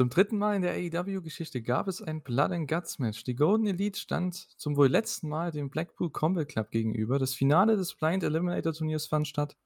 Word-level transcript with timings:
Zum 0.00 0.10
dritten 0.10 0.38
Mal 0.38 0.54
in 0.54 0.62
der 0.62 0.74
AEW-Geschichte 0.74 1.60
gab 1.60 1.88
es 1.88 2.00
ein 2.00 2.22
Blood 2.22 2.52
and 2.52 2.70
Guts 2.70 3.00
Match. 3.00 3.24
Die 3.24 3.34
Golden 3.34 3.66
Elite 3.66 3.98
stand 3.98 4.36
zum 4.36 4.76
wohl 4.76 4.86
letzten 4.86 5.28
Mal 5.28 5.50
dem 5.50 5.70
Blackpool 5.70 6.10
Combat 6.10 6.46
Club 6.46 6.70
gegenüber. 6.70 7.18
Das 7.18 7.34
Finale 7.34 7.76
des 7.76 7.96
Blind 7.96 8.22
Eliminator 8.22 8.72
Turniers 8.72 9.08
fand 9.08 9.26
statt. 9.26 9.56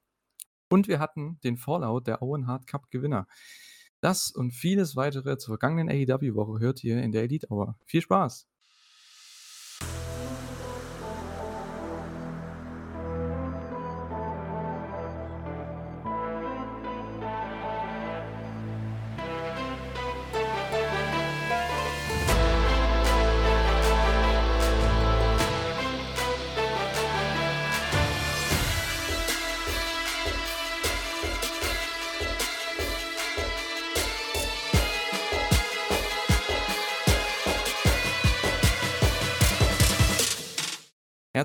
Und 0.71 0.89
wir 0.89 1.01
hatten 1.01 1.39
den 1.45 1.59
Fallout 1.59 2.07
der 2.07 2.23
Owen 2.23 2.47
Hart 2.47 2.67
Cup 2.67 2.91
Gewinner. 2.91 3.27
Das 4.01 4.31
und 4.31 4.53
vieles 4.53 4.97
weitere 4.97 5.37
zur 5.37 5.59
vergangenen 5.59 5.91
AEW-Woche 5.91 6.61
hört 6.61 6.83
ihr 6.83 7.03
in 7.03 7.13
der 7.13 7.25
Elite 7.25 7.49
Hour. 7.51 7.77
Viel 7.85 8.01
Spaß! 8.01 8.49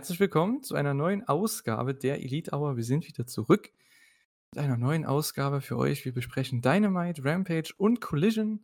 Herzlich 0.08 0.22
willkommen 0.22 0.64
zu 0.64 0.76
einer 0.76 0.94
neuen 0.94 1.28
Ausgabe 1.28 1.94
der 1.94 2.24
Elite 2.24 2.56
Hour. 2.56 2.78
Wir 2.78 2.86
sind 2.86 3.06
wieder 3.06 3.28
zurück 3.28 3.74
mit 4.54 4.64
einer 4.64 4.78
neuen 4.78 5.06
Ausgabe 5.06 5.60
für 5.60 5.76
euch. 5.76 6.06
Wir 6.06 6.14
besprechen 6.14 6.62
Dynamite, 6.62 7.26
Rampage 7.26 7.74
und 7.76 8.00
Collision. 8.00 8.64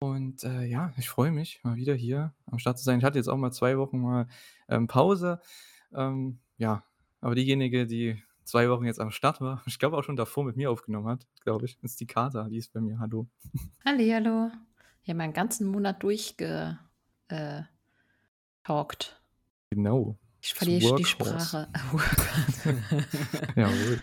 Und 0.00 0.42
äh, 0.42 0.64
ja, 0.64 0.92
ich 0.96 1.08
freue 1.08 1.30
mich, 1.30 1.62
mal 1.62 1.76
wieder 1.76 1.94
hier 1.94 2.34
am 2.46 2.58
Start 2.58 2.80
zu 2.80 2.84
sein. 2.84 2.98
Ich 2.98 3.04
hatte 3.04 3.16
jetzt 3.16 3.28
auch 3.28 3.36
mal 3.36 3.52
zwei 3.52 3.78
Wochen 3.78 4.00
mal 4.00 4.26
ähm, 4.68 4.88
Pause. 4.88 5.40
Ähm, 5.94 6.40
ja, 6.56 6.82
aber 7.20 7.36
diejenige, 7.36 7.86
die 7.86 8.20
zwei 8.42 8.68
Wochen 8.68 8.84
jetzt 8.84 8.98
am 8.98 9.12
Start 9.12 9.40
war, 9.40 9.62
ich 9.66 9.78
glaube 9.78 9.96
auch 9.96 10.02
schon 10.02 10.16
davor 10.16 10.42
mit 10.42 10.56
mir 10.56 10.68
aufgenommen 10.68 11.06
hat, 11.06 11.28
glaube 11.44 11.66
ich, 11.66 11.78
ist 11.84 12.00
die 12.00 12.08
Kata, 12.08 12.48
die 12.48 12.56
ist 12.56 12.72
bei 12.72 12.80
mir. 12.80 12.98
Hallo. 12.98 13.28
Halli, 13.84 14.10
hallo. 14.10 14.50
Ich 15.04 15.10
habe 15.10 15.22
einen 15.22 15.32
ganzen 15.32 15.68
Monat 15.68 16.02
durchgetalkt. 16.02 16.80
Äh, 17.28 17.62
genau. 19.70 20.18
Ich 20.42 20.54
verliere 20.54 20.96
die 20.96 21.04
Sprache. 21.04 21.68
Jawohl. 23.56 24.02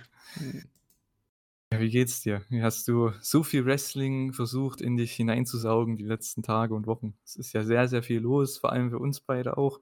Ja, 1.71 1.79
wie 1.81 1.89
geht's 1.89 2.21
dir? 2.21 2.41
Wie 2.49 2.63
hast 2.63 2.87
du 2.87 3.11
so 3.21 3.43
viel 3.43 3.65
Wrestling 3.65 4.31
versucht, 4.31 4.79
in 4.79 4.95
dich 4.95 5.11
hineinzusaugen 5.11 5.97
die 5.97 6.05
letzten 6.05 6.41
Tage 6.41 6.73
und 6.73 6.87
Wochen? 6.87 7.13
Es 7.25 7.35
ist 7.35 7.53
ja 7.53 7.63
sehr, 7.63 7.89
sehr 7.89 8.01
viel 8.01 8.21
los, 8.21 8.57
vor 8.57 8.71
allem 8.71 8.89
für 8.89 8.99
uns 8.99 9.19
beide 9.19 9.57
auch. 9.57 9.79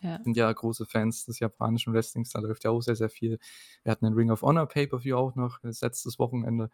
Ja. 0.00 0.22
Sind 0.22 0.36
ja 0.36 0.50
große 0.52 0.86
Fans 0.86 1.24
des 1.24 1.40
japanischen 1.40 1.92
Wrestlings, 1.92 2.30
da 2.30 2.38
läuft 2.40 2.64
ja 2.64 2.70
auch 2.70 2.80
sehr, 2.80 2.96
sehr 2.96 3.10
viel. 3.10 3.38
Wir 3.82 3.90
hatten 3.90 4.06
ein 4.06 4.12
Ring 4.14 4.30
of 4.30 4.42
Honor 4.42 4.66
Pay-Per-View 4.66 5.16
auch 5.16 5.34
noch, 5.34 5.58
das 5.60 5.80
letztes 5.80 6.18
Wochenende. 6.18 6.70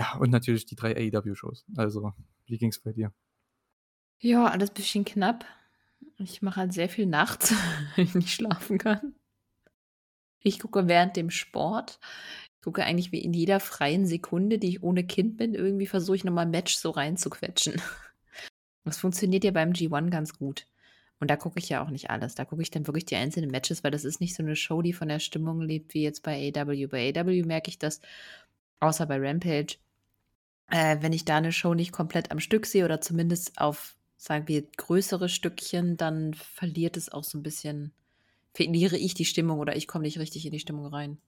Ja, 0.00 0.16
und 0.18 0.30
natürlich 0.30 0.64
die 0.64 0.76
drei 0.76 0.94
AEW-Shows. 0.94 1.66
Also, 1.76 2.12
wie 2.46 2.58
ging's 2.58 2.78
bei 2.78 2.92
dir? 2.92 3.12
Ja, 4.20 4.46
alles 4.46 4.70
ein 4.70 4.74
bisschen 4.74 5.04
knapp. 5.04 5.44
Ich 6.18 6.42
mache 6.42 6.60
halt 6.60 6.72
sehr 6.72 6.88
viel 6.88 7.06
nachts, 7.06 7.54
wenn 7.96 8.04
ich 8.04 8.14
nicht 8.14 8.30
schlafen 8.30 8.78
kann. 8.78 9.14
Ich 10.42 10.58
gucke 10.58 10.88
während 10.88 11.16
dem 11.16 11.30
Sport. 11.30 11.98
Ich 12.56 12.62
gucke 12.62 12.84
eigentlich 12.84 13.12
wie 13.12 13.18
in 13.18 13.32
jeder 13.32 13.60
freien 13.60 14.06
Sekunde, 14.06 14.58
die 14.58 14.68
ich 14.68 14.82
ohne 14.82 15.04
Kind 15.04 15.36
bin, 15.36 15.54
irgendwie 15.54 15.86
versuche 15.86 16.16
ich 16.16 16.24
nochmal 16.24 16.46
Match 16.46 16.76
so 16.76 16.90
reinzuquetschen. 16.90 17.80
Das 18.86 18.98
funktioniert 18.98 19.44
ja 19.44 19.50
beim 19.50 19.70
G1 19.70 20.10
ganz 20.10 20.36
gut. 20.38 20.66
Und 21.18 21.30
da 21.30 21.36
gucke 21.36 21.58
ich 21.58 21.70
ja 21.70 21.82
auch 21.82 21.88
nicht 21.88 22.10
alles. 22.10 22.34
Da 22.34 22.44
gucke 22.44 22.60
ich 22.60 22.70
dann 22.70 22.86
wirklich 22.86 23.06
die 23.06 23.16
einzelnen 23.16 23.50
Matches, 23.50 23.82
weil 23.82 23.90
das 23.90 24.04
ist 24.04 24.20
nicht 24.20 24.34
so 24.34 24.42
eine 24.42 24.56
Show, 24.56 24.82
die 24.82 24.92
von 24.92 25.08
der 25.08 25.20
Stimmung 25.20 25.62
lebt, 25.62 25.94
wie 25.94 26.02
jetzt 26.02 26.22
bei 26.22 26.52
AW. 26.54 26.86
Bei 26.88 27.10
AW 27.16 27.42
merke 27.44 27.70
ich 27.70 27.78
das, 27.78 28.02
außer 28.80 29.06
bei 29.06 29.16
Rampage, 29.18 29.78
äh, 30.68 30.98
wenn 31.00 31.14
ich 31.14 31.24
da 31.24 31.38
eine 31.38 31.52
Show 31.52 31.72
nicht 31.72 31.92
komplett 31.92 32.30
am 32.30 32.40
Stück 32.40 32.66
sehe 32.66 32.84
oder 32.84 33.00
zumindest 33.00 33.58
auf 33.58 33.96
sagen 34.24 34.48
wir, 34.48 34.62
größere 34.62 35.28
Stückchen, 35.28 35.98
dann 35.98 36.32
verliert 36.32 36.96
es 36.96 37.12
auch 37.12 37.24
so 37.24 37.36
ein 37.36 37.42
bisschen, 37.42 37.92
verliere 38.54 38.96
ich 38.96 39.12
die 39.12 39.26
Stimmung 39.26 39.58
oder 39.58 39.76
ich 39.76 39.86
komme 39.86 40.04
nicht 40.04 40.18
richtig 40.18 40.46
in 40.46 40.52
die 40.52 40.60
Stimmung 40.60 40.86
rein. 40.86 41.18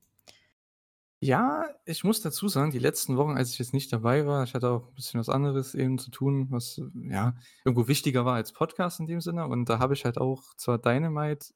Ja, 1.21 1.67
ich 1.85 2.05
muss 2.05 2.23
dazu 2.23 2.49
sagen, 2.49 2.71
die 2.71 2.79
letzten 2.79 3.19
Wochen, 3.19 3.37
als 3.37 3.53
ich 3.53 3.59
jetzt 3.59 3.75
nicht 3.75 3.93
dabei 3.93 4.27
war, 4.27 4.45
ich 4.45 4.55
hatte 4.55 4.71
auch 4.71 4.89
ein 4.89 4.95
bisschen 4.95 5.21
was 5.21 5.29
anderes 5.29 5.75
eben 5.75 5.99
zu 5.99 6.11
tun, 6.11 6.47
was 6.51 6.81
ja 6.95 7.35
irgendwo 7.67 7.87
wichtiger 7.87 8.25
war 8.25 8.35
als 8.35 8.53
Podcast 8.53 8.99
in 9.01 9.07
dem 9.07 9.21
Sinne. 9.21 9.47
Und 9.47 9.69
da 9.69 9.79
habe 9.79 9.93
ich 9.93 10.07
halt 10.07 10.17
auch 10.17 10.55
zwar 10.57 10.79
Dynamite 10.79 11.49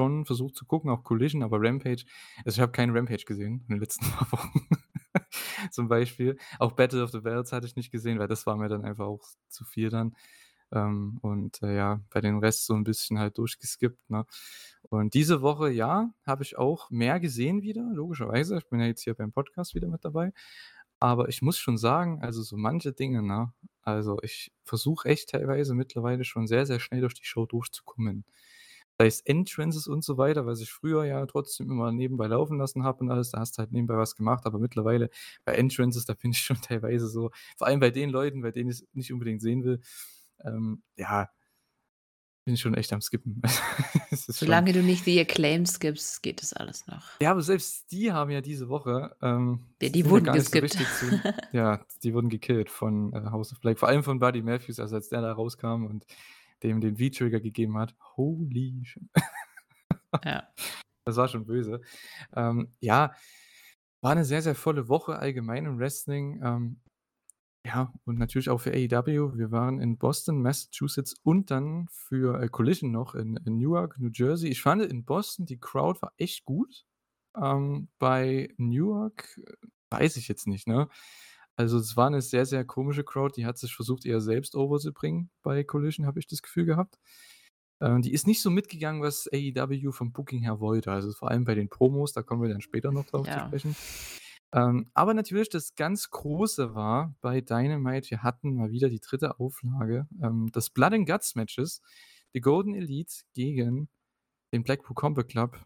schon 0.00 0.24
versucht 0.24 0.54
zu 0.54 0.66
gucken, 0.66 0.90
auch 0.90 1.02
Collision, 1.02 1.42
aber 1.42 1.58
Rampage, 1.60 2.04
also 2.44 2.58
ich 2.58 2.60
habe 2.60 2.72
keinen 2.72 2.96
Rampage 2.96 3.24
gesehen 3.26 3.64
in 3.68 3.74
den 3.74 3.80
letzten 3.80 4.04
Wochen. 4.32 4.68
Zum 5.70 5.88
Beispiel. 5.88 6.36
Auch 6.58 6.72
Battle 6.72 7.02
of 7.02 7.10
the 7.10 7.20
Bells 7.20 7.52
hatte 7.52 7.66
ich 7.66 7.76
nicht 7.76 7.90
gesehen, 7.90 8.20
weil 8.20 8.28
das 8.28 8.46
war 8.46 8.56
mir 8.56 8.68
dann 8.68 8.84
einfach 8.84 9.06
auch 9.06 9.26
zu 9.48 9.64
viel 9.64 9.90
dann. 9.90 10.14
Ähm, 10.72 11.18
und 11.22 11.62
äh, 11.62 11.76
ja, 11.76 12.00
bei 12.10 12.20
den 12.20 12.38
Rest 12.38 12.66
so 12.66 12.74
ein 12.74 12.84
bisschen 12.84 13.18
halt 13.18 13.38
durchgeskippt. 13.38 14.10
Ne? 14.10 14.26
Und 14.88 15.14
diese 15.14 15.42
Woche, 15.42 15.70
ja, 15.70 16.12
habe 16.26 16.42
ich 16.42 16.58
auch 16.58 16.90
mehr 16.90 17.20
gesehen 17.20 17.62
wieder, 17.62 17.88
logischerweise. 17.92 18.58
Ich 18.58 18.68
bin 18.68 18.80
ja 18.80 18.86
jetzt 18.86 19.02
hier 19.02 19.14
beim 19.14 19.32
Podcast 19.32 19.74
wieder 19.74 19.88
mit 19.88 20.04
dabei. 20.04 20.32
Aber 21.00 21.28
ich 21.28 21.42
muss 21.42 21.58
schon 21.58 21.78
sagen, 21.78 22.20
also 22.22 22.42
so 22.42 22.56
manche 22.56 22.92
Dinge, 22.92 23.22
ne? 23.22 23.52
Also 23.82 24.18
ich 24.22 24.52
versuche 24.64 25.08
echt 25.08 25.30
teilweise 25.30 25.74
mittlerweile 25.74 26.24
schon 26.24 26.46
sehr, 26.46 26.66
sehr 26.66 26.78
schnell 26.80 27.00
durch 27.00 27.14
die 27.14 27.24
Show 27.24 27.46
durchzukommen. 27.46 28.24
Sei 28.98 29.06
es 29.06 29.22
Entrances 29.22 29.86
und 29.88 30.04
so 30.04 30.18
weiter, 30.18 30.44
was 30.44 30.60
ich 30.60 30.70
früher 30.70 31.04
ja 31.06 31.24
trotzdem 31.24 31.70
immer 31.70 31.90
nebenbei 31.90 32.26
laufen 32.26 32.58
lassen 32.58 32.84
habe 32.84 33.00
und 33.00 33.10
alles, 33.10 33.30
da 33.30 33.40
hast 33.40 33.56
du 33.56 33.60
halt 33.60 33.72
nebenbei 33.72 33.96
was 33.96 34.14
gemacht, 34.14 34.44
aber 34.44 34.58
mittlerweile 34.58 35.08
bei 35.46 35.54
Entrances, 35.54 36.04
da 36.04 36.12
bin 36.14 36.32
ich 36.32 36.40
schon 36.40 36.56
teilweise 36.62 37.08
so, 37.08 37.30
vor 37.56 37.66
allem 37.66 37.80
bei 37.80 37.90
den 37.90 38.10
Leuten, 38.10 38.42
bei 38.42 38.50
denen 38.50 38.68
ich 38.70 38.82
es 38.82 38.88
nicht 38.92 39.12
unbedingt 39.12 39.40
sehen 39.40 39.64
will, 39.64 39.80
ähm, 40.44 40.82
ja, 40.96 41.28
bin 42.44 42.56
schon 42.56 42.74
echt 42.74 42.92
am 42.92 43.00
Skippen. 43.00 43.40
Solange 44.10 44.72
schon... 44.72 44.82
du 44.82 44.86
nicht 44.86 45.06
die 45.06 45.20
Acclaims 45.20 45.74
skippst, 45.74 46.22
geht 46.22 46.42
das 46.42 46.52
alles 46.52 46.86
noch. 46.86 47.20
Ja, 47.20 47.30
aber 47.32 47.42
selbst 47.42 47.92
die 47.92 48.12
haben 48.12 48.30
ja 48.30 48.40
diese 48.40 48.68
Woche. 48.68 49.14
Ähm, 49.22 49.66
ja, 49.80 49.88
die 49.90 50.08
wurden 50.08 50.32
geskippt. 50.32 50.72
So 50.72 51.06
ja, 51.52 51.84
die 52.02 52.14
wurden 52.14 52.28
gekillt 52.28 52.70
von 52.70 53.12
äh, 53.12 53.30
House 53.30 53.52
of 53.52 53.60
Black. 53.60 53.78
Vor 53.78 53.88
allem 53.88 54.02
von 54.02 54.18
Buddy 54.18 54.42
Matthews, 54.42 54.80
also 54.80 54.96
als 54.96 55.08
der 55.08 55.20
da 55.20 55.32
rauskam 55.32 55.86
und 55.86 56.06
dem 56.62 56.80
den 56.80 56.96
V-Trigger 56.96 57.40
gegeben 57.40 57.78
hat. 57.78 57.94
Holy 58.16 58.84
shit. 58.84 59.02
ja. 60.24 60.48
Das 61.06 61.16
war 61.16 61.28
schon 61.28 61.46
böse. 61.46 61.80
Ähm, 62.36 62.74
ja, 62.78 63.14
war 64.02 64.12
eine 64.12 64.24
sehr, 64.24 64.42
sehr 64.42 64.54
volle 64.54 64.88
Woche 64.88 65.18
allgemein 65.18 65.64
im 65.64 65.78
Wrestling. 65.78 66.40
Ähm, 66.44 66.80
ja, 67.64 67.92
und 68.04 68.18
natürlich 68.18 68.48
auch 68.48 68.60
für 68.60 68.72
AEW. 68.72 69.36
Wir 69.36 69.50
waren 69.50 69.80
in 69.80 69.98
Boston, 69.98 70.40
Massachusetts 70.40 71.14
und 71.22 71.50
dann 71.50 71.88
für 71.90 72.40
äh, 72.40 72.48
Collision 72.48 72.90
noch 72.90 73.14
in, 73.14 73.36
in 73.44 73.58
Newark, 73.58 73.98
New 73.98 74.10
Jersey. 74.12 74.48
Ich 74.48 74.62
fand 74.62 74.82
in 74.82 75.04
Boston, 75.04 75.44
die 75.44 75.58
Crowd 75.58 76.00
war 76.00 76.12
echt 76.16 76.44
gut. 76.44 76.86
Ähm, 77.36 77.88
bei 77.98 78.48
Newark 78.56 79.38
äh, 79.38 79.52
weiß 79.90 80.16
ich 80.16 80.28
jetzt 80.28 80.46
nicht, 80.46 80.66
ne? 80.66 80.88
Also 81.56 81.78
es 81.78 81.96
war 81.96 82.06
eine 82.06 82.22
sehr, 82.22 82.46
sehr 82.46 82.64
komische 82.64 83.04
Crowd, 83.04 83.34
die 83.36 83.44
hat 83.44 83.58
sich 83.58 83.74
versucht, 83.74 84.06
eher 84.06 84.22
selbst 84.22 84.54
overzubringen 84.54 85.30
bei 85.42 85.62
Collision, 85.62 86.06
habe 86.06 86.18
ich 86.18 86.26
das 86.26 86.40
Gefühl 86.40 86.64
gehabt. 86.64 86.98
Ähm, 87.82 88.00
die 88.00 88.12
ist 88.12 88.26
nicht 88.26 88.40
so 88.40 88.48
mitgegangen, 88.48 89.02
was 89.02 89.28
AEW 89.30 89.92
vom 89.92 90.12
Booking 90.12 90.42
her 90.42 90.60
wollte. 90.60 90.90
Also 90.90 91.12
vor 91.12 91.30
allem 91.30 91.44
bei 91.44 91.54
den 91.54 91.68
Promos, 91.68 92.14
da 92.14 92.22
kommen 92.22 92.42
wir 92.42 92.48
dann 92.48 92.62
später 92.62 92.92
noch 92.92 93.04
drauf 93.04 93.26
zu 93.26 93.38
sprechen. 93.38 93.76
Ähm, 94.52 94.90
aber 94.94 95.14
natürlich 95.14 95.48
das 95.48 95.74
ganz 95.76 96.10
Große 96.10 96.74
war 96.74 97.14
bei 97.20 97.40
Dynamite, 97.40 98.10
wir 98.10 98.22
hatten 98.22 98.54
mal 98.54 98.70
wieder 98.70 98.88
die 98.88 99.00
dritte 99.00 99.38
Auflage 99.38 100.08
ähm, 100.22 100.50
des 100.52 100.70
Blood 100.70 100.92
and 100.92 101.08
Guts 101.08 101.34
Matches. 101.36 101.82
Die 102.34 102.40
Golden 102.40 102.74
Elite 102.74 103.12
gegen 103.34 103.88
den 104.52 104.62
Blackpool 104.62 104.94
Combat 104.94 105.28
Club 105.28 105.64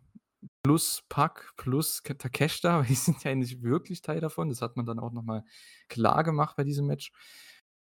plus 0.63 1.03
Puck 1.09 1.55
plus 1.57 2.03
Takeshita, 2.03 2.79
weil 2.81 2.87
die 2.87 2.95
sind 2.95 3.23
ja 3.25 3.35
nicht 3.35 3.63
wirklich 3.63 4.03
Teil 4.03 4.21
davon. 4.21 4.49
Das 4.49 4.63
hat 4.63 4.77
man 4.77 4.87
dann 4.87 4.99
auch 4.99 5.13
nochmal 5.13 5.45
klar 5.89 6.25
gemacht 6.25 6.57
bei 6.57 6.65
diesem 6.65 6.87
Match. 6.87 7.13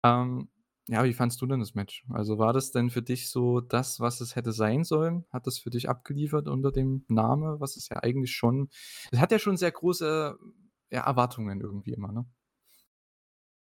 Ähm, 0.06 0.50
ja, 0.88 1.04
wie 1.04 1.14
fandst 1.14 1.42
du 1.42 1.46
denn 1.46 1.60
das 1.60 1.76
Match? 1.76 2.04
Also 2.10 2.38
war 2.38 2.54
das 2.54 2.72
denn 2.72 2.90
für 2.90 3.02
dich 3.02 3.30
so 3.30 3.62
das, 3.62 4.00
was 4.00 4.20
es 4.20 4.36
hätte 4.36 4.52
sein 4.52 4.84
sollen? 4.84 5.26
Hat 5.32 5.48
das 5.48 5.60
für 5.60 5.70
dich 5.70 5.88
abgeliefert 5.90 6.48
unter 6.48 6.72
dem 6.72 7.06
Namen, 7.08 7.60
was 7.60 7.78
es 7.78 7.88
ja 7.90 7.98
eigentlich 8.04 8.34
schon. 8.34 8.70
Es 9.12 9.20
hat 9.20 9.32
ja 9.32 9.40
schon 9.40 9.58
sehr 9.58 9.72
große 9.72 10.38
ja, 10.92 11.02
Erwartungen 11.02 11.62
irgendwie 11.62 11.94
immer, 11.94 12.12
ne? 12.12 12.26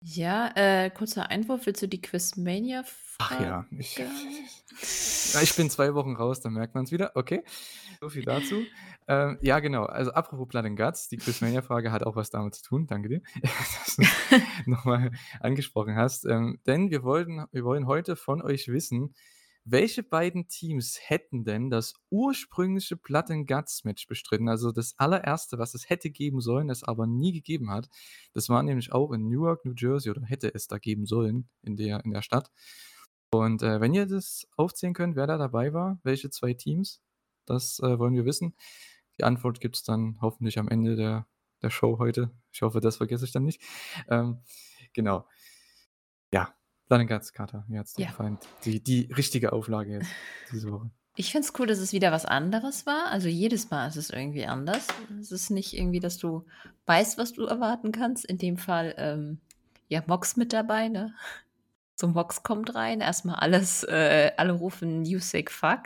Ja, 0.05 0.51
äh, 0.55 0.89
kurzer 0.89 1.29
Einwurf. 1.29 1.65
Willst 1.65 1.81
du 1.81 1.87
die 1.87 2.01
Ach 3.19 3.39
Quizmania-Frage? 3.39 3.43
ja, 3.43 3.65
ich 3.77 3.97
ja, 3.97 5.41
ich 5.41 5.55
bin 5.55 5.69
2 5.69 5.93
Wochen 5.93 6.15
raus, 6.15 6.41
dann 6.41 6.53
merkt 6.53 6.75
man's 6.75 6.91
wieder. 6.91 7.11
Okay, 7.15 7.43
so 8.01 8.09
viel 8.09 8.25
dazu. 8.25 8.65
Ähm, 9.07 9.37
ja, 9.41 9.59
genau. 9.59 9.85
Also, 9.85 10.11
apropos 10.11 10.47
Blood 10.47 10.65
and 10.65 10.77
Guts, 10.77 11.07
die 11.07 11.17
Quizmania-Frage 11.17 11.91
hat 11.91 12.03
auch 12.03 12.15
was 12.17 12.29
damit 12.29 12.55
zu 12.55 12.63
tun. 12.63 12.87
Danke 12.87 13.09
dir, 13.09 13.21
dass 13.41 13.95
du's 13.95 14.07
noch 14.65 14.83
mal 14.83 15.11
angesprochen 15.39 15.95
hast. 15.95 16.25
Ähm, 16.25 16.59
denn 16.67 16.91
wir 16.91 17.03
wollten 17.03 17.45
wir 17.51 17.63
wollen 17.63 17.87
heute 17.87 18.17
von 18.17 18.41
euch 18.41 18.67
wissen, 18.67 19.15
welche 19.65 20.04
beiden 20.04 20.48
Teams 20.48 20.98
hätten 21.01 21.45
denn 21.45 21.69
das 21.69 21.94
ursprüngliche 22.10 22.98
Blood 22.98 23.31
and 23.31 23.48
Guts 23.48 23.83
Match 23.86 24.07
bestritten? 24.07 24.50
Also, 24.50 24.71
das 24.71 24.95
allererste, 24.98 25.57
was 25.60 25.74
es 25.74 25.89
hätte 25.89 26.10
geben 26.12 26.42
sollen, 26.42 26.69
es 26.69 26.83
aber 26.83 27.07
nie 27.07 27.31
gegeben 27.33 27.71
hat. 27.71 27.89
Das 28.33 28.50
war 28.50 28.63
nämlich 28.63 28.92
auch 28.94 29.12
in 29.12 29.27
Newark, 29.30 29.65
New 29.65 29.74
Jersey 29.77 30.12
oder 30.12 30.24
hätte 30.24 30.54
es 30.54 30.68
da 30.68 30.77
geben 30.77 31.06
sollen 31.06 31.50
in 31.63 31.75
der 31.77 32.04
in 32.06 32.12
der 32.12 32.21
Stadt. 32.21 32.51
Und, 33.31 33.63
äh, 33.63 33.81
wenn 33.81 33.94
ihr 33.94 34.06
das 34.06 34.48
aufzählen 34.57 34.94
könnt, 34.94 35.15
wer 35.15 35.27
da 35.27 35.38
dabei 35.38 35.74
war, 35.74 36.00
welche 36.04 36.30
2 36.30 36.54
Teams, 36.54 37.01
das, 37.45 37.80
äh, 37.80 37.98
wollen 38.00 38.13
wir 38.16 38.25
wissen. 38.25 38.56
Die 39.19 39.24
Antwort 39.24 39.59
gibt's 39.62 39.83
dann 39.83 40.18
hoffentlich 40.21 40.59
am 40.59 40.68
Ende 40.69 40.95
der 40.95 41.27
der 41.62 41.69
Show 41.69 41.98
heute. 41.98 42.30
Ich 42.51 42.62
hoffe, 42.62 42.81
das 42.81 42.98
vergesse 42.98 43.24
ich 43.25 43.31
dann 43.31 43.45
nicht. 43.45 43.62
Ähm, 44.09 44.42
genau. 44.94 45.25
Ja, 46.33 46.54
And 47.00 47.10
Guts, 47.10 47.34
Katha, 47.34 47.63
wie 47.68 47.78
hat's 47.80 47.94
dir 47.94 48.04
Ja. 48.04 48.10
gefallen? 48.10 48.38
Die 48.66 48.81
die 48.84 49.12
richtige 49.16 49.54
Auflage 49.54 49.94
jetzt 49.94 50.10
diese 50.51 50.72
Woche. 50.72 50.90
Ich 51.16 51.31
finde 51.31 51.48
es 51.48 51.54
cool, 51.60 51.68
dass 51.68 51.78
es 51.78 51.94
wieder 51.94 52.12
was 52.12 52.25
anderes 52.25 52.86
war. 52.88 53.07
Also, 53.12 53.28
jedes 53.28 53.69
Mal 53.69 53.88
ist 53.88 53.98
es 53.98 54.10
irgendwie 54.10 54.45
anders. 54.48 54.88
Es 55.22 55.31
ist 55.31 55.51
nicht 55.51 55.74
irgendwie, 55.78 56.00
dass 56.00 56.18
du 56.18 56.45
weißt, 56.88 57.19
was 57.19 57.34
du 57.34 57.45
erwarten 57.45 57.92
kannst. 57.92 58.25
In 58.25 58.40
dem 58.40 58.57
Fall, 58.57 58.95
ähm, 58.98 59.40
ja, 59.90 60.01
Mox 60.07 60.36
mit 60.38 60.54
dabei, 60.54 60.90
ne? 60.90 61.13
So 61.95 62.07
Mox 62.07 62.42
kommt 62.42 62.74
rein, 62.74 63.01
erst 63.01 63.24
mal 63.24 63.36
alles 63.36 63.84
äh, 63.84 64.31
alle 64.38 64.54
rufen 64.54 65.06
„You 65.06 65.19
sick 65.19 65.51
fuck“. 65.51 65.84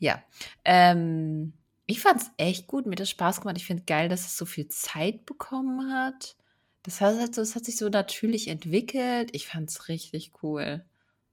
Ja, 0.00 0.20
ähm, 0.64 1.52
ich 1.86 2.00
fand's 2.00 2.32
echt 2.36 2.66
gut. 2.66 2.84
Mir 2.86 2.92
hat 2.92 3.00
das 3.00 3.10
Spaß 3.10 3.40
gemacht. 3.40 3.56
Ich 3.56 3.64
finde 3.64 3.84
geil, 3.84 4.08
dass 4.08 4.22
es 4.26 4.36
so 4.36 4.44
viel 4.44 4.66
Zeit 4.66 5.26
bekommen 5.26 5.92
hat. 5.92 6.36
Das 6.84 7.00
hat 7.02 7.18
halt 7.18 7.34
so 7.34 7.42
es 7.42 7.54
hat 7.56 7.64
sich 7.66 7.76
so 7.76 7.88
natürlich 7.90 8.48
entwickelt. 8.48 9.30
Ich 9.34 9.46
fand's 9.46 9.88
richtig 9.88 10.32
cool. 10.42 10.84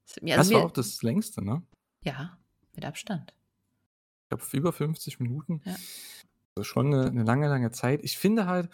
Es 0.06 0.16
hat 0.18 0.24
mir 0.24 0.36
also 0.36 0.44
Das 0.44 0.54
war 0.54 0.62
mir 0.62 0.64
auch 0.64 0.72
das 0.72 1.02
längste, 1.04 1.44
ne? 1.44 1.68
Ja, 2.04 2.38
mit 2.74 2.86
Abstand. 2.86 3.34
Ich 4.32 4.38
glaube, 4.38 4.58
über 4.58 4.74
50 4.74 5.20
Minuten. 5.22 5.62
Ja. 5.66 5.78
Also, 6.56 6.66
schon 6.66 6.90
'ne 6.90 7.12
'ne 7.12 7.24
lange, 7.24 7.50
lange 7.50 7.72
Zeit. 7.72 8.02
Ich 8.04 8.18
finde 8.18 8.48
halt 8.48 8.70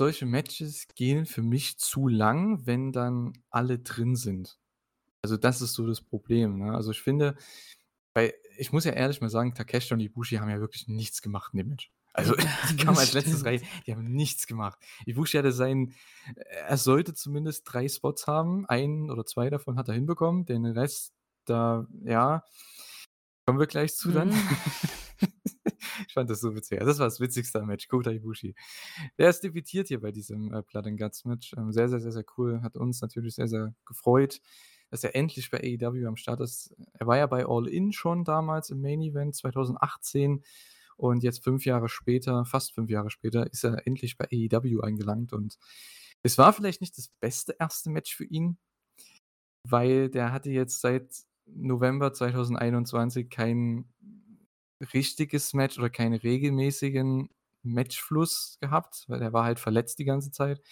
solche 0.00 0.24
Matches 0.24 0.86
gehen 0.94 1.26
für 1.26 1.42
mich 1.42 1.78
zu 1.78 2.08
lang, 2.08 2.64
wenn 2.66 2.90
dann 2.90 3.34
alle 3.50 3.78
drin 3.80 4.16
sind. 4.16 4.58
Also, 5.22 5.36
das 5.38 5.62
ist 5.62 5.74
so 5.74 5.86
das 5.86 6.00
Problem, 6.02 6.58
ne? 6.58 6.74
Also, 6.74 6.92
ich 6.92 7.02
finde 7.02 7.36
weil 8.14 8.34
ich 8.58 8.72
muss 8.72 8.84
ja 8.84 8.92
ehrlich 8.92 9.20
mal 9.22 9.30
sagen, 9.30 9.54
Takeshita 9.54 9.94
und 9.96 10.00
Ibushi 10.02 10.36
haben 10.36 10.50
ja 10.50 10.60
wirklich 10.60 10.88
nichts 10.88 11.22
gemacht 11.22 11.52
in 11.54 11.58
dem 11.58 11.68
Match. 11.70 11.90
Also, 12.12 12.34
die 12.70 12.76
kamen 12.76 12.98
als 12.98 13.12
Letztes 13.12 13.44
rein, 13.44 13.60
die 13.86 13.92
haben 13.92 14.04
nichts 14.04 14.46
gemacht. 14.46 14.78
Ibushi 15.06 15.36
hatte 15.38 15.52
seinen 15.52 15.94
er 16.66 16.76
sollte 16.76 17.14
zumindest 17.14 17.62
3 17.72 17.88
Spots 17.88 18.26
haben. 18.26 18.66
1 18.66 19.10
oder 19.10 19.24
2 19.24 19.50
davon 19.50 19.76
hat 19.76 19.88
er 19.88 19.94
hinbekommen. 19.94 20.44
Den 20.44 20.66
Rest, 20.66 21.12
da 21.44 21.86
ja, 22.04 22.44
kommen 23.46 23.58
wir 23.58 23.66
gleich 23.66 23.94
zu 23.94 24.10
dann. 24.10 24.30
Mhm. 24.30 24.48
Ich 26.06 26.14
fand 26.14 26.30
das 26.30 26.40
so 26.40 26.54
witzig. 26.56 26.78
Also, 26.80 26.90
das 26.90 26.98
war 26.98 27.06
das 27.06 27.20
Witzigste 27.20 27.62
Match, 27.62 27.86
Kota 27.86 28.10
Ibushi. 28.10 28.54
Der 29.18 29.30
ist 29.30 29.40
debütiert 29.44 29.88
hier 29.88 30.00
bei 30.00 30.10
diesem, 30.10 30.52
äh, 30.52 30.62
Blood 30.62 30.86
and 30.86 30.98
Guts 30.98 31.24
Match. 31.24 31.52
Ähm, 31.56 31.72
sehr, 31.72 31.88
sehr, 31.88 32.00
sehr, 32.00 32.12
sehr 32.12 32.24
cool. 32.36 32.62
Hat 32.62 32.76
uns 32.76 33.00
natürlich 33.00 33.34
sehr, 33.34 33.48
sehr 33.48 33.74
gefreut, 33.86 34.40
dass 34.90 35.04
er 35.04 35.14
endlich 35.14 35.50
bei 35.50 35.58
AEW 35.58 36.06
am 36.06 36.16
Start 36.16 36.40
ist. 36.40 36.74
Er 36.94 37.06
war 37.06 37.16
ja 37.16 37.26
bei 37.26 37.46
All 37.46 37.68
In 37.68 37.92
schon 37.92 38.24
damals 38.24 38.70
im 38.70 38.80
Main 38.80 39.02
Event 39.02 39.36
2018 39.36 40.42
und 41.00 41.22
jetzt 41.22 41.42
5 41.42 41.64
Jahre 41.64 41.88
später 41.88 42.44
fast 42.44 42.74
5 42.74 42.90
Jahre 42.90 43.10
später, 43.10 43.50
ist 43.50 43.64
er 43.64 43.86
endlich 43.86 44.18
bei 44.18 44.26
AEW 44.26 44.80
angelangt 44.80 45.32
und 45.32 45.58
es 46.22 46.36
war 46.36 46.52
vielleicht 46.52 46.82
nicht 46.82 46.98
das 46.98 47.08
beste 47.20 47.58
1. 47.58 47.86
Match 47.86 48.14
für 48.14 48.24
ihn, 48.24 48.58
weil 49.66 50.10
der 50.10 50.32
hatte 50.32 50.50
jetzt 50.50 50.80
seit 50.80 51.10
November 51.46 52.12
2021 52.12 53.30
kein 53.30 53.86
richtiges 54.92 55.54
Match 55.54 55.78
oder 55.78 55.90
keinen 55.90 56.14
regelmäßigen 56.14 57.30
Matchfluss 57.62 58.58
gehabt, 58.60 59.04
weil 59.08 59.22
er 59.22 59.32
war 59.32 59.44
halt 59.44 59.58
verletzt 59.58 59.98
die 59.98 60.04
ganze 60.04 60.30
Zeit. 60.30 60.62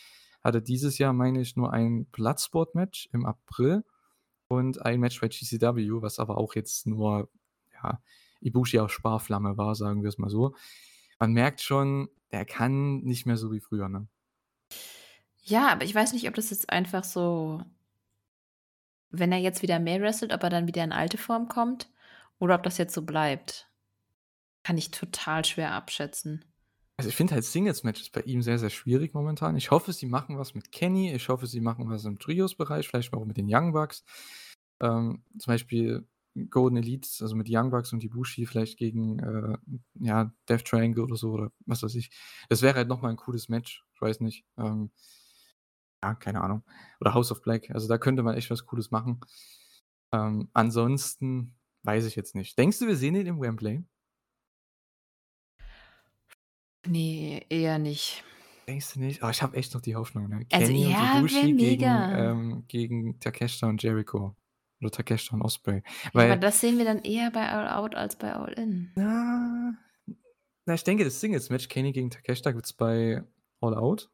Hatte 0.43 0.63
dieses 0.63 0.99
Jahr, 0.99 1.13
meine 1.13 1.41
ich, 1.41 1.57
nur 1.57 1.73
ein 1.73 2.07
Bloodsport-Match 2.07 3.09
im 3.13 3.27
April 3.27 3.85
und 4.49 4.85
ein 4.85 5.01
Match 5.01 5.21
bei 5.21 5.29
GCW, 5.29 6.03
was 6.03 6.19
aber 6.19 6.39
auch 6.39 6.55
jetzt 6.55 6.87
nur, 6.87 7.31
ja, 7.75 8.03
Ibushi 8.41 8.79
auf 8.79 8.93
Sparflamme 8.93 9.57
war, 9.57 9.75
sagen 9.75 10.03
wir's 10.03 10.19
mal 10.19 10.31
so. 10.31 10.55
Man 11.19 11.33
merkt 11.33 11.61
schon, 11.61 12.09
der 12.33 12.45
kann 12.45 13.01
nicht 13.01 13.27
mehr 13.27 13.37
so 13.37 13.53
wie 13.53 13.61
früher, 13.61 13.89
ne? 13.89 14.07
Ja, 15.43 15.69
aber 15.69 15.85
ich 15.85 15.95
weiß 15.95 16.13
nicht, 16.13 16.29
ob 16.29 16.35
das 16.35 16.51
jetzt 16.51 16.71
einfach 16.71 17.05
so 17.05 17.63
wenn 19.11 19.33
er 19.33 19.39
jetzt 19.39 19.63
wieder 19.63 19.79
mehr 19.79 20.01
wrestelt, 20.01 20.33
ob 20.33 20.43
er 20.43 20.51
dann 20.51 20.67
wieder 20.67 20.85
in 20.85 20.93
alte 20.93 21.19
Form 21.19 21.49
kommt 21.49 21.91
oder 22.39 22.55
ob 22.55 22.63
das 22.63 22.79
jetzt 22.79 22.95
so 22.95 23.03
bleibt. 23.03 23.69
Kann 24.63 24.79
ich 24.79 24.91
total 24.91 25.45
schwer 25.45 25.73
abschätzen. 25.73 26.45
Also, 26.97 27.09
ich 27.09 27.17
finde 27.17 27.35
halt 27.35 27.45
Singles-Matches 27.45 28.11
bei 28.11 28.23
ihm 28.23 28.43
sehr, 28.43 28.59
sehr 28.59 28.71
schwierig 28.71 29.15
momentan. 29.15 29.57
Ich 29.57 29.71
hoffe, 29.71 29.93
sie 29.93 30.07
machen 30.07 30.37
was 30.37 30.55
mit 30.55 30.73
Kenny. 30.73 31.13
Ich 31.13 31.29
hoffe, 31.29 31.47
sie 31.47 31.61
machen 31.61 31.89
was 31.89 32.05
im 32.05 32.19
Trios-Bereich, 32.19 32.89
vielleicht 32.89 33.13
auch 33.15 33.25
mit 33.25 33.37
den 33.37 33.47
Young 33.49 33.73
Bucks. 33.73 34.05
Ähm, 34.81 35.23
zum 35.39 35.53
Beispiel 35.53 36.07
Golden 36.47 36.77
Elite, 36.79 37.09
also 37.21 37.35
mit 37.37 37.49
Young 37.51 37.71
Bucks 37.71 37.93
und 37.93 38.05
Ibushi 38.05 38.47
vielleicht 38.47 38.79
gegen, 38.79 39.19
äh, 39.21 39.59
ja, 39.95 40.33
Death 40.49 40.65
Triangle 40.65 41.05
oder 41.05 41.17
so 41.17 41.33
oder 41.33 41.53
was 41.67 41.83
weiß 41.83 41.95
ich. 41.97 42.11
Das 42.49 42.63
wäre 42.63 42.77
halt 42.77 42.89
noch 42.89 43.03
mal 43.03 43.11
'n 43.11 43.17
cooles 43.17 43.49
Match. 43.49 43.85
Ich 43.95 44.01
weiß 44.01 44.21
nicht. 44.21 44.45
Ähm, 44.59 44.91
ja, 46.03 46.15
keine 46.15 46.41
Ahnung. 46.43 46.63
Oder 47.01 47.15
House 47.15 47.33
of 47.33 47.43
Black. 47.43 47.71
Also, 47.71 47.89
da 47.89 47.99
könnte 47.99 48.23
man 48.23 48.35
echt 48.37 48.51
was 48.51 48.67
Cooles 48.67 48.91
machen. 48.91 49.21
Ähm, 50.13 50.49
ansonsten 50.55 51.57
weiß 51.85 52.07
ich 52.07 52.17
jetzt 52.17 52.35
nicht. 52.35 52.59
Denkst 52.59 52.79
du, 52.81 52.87
wir 52.87 52.97
sehen 52.97 53.15
ihn 53.17 53.27
im 53.27 53.41
Wembley? 53.41 53.85
Ne, 56.87 57.45
eher 57.51 57.79
nicht. 57.79 58.25
Denkst 58.69 58.93
du 58.95 59.01
nicht? 59.01 59.23
Oh, 59.23 59.31
ich 59.31 59.43
habe 59.43 59.57
echt 59.57 59.73
noch 59.75 59.81
die 59.81 59.97
Hoffnung, 59.97 60.29
ne? 60.29 60.45
Also, 60.51 60.73
Kenny 60.73 60.87
und 60.87 61.01
ja, 61.01 61.29
wäre 61.31 61.49
Ibushi 61.49 61.55
gegen, 61.55 62.07
ähm 62.11 62.65
gegen 62.69 63.19
Takeshita 63.19 63.67
und 63.69 63.83
Jericho 63.83 64.37
oder 64.81 64.91
Takeshita 64.91 65.35
und 65.35 65.43
Ospreay. 65.43 65.83
Ja, 66.05 66.11
aber 66.13 66.29
Weil 66.29 66.41
das 66.41 66.61
sehen 66.61 66.79
wir 66.79 66.85
dann 66.85 67.01
eher 67.01 67.31
bei 67.31 67.49
All 67.49 67.69
Out 67.69 67.95
als 67.95 68.17
bei 68.17 68.33
All 68.35 68.53
In. 68.53 68.93
Ja. 68.97 69.75
Na, 70.67 70.75
ich 70.75 70.85
denke, 70.85 71.05
das 71.05 71.21
Singles-Match 71.21 71.69
Kenny 71.69 71.93
gegen 71.93 72.11
Takeshita 72.11 72.53
gibt's 72.53 72.73
bei 72.73 73.25
All 73.61 73.75
Out. 73.75 74.11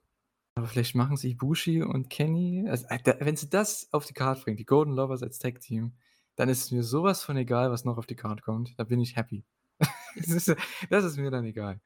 Aber 0.56 0.68
vielleicht 0.68 0.94
machen 0.94 1.16
sie 1.16 1.32
Ibushi 1.32 1.82
und 1.82 2.10
Kenny 2.10 2.66
also, 2.68 2.86
äh, 2.88 3.16
wenn 3.18 3.36
sie 3.36 3.50
das 3.50 3.88
auf 3.92 4.06
die 4.06 4.14
Card 4.14 4.44
bringen, 4.44 4.56
die 4.56 4.64
Golden 4.64 4.92
Lovers 4.92 5.22
als 5.22 5.38
Tag-Team, 5.38 5.92
dann 6.36 6.48
ist 6.48 6.70
mir 6.70 6.84
so 6.84 7.02
was 7.02 7.22
von 7.24 7.36
egal, 7.36 7.70
was 7.70 7.84
noch 7.84 7.98
auf 7.98 8.06
die 8.06 8.14
Card 8.14 8.42
kommt. 8.42 8.78
Da 8.78 8.84
bin 8.84 9.00
ich 9.00 9.16
happy. 9.16 9.44
Das 10.16 10.28
ist 10.28 10.54
das 10.90 11.04
ist 11.04 11.16
mir 11.16 11.32
dann 11.32 11.44
egal. 11.44 11.80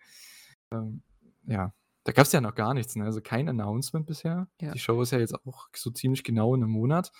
Ähm, 0.70 1.02
ja, 1.46 1.72
da 2.04 2.12
gab's 2.12 2.32
ja 2.32 2.42
noch 2.42 2.54
gar 2.54 2.74
nichts, 2.74 2.94
ne? 2.94 3.04
Also, 3.04 3.22
kein 3.22 3.48
Announcement 3.48 4.06
bisher. 4.06 4.48
Ja. 4.60 4.72
Die 4.72 4.78
Show 4.78 5.00
ist 5.00 5.12
ja 5.12 5.18
jetzt 5.18 5.34
auch 5.46 5.68
so 5.74 5.90
ziemlich 5.90 6.24
genau 6.24 6.54
in 6.54 6.60
'nem 6.60 6.68
Monat. 6.68 7.10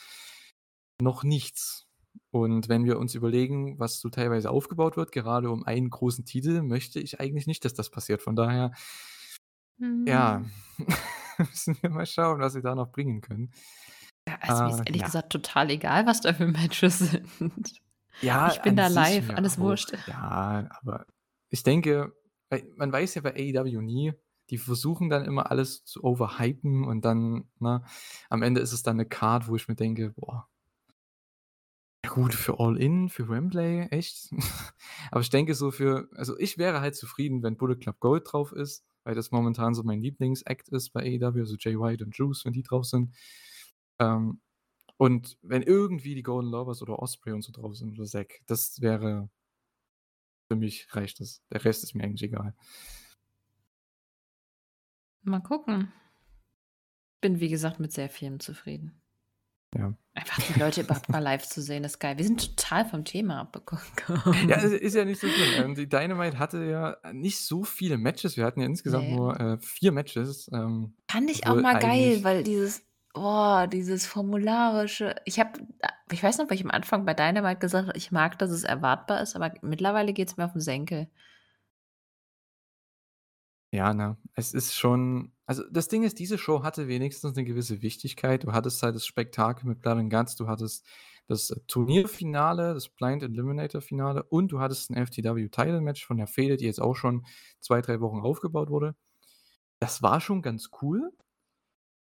Noch 1.00 1.22
nichts. 1.22 1.86
Und 2.30 2.68
wenn 2.68 2.84
wir 2.84 2.98
uns 2.98 3.14
überlegen, 3.14 3.78
was 3.78 4.00
so 4.00 4.08
teilweise 4.10 4.50
aufgebaut 4.50 4.96
wird, 4.96 5.12
gerade 5.12 5.50
um 5.50 5.64
einen 5.64 5.90
großen 5.90 6.24
Titel, 6.24 6.62
möchte 6.62 7.00
ich 7.00 7.20
eigentlich 7.20 7.46
nicht, 7.46 7.64
dass 7.64 7.74
das 7.74 7.90
passiert. 7.90 8.20
Von 8.20 8.36
daher 8.36 8.72
ja, 10.06 10.42
Mhm. 10.42 10.52
müssen 11.38 11.76
wir 11.82 11.90
mal 11.90 12.06
schauen, 12.06 12.40
was 12.40 12.54
sie 12.54 12.62
da 12.62 12.74
noch 12.74 12.90
bringen 12.92 13.20
können. 13.20 13.52
Ja, 14.28 14.38
also, 14.40 14.62
mir 14.64 14.70
ist 14.70 14.80
Äh, 14.80 14.84
ehrlich 14.86 15.02
ja. 15.02 15.04
gesagt 15.04 15.30
total 15.30 15.70
egal, 15.70 16.06
was 16.06 16.20
da 16.20 16.34
für 16.34 16.46
Matches 16.46 16.98
sind. 16.98 17.80
Ja, 18.22 18.52
Ich 18.52 18.62
bin 18.62 18.76
da 18.76 18.88
live, 18.88 19.30
alles 19.30 19.58
auch. 19.58 19.58
wurscht. 19.58 19.92
Ja, 20.06 20.68
aber 20.80 21.06
ich 21.50 21.62
denke, 21.62 22.12
man 22.76 22.92
weiß 22.92 23.14
ja 23.14 23.22
bei 23.22 23.34
AEW 23.34 23.80
nie, 23.80 24.12
die 24.50 24.58
versuchen 24.58 25.08
dann 25.10 25.24
immer 25.24 25.50
alles 25.50 25.84
zu 25.84 26.02
overhypen 26.02 26.84
und 26.84 27.04
dann, 27.04 27.48
ne, 27.60 27.84
am 28.30 28.42
Ende 28.42 28.60
ist 28.60 28.72
es 28.72 28.82
dann 28.82 28.96
'ne 28.96 29.06
Card, 29.06 29.48
wo 29.48 29.56
ich 29.56 29.68
mir 29.68 29.76
denke: 29.76 30.10
„Boah“ 30.16 30.48
Ja 30.48 30.57
gut, 32.18 32.34
für 32.34 32.58
All 32.58 32.76
In, 32.76 33.08
für 33.08 33.28
Wembley, 33.28 33.82
echt? 33.90 34.30
Aber 35.10 35.20
ich 35.20 35.30
denke 35.30 35.54
so 35.54 35.70
für 35.70 36.08
also, 36.16 36.36
ich 36.38 36.58
wäre 36.58 36.80
halt 36.80 36.96
zufrieden, 36.96 37.42
wenn 37.42 37.56
Bullet 37.56 37.76
Club 37.76 38.00
Gold 38.00 38.24
drauf 38.30 38.52
ist, 38.52 38.84
weil 39.04 39.14
das 39.14 39.30
momentan 39.30 39.74
so 39.74 39.84
mein 39.84 40.02
Lieblings-Act 40.02 40.68
ist 40.70 40.90
bei 40.90 41.00
AEW, 41.02 41.38
also 41.40 41.56
Jay 41.56 41.78
White 41.78 42.04
und 42.04 42.16
Juice, 42.16 42.44
wenn 42.44 42.52
die 42.52 42.64
drauf 42.64 42.84
sind. 42.86 43.14
Ähm, 44.00 44.40
und 44.96 45.38
wenn 45.42 45.62
irgendwie 45.62 46.16
die 46.16 46.24
Golden 46.24 46.50
Lovers 46.50 46.82
oder 46.82 46.98
Ospreay 46.98 47.34
und 47.34 47.42
so 47.42 47.52
drauf 47.52 47.76
sind 47.76 47.92
oder 47.92 48.04
Zack, 48.04 48.40
das 48.46 48.80
wäre 48.80 49.30
für 50.48 50.56
mich 50.56 50.92
reicht 50.94 51.20
das. 51.20 51.42
Der 51.52 51.64
Rest 51.64 51.84
ist 51.84 51.94
mir 51.94 52.02
eigentlich 52.02 52.24
egal. 52.24 52.54
Mal 55.22 55.40
gucken. 55.40 55.92
Bin, 57.20 57.38
wie 57.38 57.48
gesagt, 57.48 57.78
mit 57.78 57.92
sehr 57.92 58.08
vielem 58.08 58.40
zufrieden. 58.40 59.00
Ja. 59.76 59.94
Einfach 60.14 60.42
die 60.42 60.54
Leute 60.54 60.80
überhaupt 60.80 61.08
mal 61.08 61.20
live 61.20 61.46
zu 61.46 61.62
sehen, 61.62 61.84
ist 61.84 62.00
geil. 62.00 62.18
Wir 62.18 62.24
sind 62.24 62.56
total 62.56 62.84
vom 62.88 63.04
Thema 63.04 63.40
Ja, 64.46 64.56
abgekommen. 64.56 64.56
es 64.56 64.72
ist 64.72 64.94
ja 64.94 65.04
nicht 65.04 65.20
so 65.20 65.28
schlimm. 65.28 65.52
Ähm, 65.54 65.74
die 65.74 65.88
Dynamite 65.88 66.38
hatte 66.38 66.64
ja 66.64 66.96
nicht 67.12 67.40
so 67.40 67.64
viele 67.64 67.98
Matches. 67.98 68.36
Wir 68.36 68.44
hatten 68.44 68.60
ja 68.60 68.66
insgesamt 68.66 69.08
Ne. 69.08 69.16
nur, 69.16 69.38
äh, 69.40 69.58
4 69.60 69.92
Matches, 69.92 70.48
ähm, 70.52 70.94
Fand 71.10 71.30
ich 71.30 71.46
auch 71.46 71.54
mal 71.56 71.78
geil, 71.78 72.22
weil 72.24 72.42
dieses 72.42 72.82
oh, 73.14 73.66
dieses 73.66 74.06
formularische 74.06 75.16
ich 75.24 75.40
habe 75.40 75.58
ich 76.10 76.22
weiß 76.22 76.38
noch, 76.38 76.48
weil 76.50 76.56
ich 76.56 76.64
am 76.64 76.70
Anfang 76.70 77.04
bei 77.06 77.14
Dynamite 77.14 77.58
gesagt 77.58 77.88
habe, 77.88 77.96
ich 77.98 78.12
mag, 78.12 78.38
dass 78.38 78.50
es 78.50 78.64
erwartbar 78.64 79.22
ist, 79.22 79.34
aber 79.36 79.52
mittlerweile 79.62 80.12
geht's 80.12 80.36
mir 80.36 80.44
auf 80.44 80.54
'n 80.54 80.60
Senkel. 80.60 81.08
Ja, 83.72 83.92
ne? 83.92 84.16
Es 84.34 84.54
ist 84.54 84.74
schon 84.74 85.32
also, 85.48 85.64
das 85.72 85.88
Ding 85.88 86.04
ist, 86.04 86.18
diese 86.20 86.38
Show 86.38 86.62
hatte 86.62 86.88
wenigstens 86.88 87.34
'ne 87.36 87.44
gewisse 87.44 87.82
Wichtigkeit. 87.82 88.44
Du 88.44 88.52
hattest 88.52 88.82
halt 88.84 88.94
das 88.96 89.06
Spektakel 89.06 89.66
mit 89.68 89.80
Blood 89.82 89.98
and 89.98 90.12
Guts, 90.12 90.36
du 90.36 90.48
hattest 90.48 90.86
das 91.28 91.54
Turnierfinale, 91.68 92.74
das 92.74 92.88
Blind 92.90 93.22
Eliminator 93.24 93.80
Finale 93.82 94.24
und 94.24 94.52
du 94.52 94.60
hattest 94.60 94.90
'n 94.90 94.96
FTW 94.96 95.48
Title 95.50 95.80
Match 95.82 96.06
von 96.06 96.18
der 96.18 96.28
Fehde, 96.28 96.58
die 96.58 96.66
jetzt 96.66 96.80
auch 96.82 96.96
schon 96.96 97.26
2, 97.60 97.80
3 97.82 98.00
Wochen 98.00 98.20
aufgebaut 98.20 98.70
wurde. 98.70 98.94
Das 99.80 100.02
war 100.02 100.20
schon 100.20 100.42
ganz 100.42 100.70
cool 100.82 101.12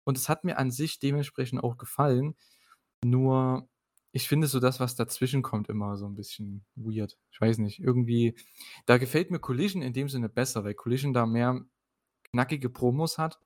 und 0.06 0.18
es 0.18 0.30
hat 0.30 0.44
mir 0.46 0.58
an 0.60 0.72
sich 0.72 1.00
dementsprechend 1.00 1.64
auch 1.64 1.78
gefallen. 1.78 2.36
Nur, 3.06 3.70
ich 4.14 4.28
finde 4.30 4.48
so 4.48 4.60
das, 4.62 4.80
was 4.82 4.96
dazwischen 4.96 5.44
kommt, 5.44 5.70
immer 5.70 5.98
so 5.98 6.08
'n 6.08 6.16
bisschen 6.16 6.66
weird. 6.76 7.18
Ich 7.32 7.42
weiß 7.42 7.60
nicht, 7.60 7.80
irgendwie 7.80 8.36
da 8.88 8.98
gefällt 9.00 9.32
mir 9.32 9.40
Collision 9.40 9.82
in 9.84 9.94
dem 9.94 10.10
Sinne 10.10 10.30
besser, 10.30 10.64
weil 10.66 10.76
Collision 10.76 11.14
da 11.14 11.26
mehr 11.28 11.62
knackige 12.34 12.70
Promos 12.70 13.18
hat. 13.18 13.40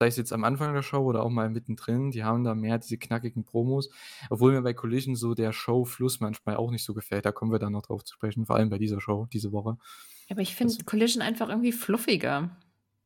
Sei 0.00 0.08
es 0.08 0.16
jetzt 0.16 0.32
am 0.32 0.42
Anfang 0.42 0.74
der 0.74 0.82
Show 0.82 0.98
oder 1.04 1.22
auch 1.22 1.30
mal 1.30 1.48
mittendrin, 1.50 2.10
die 2.10 2.24
haben 2.24 2.42
da 2.42 2.54
mehr 2.56 2.78
diese 2.78 2.98
knackigen 2.98 3.44
Promos, 3.44 3.90
obwohl 4.28 4.52
mir 4.52 4.62
bei 4.62 4.74
Collision 4.74 5.14
so 5.14 5.34
der 5.34 5.52
Showfluss 5.52 6.18
manchmal 6.18 6.56
auch 6.56 6.72
nicht 6.72 6.84
so 6.84 6.94
gefällt. 6.94 7.24
Da 7.24 7.30
kommen 7.32 7.52
wir 7.52 7.60
dann 7.60 7.72
noch 7.72 7.82
drauf 7.82 8.02
zu 8.04 8.14
sprechen, 8.14 8.44
vor 8.44 8.56
allem 8.56 8.70
bei 8.70 8.78
dieser 8.78 9.00
Show 9.00 9.26
diese 9.32 9.52
Woche. 9.52 9.78
Aber 10.30 10.40
ich 10.40 10.54
finde 10.54 10.84
Collision 10.84 11.22
einfach 11.22 11.48
irgendwie 11.48 11.72
fluffiger. 11.72 12.50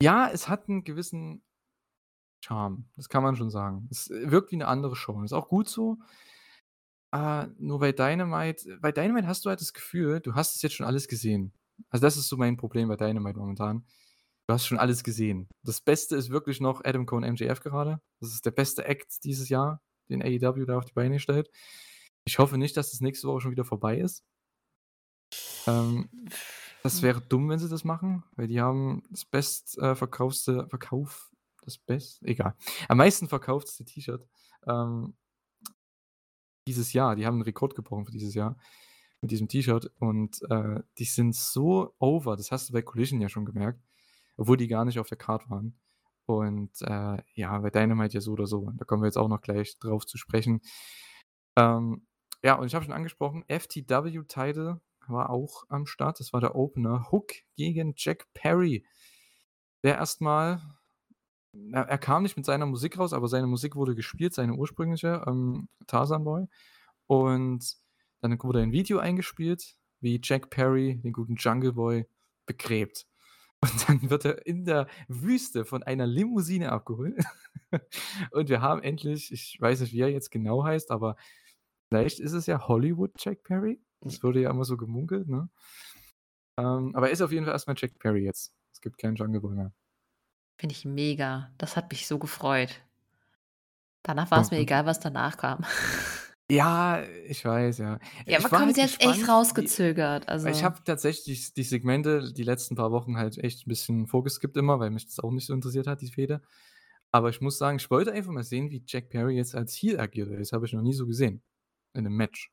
Ja, 0.02 0.28
es 0.32 0.48
hat 0.48 0.68
'n 0.68 0.84
gewissen 0.84 1.42
Charme, 2.44 2.84
das 2.96 3.08
kann 3.08 3.22
man 3.22 3.37
schon 3.37 3.50
sagen. 3.50 3.88
Es 3.90 4.08
wirkt 4.10 4.52
wie 4.52 4.56
'ne 4.56 4.66
andere 4.68 4.94
Show. 4.96 5.22
Ist 5.22 5.32
auch 5.32 5.48
gut 5.48 5.68
so. 5.68 5.98
Äh, 7.12 7.46
nur 7.58 7.78
bei 7.80 7.92
Dynamite 7.92 8.78
bei 8.80 8.92
Dynamite 8.92 9.26
hast 9.26 9.44
du 9.44 9.48
halt 9.50 9.60
das 9.60 9.72
Gefühl, 9.72 10.20
du 10.20 10.34
hast 10.34 10.56
es 10.56 10.62
jetzt 10.62 10.75
schon 10.75 10.87
alles 10.87 11.08
gesehen. 11.08 11.52
Also, 11.90 12.02
das 12.04 12.16
ist 12.16 12.28
so 12.28 12.37
mein 12.37 12.56
Problem 12.56 12.88
bei 12.88 12.96
Dynamite 12.96 13.38
momentan. 13.38 13.84
Du 14.49 14.55
hast 14.55 14.67
schon 14.67 14.78
alles 14.78 15.05
gesehen. 15.05 15.47
Das 15.62 15.83
Beste 15.83 16.17
ist 16.17 16.31
wirklich 16.31 16.59
noch 16.61 16.83
Adam 16.83 17.05
Cole 17.05 17.31
MJF 17.31 17.61
gerade. 17.61 18.00
Das 18.21 18.33
ist 18.33 18.47
der 18.47 18.50
beste 18.50 18.85
Act 18.87 19.23
dieses 19.25 19.50
Jahr, 19.50 19.83
den 20.09 20.23
AEW 20.23 20.64
da 20.64 20.78
auf 20.78 20.87
die 20.87 20.95
Beine 20.95 21.21
stellt. 21.21 21.50
Ich 22.26 22.38
hoffe 22.38 22.57
nicht, 22.57 22.76
dass 22.76 22.90
das 22.90 23.00
nächste 23.00 23.28
Woche 23.28 23.43
schon 23.43 23.50
wieder 23.50 23.67
vorbei 23.67 23.99
ist. 23.99 24.25
Ähm, 25.67 26.09
das 26.83 27.02
wäre 27.02 27.21
dumm, 27.21 27.50
wenn 27.50 27.59
sie 27.59 27.69
das 27.69 27.85
machen, 27.85 28.25
weil 28.37 28.47
die 28.47 28.61
haben 28.61 29.02
das 29.11 29.26
best 29.26 29.76
äh, 29.78 29.95
Verkauf 29.95 31.31
das 31.62 31.76
best 31.76 32.23
egal. 32.23 32.55
Am 32.88 32.97
meisten 32.97 33.28
verkauftste 33.28 33.85
T-Shirt, 33.85 34.26
ähm 34.67 35.14
dieses 36.67 36.93
Jahr. 36.93 37.17
Die 37.17 37.26
haben 37.26 37.38
'n 37.38 37.43
Rekord 37.43 37.75
gebrochen 37.75 38.05
für 38.05 38.12
dieses 38.12 38.35
Jahr 38.35 38.57
mit 39.23 39.31
diesem 39.31 39.49
T-Shirt 39.49 39.90
und, 39.99 40.40
äh, 40.50 40.81
die 40.99 41.05
sind 41.05 41.35
so 41.35 41.95
over. 41.99 42.37
Das 42.37 42.52
hast 42.52 42.69
du 42.69 42.73
bei 42.73 42.83
Collision 42.83 43.21
ja 43.21 43.28
schon 43.28 43.47
gemerkt, 43.47 43.81
obwohl 44.38 44.57
die 44.57 44.68
gar 44.68 44.87
nicht 44.87 44.99
auf 44.99 45.09
der 45.09 45.18
Card 45.18 45.50
waren. 45.50 45.78
Und, 46.26 46.80
äh, 46.83 47.18
ja, 47.35 47.59
bei 47.59 47.71
Dynamite 47.71 48.14
ja 48.14 48.21
so 48.23 48.33
oder 48.33 48.47
so. 48.47 48.71
Da 48.76 48.85
kommen 48.87 49.02
wir 49.02 49.09
jetzt 49.09 49.18
auch 49.18 49.28
noch 49.28 49.42
gleich 49.42 49.78
drauf 49.78 50.07
zu 50.07 50.18
sprechen. 50.18 50.61
Ähm, 51.57 52.07
ja, 52.42 52.54
und 52.54 52.66
ich 52.66 52.75
habe 52.75 52.85
schon 52.85 52.95
angesprochen, 52.95 53.45
FTW 53.49 54.23
Title 54.28 54.80
war 55.09 55.30
auch 55.30 55.64
am 55.68 55.87
Start. 55.87 56.21
Das 56.21 56.33
war 56.33 56.40
der 56.40 56.54
Opener. 56.54 57.11
Hook 57.11 57.33
gegen 57.57 57.95
Jack 57.97 58.26
Perry. 58.35 58.87
Der 59.83 59.97
erst 59.97 60.21
mal 60.21 60.62
er 61.73 61.88
er 61.88 61.99
kam 61.99 62.23
nicht 62.23 62.37
mit 62.37 62.47
seiner 62.47 62.66
Musik 62.66 62.99
raus, 62.99 63.12
aber 63.12 63.28
seine 63.28 63.47
Musik 63.47 63.75
wurde 63.76 63.95
gespielt, 63.95 64.35
seine 64.35 64.54
ursprüngliche, 64.54 65.25
ähm, 65.26 65.68
Tarzan 65.87 66.25
Boy. 66.25 66.47
Und 67.07 67.76
dann 68.21 68.42
wurde 68.42 68.61
ein 68.62 68.73
Video 68.73 68.99
eingespielt, 68.99 69.76
wie 70.00 70.21
Jack 70.23 70.50
Perry 70.50 71.00
den 71.02 71.12
guten 71.12 71.37
Jungle 71.37 71.73
Boy 71.73 72.07
begräbt. 72.47 73.08
Und 73.61 73.88
dann 73.88 74.11
wird 74.11 74.25
er 74.25 74.47
in 74.47 74.65
der 74.65 74.87
Wüste 75.09 75.65
von 75.65 75.83
einer 75.83 76.07
Limousine 76.07 76.71
abgeholt. 76.71 77.23
Und 78.31 78.49
wir 78.49 78.62
haben 78.62 78.83
endlich 78.83 79.33
ich 79.33 79.61
weiß 79.61 79.81
nicht, 79.81 79.93
wie 79.93 80.00
er 80.00 80.11
jetzt 80.11 80.31
genau 80.31 80.65
heißt, 80.65 80.91
aber 80.91 81.17
vielleicht 81.88 82.21
ist 82.21 82.33
es 82.33 82.47
ja 82.47 82.69
Hollywood 82.69 83.12
Jack 83.19 83.43
Perry? 83.43 83.81
Das 84.00 84.23
wurde 84.23 84.41
ja 84.41 84.50
immer 84.50 84.65
so 84.65 84.77
gemunkelt, 84.77 85.29
ne? 85.29 85.49
Ähm, 86.57 86.95
aber 86.95 87.09
er 87.09 87.12
ist 87.12 87.23
auf 87.23 87.33
jeden 87.33 87.45
Fall 87.45 87.55
erst 87.55 87.67
mal 87.67 87.75
Jack 87.77 87.99
Perry 87.99 88.25
jetzt. 88.25 88.53
Es 88.73 88.81
gibt 88.81 88.99
keinen 88.99 89.17
Jungle 89.17 89.41
Boy 89.41 89.55
mehr. 89.55 89.73
Finde 90.57 90.75
ich 90.75 90.85
mega. 90.85 91.53
Das 91.59 91.77
hat 91.77 91.91
mich 91.91 92.07
so 92.07 92.19
gefreut. 92.19 92.83
Danach 94.03 94.31
war's 94.31 94.50
mir 94.50 94.59
egal, 94.59 94.87
was 94.87 95.00
danach 95.00 95.37
kam. 95.37 95.65
Ja, 96.50 97.02
ich 97.26 97.45
weiß, 97.45 97.76
ja. 97.78 97.99
Ja, 98.26 98.38
Ich 98.38 98.38
aber 98.38 98.50
war 98.52 98.62
komm, 98.62 98.64
halt 98.64 98.75
sie 98.75 98.83
hat's 98.83 98.97
echt 99.00 99.28
gespannt, 99.28 99.49
wie 99.55 99.75
rausgezögert, 99.75 100.28
weil 100.43 100.52
ich 100.52 100.64
also 100.64 100.64
habe 100.64 100.83
tatsächlich 100.85 101.55
die 101.55 101.62
Segmente 101.64 102.33
die 102.33 102.45
letzten 102.45 102.76
paar 102.76 102.93
Wochen 102.93 103.17
halt 103.19 103.38
echt 103.38 103.67
'n 103.67 103.69
bisschen 103.69 104.07
vorgeskippt 104.09 104.57
immer, 104.57 104.81
weil 104.81 104.90
mich 104.90 105.07
das 105.07 105.21
auch 105.21 105.33
nicht 105.33 105.47
so 105.47 105.55
interessiert 105.55 105.87
hat, 105.87 106.00
die 106.02 106.12
Fehde. 106.12 106.43
Aber 107.12 107.31
ich 107.31 107.40
muss 107.43 107.59
sagen, 107.59 107.78
ich 107.78 107.90
wollte 107.90 108.12
einfach 108.12 108.33
mal 108.33 108.45
sehen, 108.45 108.71
wie 108.71 108.85
Jack 108.87 109.11
Perry 109.11 109.37
jetzt 109.37 109.55
als 109.57 109.75
Heel 109.76 110.00
agiert, 110.00 110.31
weil 110.31 110.38
das 110.38 110.52
habe 110.52 110.67
ich 110.67 110.73
noch 110.75 110.83
nie 110.83 110.95
so 110.95 111.07
gesehen 111.07 111.43
in 111.95 112.05
'nem 112.05 112.17
Match. 112.17 112.50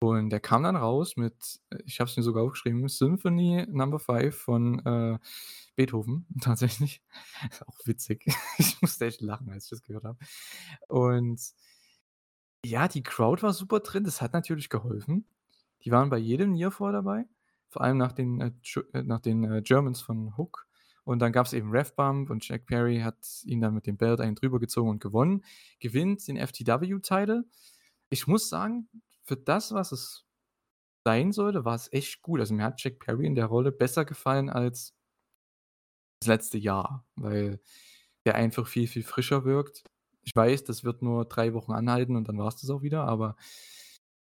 Und 0.00 0.30
der 0.30 0.40
kam 0.40 0.62
dann 0.64 0.76
raus 0.76 1.16
mit 1.16 1.60
äh, 1.70 1.78
ich 1.86 2.00
habe 2.00 2.10
es 2.10 2.16
mir 2.16 2.22
sogar 2.24 2.44
aufgeschrieben, 2.44 2.88
Symphony 2.88 3.66
Number 3.70 3.98
5 4.00 4.36
von, 4.36 4.80
äh, 4.86 5.18
Beethoven 5.76 6.26
tatsächlich. 6.42 7.02
Ist 7.50 7.66
auch 7.68 7.78
witzig. 7.86 8.26
Ich 8.58 8.80
musste 8.82 9.06
echt 9.06 9.20
lachen, 9.22 9.50
als 9.50 9.64
ich 9.66 9.70
das 9.70 9.82
gehört 9.82 10.04
habe. 10.04 10.18
Und 10.88 11.40
ja, 12.66 12.88
die 12.88 13.02
Crowd 13.02 13.42
war 13.42 13.52
super 13.52 13.80
drin. 13.80 14.04
Das 14.04 14.20
hat 14.20 14.32
natürlich 14.32 14.68
geholfen. 14.68 15.26
Die 15.84 15.90
waren 15.90 16.10
bei 16.10 16.18
jedem 16.18 16.52
Near 16.52 16.70
Fall 16.70 16.92
dabei, 16.92 17.26
vor 17.68 17.82
allem 17.82 17.96
nach 17.98 18.12
den, 18.12 18.40
äh, 18.40 18.52
äh, 18.92 19.02
nach 19.02 19.20
den, 19.20 19.44
äh, 19.44 19.62
Germans 19.62 20.00
von 20.00 20.36
Hook. 20.36 20.66
Und 21.04 21.20
dann 21.20 21.32
gab's 21.32 21.52
eben 21.52 21.70
Ref 21.70 21.94
Bump 21.94 22.30
und 22.30 22.46
Jack 22.48 22.66
Perry 22.66 23.00
hat 23.00 23.16
ihn 23.44 23.60
dann 23.60 23.74
mit 23.74 23.86
dem 23.86 23.96
Belt 23.96 24.20
einen 24.20 24.34
drüber 24.34 24.58
gezogen 24.58 24.90
und 24.90 25.00
gewonnen. 25.00 25.44
Gewinnt 25.78 26.26
den 26.26 26.36
FTW 26.36 26.98
Title. 27.00 27.44
Ich 28.10 28.26
muss 28.26 28.48
sagen, 28.48 28.88
für 29.22 29.36
das, 29.36 29.72
was 29.72 29.92
es 29.92 30.24
sein 31.04 31.32
sollte, 31.32 31.64
war's 31.64 31.92
echt 31.92 32.22
gut. 32.22 32.40
Also, 32.40 32.54
mir 32.54 32.64
hat 32.64 32.82
Jack 32.82 32.98
Perry 32.98 33.26
in 33.26 33.36
der 33.36 33.46
Rolle 33.46 33.70
besser 33.70 34.04
gefallen 34.04 34.50
als 34.50 34.94
das 36.20 36.28
letzte 36.28 36.58
Jahr, 36.58 37.06
weil 37.14 37.60
der 38.24 38.34
einfach 38.34 38.66
viel, 38.66 38.88
viel 38.88 39.04
frischer 39.04 39.44
wirkt. 39.44 39.84
Ich 40.26 40.34
weiß, 40.34 40.64
das 40.64 40.82
wird 40.82 41.02
nur 41.02 41.24
3 41.24 41.54
Wochen 41.54 41.72
anhalten 41.72 42.16
und 42.16 42.26
dann 42.28 42.36
war's 42.38 42.56
das 42.60 42.68
auch 42.70 42.82
wieder, 42.82 43.04
aber 43.04 43.36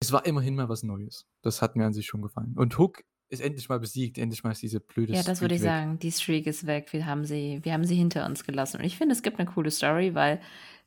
es 0.00 0.12
war 0.12 0.26
immerhin 0.26 0.55
mal 0.57 0.69
was 0.69 0.85
Neues. 0.85 1.26
Das 1.43 1.61
hat 1.62 1.76
mir 1.76 1.87
an 1.87 1.93
sich 1.95 2.07
schon 2.07 2.23
gefallen. 2.23 2.55
Und 2.57 2.78
Hook 2.78 3.02
ist 3.31 3.40
endlich 3.43 3.69
mal 3.69 3.81
besiegt. 3.81 4.19
Endlich 4.19 4.45
mal 4.45 4.52
ist 4.52 4.62
diese 4.62 4.81
blöde 4.81 5.14
Ja, 5.14 5.23
das 5.23 5.40
würde 5.40 5.55
ich 5.55 5.62
weg. 5.62 5.62
sagen. 5.62 5.99
Die 5.99 6.12
Streak 6.12 6.47
ist 6.47 6.67
weg. 6.67 6.93
Wir 6.93 7.07
haben 7.07 7.25
sie 7.25 7.61
wir 7.62 7.73
haben 7.73 7.85
sie 7.85 7.95
hinter 7.95 8.26
uns 8.26 8.45
gelassen. 8.45 8.76
Und 8.78 8.85
ich 8.85 8.99
finde, 8.99 9.14
es 9.14 9.23
gibt 9.23 9.38
'ne 9.38 9.47
coole 9.47 9.71
Story, 9.71 10.14
weil 10.14 10.40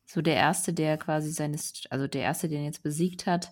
so 0.06 0.22
der 0.22 0.36
Erste, 0.36 0.74
der 0.74 0.98
quasi 1.00 1.32
seine 1.32 1.58
St 1.58 1.88
also, 1.92 2.08
der 2.08 2.22
Erste, 2.22 2.48
den 2.48 2.64
jetzt 2.64 2.84
besiegt 2.84 3.26
hat, 3.26 3.52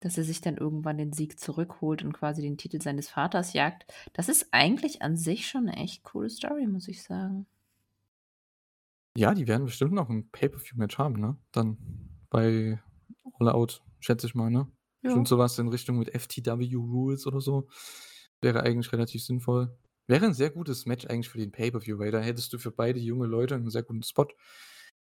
dass 0.00 0.18
er 0.18 0.24
sich 0.24 0.40
dann 0.42 0.58
irgendwann 0.58 0.98
den 0.98 1.12
Sieg 1.14 1.40
zurückholt 1.40 2.02
und 2.02 2.12
quasi 2.12 2.42
den 2.42 2.58
Titel 2.58 2.82
seines 2.82 3.08
Vaters 3.08 3.54
jagt. 3.54 3.86
Das 4.12 4.28
ist 4.28 4.48
eigentlich 4.52 5.02
an 5.02 5.16
sich 5.16 5.48
schon 5.48 5.64
'ne 5.66 5.76
echt 5.76 6.04
coole 6.04 6.28
Story, 6.30 6.66
muss 6.66 6.88
ich 6.88 7.02
sagen. 7.02 7.46
Ja, 9.16 9.32
die 9.32 9.46
werden 9.46 9.64
bestimmt 9.66 9.92
noch 9.92 10.10
'n 10.10 10.28
Pay-per-View-Match 10.32 10.98
haben, 10.98 11.14
ne? 11.20 11.36
Dann 11.52 11.78
bei 12.30 12.80
All 13.38 13.48
Out, 13.48 13.80
schätze 14.00 14.26
ich 14.26 14.34
mal, 14.34 14.50
ne? 14.50 14.66
Ja. 15.02 15.24
Bestimmt 15.24 15.28
so 15.28 15.38
was 15.38 15.56
in 15.58 15.68
Richtung 15.68 15.98
mit 15.98 16.12
FTW 16.12 16.74
Rules 16.74 17.24
oder 17.28 17.40
so. 17.40 17.68
Wäre 18.40 18.62
eigentlich 18.64 18.92
relativ 18.92 19.22
sinnvoll. 19.24 19.76
Wäre 20.08 20.26
'n 20.26 20.34
sehr 20.34 20.50
gutes 20.50 20.84
Match 20.86 21.06
eigentlich 21.06 21.28
für 21.28 21.38
den 21.38 21.52
Pay-per-View, 21.52 21.98
weil 21.98 22.10
da 22.10 22.18
hättest 22.20 22.52
du 22.52 22.58
für 22.58 22.72
beide 22.72 22.98
junge 22.98 23.26
Leute 23.26 23.54
'n 23.54 23.70
sehr 23.70 23.84
guten 23.84 24.02
Spot. 24.02 24.26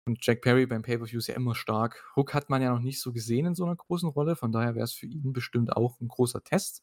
Und 0.07 0.25
Jack 0.27 0.43
Perry 0.43 0.67
beim 0.67 0.83
Pay-per-View 0.83 1.19
ist 1.19 1.29
ja 1.29 1.35
immer 1.37 1.55
stark. 1.57 2.05
Hook 2.17 2.35
hat 2.35 2.51
man 2.51 2.63
ja 2.63 2.73
noch 2.75 2.81
nicht 2.83 3.01
so 3.01 3.13
gesehen 3.13 3.47
in 3.47 3.55
so 3.57 3.67
'ner 3.67 3.77
großen 3.77 4.09
Rolle, 4.11 4.37
von 4.37 4.53
daher 4.53 4.77
wär's 4.77 4.93
für 4.95 5.07
ihn 5.07 5.33
bestimmt 5.35 5.77
auch 5.77 6.01
'n 6.01 6.09
großer 6.09 6.45
Test 6.45 6.83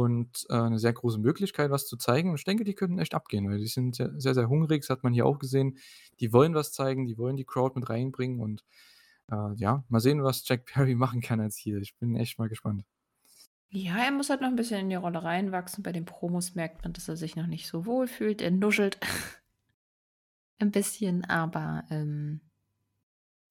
und, 0.00 0.46
äh, 0.50 0.68
'ne 0.70 0.78
sehr 0.78 0.92
große 0.92 1.18
Möglichkeit, 1.18 1.70
was 1.70 1.86
zu 1.86 1.96
zeigen. 1.96 2.30
Und 2.30 2.36
ich 2.36 2.44
denke, 2.44 2.64
die 2.64 2.74
könnten 2.74 2.98
echt 2.98 3.14
abgehen, 3.14 3.48
weil 3.50 3.58
die 3.58 3.66
sind 3.66 3.96
sehr, 3.96 4.12
sehr, 4.20 4.34
sehr 4.34 4.48
hungrig. 4.48 4.82
Das 4.82 4.90
hat 4.90 5.02
man 5.04 5.12
hier 5.14 5.26
auch 5.26 5.38
gesehen. 5.38 5.78
Die 6.20 6.32
wollen 6.32 6.54
was 6.54 6.72
zeigen, 6.72 7.06
die 7.06 7.18
wollen 7.18 7.36
die 7.36 7.44
Crowd 7.44 7.78
mit 7.78 7.88
reinbringen 7.90 8.40
und, 8.40 8.64
äh, 9.30 9.54
ja, 9.56 9.84
mal 9.88 10.00
sehen, 10.00 10.22
was 10.24 10.46
Jack 10.48 10.66
Perry 10.92 10.94
machen 10.96 11.20
kann 11.22 11.40
als 11.40 11.58
Heel. 11.58 11.82
Ich 11.82 11.96
bin 11.98 12.16
echt 12.16 12.38
mal 12.38 12.48
gespannt. 12.48 12.84
Ja, 13.72 13.96
er 14.04 14.10
muss 14.12 14.30
halt 14.30 14.40
noch 14.40 14.48
'n 14.48 14.56
bisschen 14.56 14.80
in 14.80 14.88
die 14.90 14.94
Rolle 14.94 15.22
reinwachsen. 15.22 15.82
Bei 15.82 15.92
den 15.92 16.04
Promos 16.04 16.54
merkt 16.54 16.82
man, 16.84 16.92
dass 16.92 17.08
er 17.08 17.16
sich 17.16 17.34
noch 17.36 17.46
nicht 17.46 17.66
so 17.66 17.86
wohl 17.86 18.06
fühlt. 18.06 18.40
Er 18.40 18.50
nuschelt. 18.50 18.98
'N 20.60 20.70
bisschen, 20.70 21.24
aber, 21.24 21.84
ähm 21.90 22.40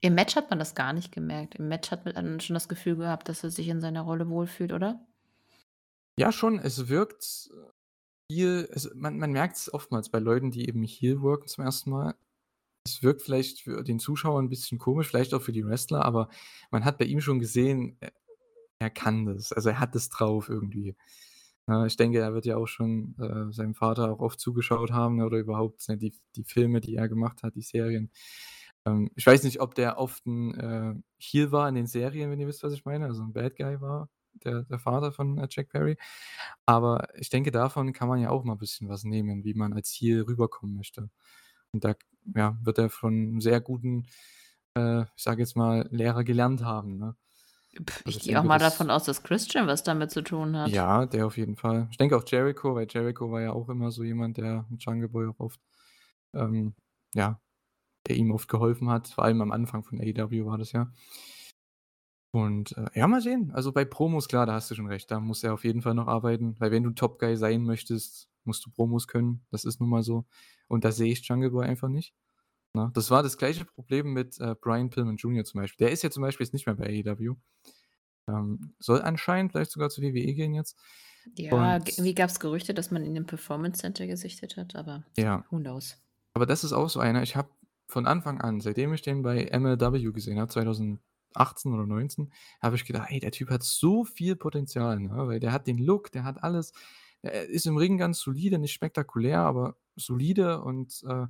im 0.02 0.16
Match 0.16 0.36
hat 0.36 0.50
man 0.50 0.60
das 0.60 0.76
gar 0.76 0.92
nicht 0.94 1.12
gemerkt. 1.14 1.56
Im 1.56 1.68
Match 1.70 1.90
hat 1.90 2.06
man 2.06 2.40
schon 2.42 2.54
das 2.56 2.68
Gefühl 2.68 2.98
gehabt, 2.98 3.28
dass 3.30 3.44
er 3.44 3.50
sich 3.52 3.70
in 3.70 3.80
seiner 3.82 4.02
Rolle 4.02 4.30
wohlfühlt, 4.30 4.72
oder? 4.74 5.08
Ja, 6.18 6.32
schon, 6.32 6.60
es 6.60 6.90
wirkt 6.90 7.50
viel 8.32 8.70
also, 8.74 8.90
man 8.96 9.18
man 9.20 9.32
merkt's 9.34 9.74
oftmals 9.74 10.10
bei 10.10 10.20
Leuten, 10.20 10.52
die 10.52 10.68
eben 10.68 10.84
heel 10.84 11.22
worken 11.22 11.48
zum 11.48 11.64
1. 11.66 11.92
Mal. 11.92 12.16
Es 12.86 13.04
wirkt 13.04 13.22
vielleicht 13.24 13.62
für 13.62 13.84
den 13.84 14.00
Zuschauer 14.00 14.40
'n 14.42 14.50
bisschen 14.50 14.80
komisch, 14.80 15.10
vielleicht 15.10 15.34
auch 15.34 15.42
für 15.44 15.54
die 15.54 15.66
Wrestler, 15.66 16.06
aber 16.06 16.30
man 16.72 16.86
hat 16.86 16.98
bei 17.00 17.06
ihm 17.06 17.22
schon 17.22 17.40
gesehen, 17.40 17.98
e 18.02 18.10
er 18.80 18.90
kann 18.92 19.26
das. 19.28 19.54
Also, 19.54 19.70
er 19.72 19.80
hat 19.82 19.96
das 19.96 20.10
drauf 20.10 20.50
irgendwie. 20.50 20.96
Ne, 21.68 21.88
ich 21.88 21.98
denke, 21.98 22.20
er 22.20 22.34
wird 22.36 22.46
ja 22.48 22.58
auch 22.58 22.68
schon, 22.68 23.16
äh, 23.20 23.54
seinem 23.54 23.76
Vater 23.76 24.12
auch 24.14 24.20
oft 24.22 24.40
zugeschaut 24.42 24.92
haben 24.94 25.22
oder 25.24 25.40
überhaupt, 25.40 25.88
ne, 25.90 25.98
die 25.98 26.14
die 26.38 26.44
Filme, 26.46 26.82
die 26.82 26.96
er 26.98 27.10
gemacht 27.10 27.44
hat, 27.44 27.56
die 27.56 27.62
Serien. 27.64 28.12
Ähm, 28.88 29.12
ich 29.16 29.26
weiß 29.28 29.44
nicht, 29.46 29.62
ob 29.62 29.76
der 29.76 29.98
oft 30.00 30.26
'n, 30.28 30.56
äh, 30.56 30.96
heel 31.20 31.52
war 31.54 31.70
in 31.70 31.76
den 31.76 31.88
Serien, 31.88 32.32
wenn 32.32 32.40
ihr 32.42 32.48
wisst, 32.48 32.64
was 32.64 32.74
ich 32.74 32.86
meine, 32.86 33.06
also 33.08 33.24
'n 33.24 33.34
Bad 33.34 33.56
Guy 33.58 33.82
war, 33.82 34.10
der 34.46 34.64
der 34.64 34.80
Vater 34.80 35.12
von, 35.12 35.38
äh, 35.38 35.48
Jack 35.50 35.70
Perry. 35.70 35.98
Aber 36.66 37.08
ich 37.16 37.30
denke, 37.30 37.52
davon 37.52 37.94
kann 37.94 38.08
man 38.10 38.20
ja 38.22 38.30
auch 38.30 38.44
mal 38.44 38.56
bisschen 38.56 38.90
was 38.90 39.04
nehmen, 39.04 39.44
wie 39.46 39.54
man 39.56 39.74
als 39.74 39.90
heel 39.92 40.22
rüberkommen 40.24 40.76
möchte. 40.76 41.10
Und 41.74 41.84
da, 41.86 41.96
ja, 42.36 42.58
wird 42.64 42.78
er 42.80 42.90
von 42.90 43.14
'nem 43.32 43.42
sehr 43.42 43.62
guten, 43.62 44.08
äh, 44.78 45.04
ich 45.04 45.24
sage 45.24 45.42
jetzt 45.44 45.56
mal, 45.58 45.88
Lehrer 45.92 46.24
gelernt 46.24 46.64
haben, 46.64 46.98
ne? 46.98 47.16
Ich 47.72 47.82
Also, 48.06 48.20
ich 48.20 48.28
gehe 48.28 48.40
auch 48.40 48.44
mal 48.44 48.60
davon 48.60 48.90
aus, 48.92 49.04
dass 49.06 49.24
Christian 49.24 49.68
was 49.68 49.84
damit 49.84 50.12
zu 50.12 50.22
tun 50.24 50.58
hat. 50.58 50.72
Ja, 50.72 51.06
der 51.06 51.26
auf 51.28 51.38
jeden 51.38 51.56
Fall. 51.58 51.88
Ich 51.92 51.98
denke 51.98 52.16
auch 52.16 52.24
Jericho, 52.26 52.74
weil 52.76 52.88
Jericho 52.90 53.30
war 53.32 53.42
ja 53.42 53.52
auch 53.52 53.68
immer 53.70 53.92
so 53.92 54.04
jemand, 54.04 54.38
der 54.38 54.66
Jungle 54.80 55.10
Boy 55.10 55.28
auch 55.28 55.40
oft, 55.40 55.60
ähm, 56.34 56.76
ja 57.14 57.40
der 58.08 58.18
ihm 58.18 58.32
oft 58.32 58.50
geholfen 58.50 58.90
hat. 58.90 59.10
Vor 59.10 59.26
allem 59.26 59.42
am 59.42 59.52
Anfang 59.52 59.84
von 59.84 60.00
AEW 60.02 60.46
war 60.46 60.58
das 60.58 60.74
ja. 60.74 60.92
Und, 62.34 62.76
äh, 62.78 62.88
ja, 62.96 63.08
mal 63.08 63.22
sehen. 63.22 63.52
Also, 63.54 63.72
bei 63.72 63.86
Promos, 63.86 64.28
klar, 64.28 64.48
da 64.48 64.54
hast 64.54 64.72
du 64.72 64.76
schon 64.76 64.88
recht. 64.88 65.12
Da 65.12 65.20
muss 65.20 65.44
er 65.44 65.54
auf 65.54 65.64
jeden 65.64 65.84
Fall 65.84 65.94
noch 65.94 66.08
arbeiten, 66.08 66.56
weil 66.60 66.72
wenn 66.72 66.82
du 66.82 66.90
Top 66.90 67.20
Guy 67.20 67.38
sein 67.38 67.64
möchtest, 67.64 68.28
musst 68.44 68.66
du 68.66 68.72
Promos 68.72 69.08
können. 69.08 69.46
Das 69.52 69.66
ist 69.66 69.80
nun 69.80 69.90
mal 69.90 70.02
so. 70.02 70.26
Und 70.68 70.84
da 70.84 70.92
sehe 70.92 71.12
ich 71.12 71.24
Jungle 71.28 71.52
Boy 71.52 71.68
einfach 71.68 71.90
nicht, 71.90 72.16
ne? 72.74 72.92
Das 72.96 73.12
war 73.12 73.24
das 73.24 73.38
gleiche 73.38 73.66
Problem 73.66 74.14
mit, 74.14 74.40
äh, 74.40 74.56
Brian 74.60 74.90
Pillman 74.90 75.18
Jr. 75.18 75.46
zum 75.46 75.62
Beispiel. 75.62 75.86
Der 75.88 75.94
ist 75.94 76.04
ja 76.04 76.12
zum 76.12 76.24
Beispiel 76.24 76.46
jetzt 76.46 76.54
nicht 76.54 76.66
mehr 76.66 76.76
bei 76.76 76.88
AEW. 76.88 77.36
Ähm, 78.30 78.74
soll 78.80 79.02
anscheinend 79.02 79.52
vielleicht 79.52 79.72
sogar 79.72 79.90
zur 79.90 80.04
WWE 80.04 80.34
gehen 80.34 80.54
jetzt. 80.56 80.80
Ja, 81.38 81.78
g 81.80 81.86
Und 81.86 81.90
irgendwie 81.92 82.16
gab's 82.16 82.40
Gerüchte, 82.40 82.74
dass 82.74 82.92
man 82.92 83.04
ihn 83.06 83.16
im 83.16 83.26
Performance 83.26 83.82
Center 83.82 84.08
gesichtet 84.08 84.58
hat, 84.58 84.76
aber 84.76 85.04
Ja. 85.18 85.46
who 85.52 85.58
knows? 85.60 85.98
Aber 86.34 86.46
das 86.46 86.64
ist 86.64 86.74
auch 86.74 86.90
so 86.90 87.00
einer 87.00 87.24
ich 87.24 87.36
habe 87.36 87.50
von 87.88 88.08
Anfang 88.08 88.42
an, 88.42 88.60
seitdem 88.62 88.94
ich 88.94 89.02
den 89.04 89.22
bei 89.22 89.46
MLW 89.52 90.12
gesehen 90.12 90.40
habe, 90.40 90.52
2018 91.34 91.74
oder 91.74 91.86
19, 91.88 92.32
habe 92.62 92.76
ich 92.76 92.86
gedacht: 92.86 93.10
„Ey, 93.12 93.20
der 93.20 93.32
Typ 93.32 93.50
hat 93.50 93.64
so 93.64 94.04
viel 94.06 94.36
Potenzial“, 94.36 95.00
ne? 95.00 95.12
Weil 95.28 95.40
der 95.40 95.52
hat 95.54 95.68
den 95.68 95.78
Look, 95.80 96.12
der 96.12 96.24
hat 96.26 96.44
alles. 96.44 96.74
Er 97.22 97.48
ist 97.50 97.66
im 97.68 97.78
Ring 97.78 97.98
ganz 97.98 98.20
solide, 98.20 98.60
nicht 98.60 98.74
spektakulär, 98.74 99.40
aber 99.42 99.78
solide 99.96 100.62
und, 100.62 101.04
äh, 101.08 101.28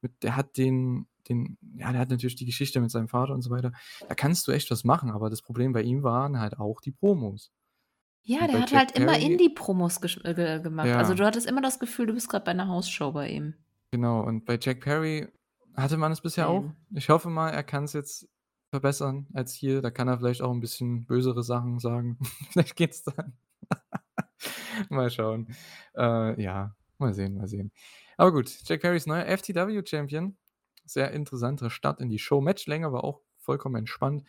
mit 0.00 0.22
der 0.22 0.36
hat 0.36 0.56
den 0.58 1.08
den 1.28 1.56
ja, 1.76 1.90
der 1.92 2.00
hat 2.02 2.10
natürlich 2.10 2.36
die 2.36 2.44
Geschichte 2.46 2.80
mit 2.80 2.90
seinem 2.90 3.08
Vater 3.08 3.32
und 3.34 3.40
so 3.42 3.50
weiter. 3.50 3.72
Da 4.08 4.14
kannst 4.14 4.46
du 4.46 4.52
echt 4.52 4.70
was 4.70 4.84
machen, 4.84 5.10
aber 5.10 5.30
das 5.30 5.40
Problem 5.42 5.72
bei 5.72 5.82
ihm 5.82 6.02
waren 6.02 6.38
halt 6.40 6.58
auch 6.58 6.80
die 6.82 6.92
Promos. 6.92 7.50
Ja, 8.22 8.46
Und 8.46 8.52
der 8.52 8.58
hat 8.58 8.72
Jack 8.72 8.74
halt 8.74 8.92
immer 8.92 9.18
Perry 9.18 9.18
Indie-Promos 9.18 10.00
gesch 10.02 10.18
äh, 10.24 10.34
ge 10.34 10.60
gemacht. 10.60 10.96
Also, 10.98 11.12
Ja. 11.12 11.14
du 11.14 11.24
hattest 11.24 11.46
immer 11.46 11.60
das 11.62 11.78
Gefühl, 11.78 12.06
du 12.06 12.12
bist 12.14 12.28
grad 12.28 12.44
bei 12.44 12.52
'ner 12.54 12.68
Hausshow 12.68 13.12
bei 13.12 13.28
ihm. 13.30 13.54
Genau, 13.92 14.22
und 14.24 14.44
bei 14.44 14.58
Jack 14.60 14.80
Perry 14.80 15.28
hatte 15.76 15.96
man 15.96 16.12
es 16.12 16.20
bisher 16.20 16.48
auch. 16.48 16.64
Same. 16.64 16.76
Ich 16.90 17.08
hoffe 17.08 17.28
mal, 17.30 17.50
er 17.50 17.62
kann's 17.62 17.92
jetzt 17.92 18.28
verbessern 18.74 19.26
als 19.34 19.54
heel. 19.54 19.80
Da 19.82 19.90
kann 19.90 20.08
er 20.08 20.18
vielleicht 20.18 20.42
auch 20.42 20.52
'n 20.52 20.60
bisschen 20.60 21.06
bösere 21.06 21.42
Sachen 21.44 21.78
sagen. 21.78 22.18
Vielleicht 22.50 22.76
geht's 22.76 23.04
dann. 23.04 23.34
Mal 24.90 25.10
schauen. 25.10 25.48
Äh, 25.96 26.40
ja, 26.42 26.74
mal 26.98 27.14
sehen, 27.14 27.36
mal 27.36 27.48
sehen. 27.48 27.72
Aber 28.16 28.32
gut, 28.32 28.50
Jack 28.64 28.82
Perry 28.82 28.96
ist 28.96 29.06
neuer 29.06 29.26
FTW 29.26 29.82
Champion. 29.86 30.36
Sehr 30.84 31.12
interessanter 31.12 31.70
Start 31.70 32.00
in 32.00 32.10
die 32.10 32.18
Show. 32.18 32.40
Matchlänge 32.40 32.92
war 32.92 33.04
auch 33.04 33.20
vollkommen 33.38 33.76
entspannt. 33.76 34.24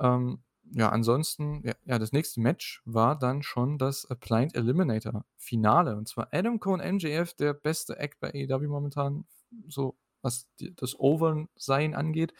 Ähm, 0.00 0.42
ja, 0.72 0.88
ansonsten, 0.90 1.62
ja 1.66 1.74
ja, 1.84 1.98
das 1.98 2.12
nächste 2.12 2.40
Match 2.40 2.82
war 2.84 3.18
dann 3.18 3.42
schon 3.42 3.78
das 3.78 4.10
Applied 4.10 4.54
Eliminator 4.54 5.24
Finale. 5.36 5.96
Und 5.96 6.08
zwar 6.08 6.28
Adam 6.32 6.60
Cole 6.60 6.82
und 6.82 6.94
MJF, 6.96 7.34
der 7.34 7.54
beste 7.54 7.98
Act 7.98 8.20
bei 8.20 8.30
AEW 8.32 8.68
momentan, 8.68 9.26
so 9.68 9.96
was 10.22 10.48
die 10.60 10.74
das 10.76 10.98
Over-Sein 10.98 11.94
angeht, 11.94 12.34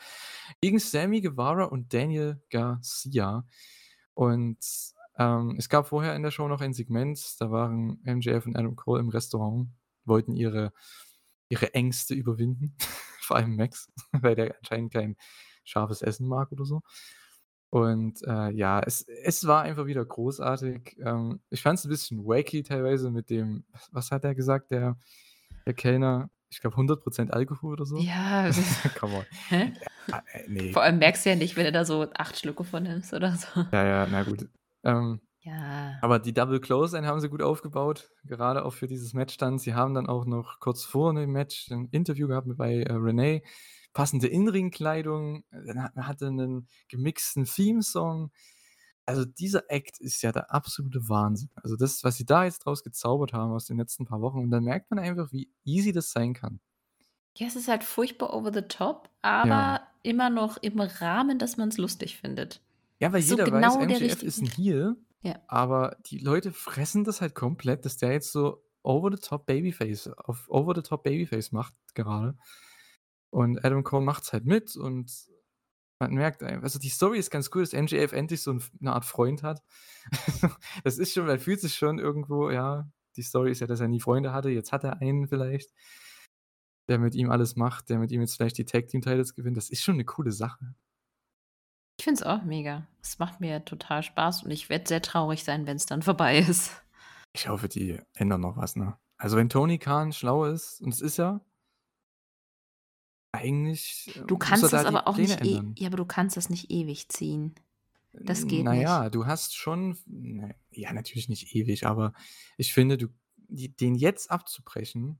gegen 0.61 0.79
Sammy 0.79 1.21
Guevara 1.21 1.65
und 1.65 1.93
Daniel 1.93 2.41
Garcia. 2.49 3.45
Und, 4.15 4.59
ähm, 5.17 5.55
es 5.57 5.69
gab 5.69 5.87
vorher 5.87 6.15
in 6.15 6.23
der 6.23 6.31
Show 6.31 6.47
noch 6.47 6.61
ein 6.61 6.73
Segment, 6.73 7.19
da 7.39 7.51
waren 7.51 7.99
MJF 8.05 8.45
und 8.47 8.55
Adam 8.57 8.75
Cole 8.75 9.01
im 9.01 9.09
Restaurant, 9.09 9.69
wollten 10.05 10.33
ihre 10.35 10.73
ihre 11.49 11.73
Ängste 11.75 12.15
überwinden, 12.15 12.75
vor 13.21 13.37
allem 13.37 13.55
Max, 13.57 13.89
weil 14.13 14.35
der 14.35 14.57
anscheinend 14.59 14.93
kein 14.93 15.15
scharfes 15.65 16.01
Essen 16.01 16.27
mag 16.27 16.51
oder 16.51 16.65
so. 16.65 16.81
Und, 17.71 18.21
äh, 18.27 18.51
ja, 18.51 18.81
es 18.81 19.01
es 19.23 19.47
war 19.47 19.63
einfach 19.63 19.87
wieder 19.87 20.05
großartig. 20.05 20.95
Ähm, 21.05 21.41
ich 21.49 21.61
fand's 21.63 21.85
'n 21.85 21.89
bisschen 21.89 22.19
wacky 22.25 22.63
teilweise 22.63 23.09
mit 23.11 23.29
dem 23.31 23.65
was 23.71 23.89
was 23.93 24.11
hat 24.11 24.23
er 24.25 24.35
gesagt, 24.35 24.71
der 24.71 24.97
der 25.67 25.73
Kellner? 25.75 26.29
Ich 26.53 26.61
glaube 26.61 26.77
100 26.77 27.03
% 27.03 27.33
Alkohol 27.33 27.73
oder 27.73 27.85
so? 27.85 28.05
Ja, 28.05 28.49
Come 28.95 29.15
on. 29.17 29.25
hä? 29.49 29.71
Ja, 30.11 30.23
äh, 30.33 30.47
ne. 30.49 30.73
Vor 30.73 30.83
allem 30.83 30.99
merkst 30.99 31.25
du 31.25 31.31
ja 31.31 31.35
nicht, 31.35 31.55
wenn 31.57 31.65
du 31.65 31.71
da 31.71 31.85
so 31.85 32.07
8 32.15 32.39
Schlucke 32.39 32.63
von 32.63 32.83
nimmst 32.83 33.13
oder 33.13 33.35
so. 33.35 33.65
Ja, 33.73 33.83
ja, 33.85 34.05
na 34.07 34.21
gut. 34.23 34.47
Ähm, 34.83 35.19
Ja. 35.43 36.01
aber 36.01 36.19
die 36.19 36.33
Double 36.33 36.59
Clothesline 36.61 37.07
haben 37.07 37.19
sie 37.21 37.29
gut 37.29 37.41
aufgebaut, 37.43 38.11
gerade 38.25 38.65
auch 38.65 38.73
für 38.73 38.87
dieses 38.87 39.13
Match 39.13 39.37
dann. 39.37 39.59
Sie 39.59 39.73
haben 39.75 39.93
dann 39.95 40.07
auch 40.07 40.25
noch 40.25 40.59
kurz 40.59 40.85
vor 40.85 41.13
dem 41.13 41.31
Match 41.31 41.71
'n 41.71 41.87
Interview 41.91 42.27
gehabt 42.27 42.47
mit 42.47 42.57
bei, 42.57 42.83
äh, 42.83 42.93
Renee. 42.93 43.43
Passende 43.93 44.27
In-Ring-Kleidung, 44.27 45.45
dann 45.51 45.83
hat 45.83 45.95
man 45.95 46.07
hatte 46.07 46.31
'nen 46.31 46.67
gemixten 46.89 47.45
Theme-Song. 47.45 48.31
Also, 49.05 49.25
dieser 49.25 49.69
Act 49.69 49.99
ist 49.99 50.21
ja 50.21 50.31
der 50.31 50.51
absolute 50.53 51.09
Wahnsinn. 51.09 51.49
Also, 51.55 51.75
das, 51.75 52.03
was 52.03 52.15
sie 52.17 52.25
da 52.25 52.45
jetzt 52.45 52.59
draus 52.59 52.83
gezaubert 52.83 53.33
haben 53.33 53.51
aus 53.53 53.65
den 53.65 53.77
letzten 53.77 54.05
paar 54.05 54.21
Wochen 54.21 54.39
und 54.39 54.49
dann 54.51 54.63
merkt 54.63 54.89
man 54.91 54.99
einfach, 54.99 55.31
wie 55.31 55.51
easy 55.65 55.91
das 55.91 56.11
sein 56.11 56.33
kann. 56.33 56.59
Ja, 57.37 57.47
es 57.47 57.55
ist 57.55 57.67
halt 57.67 57.83
furchtbar 57.83 58.33
over 58.33 58.53
the 58.53 58.61
top, 58.61 59.09
Ja. 59.43 59.77
aber 59.77 59.87
immer 60.03 60.29
noch 60.29 60.57
im 60.57 60.79
Rahmen, 60.79 61.39
dass 61.39 61.57
man's 61.57 61.77
lustig 61.77 62.17
findet. 62.17 62.61
Ja, 62.99 63.11
weil 63.11 63.21
So 63.21 63.31
jeder 63.37 63.51
weiß, 63.51 63.73
genau 63.73 63.77
der 63.85 63.97
MJF 63.97 64.21
ist 64.23 64.39
'n 64.39 64.45
richtige 64.47 64.61
Heel, 64.61 64.95
Ja. 65.21 65.41
aber 65.47 65.97
die 66.05 66.19
Leute 66.19 66.51
fressen 66.53 67.03
das 67.03 67.21
halt 67.21 67.33
komplett, 67.35 67.85
dass 67.85 67.97
der 67.97 68.11
jetzt 68.11 68.31
so 68.31 68.63
over 68.83 69.11
the 69.11 69.17
top 69.17 69.45
Babyface 69.47 70.07
auf 70.09 70.45
over 70.49 70.73
the 70.75 70.81
top 70.81 71.03
Babyface 71.03 71.51
macht 71.51 71.73
gerade. 71.95 72.37
Und 73.31 73.65
Adam 73.65 73.83
Cole 73.83 74.03
macht's 74.05 74.31
halt 74.33 74.45
mit 74.45 74.75
und 74.75 75.11
man 76.03 76.13
merkt 76.15 76.43
also, 76.43 76.79
die 76.79 76.89
Story 76.89 77.19
ist 77.19 77.31
ganz 77.31 77.49
cool, 77.55 77.63
dass 77.63 77.73
MJF 77.73 78.11
endlich 78.13 78.41
so 78.43 78.51
'n 78.51 78.57
F 78.57 78.71
'ne 78.79 78.93
Art 78.93 79.05
Freund 79.05 79.43
hat. 79.43 79.61
Das 80.83 80.97
ist 80.97 81.13
schon 81.13 81.25
man 81.27 81.39
fühlt 81.39 81.61
sich 81.61 81.75
schon 81.75 81.99
irgendwo 81.99 82.49
ja, 82.51 82.87
die 83.17 83.23
Story 83.23 83.51
ist 83.51 83.59
ja, 83.61 83.67
dass 83.67 83.79
er 83.81 83.87
nie 83.87 84.01
Freunde 84.01 84.33
hatte. 84.33 84.49
Jetzt 84.49 84.71
hat 84.71 84.83
er 84.83 85.01
einen 85.01 85.27
vielleicht 85.27 85.69
der 86.89 86.99
mit 86.99 87.15
ihm 87.15 87.31
alles 87.31 87.55
macht, 87.55 87.89
der 87.89 87.97
mit 87.99 88.11
ihm 88.11 88.19
jetzt 88.21 88.35
vielleicht 88.35 88.57
die 88.57 88.65
Tag 88.65 88.87
Team 88.89 89.01
Titles 89.01 89.35
gewinnt. 89.35 89.55
Das 89.57 89.69
ist 89.69 89.81
schon 89.83 89.95
'ne 89.97 90.03
coole 90.05 90.31
Sache. 90.33 90.75
Ich 91.99 92.05
finde 92.05 92.21
es 92.21 92.25
auch 92.27 92.43
mega. 92.43 92.87
Es 93.01 93.19
macht 93.19 93.39
mir 93.39 93.63
total 93.65 94.01
Spaß 94.03 94.43
und 94.43 94.51
ich 94.51 94.69
werde 94.69 94.87
sehr 94.87 95.01
traurig 95.01 95.43
sein, 95.43 95.67
wenn's 95.67 95.85
dann 95.85 96.01
vorbei 96.01 96.39
ist. 96.39 96.83
Ich 97.35 97.47
hoffe, 97.49 97.67
die 97.67 97.99
ändern 98.13 98.41
noch 98.41 98.57
was, 98.57 98.75
ne? 98.75 98.97
Also, 99.17 99.37
wenn 99.37 99.49
Tony 99.49 99.79
Khan 99.79 100.13
schlau 100.13 100.45
ist 100.45 100.81
und 100.81 100.91
das 100.93 101.01
ist 101.01 101.19
er 101.19 101.43
eigentlich, 103.33 104.23
Du 104.27 104.37
muss 104.37 104.51
er 104.51 104.59
kannst 104.61 104.63
das 104.73 104.83
da 104.83 104.85
aber 104.85 105.07
auch 105.07 105.15
Pläne 105.15 105.19
nicht 105.19 105.41
e 105.43 105.57
ändern. 105.57 105.75
ja, 105.77 105.87
aber 105.87 105.97
du 105.97 106.05
kannst 106.05 106.37
das 106.37 106.49
nicht 106.49 106.71
ewig 106.71 107.09
ziehen. 107.09 107.55
Das 108.13 108.47
geht 108.47 108.65
Na 108.65 108.71
nicht. 108.71 108.81
ja, 108.81 109.09
du 109.09 109.25
hast 109.25 109.55
schon 109.55 109.91
f 109.91 110.03
ne, 110.07 110.55
ja, 110.71 110.93
natürlich 110.93 111.29
nicht 111.29 111.55
ewig, 111.55 111.85
aber 111.85 112.13
ich 112.57 112.73
finde, 112.73 112.97
du 112.97 113.07
die 113.47 113.75
den 113.75 113.95
jetzt 113.95 114.31
abzubrechen, 114.31 115.19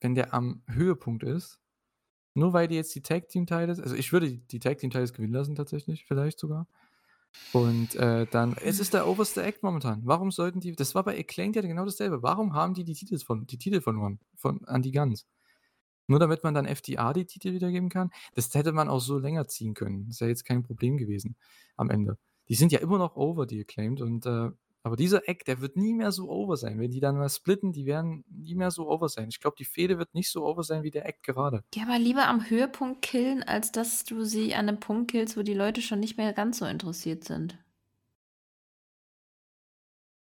wenn 0.00 0.14
der 0.14 0.34
am 0.34 0.62
Höhepunkt 0.68 1.22
ist, 1.24 1.60
nur 2.34 2.52
weil 2.54 2.68
die 2.68 2.76
jetzt 2.76 2.94
die 2.94 3.02
Tag 3.02 3.28
Team 3.28 3.46
Titles 3.46 3.80
also, 3.80 3.96
ich 3.96 4.12
würde 4.12 4.38
die 4.38 4.60
Tag 4.60 4.78
Team 4.78 4.90
Titles 4.90 5.12
gewinnen 5.14 5.34
lassen 5.34 5.54
tatsächlich, 5.56 6.04
vielleicht 6.06 6.38
sogar. 6.40 6.68
Und, 7.52 7.94
äh, 7.96 8.26
dann 8.30 8.54
es 8.62 8.80
ist 8.80 8.94
der 8.94 9.06
oberste 9.08 9.42
Act 9.42 9.62
momentan. 9.62 10.02
Warum 10.04 10.30
sollten 10.32 10.60
die 10.60 10.74
das 10.76 10.94
war 10.94 11.04
bei 11.04 11.18
Acclaimed 11.18 11.56
ja 11.56 11.62
genau 11.62 11.84
dasselbe. 11.86 12.22
Warum 12.22 12.54
haben 12.54 12.74
die 12.74 12.84
die 12.84 12.94
Titels 12.94 13.22
von 13.24 13.46
die 13.46 13.58
Titel 13.58 13.80
verloren 13.82 14.20
von 14.36 14.64
an 14.66 14.82
die 14.82 14.92
Guns? 14.92 15.26
Nur 16.08 16.18
damit 16.18 16.42
man 16.44 16.54
dann 16.54 16.66
FTR 16.66 17.12
die 17.12 17.26
Titel 17.26 17.52
wiedergeben 17.52 17.88
kann? 17.88 18.10
Das 18.34 18.52
hätte 18.54 18.72
man 18.72 18.88
auch 18.88 19.00
so 19.00 19.18
länger 19.18 19.46
ziehen 19.48 19.74
können. 19.74 20.08
Ist 20.08 20.20
ja 20.20 20.26
jetzt 20.26 20.44
kein 20.44 20.62
Problem 20.62 20.96
gewesen 20.96 21.36
am 21.76 21.90
Ende. 21.90 22.18
Die 22.48 22.54
sind 22.54 22.72
ja 22.72 22.80
immer 22.80 22.98
noch 22.98 23.16
over, 23.16 23.46
die 23.46 23.60
Acclaimed 23.60 24.00
und, 24.00 24.26
äh, 24.26 24.50
Aber 24.84 24.96
dieser 24.96 25.28
Eck, 25.28 25.44
der 25.44 25.60
wird 25.60 25.76
nie 25.76 25.94
mehr 25.94 26.10
so 26.12 26.28
over 26.28 26.56
sein. 26.56 26.80
Wenn 26.80 26.90
die 26.90 27.00
dann 27.00 27.16
mal 27.16 27.28
splitten, 27.28 27.72
die 27.72 27.86
werden 27.86 28.24
nie 28.28 28.54
mehr 28.56 28.70
so 28.72 28.88
over 28.88 29.08
sein. 29.08 29.28
Ich 29.28 29.40
glaube, 29.40 29.56
die 29.58 29.64
Fehde 29.64 29.96
wird 29.98 30.12
nicht 30.14 30.30
so 30.30 30.44
over 30.44 30.64
sein 30.64 30.82
wie 30.82 30.90
der 30.90 31.06
Eck 31.06 31.22
gerade. 31.22 31.62
Ja, 31.74 31.82
aber 31.82 31.98
lieber 31.98 32.28
am 32.28 32.48
Höhepunkt 32.48 33.02
killen, 33.02 33.42
als 33.42 33.72
dass 33.72 34.04
du 34.04 34.24
sie 34.24 34.54
an 34.54 34.68
einem 34.68 34.80
Punkt 34.80 35.10
killst, 35.10 35.36
wo 35.36 35.42
die 35.42 35.52
Leute 35.54 35.82
schon 35.82 36.00
nicht 36.00 36.16
mehr 36.16 36.32
ganz 36.32 36.58
so 36.58 36.64
interessiert 36.66 37.24
sind. 37.24 37.58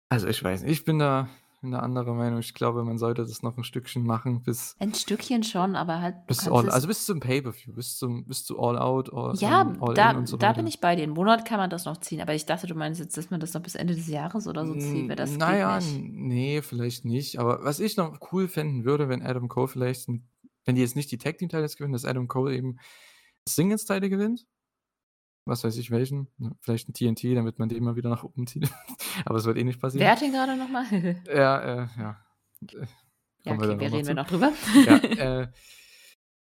Also 0.09 0.27
ich 0.29 0.43
weiß 0.43 0.63
nicht, 0.63 0.73
ich 0.73 0.85
bin 0.85 0.99
da 0.99 1.29
eine 1.63 1.83
andere 1.83 2.15
Meinung. 2.15 2.41
Ich 2.41 2.55
glaube, 2.55 2.85
man 2.85 2.99
sollte 2.99 3.23
das 3.23 3.43
noch 3.43 3.57
ein 3.57 3.65
Stückchen 3.65 4.05
machen 4.05 4.43
bis 4.43 4.77
Ein 4.79 4.95
Stückchen 4.95 5.43
schon, 5.43 5.77
aber 5.77 6.01
halt, 6.01 6.27
bis 6.27 6.49
all, 6.49 6.71
also 6.71 6.89
bis 6.89 7.05
zum 7.05 7.21
Pay-Per-View, 7.21 7.75
bis 7.75 7.97
zum 7.99 8.25
bis 8.25 8.45
zu 8.45 8.59
All 8.59 8.79
Out, 8.79 9.13
All, 9.13 9.35
Ja, 9.37 9.63
ähm, 9.63 9.83
All 9.83 9.95
da, 9.95 10.27
so 10.27 10.37
da 10.37 10.53
bin 10.53 10.67
ich 10.67 10.81
bei 10.81 10.97
dir. 10.97 11.03
Einen 11.03 11.13
Monat 11.13 11.45
kann 11.45 11.59
man 11.59 11.69
das 11.69 11.85
noch 11.85 11.99
ziehen, 11.99 12.21
aber 12.21 12.35
ich 12.35 12.47
dachte, 12.47 12.67
du 12.67 12.75
meinst 12.75 13.01
jetzt, 13.01 13.17
dass 13.17 13.31
man 13.31 13.41
das 13.41 13.53
noch 13.53 13.63
bis 13.63 13.75
Ende 13.75 13.95
des 13.95 14.09
Jahres 14.09 14.47
oder 14.47 14.67
so 14.67 14.75
zieht, 14.75 15.09
weil 15.09 15.17
das 15.17 15.37
Naja, 15.37 15.79
nee, 15.99 16.63
vielleicht 16.63 17.05
nicht. 17.05 17.39
Aber 17.39 17.63
was 17.63 17.81
ich 17.81 17.97
noch 17.97 18.19
cool 18.33 18.49
fänden 18.49 18.85
würde, 18.85 19.09
wenn 19.09 19.23
Adam 19.23 19.49
Cole 19.49 19.69
vielleicht, 19.69 20.09
wenn 20.09 20.75
die 20.75 20.81
jetzt 20.81 20.97
nicht 20.97 21.11
die 21.11 21.19
Tag 21.19 21.39
Team 21.39 21.49
Titles 21.49 21.77
gewinnen, 21.77 21.93
dass 21.93 22.05
Adam 22.05 22.29
Cole 22.29 22.55
eben 22.55 22.79
Singles 23.47 23.85
Title 23.85 24.09
gewinnt. 24.09 24.47
Was 25.47 25.65
weiß 25.65 25.77
ich 25.79 25.91
welchen. 25.91 26.29
Ne, 26.39 26.53
Vielleicht 26.61 26.89
ein 26.89 26.93
TNT, 26.93 27.37
damit 27.37 27.59
man 27.59 27.69
den 27.69 27.83
mal 27.83 27.97
wieder 27.97 28.11
nach 28.11 28.25
oben 28.25 28.47
zieht. 28.47 28.69
Aber 29.25 29.39
es 29.39 29.45
wird 29.45 29.57
eh 29.57 29.65
nicht 29.65 29.81
passieren. 29.81 30.05
Wer 30.05 30.13
hat 30.13 30.21
den 30.21 30.33
gerade 30.33 30.57
nochmal? 30.57 30.85
Ja, 31.27 31.61
äh, 31.61 31.89
ja. 31.99 32.25
Äh, 32.73 32.87
ja, 33.43 33.53
wir 33.53 33.55
okay, 33.55 33.69
wir 33.69 33.89
noch 33.89 33.97
reden 33.97 34.07
wir 34.07 34.15
noch 34.15 34.27
drüber. 34.27 34.53
Ja, 34.85 34.97
äh, 35.43 35.49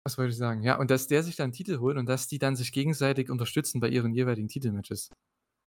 was 0.06 0.18
wollte 0.18 0.32
ich 0.32 0.38
sagen? 0.38 0.62
Ja, 0.64 0.78
und 0.78 0.92
dass 0.92 1.08
der 1.08 1.24
sich 1.24 1.36
dann 1.36 1.46
einen 1.46 1.54
Titel 1.54 1.80
holt 1.80 1.98
und 1.98 2.08
dass 2.08 2.28
die 2.28 2.40
dann 2.40 2.56
sich 2.56 2.72
gegenseitig 2.72 3.30
unterstützen 3.30 3.80
bei 3.82 3.90
ihren 3.90 4.14
jeweiligen 4.14 4.48
Titelmatches 4.48 5.10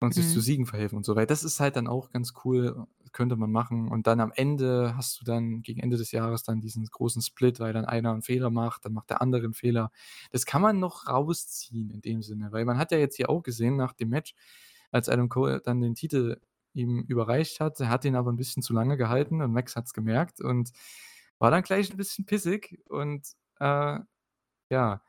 und 0.01 0.13
sich 0.13 0.29
zu 0.29 0.37
Mhm. 0.37 0.43
Siegen 0.43 0.65
verhelfen 0.65 0.95
und 0.97 1.05
so, 1.05 1.15
weil 1.15 1.25
das 1.25 1.43
ist 1.43 1.59
halt 1.59 1.75
dann 1.75 1.87
auch 1.87 2.09
ganz 2.11 2.33
cool, 2.45 2.85
könnte 3.13 3.35
man 3.35 3.51
machen. 3.51 3.89
Und 3.89 4.07
dann 4.07 4.19
am 4.19 4.31
Ende 4.35 4.93
hast 4.95 5.19
du 5.19 5.25
dann 5.25 5.61
gegen 5.61 5.79
Ende 5.79 5.97
des 5.97 6.11
Jahres 6.11 6.43
dann 6.43 6.61
diesen 6.61 6.85
großen 6.85 7.21
Split, 7.21 7.59
weil 7.59 7.73
dann 7.73 7.85
einer 7.85 8.11
einen 8.11 8.21
Fehler 8.21 8.49
macht, 8.49 8.85
dann 8.85 8.93
macht 8.93 9.09
der 9.09 9.21
andere 9.21 9.43
einen 9.43 9.53
Fehler. 9.53 9.91
Das 10.31 10.45
kann 10.45 10.61
man 10.61 10.79
noch 10.79 11.07
rausziehen 11.07 11.89
in 11.91 12.01
dem 12.01 12.21
Sinne, 12.21 12.51
weil 12.51 12.65
man 12.65 12.77
hat 12.77 12.91
ja 12.91 12.97
jetzt 12.97 13.15
hier 13.17 13.29
auch 13.29 13.41
gesehen 13.43 13.75
nach 13.75 13.93
dem 13.93 14.09
Match, 14.09 14.35
als 14.91 15.09
Adam 15.09 15.29
Cole 15.29 15.61
dann 15.61 15.81
den 15.81 15.95
Titel 15.95 16.39
ihm 16.73 17.01
überreicht 17.07 17.59
hat, 17.59 17.79
er 17.79 17.89
hat 17.89 18.05
ihn 18.05 18.15
aber 18.15 18.31
ein 18.31 18.37
bisschen 18.37 18.63
zu 18.63 18.73
lange 18.73 18.97
gehalten 18.97 19.41
und 19.41 19.51
Max 19.53 19.75
hat 19.75 19.85
es 19.85 19.93
gemerkt 19.93 20.41
und 20.41 20.71
war 21.39 21.51
dann 21.51 21.63
gleich 21.63 21.91
ein 21.91 21.97
bisschen 21.97 22.25
pissig 22.25 22.79
und 22.89 23.27
äh, 23.59 23.99
ja, 24.69 25.01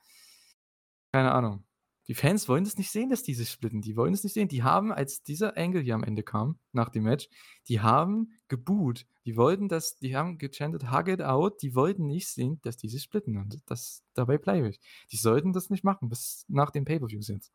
keine 1.13 1.33
Ahnung. 1.33 1.65
Die 2.11 2.17
Fans 2.17 2.49
wollen 2.49 2.65
es 2.65 2.77
nicht 2.77 2.91
sehen, 2.91 3.09
dass 3.09 3.23
die 3.23 3.35
sich 3.35 3.51
splitten. 3.51 3.83
Die 3.83 3.95
wollen 3.95 4.13
es 4.13 4.25
nicht 4.25 4.33
sehen. 4.33 4.49
Die 4.49 4.65
haben, 4.65 4.91
als 4.91 5.23
dieser 5.23 5.57
Angle 5.57 5.81
hier 5.81 5.95
am 5.95 6.03
Ende 6.03 6.25
kam, 6.25 6.59
nach 6.73 6.89
dem 6.89 7.05
Match, 7.05 7.29
die 7.69 7.79
haben 7.79 8.33
geboot. 8.49 9.07
Die 9.27 9.37
wollten 9.37 9.69
das, 9.69 9.97
die 9.97 10.17
haben 10.17 10.37
gechantet, 10.37 10.91
hug 10.91 11.07
it 11.07 11.23
out. 11.23 11.63
Die 11.63 11.77
wollten 11.77 12.09
nicht 12.09 12.27
sehen, 12.27 12.59
dass 12.63 12.77
die 12.77 12.89
sich 12.89 13.05
splitten. 13.05 13.37
Und 13.37 13.63
das, 13.67 14.03
dabei 14.15 14.39
bleibe 14.39 14.71
ich. 14.71 14.81
Die 15.13 15.19
sollten 15.19 15.53
das 15.53 15.71
nicht 15.71 15.85
machen, 15.85 16.09
bis 16.09 16.45
nach 16.49 16.73
dem 16.73 16.85
Pay-Per-View 16.85 17.21
jetzt. 17.21 17.53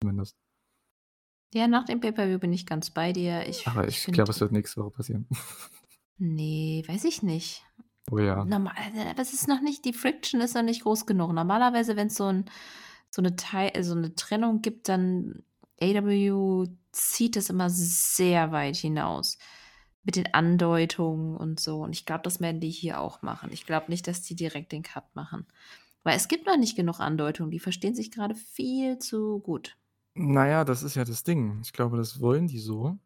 Zumindest. 0.00 0.36
Ja, 1.52 1.68
nach 1.68 1.84
dem 1.84 2.00
Pay-Per-View 2.00 2.40
bin 2.40 2.52
ich 2.52 2.66
ganz 2.66 2.90
bei 2.90 3.12
dir. 3.12 3.46
Ich, 3.46 3.64
Aber 3.68 3.86
ich 3.86 4.08
ich 4.08 4.12
glaube, 4.12 4.32
es 4.32 4.40
wird 4.40 4.50
nächste 4.50 4.80
Woche 4.80 4.90
passieren. 4.90 5.28
nee, 6.18 6.82
weiß 6.88 7.04
ich 7.04 7.22
nicht. 7.22 7.64
oh 8.10 8.18
ja. 8.18 8.44
Normal, 8.44 8.74
das 9.14 9.32
ist 9.32 9.46
noch 9.46 9.60
nicht, 9.60 9.84
die 9.84 9.92
Friction 9.92 10.40
ist 10.40 10.56
noch 10.56 10.64
nicht 10.64 10.82
groß 10.82 11.06
genug. 11.06 11.32
Normalerweise, 11.32 11.94
wenn 11.94 12.08
es 12.08 12.16
so, 12.16 12.24
ein, 12.24 12.46
so, 13.14 13.22
eine 13.22 13.36
Teil, 13.36 13.70
so 13.84 13.94
eine 13.94 14.16
Trennung 14.16 14.60
gibt, 14.60 14.88
dann 14.88 15.44
AW 15.80 16.66
zieht 16.90 17.36
das 17.36 17.48
immer 17.48 17.70
sehr 17.70 18.50
weit 18.50 18.74
hinaus. 18.74 19.38
Mit 20.02 20.16
den 20.16 20.34
Andeutungen 20.34 21.36
und 21.36 21.60
so. 21.60 21.82
Und 21.82 21.92
ich 21.92 22.06
glaube, 22.06 22.22
das 22.24 22.40
werden 22.40 22.60
die 22.60 22.70
hier 22.70 23.00
auch 23.00 23.22
machen. 23.22 23.50
Ich 23.52 23.66
glaube 23.66 23.86
nicht, 23.88 24.08
dass 24.08 24.22
die 24.22 24.34
direkt 24.34 24.72
den 24.72 24.82
Cut 24.82 25.14
machen. 25.14 25.46
Weil 26.02 26.16
es 26.16 26.26
gibt 26.26 26.44
noch 26.46 26.56
nicht 26.56 26.76
genug 26.76 26.98
Andeutungen. 26.98 27.52
Die 27.52 27.60
verstehen 27.60 27.94
sich 27.94 28.10
gerade 28.10 28.34
viel 28.34 28.98
zu 28.98 29.38
gut. 29.38 29.76
Naja, 30.14 30.64
das 30.64 30.82
ist 30.82 30.96
ja 30.96 31.04
das 31.04 31.22
Ding. 31.22 31.60
Ich 31.62 31.72
glaube, 31.72 31.96
das 31.96 32.20
wollen 32.20 32.48
die 32.48 32.58
so. 32.58 32.98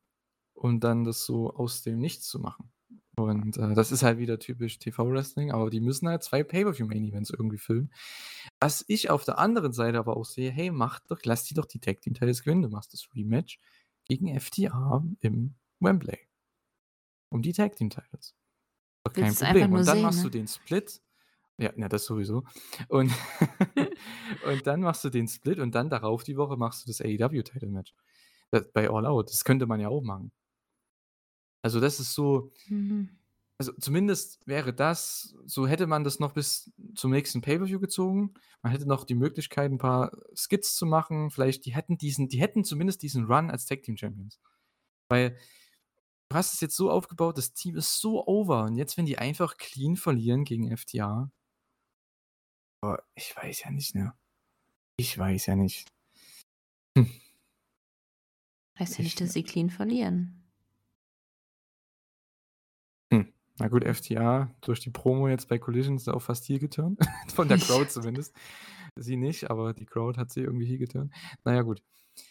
Und 0.54 0.84
dann 0.84 1.04
das 1.04 1.26
so 1.26 1.54
aus 1.54 1.82
dem 1.82 1.98
Nichts 1.98 2.26
zu 2.26 2.38
machen. 2.38 2.70
Und 3.18 3.56
äh, 3.56 3.74
das 3.74 3.92
ist 3.92 4.02
halt 4.02 4.18
wieder 4.18 4.38
typisch 4.38 4.78
TV-Wrestling, 4.78 5.52
aber 5.52 5.70
die 5.70 5.80
müssen 5.80 6.08
halt 6.08 6.22
zwei 6.22 6.42
Pay-Per-View-Main-Events 6.42 7.30
irgendwie 7.30 7.58
füllen. 7.58 7.92
Was 8.60 8.84
ich 8.88 9.10
auf 9.10 9.24
der 9.24 9.38
anderen 9.38 9.72
Seite 9.72 9.98
aber 9.98 10.16
auch 10.16 10.24
sehe, 10.24 10.50
hey, 10.50 10.70
mach 10.70 11.00
doch, 11.00 11.20
lass 11.24 11.44
die 11.44 11.54
doch 11.54 11.66
die 11.66 11.80
Tag 11.80 12.00
Team 12.00 12.14
Titles 12.14 12.42
gewinnen. 12.42 12.62
Du 12.62 12.68
machst 12.68 12.92
das 12.92 13.08
Rematch 13.14 13.58
gegen 14.04 14.38
FTA 14.38 15.04
im 15.20 15.54
Wembley. 15.80 16.18
Um 17.30 17.42
die 17.42 17.52
Tag 17.52 17.76
Team 17.76 17.90
Titles. 17.90 18.34
Doch 19.04 19.12
kein 19.12 19.26
Willst 19.26 19.42
Problem. 19.42 19.72
Und 19.72 19.86
dann 19.86 19.96
sehen, 19.96 20.02
machst 20.02 20.18
ne? 20.18 20.24
du 20.24 20.30
den 20.30 20.48
Split. 20.48 21.00
Ja, 21.58 21.72
na, 21.76 21.88
das 21.88 22.04
sowieso. 22.04 22.44
Und, 22.88 23.12
und 24.46 24.66
dann 24.66 24.80
machst 24.80 25.04
du 25.04 25.10
den 25.10 25.26
Split 25.26 25.58
und 25.58 25.74
dann 25.74 25.90
darauf 25.90 26.22
die 26.22 26.36
Woche 26.36 26.56
machst 26.56 26.84
du 26.84 26.90
das 26.90 27.00
AEW-Title-Match. 27.00 27.94
Bei 28.72 28.88
All 28.88 29.06
Out. 29.06 29.30
Das 29.30 29.44
könnte 29.44 29.66
man 29.66 29.80
ja 29.80 29.88
auch 29.88 30.02
machen. 30.02 30.32
Also, 31.62 31.80
das 31.80 32.00
ist 32.00 32.14
so, 32.14 32.50
Mhm. 32.68 33.08
also 33.58 33.72
zumindest 33.80 34.46
wäre 34.46 34.72
das, 34.72 35.34
so 35.46 35.66
hätte 35.66 35.86
man 35.86 36.04
das 36.04 36.20
noch 36.20 36.32
bis 36.32 36.72
zum 36.94 37.10
nächsten 37.10 37.40
Pay-Per-View 37.40 37.80
gezogen. 37.80 38.34
Man 38.62 38.72
hätte 38.72 38.86
noch 38.86 39.04
die 39.04 39.14
Möglichkeit, 39.16 39.70
ein 39.72 39.78
paar 39.78 40.12
Skits 40.34 40.76
zu 40.76 40.86
machen. 40.86 41.30
Vielleicht, 41.30 41.64
die 41.66 41.74
hätten 41.74 41.98
diesen, 41.98 42.28
die 42.28 42.40
hätten 42.40 42.64
zumindest 42.64 43.02
diesen 43.02 43.24
Run 43.26 43.50
als 43.50 43.66
Tag 43.66 43.82
Team 43.82 43.96
Champions. 43.96 44.40
Weil 45.10 45.36
du 46.30 46.36
hast 46.36 46.54
es 46.54 46.60
jetzt 46.60 46.76
so 46.76 46.90
aufgebaut, 46.90 47.38
das 47.38 47.52
Team 47.54 47.76
ist 47.76 48.00
so 48.00 48.26
over. 48.26 48.64
Und 48.64 48.76
jetzt, 48.76 48.96
wenn 48.98 49.06
die 49.06 49.18
einfach 49.18 49.56
clean 49.58 49.96
verlieren 49.96 50.44
gegen 50.44 50.70
FTA, 50.76 51.30
aber 52.82 53.04
ich 53.14 53.34
weiß 53.36 53.64
ja 53.64 53.70
nicht, 53.70 53.94
ne? 53.94 54.14
Ich 54.98 55.16
weiß 55.18 55.46
ja 55.46 55.56
nicht. 55.56 55.88
Hm. 56.96 57.08
Heißt 58.78 58.94
ja 58.94 59.00
Ich, 59.00 59.04
nicht, 59.04 59.20
dass 59.20 59.32
sie 59.34 59.42
clean 59.42 59.68
verlieren. 59.70 60.37
Na 63.58 63.68
gut, 63.68 63.84
FTA 63.84 64.50
durch 64.60 64.80
die 64.80 64.90
Promo 64.90 65.28
jetzt 65.28 65.48
bei 65.48 65.58
Collisions 65.58 66.08
auf 66.08 66.24
fast 66.24 66.44
hier 66.44 66.58
geturnt. 66.58 67.00
Von 67.34 67.48
der 67.48 67.58
Crowd 67.58 67.86
zumindest. 67.88 68.34
Sie 68.96 69.16
nicht, 69.16 69.50
aber 69.50 69.74
die 69.74 69.86
Crowd 69.86 70.18
hat 70.18 70.30
sie 70.30 70.40
irgendwie 70.40 70.66
hier 70.66 70.78
geturnt. 70.78 71.12
Naja, 71.44 71.62
gut. 71.62 71.82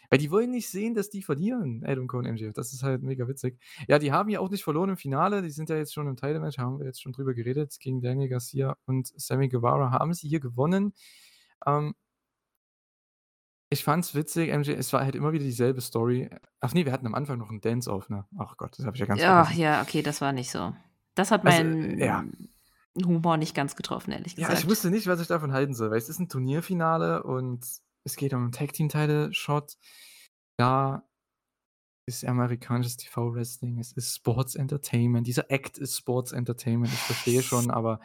Weil 0.09 0.19
die 0.19 0.31
wollen 0.31 0.51
nicht 0.51 0.69
sehen, 0.69 0.95
dass 0.95 1.09
die 1.09 1.21
verlieren, 1.21 1.83
Adam 1.85 2.07
Cole 2.07 2.27
und 2.27 2.35
MJF. 2.35 2.53
Das 2.53 2.73
ist 2.73 2.83
halt 2.83 3.03
mega 3.03 3.27
witzig. 3.27 3.57
Ja, 3.87 3.99
die 3.99 4.11
haben 4.11 4.29
ja 4.29 4.39
auch 4.39 4.49
nicht 4.49 4.63
verloren 4.63 4.89
im 4.89 4.97
Finale. 4.97 5.41
Die 5.41 5.49
sind 5.49 5.69
ja 5.69 5.77
jetzt 5.77 5.93
schon 5.93 6.07
im 6.07 6.17
Title-Match, 6.17 6.57
haben 6.57 6.79
wir 6.79 6.85
jetzt 6.85 7.01
schon 7.01 7.13
drüber 7.13 7.33
geredet. 7.33 7.77
Gegen 7.79 8.01
Daniel 8.01 8.29
Garcia 8.29 8.75
und 8.85 9.07
Sammy 9.15 9.47
Guevara 9.47 9.91
haben 9.91 10.13
sie 10.13 10.27
hier 10.27 10.41
gewonnen. 10.41 10.93
Ähm, 11.65 11.93
ich 13.69 13.83
fand's 13.83 14.15
witzig, 14.15 14.53
MJ, 14.53 14.71
es 14.71 14.93
war 14.93 15.03
halt 15.03 15.15
immer 15.15 15.33
wieder 15.33 15.43
dieselbe 15.43 15.81
Story. 15.81 16.29
Ach 16.61 16.73
nee, 16.73 16.85
wir 16.85 16.93
hatten 16.93 17.05
am 17.05 17.15
Anfang 17.15 17.37
noch 17.37 17.49
einen 17.49 17.59
Dance-Off, 17.59 18.09
ne? 18.09 18.25
Ach 18.37 18.55
Gott, 18.55 18.77
das 18.77 18.85
habe 18.85 18.95
ich 18.95 19.01
ja 19.01 19.05
ganz 19.05 19.21
vergessen. 19.21 19.59
ja, 19.59 19.81
okay, 19.81 20.01
das 20.01 20.21
war 20.21 20.31
nicht 20.31 20.51
so. 20.51 20.73
Das 21.17 21.31
hat 21.31 21.45
Also, 21.45 21.63
meinen 21.63 21.99
äh, 21.99 22.05
ja. 22.05 22.25
Humor 23.03 23.37
nicht 23.37 23.55
ganz 23.55 23.75
getroffen, 23.75 24.11
ehrlich 24.11 24.33
Ja, 24.33 24.47
gesagt. 24.47 24.63
ich 24.63 24.69
wusste 24.69 24.89
nicht, 24.89 25.07
was 25.07 25.19
ich 25.19 25.27
davon 25.27 25.51
halten 25.51 25.73
soll, 25.73 25.89
weil 25.91 25.97
es 25.97 26.09
ist 26.09 26.19
ein 26.19 26.29
Turnierfinale 26.29 27.23
und 27.23 27.65
es 28.03 28.15
geht 28.15 28.33
um 28.33 28.43
einen 28.43 28.51
Tag-Team-Title-Shot. 28.51 29.77
Da 30.57 31.07
ist 32.07 32.23
amerikanisches 32.23 32.97
TV-Wrestling, 32.97 33.79
es 33.79 33.91
ist 33.91 34.15
Sports 34.15 34.55
Entertainment. 34.55 35.27
Dieser 35.27 35.51
Act 35.51 35.77
ist 35.77 35.97
Sports 35.97 36.31
Entertainment, 36.31 36.93
ich 36.93 36.99
verstehe 36.99 37.41
schon, 37.43 37.69
aber 37.69 37.99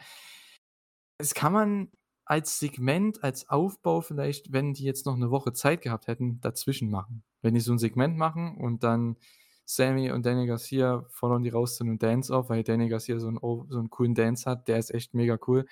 es 1.19 1.33
kann 1.33 1.53
man 1.53 1.91
als 2.25 2.59
Segment, 2.59 3.23
als 3.23 3.49
Aufbau 3.49 4.01
vielleicht, 4.01 4.51
wenn 4.51 4.73
die 4.73 4.83
jetzt 4.83 5.05
noch 5.05 5.15
eine 5.15 5.29
Woche 5.31 5.53
Zeit 5.53 5.81
gehabt 5.81 6.07
hätten, 6.07 6.41
dazwischen 6.41 6.89
machen. 6.89 7.23
Wenn 7.41 7.53
die 7.53 7.59
so 7.59 7.71
ein 7.73 7.79
Segment 7.79 8.17
machen 8.17 8.57
und 8.57 8.83
dann 8.83 9.17
Sammy 9.65 10.11
und 10.11 10.25
Danny 10.25 10.45
Garcia 10.45 11.05
fordern 11.09 11.43
die 11.43 11.49
raus 11.49 11.77
zu 11.77 11.83
einem 11.83 11.97
Dance-Off, 11.99 12.49
weil 12.49 12.63
Danny 12.63 12.89
Garcia 12.89 13.19
so 13.19 13.27
einen, 13.27 13.39
so 13.41 13.79
einen 13.79 13.89
coolen 13.89 14.15
Dance 14.15 14.49
hat, 14.49 14.67
der 14.67 14.77
ist 14.77 14.93
echt 14.93 15.13
mega 15.13 15.37
cool. 15.47 15.65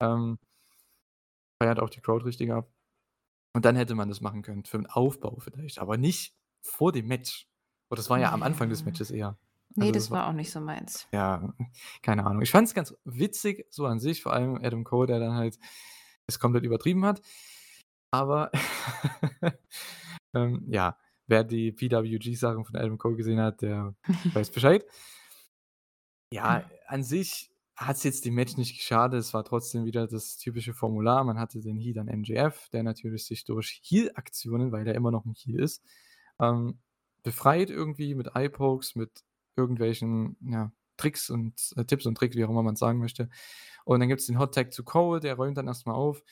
Ähm, 0.00 0.38
feiert 1.62 1.80
auch 1.80 1.90
die 1.90 2.00
Crowd 2.00 2.24
richtig 2.24 2.52
ab. 2.52 2.68
Und 3.54 3.64
dann 3.64 3.76
hätte 3.76 3.94
man 3.94 4.08
das 4.08 4.20
machen 4.20 4.42
können, 4.42 4.64
für 4.64 4.76
einen 4.76 4.86
Aufbau 4.86 5.38
vielleicht, 5.40 5.78
aber 5.78 5.96
nicht 5.96 6.34
vor 6.60 6.92
dem 6.92 7.06
Match. 7.06 7.48
Und 7.88 7.98
das 7.98 8.10
war 8.10 8.18
ja 8.18 8.32
am 8.32 8.42
Anfang 8.42 8.68
des. 8.68 8.84
Matches 8.84 9.10
eher. 9.10 9.38
Nee, 9.74 9.86
Also 9.86 9.92
das 9.94 10.10
war 10.10 10.26
auch 10.28 10.32
nicht 10.32 10.50
so 10.50 10.60
meins. 10.60 11.06
ja, 11.12 11.52
keine 12.02 12.24
Ahnung. 12.24 12.42
Ich 12.42 12.50
fand 12.50 12.68
es 12.68 12.74
ganz 12.74 12.94
witzig, 13.04 13.66
so 13.70 13.86
an 13.86 13.98
sich, 13.98 14.22
vor 14.22 14.32
allem 14.32 14.56
Adam 14.56 14.84
Cole, 14.84 15.06
der 15.06 15.18
dann 15.18 15.34
halt 15.34 15.58
es 16.26 16.38
komplett 16.38 16.64
übertrieben 16.64 17.04
hat. 17.04 17.22
Aber 18.10 18.50
ähm, 20.34 20.64
ja, 20.68 20.96
wer 21.26 21.44
die 21.44 21.72
PWG-Sachen 21.72 22.64
von 22.64 22.76
Adam 22.76 22.98
Cole 22.98 23.16
gesehen 23.16 23.40
hat, 23.40 23.62
der 23.62 23.94
weiß 24.34 24.50
Bescheid. 24.50 24.84
Ja, 26.30 26.68
an 26.86 27.02
sich 27.02 27.50
hat 27.76 27.96
es 27.96 28.04
jetzt 28.04 28.24
dem 28.24 28.34
Match 28.34 28.56
nicht 28.56 28.76
geschadet. 28.76 29.20
Es 29.20 29.34
war 29.34 29.44
trotzdem 29.44 29.84
wieder 29.84 30.06
das 30.06 30.38
typische 30.38 30.72
Formular. 30.72 31.24
Man 31.24 31.38
hatte 31.38 31.60
den 31.60 31.78
Heat 31.78 31.98
an 31.98 32.06
MJF, 32.06 32.68
der 32.70 32.82
natürlich 32.82 33.26
sich 33.26 33.44
durch 33.44 33.82
Heal-Aktionen, 33.84 34.72
weil 34.72 34.84
der 34.84 34.94
immer 34.94 35.10
noch 35.10 35.26
ein 35.26 35.34
Heal 35.34 35.60
ist, 35.60 35.82
ähm, 36.40 36.78
befreit 37.22 37.70
irgendwie 37.70 38.14
mit 38.14 38.34
Eye-Pokes, 38.34 38.94
mit 38.94 39.24
irgendwelchen, 39.56 40.36
ja, 40.40 40.72
Tricks 40.96 41.28
und 41.28 41.72
äh, 41.76 41.84
Tipps 41.84 42.06
und 42.06 42.14
Tricks, 42.14 42.36
wie 42.36 42.44
auch 42.44 42.50
immer 42.50 42.62
man's 42.62 42.78
sagen 42.78 42.98
möchte. 42.98 43.28
Und 43.84 44.00
dann 44.00 44.08
gibt's 44.08 44.26
den 44.26 44.38
Hot 44.38 44.54
Tag 44.54 44.72
zu 44.72 44.82
Cole, 44.82 45.20
der 45.20 45.34
räumt 45.34 45.58
dann 45.58 45.66
erst 45.66 45.86
mal 45.86 45.94
auf. 45.94 46.22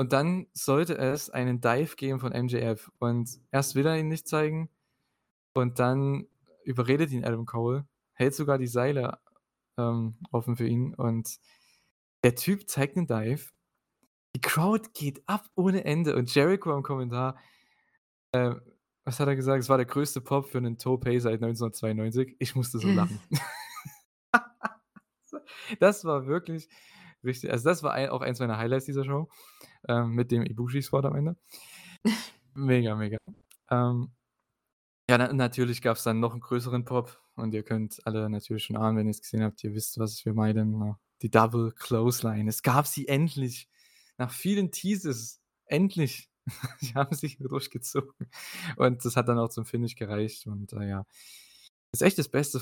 Und 0.00 0.12
dann 0.12 0.46
sollte 0.52 0.96
es 0.98 1.30
einen 1.30 1.60
Dive 1.60 1.96
geben 1.96 2.20
von 2.20 2.32
MJF. 2.32 2.90
Und 2.98 3.30
erst 3.50 3.74
will 3.74 3.86
er 3.86 3.98
ihn 3.98 4.08
nicht 4.08 4.28
zeigen 4.28 4.68
und 5.54 5.78
dann 5.80 6.26
überredet 6.64 7.10
ihn 7.12 7.24
Adam 7.24 7.46
Cole, 7.46 7.86
hält 8.14 8.34
sogar 8.34 8.58
die 8.58 8.66
Seile, 8.68 9.18
ähm, 9.78 10.16
offen 10.32 10.56
für 10.56 10.66
ihn 10.68 10.94
und 10.94 11.38
der 12.24 12.34
Typ 12.36 12.68
zeigt 12.68 12.96
'nen 12.96 13.06
Dive. 13.08 13.50
Die 14.36 14.40
Crowd 14.42 14.90
geht 14.94 15.22
ab 15.28 15.50
ohne 15.56 15.84
Ende 15.84 16.16
und 16.16 16.34
Jericho 16.34 16.74
im 16.76 16.84
Kommentar, 16.84 17.38
äh, 18.32 18.54
was 19.04 19.20
hat 19.20 19.28
er 19.28 19.36
gesagt? 19.36 19.62
Es 19.62 19.68
war 19.70 19.78
der 19.78 19.86
größte 19.86 20.20
Pop 20.22 20.48
für 20.48 20.60
'nen 20.60 20.78
Tope 20.78 21.20
seit 21.20 21.40
1992. 21.42 22.36
Ich 22.40 22.56
musste 22.56 22.80
so 22.80 22.92
lachen. 22.92 23.20
Das 25.80 26.04
war 26.04 26.26
wirklich 26.26 26.68
richtig 27.26 27.50
also, 27.52 27.64
das 27.68 27.82
war 27.84 27.94
ei 27.94 28.10
auch 28.10 28.22
eins 28.22 28.40
meiner 28.40 28.58
Highlights 28.58 28.86
dieser 28.86 29.04
Show, 29.04 29.28
ähm, 29.88 30.10
mit 30.12 30.30
dem 30.32 30.44
Ibushi-Spot 30.44 31.00
am 31.00 31.16
Ende. 31.16 31.36
Mega, 32.54 32.96
mega. 32.96 33.18
Ähm, 33.70 34.12
ja, 35.10 35.18
na 35.18 35.32
natürlich 35.32 35.82
gab's 35.82 36.04
dann 36.04 36.20
noch 36.20 36.34
'n 36.34 36.40
größeren 36.40 36.84
Pop 36.84 37.20
und 37.36 37.54
ihr 37.54 37.62
könnt 37.64 38.00
alle 38.06 38.28
natürlich 38.30 38.64
schon 38.64 38.76
ahnen, 38.76 38.96
wenn 38.98 39.06
ihr's 39.08 39.20
gesehen 39.22 39.42
habt, 39.44 39.62
ihr 39.64 39.74
wisst, 39.74 39.98
was 39.98 40.24
wir 40.26 40.34
meinen, 40.34 40.78
ne? 40.78 40.98
Die 41.22 41.30
Double 41.30 41.72
Clothesline. 41.72 42.48
Es 42.50 42.62
gab 42.62 42.86
sie 42.86 43.08
endlich. 43.08 43.68
Nach 44.18 44.30
vielen 44.32 44.72
Teases. 44.72 45.40
Endlich. 45.66 46.30
Sie 46.80 46.94
haben 46.94 47.14
sich 47.16 47.38
durchgezogen. 47.38 48.14
Und 48.76 49.04
das 49.04 49.16
hat 49.16 49.28
dann 49.28 49.38
auch 49.38 49.48
zum 49.50 49.66
Finish 49.66 49.96
gereicht 49.96 50.46
und, 50.46 50.72
äh, 50.74 50.88
ja. 50.88 51.06
Ist 51.92 52.02
echt 52.02 52.18
das 52.18 52.28
Beste 52.28 52.60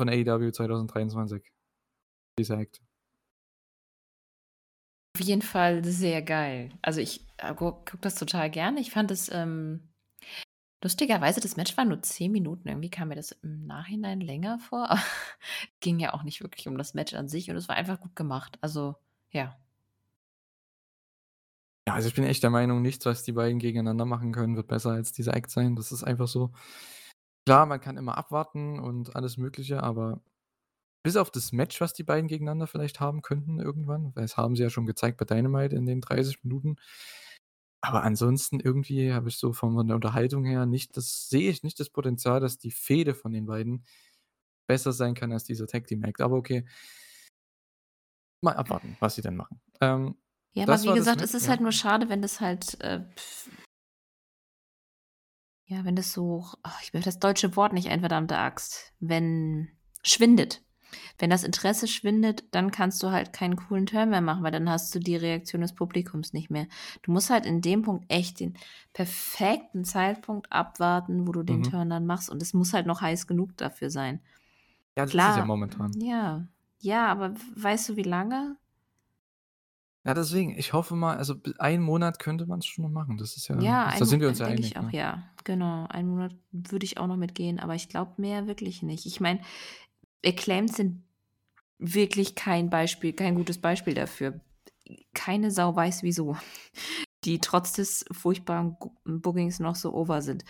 von 0.00 0.08
AEW 0.10 0.52
2023. 0.52 1.42
Dieser 2.38 2.58
Act. 2.60 2.80
Auf 5.18 5.24
jeden 5.24 5.42
Fall 5.42 5.84
sehr 5.84 6.22
geil. 6.22 6.70
Also, 6.80 7.00
ich, 7.00 7.26
äh, 7.38 7.52
gu 7.52 7.72
gucke 7.72 7.98
das 8.02 8.14
total 8.14 8.50
gerne. 8.50 8.78
Ich 8.80 8.92
fand 8.92 9.10
es, 9.10 9.28
ähm 9.32 9.80
lustigerweise, 10.80 11.40
das 11.40 11.56
Match 11.56 11.76
war 11.76 11.84
nur 11.84 12.00
10 12.02 12.30
Minuten. 12.30 12.68
Irgendwie 12.68 12.88
kam 12.90 13.08
mir 13.08 13.16
das 13.16 13.32
im 13.32 13.66
Nachhinein 13.66 14.20
länger 14.20 14.60
vor. 14.60 14.88
Ging 15.80 15.98
ja 15.98 16.14
auch 16.14 16.22
nicht 16.22 16.40
wirklich 16.40 16.68
um 16.68 16.78
das 16.78 16.94
Match 16.94 17.14
an 17.14 17.28
sich 17.28 17.50
und 17.50 17.56
es 17.56 17.68
war 17.68 17.74
einfach 17.74 18.00
gut 18.00 18.14
gemacht. 18.14 18.58
Also, 18.60 18.94
ja. 19.32 19.58
Ja, 21.88 21.94
also, 21.94 22.06
ich 22.08 22.14
bin 22.14 22.22
echt 22.22 22.44
der 22.44 22.50
Meinung, 22.50 22.80
nichts, 22.80 23.04
was 23.04 23.24
die 23.24 23.32
beiden 23.32 23.58
gegeneinander 23.58 24.04
machen 24.04 24.30
können, 24.30 24.54
wird 24.54 24.68
besser 24.68 24.90
als 24.92 25.10
dieser 25.12 25.34
Act 25.34 25.50
sein. 25.50 25.74
Das 25.74 25.90
ist 25.90 26.04
einfach 26.04 26.28
so. 26.28 26.52
Klar, 27.44 27.66
man 27.66 27.80
kann 27.80 27.96
immer 27.96 28.16
abwarten 28.16 28.78
und 28.78 29.16
alles 29.16 29.36
Mögliche, 29.36 29.82
aber 29.82 30.20
bis 31.02 31.16
auf 31.16 31.30
das 31.30 31.52
Match, 31.52 31.80
was 31.80 31.92
die 31.92 32.02
beiden 32.02 32.28
gegeneinander 32.28 32.66
vielleicht 32.66 33.00
haben 33.00 33.22
könnten 33.22 33.60
irgendwann, 33.60 34.14
weil 34.14 34.22
das 34.22 34.36
haben 34.36 34.56
sie 34.56 34.62
ja 34.62 34.70
schon 34.70 34.86
gezeigt 34.86 35.18
bei 35.18 35.24
Dynamite 35.24 35.76
in 35.76 35.86
den 35.86 36.00
30 36.00 36.44
Minuten. 36.44 36.76
Aber 37.80 38.02
ansonsten 38.02 38.58
irgendwie 38.60 39.12
habe 39.12 39.28
ich 39.28 39.36
so 39.36 39.52
von 39.52 39.86
der 39.86 39.94
Unterhaltung 39.94 40.44
her 40.44 40.66
nicht 40.66 40.96
das 40.96 41.28
sehe 41.28 41.50
ich 41.50 41.62
nicht 41.62 41.78
das 41.78 41.90
Potenzial, 41.90 42.40
dass 42.40 42.58
die 42.58 42.72
Fehde 42.72 43.14
von 43.14 43.32
den 43.32 43.46
beiden 43.46 43.84
besser 44.66 44.92
sein 44.92 45.14
kann 45.14 45.32
als 45.32 45.44
dieser 45.44 45.66
Tag 45.66 45.86
Team 45.86 46.02
Act. 46.04 46.20
Aber 46.20 46.36
okay. 46.36 46.66
Mal 48.42 48.54
abwarten, 48.54 48.96
was 49.00 49.14
sie 49.14 49.22
denn 49.22 49.36
machen. 49.36 49.60
Ähm, 49.80 50.16
Ja, 50.52 50.64
aber 50.64 50.82
wie 50.82 50.94
gesagt, 50.94 51.20
es 51.20 51.34
ist 51.34 51.44
ja? 51.44 51.50
halt 51.50 51.60
nur 51.60 51.72
schade, 51.72 52.08
wenn 52.08 52.22
das 52.22 52.40
halt, 52.40 52.80
äh 52.80 53.04
ja, 55.66 55.84
wenn 55.84 55.96
das 55.96 56.12
so 56.12 56.44
ach, 56.62 56.82
ich 56.82 56.92
mir 56.92 57.00
das 57.00 57.18
deutsche 57.18 57.54
Wort 57.54 57.72
nicht 57.72 57.88
ein, 57.88 58.00
verdammte 58.00 58.38
Axt. 58.38 58.92
Wenn 59.00 59.68
schwindet. 60.02 60.62
Wenn 61.18 61.30
das 61.30 61.44
Interesse 61.44 61.86
schwindet, 61.88 62.44
dann 62.52 62.70
kannst 62.70 63.02
du 63.02 63.10
halt 63.10 63.32
keinen 63.32 63.56
coolen 63.56 63.86
Turn 63.86 64.10
mehr 64.10 64.20
machen, 64.20 64.42
weil 64.42 64.52
dann 64.52 64.68
hast 64.70 64.94
du 64.94 64.98
die 65.00 65.16
Reaktion 65.16 65.60
des 65.62 65.74
Publikums 65.74 66.32
nicht 66.32 66.50
mehr. 66.50 66.66
Du 67.02 67.12
musst 67.12 67.30
halt 67.30 67.46
in 67.46 67.60
dem 67.60 67.82
Punkt 67.82 68.04
echt 68.08 68.40
den 68.40 68.54
perfekten 68.92 69.84
Zeitpunkt 69.84 70.52
abwarten, 70.52 71.26
wo 71.26 71.32
du 71.32 71.42
den 71.42 71.58
Mhm. 71.58 71.64
Turn 71.64 71.90
dann 71.90 72.06
machst 72.06 72.30
und 72.30 72.42
es 72.42 72.54
muss 72.54 72.72
halt 72.72 72.86
noch 72.86 73.00
heiß 73.00 73.26
genug 73.26 73.56
dafür 73.56 73.90
sein. 73.90 74.20
Ja, 74.96 75.04
das 75.04 75.14
ist 75.14 75.28
es 75.28 75.36
ja 75.36 75.42
Klar, 75.42 75.44
momentan. 75.44 75.92
ja. 76.00 76.46
Ja, 76.80 77.06
aber 77.08 77.34
weißt 77.56 77.88
du, 77.90 77.96
wie 77.96 78.02
lange? 78.02 78.56
Ja, 80.04 80.14
deswegen, 80.14 80.56
ich 80.56 80.72
hoffe 80.72 80.94
mal 80.96 81.16
also, 81.18 81.34
einen 81.58 81.82
Monat 81.82 82.18
könnte 82.18 82.46
man's 82.46 82.66
schon 82.66 82.84
noch 82.84 82.90
machen. 82.90 83.18
Das 83.18 83.36
ist 83.36 83.48
ja 83.48 83.56
Ja, 83.60 83.90
da 83.98 84.04
sind 84.06 84.20
wir 84.20 84.28
uns 84.28 84.38
ja 84.38 84.46
einig, 84.46 84.70
ich 84.70 84.76
auch, 84.78 84.82
ne? 84.84 84.92
ja. 84.92 85.24
Genau, 85.44 85.86
einen 85.88 86.08
Monat 86.08 86.32
würde 86.52 86.84
ich 86.84 86.98
auch 86.98 87.06
noch 87.06 87.16
mitgehen, 87.16 87.58
aber 87.58 87.74
ich 87.74 87.88
glaube 87.88 88.12
mehr 88.18 88.46
wirklich 88.46 88.82
nicht. 88.82 89.06
Ich 89.06 89.20
meine, 89.20 89.40
Acclaimed 90.24 90.74
sind 90.74 91.02
wirklich 91.78 92.34
kein 92.34 92.70
Beispiel 92.70 93.12
kein 93.12 93.34
gutes 93.34 93.60
Beispiel 93.60 93.94
dafür. 93.94 94.40
Keine 95.14 95.50
Sau 95.50 95.74
weiß 95.76 96.02
wieso. 96.02 96.36
Die 97.24 97.40
trotz 97.40 97.72
des 97.72 98.04
furchtbaren 98.12 98.76
Bookings 99.04 99.58
noch 99.58 99.74
so 99.74 99.92
over 99.92 100.22
sind. 100.22 100.44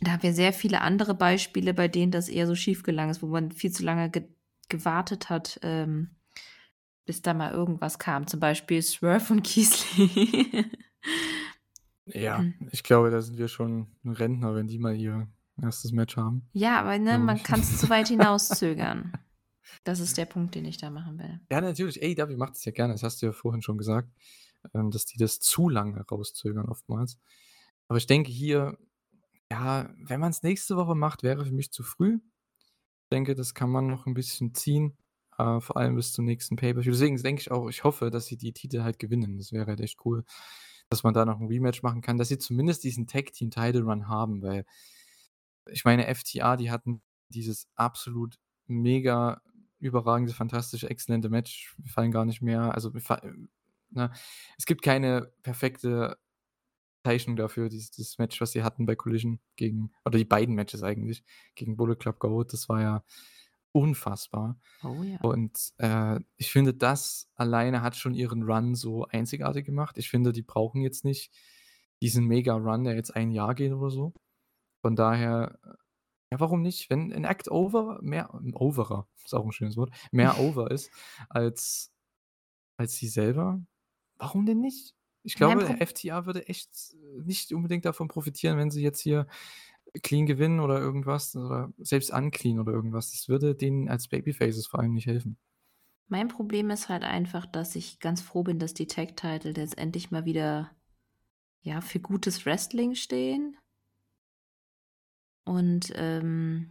Da 0.00 0.12
haben 0.12 0.22
wir 0.22 0.32
sehr 0.32 0.52
viele 0.52 0.80
andere 0.80 1.14
Beispiele, 1.14 1.74
bei 1.74 1.86
denen 1.86 2.10
das 2.10 2.28
eher 2.28 2.46
so 2.46 2.54
schiefgegangen 2.54 3.10
ist, 3.10 3.22
wo 3.22 3.26
man 3.26 3.52
viel 3.52 3.70
zu 3.70 3.84
lange 3.84 4.10
ge 4.10 4.28
gewartet 4.68 5.28
hat, 5.28 5.60
ähm, 5.62 6.16
bis 7.04 7.20
da 7.20 7.34
mal 7.34 7.52
irgendwas 7.52 7.98
kam. 7.98 8.26
Zum 8.26 8.40
Beispiel 8.40 8.80
Swerve 8.80 9.32
und 9.32 9.42
Keith 9.42 9.84
Lee. 9.96 10.64
Ja, 12.06 12.38
Hm. 12.38 12.54
ich 12.72 12.82
glaube, 12.82 13.10
da 13.10 13.20
sind 13.20 13.38
wir 13.38 13.48
schon 13.48 13.86
Rentner, 14.04 14.54
wenn 14.54 14.66
die 14.66 14.78
mal 14.78 14.96
ihr 14.96 15.28
1. 15.60 15.92
Match 15.92 16.16
haben. 16.16 16.48
Ja, 16.52 16.80
aber, 16.80 16.98
ne, 16.98 17.18
man 17.18 17.36
ich. 17.36 17.44
kann's 17.44 17.78
zu 17.78 17.88
weit 17.90 18.08
hinauszögern. 18.08 19.12
Das 19.84 20.00
ist 20.00 20.18
der 20.18 20.26
Punkt, 20.26 20.54
den 20.54 20.64
ich 20.66 20.76
da 20.76 20.90
machen 20.90 21.18
will. 21.18 21.40
Ja, 21.50 21.60
natürlich, 21.60 22.02
AEW 22.02 22.36
macht 22.36 22.54
das 22.56 22.64
ja 22.64 22.72
gerne. 22.72 22.94
Das 22.94 23.02
hast 23.02 23.22
du 23.22 23.26
ja 23.26 23.32
vorhin 23.32 23.62
schon 23.62 23.78
gesagt, 23.78 24.08
ähm, 24.74 24.90
dass 24.90 25.06
die 25.06 25.18
das 25.18 25.40
zu 25.40 25.68
lange 25.68 26.04
rauszögern 26.10 26.68
oftmals. 26.68 27.18
Aber 27.88 27.96
ich 27.98 28.06
denke 28.06 28.30
hier, 28.30 28.76
ja, 29.50 29.90
wenn 30.04 30.20
man's 30.20 30.42
nächste 30.42 30.76
Woche 30.76 30.94
macht, 30.94 31.22
wäre 31.22 31.44
für 31.46 31.52
mich 31.52 31.72
zu 31.72 31.82
früh. 31.84 32.16
Ich 33.04 33.10
denke, 33.12 33.34
das 33.34 33.54
kann 33.54 33.70
man 33.70 33.86
noch 33.88 34.06
'n 34.06 34.14
bisschen 34.14 34.54
ziehen, 34.54 34.96
äh, 35.38 35.60
vor 35.60 35.76
allem 35.78 35.96
bis 35.96 36.12
zum 36.12 36.26
nächsten 36.26 36.56
Pay-per-View. 36.56 36.92
Deswegen 36.92 37.16
denke 37.22 37.40
ich 37.42 37.50
auch 37.50 37.68
ich 37.68 37.84
hoffe, 37.84 38.10
dass 38.10 38.26
sie 38.26 38.36
die 38.36 38.52
Titel 38.52 38.82
halt 38.82 38.98
gewinnen. 38.98 39.38
Das 39.38 39.52
wäre 39.52 39.66
halt 39.66 39.80
echt 39.80 39.98
cool, 40.06 40.24
dass 40.90 41.02
man 41.04 41.14
da 41.14 41.24
noch 41.26 41.40
'n 41.40 41.48
Rematch 41.48 41.82
machen 41.82 42.02
kann, 42.02 42.18
dass 42.18 42.28
sie 42.28 42.38
zumindest 42.38 42.84
diesen 42.84 43.06
Tag 43.08 43.32
Team 43.32 43.50
Title 43.50 43.82
Run 43.84 44.08
haben, 44.08 44.42
weil 44.42 44.66
ich 45.66 45.84
meine, 45.84 46.12
FTA, 46.14 46.56
die 46.56 46.70
hatten 46.70 47.02
dieses 47.28 47.68
absolut 47.74 48.36
mega 48.66 49.42
überragende, 49.78 50.32
fantastische, 50.32 50.88
exzellente 50.88 51.28
Match. 51.28 51.74
Mir 51.78 51.88
fallen 51.88 52.12
gar 52.12 52.24
nicht 52.24 52.42
mehr 52.42 52.74
also, 52.74 52.92
fa 53.00 53.20
ne? 53.90 54.12
Es 54.58 54.66
gibt 54.66 54.82
keine 54.82 55.32
perfekte 55.42 56.18
Zeichnung 57.04 57.36
dafür, 57.36 57.68
dies 57.68 57.90
das 57.90 58.18
Match, 58.18 58.40
was 58.40 58.52
sie 58.52 58.62
hatten 58.62 58.86
bei 58.86 58.94
Collision 58.94 59.40
gegen 59.56 59.92
oder 60.04 60.18
die 60.18 60.24
beiden 60.24 60.54
Matches 60.54 60.82
eigentlich, 60.82 61.24
gegen 61.54 61.76
Bullet 61.76 61.96
Club 61.96 62.18
Gold. 62.20 62.52
Das 62.52 62.68
war 62.68 62.80
ja 62.80 63.04
unfassbar. 63.72 64.60
Oh 64.84 65.02
ja. 65.02 65.18
Und, 65.22 65.72
äh, 65.78 66.20
ich 66.36 66.52
finde, 66.52 66.74
das 66.74 67.30
alleine 67.34 67.82
hat 67.82 67.96
schon 67.96 68.14
ihren 68.14 68.42
Run 68.44 68.74
so 68.74 69.06
einzigartig 69.06 69.66
gemacht. 69.66 69.98
Ich 69.98 70.10
finde, 70.10 70.32
die 70.32 70.42
brauchen 70.42 70.82
jetzt 70.82 71.04
nicht 71.04 71.32
diesen 72.02 72.26
Mega-Run, 72.26 72.84
der 72.84 72.94
jetzt 72.94 73.16
1 73.16 73.34
Jahr 73.34 73.54
geht 73.54 73.72
oder 73.72 73.90
so. 73.90 74.12
Von 74.82 74.96
daher, 74.96 75.58
äh, 75.64 75.68
ja, 76.32 76.40
warum 76.40 76.62
nicht? 76.62 76.90
Wenn 76.90 77.12
'n 77.12 77.24
Act 77.24 77.50
over 77.50 78.00
mehr 78.02 78.34
overer, 78.54 79.08
ist 79.24 79.34
auch 79.34 79.44
'n 79.46 79.52
schönes 79.52 79.76
Wort, 79.78 79.92
mehr 80.12 80.38
over 80.40 80.70
ist 80.72 80.92
als 81.30 81.92
als 82.78 82.96
sie 82.96 83.08
selber, 83.08 83.62
warum 84.18 84.46
denn 84.46 84.60
nicht? 84.60 84.94
Ich 85.24 85.36
glaube, 85.36 85.80
FTA 85.80 86.26
würde 86.26 86.48
echt 86.48 86.70
nicht 87.24 87.52
unbedingt 87.52 87.84
davon 87.86 88.08
profitieren, 88.08 88.58
wenn 88.58 88.70
sie 88.72 88.82
jetzt 88.82 89.00
hier 89.00 89.26
clean 90.02 90.26
gewinnen 90.26 90.60
oder 90.60 90.80
irgendwas 90.80 91.36
oder 91.36 91.72
selbst 91.78 92.12
unclean 92.12 92.60
oder 92.60 92.72
irgendwas. 92.72 93.12
Das 93.12 93.28
würde 93.28 93.54
denen 93.56 93.88
als 93.90 94.08
Babyfaces 94.08 94.66
vor 94.68 94.80
allem 94.80 94.94
nicht 94.94 95.06
helfen. 95.08 95.38
Mein 96.06 96.28
Problem 96.28 96.70
ist 96.70 96.88
halt 96.88 97.02
einfach, 97.02 97.44
dass 97.46 97.74
ich 97.74 97.98
ganz 97.98 98.20
froh 98.20 98.42
bin, 98.44 98.58
dass 98.60 98.72
die 98.74 98.86
Tag 98.86 99.16
Title 99.16 99.52
jetzt 99.56 99.78
endlich 99.78 100.10
mal 100.12 100.24
wieder, 100.24 100.70
ja, 101.62 101.80
für 101.82 102.00
gutes 102.00 102.46
Wrestling 102.46 102.94
stehen. 102.96 103.58
Und, 105.44 105.92
ähm 105.96 106.70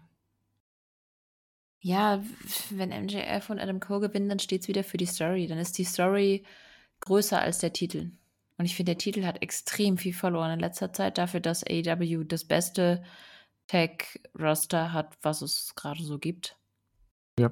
ja, 1.83 2.23
wenn 2.69 2.91
MJF 2.91 3.49
und 3.49 3.59
Adam 3.59 3.79
Cole 3.79 4.07
gewinnen, 4.07 4.29
dann 4.29 4.39
steht's 4.39 4.67
wieder 4.67 4.83
für 4.83 4.97
die 4.97 5.07
Story. 5.07 5.47
Dann 5.47 5.57
ist 5.57 5.77
die 5.79 5.83
Story 5.83 6.43
größer 6.99 7.41
als 7.41 7.57
der 7.57 7.73
Titel. 7.73 8.11
Und 8.57 8.65
ich 8.65 8.75
finde, 8.75 8.91
der 8.91 8.99
Titel 8.99 9.25
hat 9.25 9.41
extrem 9.41 9.97
viel 9.97 10.13
verloren 10.13 10.51
in 10.51 10.59
letzter 10.59 10.93
Zeit 10.93 11.17
dafür, 11.17 11.39
dass 11.39 11.63
AEW 11.63 12.23
das 12.25 12.43
beste 12.43 13.03
Tag-Roster 13.67 14.93
hat, 14.93 15.17
was 15.23 15.41
es 15.41 15.73
grade 15.75 16.03
so 16.03 16.19
gibt. 16.19 16.55
Ja. 17.39 17.51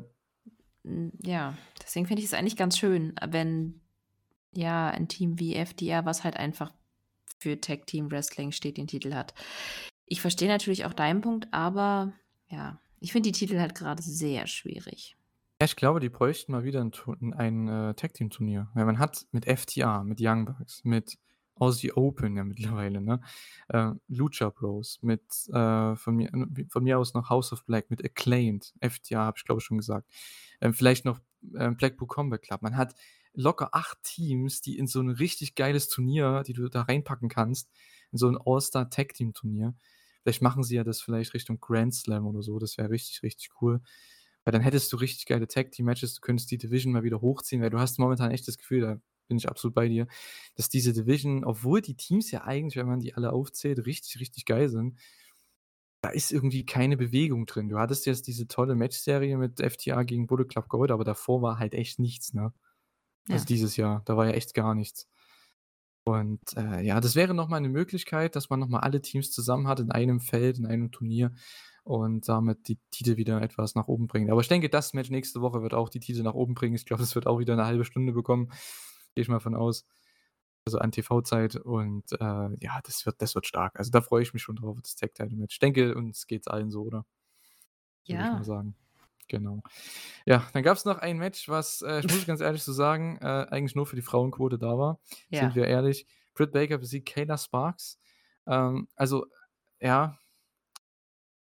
Ja, 1.23 1.57
deswegen 1.81 2.05
finde 2.05 2.21
ich 2.21 2.27
es 2.27 2.33
eigentlich 2.33 2.55
ganz 2.55 2.77
schön, 2.77 3.15
wenn, 3.27 3.81
ja, 4.53 4.89
'n 4.91 5.07
Team 5.07 5.39
wie 5.39 5.55
FTA, 5.55 6.05
was 6.05 6.23
halt 6.23 6.37
einfach 6.37 6.71
für 7.39 7.59
Tag 7.59 7.87
Team 7.87 8.11
Wrestling 8.11 8.51
steht, 8.51 8.77
den 8.77 8.87
Titel 8.87 9.13
hat. 9.13 9.33
Ich 10.11 10.21
verstehe 10.21 10.47
natürlich 10.47 10.85
auch 10.85 10.93
deinen 10.93 11.21
Punkt, 11.21 11.47
aber 11.51 12.13
ja, 12.49 12.81
ich 12.99 13.11
finde 13.11 13.29
die 13.29 13.37
Titel 13.39 13.59
halt 13.59 13.75
gerade 13.75 14.01
sehr 14.01 14.47
schwierig. 14.47 15.15
Ja, 15.61 15.65
ich 15.65 15.75
glaube, 15.75 15.99
die 15.99 16.09
bräuchten 16.09 16.51
mal 16.51 16.63
wieder 16.63 16.81
'n 16.81 16.91
Tu 16.91 17.13
ein, 17.37 17.67
äh, 17.67 17.93
Tag-Team-Turnier. 17.93 18.69
Weil 18.73 18.85
man 18.85 18.97
hat 18.97 19.27
mit 19.31 19.45
FTA, 19.45 20.03
mit 20.03 20.19
Young 20.19 20.45
Bucks, 20.45 20.83
mit 20.83 21.19
Aussie 21.55 21.91
Open 21.93 22.35
ja 22.37 22.43
mittlerweile, 22.83 23.01
ne? 23.01 23.21
Äh, 23.67 23.91
Lucha 24.07 24.49
Bros, 24.49 24.97
mit, 25.03 25.21
äh, 25.53 25.95
von 25.95 26.15
mir 26.15 26.31
von 26.69 26.83
mir 26.83 26.97
aus 26.97 27.13
noch 27.13 27.29
House 27.29 27.53
of 27.53 27.63
Black, 27.65 27.91
mit 27.91 28.03
Acclaimed. 28.03 28.73
FTA 28.79 29.19
habe 29.25 29.37
ich, 29.37 29.43
glaube 29.45 29.61
schon 29.61 29.77
gesagt. 29.77 30.09
Ähm, 30.59 30.73
vielleicht 30.73 31.05
noch, 31.05 31.19
äh, 31.53 31.69
Blackpool 31.71 32.07
Combat 32.07 32.41
Club. 32.41 32.63
Man 32.63 32.77
hat 32.77 32.95
locker 33.33 33.69
8 33.73 34.01
Teams, 34.01 34.61
die 34.61 34.75
in 34.79 34.87
so 34.87 35.01
'n 35.01 35.09
richtig 35.11 35.53
geiles 35.53 35.87
Turnier, 35.87 36.41
die 36.47 36.53
du 36.53 36.67
da 36.67 36.81
reinpacken 36.83 37.29
kannst, 37.29 37.69
in 38.11 38.17
so 38.17 38.27
'n 38.27 38.37
All-Star-Tag-Team-Turnier. 38.43 39.75
Vielleicht 40.23 40.41
machen 40.41 40.63
sie 40.63 40.75
ja 40.75 40.83
das 40.83 41.01
vielleicht 41.01 41.33
Richtung 41.33 41.59
Grand 41.59 41.93
Slam 41.95 42.25
oder 42.27 42.41
so, 42.41 42.59
das 42.59 42.77
wäre 42.77 42.89
richtig, 42.89 43.23
richtig 43.23 43.49
cool. 43.61 43.81
Weil 44.43 44.51
dann 44.53 44.61
hättest 44.61 44.91
du 44.93 44.97
richtig 44.97 45.25
geile 45.25 45.47
Tag-Team-Matches, 45.47 46.15
du 46.15 46.21
könntest 46.21 46.49
die 46.51 46.57
Division 46.57 46.93
mal 46.93 47.03
wieder 47.03 47.21
hochziehen, 47.21 47.61
weil 47.61 47.69
du 47.69 47.79
hast 47.79 47.99
momentan 47.99 48.31
echt 48.31 48.47
das 48.47 48.57
Gefühl, 48.57 48.81
da 48.81 49.01
bin 49.27 49.37
ich 49.37 49.47
absolut 49.49 49.75
bei 49.75 49.87
dir, 49.87 50.07
dass 50.55 50.69
diese 50.69 50.93
Division, 50.93 51.43
obwohl 51.45 51.81
die 51.81 51.95
Teams 51.95 52.31
ja 52.31 52.43
eigentlich, 52.45 52.77
wenn 52.77 52.87
man 52.87 52.99
die 52.99 53.13
alle 53.13 53.31
aufzählt, 53.33 53.85
richtig, 53.85 54.19
richtig 54.19 54.45
geil 54.45 54.69
sind, 54.69 54.97
da 56.01 56.09
ist 56.09 56.31
irgendwie 56.31 56.65
keine 56.65 56.95
Bewegung 56.97 57.45
drin. 57.45 57.67
Du 57.69 57.77
hattest 57.77 58.05
jetzt 58.05 58.27
diese 58.27 58.47
tolle 58.47 58.75
Matchserie 58.75 59.37
mit 59.37 59.59
FTA 59.59 60.03
gegen 60.03 60.27
Bullet 60.27 60.45
Club 60.45 60.69
Gold, 60.69 60.91
aber 60.91 61.03
davor 61.03 61.41
war 61.41 61.59
halt 61.59 61.73
echt 61.73 61.99
nichts, 61.99 62.33
ne? 62.33 62.53
Also, 63.29 63.45
Ja. 63.45 63.47
dieses 63.47 63.77
Jahr, 63.77 64.03
da 64.05 64.17
war 64.17 64.27
ja 64.27 64.33
echt 64.33 64.53
gar 64.55 64.75
nichts. 64.75 65.09
Und, 66.09 66.39
äh, 66.57 66.81
ja, 66.81 66.99
das 67.01 67.15
wäre 67.15 67.33
noch 67.35 67.49
mal 67.49 67.59
'ne 67.61 67.69
Möglichkeit, 67.69 68.35
dass 68.35 68.49
man 68.49 68.59
noch 68.59 68.67
mal 68.69 68.79
alle 68.79 69.01
Teams 69.01 69.31
zusammen 69.31 69.67
hat 69.67 69.79
in 69.79 69.91
einem 69.91 70.19
Feld, 70.19 70.57
in 70.57 70.65
einem 70.65 70.91
Turnier 70.91 71.33
und 71.83 72.27
damit 72.27 72.67
die 72.67 72.79
Titel 72.89 73.17
wieder 73.17 73.41
etwas 73.41 73.75
nach 73.75 73.87
oben 73.87 74.07
bringt. 74.07 74.31
Aber 74.31 74.41
ich 74.41 74.47
denke, 74.47 74.69
das 74.69 74.93
Match 74.93 75.09
nächste 75.11 75.41
Woche 75.41 75.61
wird 75.61 75.73
auch 75.75 75.89
die 75.89 75.99
Titel 75.99 76.23
nach 76.23 76.33
oben 76.33 76.55
bringen. 76.55 76.75
Ich 76.75 76.85
glaube, 76.85 77.01
das 77.03 77.15
wird 77.15 77.27
auch 77.27 77.37
wieder 77.39 77.55
'ne 77.55 77.63
1/2 77.65 77.83
Stunde 77.85 78.13
bekommen, 78.13 78.47
gehe 79.15 79.21
ich 79.23 79.27
mal 79.29 79.39
von 79.39 79.55
aus. 79.55 79.85
Also, 80.65 80.79
an 80.79 80.91
TV-Zeit 80.91 81.55
und, 81.57 82.11
äh, 82.13 82.17
ja, 82.61 82.79
das 82.83 83.05
wird 83.05 83.21
das 83.21 83.35
wird 83.35 83.47
stark. 83.47 83.77
Also, 83.79 83.91
da 83.91 84.01
freue 84.01 84.23
ich 84.23 84.33
mich 84.33 84.43
schon 84.43 84.55
drauf, 84.57 84.77
das 84.81 84.95
Tag-Title-Match. 84.95 85.55
Ich 85.55 85.59
denke, 85.59 85.95
uns 85.95 86.27
geht's 86.27 86.47
allen 86.47 86.71
so, 86.71 86.83
oder? 86.83 87.05
Würde 88.09 88.23
ich 88.23 88.33
mal 88.33 88.43
Ja. 88.43 88.43
sagen. 88.43 88.75
Genau. 89.29 89.61
Ja, 90.25 90.47
dann 90.53 90.63
gab's 90.63 90.85
noch 90.85 90.97
ein 90.99 91.17
Match, 91.19 91.49
was, 91.49 91.81
äh, 91.83 91.99
ich 92.01 92.09
muss 92.09 92.25
ganz 92.25 92.41
ehrlich 92.41 92.63
so 92.63 92.73
sagen, 92.73 93.17
äh, 93.21 93.25
eigentlich 93.49 93.75
nur 93.75 93.85
für 93.87 93.95
die 93.95 94.01
Frauenquote 94.01 94.57
da 94.59 94.77
war, 94.77 94.99
sind 95.31 95.53
Ja. 95.53 95.55
wir 95.55 95.67
ehrlich. 95.67 96.07
Britt 96.35 96.51
Baker 96.53 96.77
besiegt 96.79 97.09
Kayla 97.09 97.37
Sparks. 97.37 97.99
Ähm, 98.47 98.87
also, 98.95 99.27
ja 99.81 100.17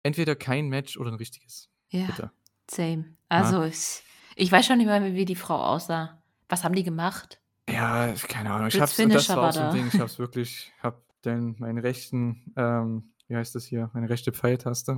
entweder 0.06 0.36
kein 0.36 0.68
Match 0.70 0.98
oder 0.98 1.12
'n 1.12 1.16
richtiges. 1.16 1.70
Ja, 1.90 2.08
Bitte. 2.08 2.32
same. 2.70 3.18
Also, 3.30 3.64
ich 3.64 4.04
ich 4.38 4.52
weiß 4.52 4.66
schon 4.66 4.78
nicht 4.78 4.88
mehr, 4.88 5.14
wie 5.14 5.26
die 5.26 5.36
Frau 5.36 5.58
aussah. 5.62 6.24
Was 6.50 6.64
haben 6.64 6.74
die 6.76 6.84
gemacht? 6.84 7.42
Ja, 7.70 8.14
keine 8.28 8.52
Ahnung. 8.52 8.68
Ich 8.68 8.80
es 8.80 9.00
und 9.04 9.14
das 9.14 9.36
war 9.36 9.44
auch 9.48 9.52
so 9.52 9.64
'n 9.64 9.70
da. 9.70 9.72
Ding, 9.72 9.88
ich 9.88 10.00
habe 10.00 10.08
es 10.10 10.18
wirklich 10.20 10.74
habe 10.80 11.04
den 11.24 11.56
meinen 11.60 11.78
rechten, 11.78 12.54
ähm 12.56 13.14
wie 13.28 13.36
heißt 13.38 13.56
das 13.56 13.64
hier, 13.66 13.90
meine 13.94 14.10
rechte 14.10 14.34
Pfeiltaste 14.34 14.92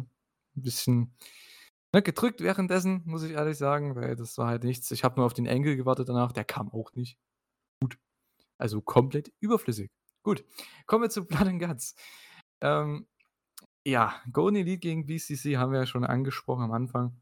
'n 0.56 0.62
bisschen, 0.62 1.14
ne, 1.94 2.02
gedrückt 2.02 2.42
währenddessen, 2.42 3.04
muss 3.06 3.24
ich 3.24 3.32
ehrlich 3.34 3.58
sagen, 3.58 3.96
weil 3.96 4.16
das 4.16 4.38
war 4.38 4.48
halt 4.48 4.64
nichts. 4.64 4.92
Ich 4.92 5.04
habe 5.04 5.18
nur 5.18 5.26
auf 5.26 5.34
den 5.34 5.48
Angle 5.48 5.78
gewartet 5.78 6.10
danach, 6.10 6.32
der 6.32 6.46
kam 6.46 6.72
auch 6.72 6.94
nicht. 6.94 7.18
Gut. 7.82 7.98
Also, 8.58 8.82
komplett 8.82 9.32
überflüssig. 9.40 9.92
Gut, 10.24 10.46
kommen 10.88 11.04
wir 11.04 11.10
zu 11.10 11.26
Blood 11.26 11.48
and 11.48 11.62
Guts. 11.62 11.96
Ähm, 12.62 13.08
ja, 13.86 14.16
Golden 14.32 14.58
Elite 14.58 14.80
gegen 14.80 15.06
BCC 15.06 15.58
haben 15.58 15.72
wir 15.74 15.80
ja 15.80 15.86
schon 15.86 16.06
angesprochen 16.06 16.64
am 16.64 16.72
Anfang. 16.72 17.18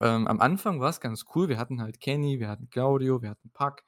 Ähm, 0.00 0.28
am 0.28 0.40
Anfang 0.40 0.80
war's 0.80 1.00
ganz 1.00 1.24
cool. 1.34 1.48
Wir 1.48 1.58
hatten 1.58 1.82
halt 1.82 2.00
Kenny, 2.00 2.38
wir 2.40 2.48
hatten 2.48 2.70
Claudio, 2.70 3.22
wir 3.22 3.30
hatten 3.30 3.50
Pac. 3.52 3.84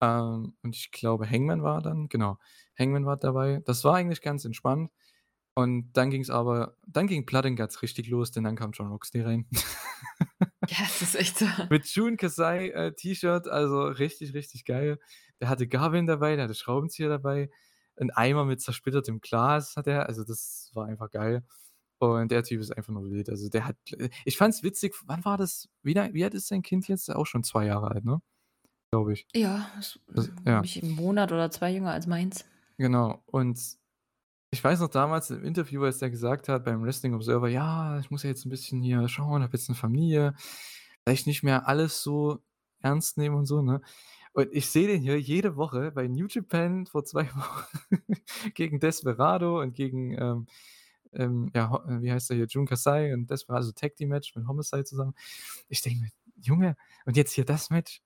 Ähm, 0.00 0.56
und 0.62 0.76
ich 0.76 0.92
glaube, 0.92 1.28
Hangman 1.28 1.62
war 1.62 1.82
dann 1.82 2.08
genau, 2.08 2.38
Hangman 2.78 3.06
war 3.06 3.16
dabei. 3.16 3.62
Das 3.66 3.84
war 3.84 3.96
eigentlich 3.96 4.22
ganz 4.22 4.44
entspannt. 4.44 4.90
Und 5.56 5.92
dann 5.94 6.10
ging's 6.10 6.30
aber 6.30 6.76
dann 6.86 7.06
ging 7.06 7.26
Blood 7.26 7.46
and 7.46 7.58
Guts 7.58 7.82
richtig 7.82 8.08
los, 8.08 8.30
denn 8.30 8.44
dann 8.44 8.56
kam 8.56 8.72
Jon 8.72 8.88
Moxley 8.88 9.22
rein. 9.22 9.46
Ja, 10.68 10.76
es 10.84 11.02
ist 11.02 11.14
echt 11.16 11.38
so. 11.38 11.46
Mit 11.70 11.86
Jun 11.94 12.16
Kasai, 12.16 12.68
äh, 12.70 12.92
T-Shirt, 12.94 13.48
also 13.48 13.84
richtig, 13.84 14.34
richtig 14.34 14.64
geil. 14.64 14.98
Der 15.40 15.48
hatte 15.48 15.68
Gabeln 15.68 16.06
dabei, 16.08 16.36
der 16.36 16.44
hatte 16.46 16.54
Schraubenzieher 16.54 17.08
dabei, 17.08 17.50
'n 17.96 18.10
Eimer 18.10 18.44
mit 18.44 18.60
zersplittertem 18.60 19.20
Glas 19.20 19.76
hat 19.76 19.86
er, 19.86 20.06
also, 20.08 20.24
das 20.24 20.70
war 20.74 20.86
einfach 20.86 21.10
geil. 21.10 21.44
Und 22.00 22.30
der 22.32 22.42
Typ 22.44 22.60
ist 22.60 22.72
einfach 22.76 22.92
nur 22.92 23.10
wild. 23.10 23.30
Also, 23.30 23.48
der 23.50 23.66
hat 23.66 23.76
ich 24.26 24.36
fand's 24.38 24.62
witzig 24.64 24.94
wann 25.06 25.24
war 25.24 25.36
das? 25.38 25.68
Wie 25.82 25.94
wie 25.96 26.24
alt 26.24 26.34
ist 26.34 26.48
sein 26.48 26.62
Kind 26.62 26.88
jetzt? 26.88 27.10
Auch 27.10 27.26
schon 27.26 27.44
2 27.44 27.66
Jahre 27.66 27.90
alt, 27.92 28.04
ne? 28.04 28.20
Glaube 28.92 29.12
ich. 29.14 29.26
Ja, 29.34 29.70
Das 30.14 30.30
glaube 30.44 30.44
ja. 30.46 30.66
ich, 30.66 30.82
'n 30.82 30.90
Monat 30.90 31.30
oder 31.32 31.50
2 31.50 31.70
jünger 31.72 31.92
als 31.92 32.06
meins. 32.06 32.44
Genau. 32.78 33.22
Und 33.26 33.78
ich 34.50 34.62
weiß 34.64 34.80
noch 34.80 34.88
damals 34.88 35.30
im 35.30 35.44
Interview, 35.44 35.84
als 35.84 35.98
der 35.98 36.10
gesagt 36.10 36.48
hat 36.48 36.64
beim 36.64 36.82
Wrestling 36.82 37.14
Observer: 37.14 37.48
„Ja, 37.48 37.98
ich 38.00 38.10
muss 38.10 38.22
ja 38.24 38.30
jetzt 38.30 38.44
'n 38.46 38.50
bisschen 38.50 38.82
hier 38.82 39.08
schauen, 39.08 39.42
habe 39.42 39.52
jetzt 39.56 39.68
'ne 39.68 39.74
Familie, 39.76 40.34
vielleicht 41.04 41.26
nicht 41.26 41.42
mehr 41.44 41.68
alles 41.68 42.02
so 42.02 42.40
ernst 42.80 43.18
nehmen 43.18 43.36
und 43.36 43.46
so“, 43.46 43.62
ne? 43.62 43.80
Und 44.32 44.48
ich 44.52 44.68
sehe 44.70 44.86
den 44.88 45.02
hier 45.02 45.20
jede 45.20 45.56
Woche 45.56 45.92
bei 45.92 46.08
New 46.08 46.26
Japan 46.28 46.86
vor 46.86 47.04
2 47.04 47.28
Wochen 47.34 47.66
gegen 48.54 48.80
Desperado 48.80 49.60
und 49.60 49.74
gegen, 49.74 50.12
ähm 50.18 50.46
ähm, 51.12 51.50
ja, 51.54 51.70
Ho 51.70 51.80
wie 52.02 52.12
heißt 52.12 52.30
der 52.30 52.36
hier? 52.38 52.46
Jun 52.46 52.66
Kasai 52.66 53.12
und 53.14 53.30
Desperado, 53.30 53.58
also 53.60 53.72
Tag-Team-Match 53.72 54.34
mit 54.36 54.46
Homicide 54.46 54.84
zusammen. 54.84 55.14
Ich 55.68 55.82
denke 55.82 56.00
mir: 56.02 56.10
„Junge, 56.42 56.76
und 57.06 57.16
jetzt 57.16 57.32
hier 57.34 57.44
das 57.44 57.70
Match?“ 57.70 58.02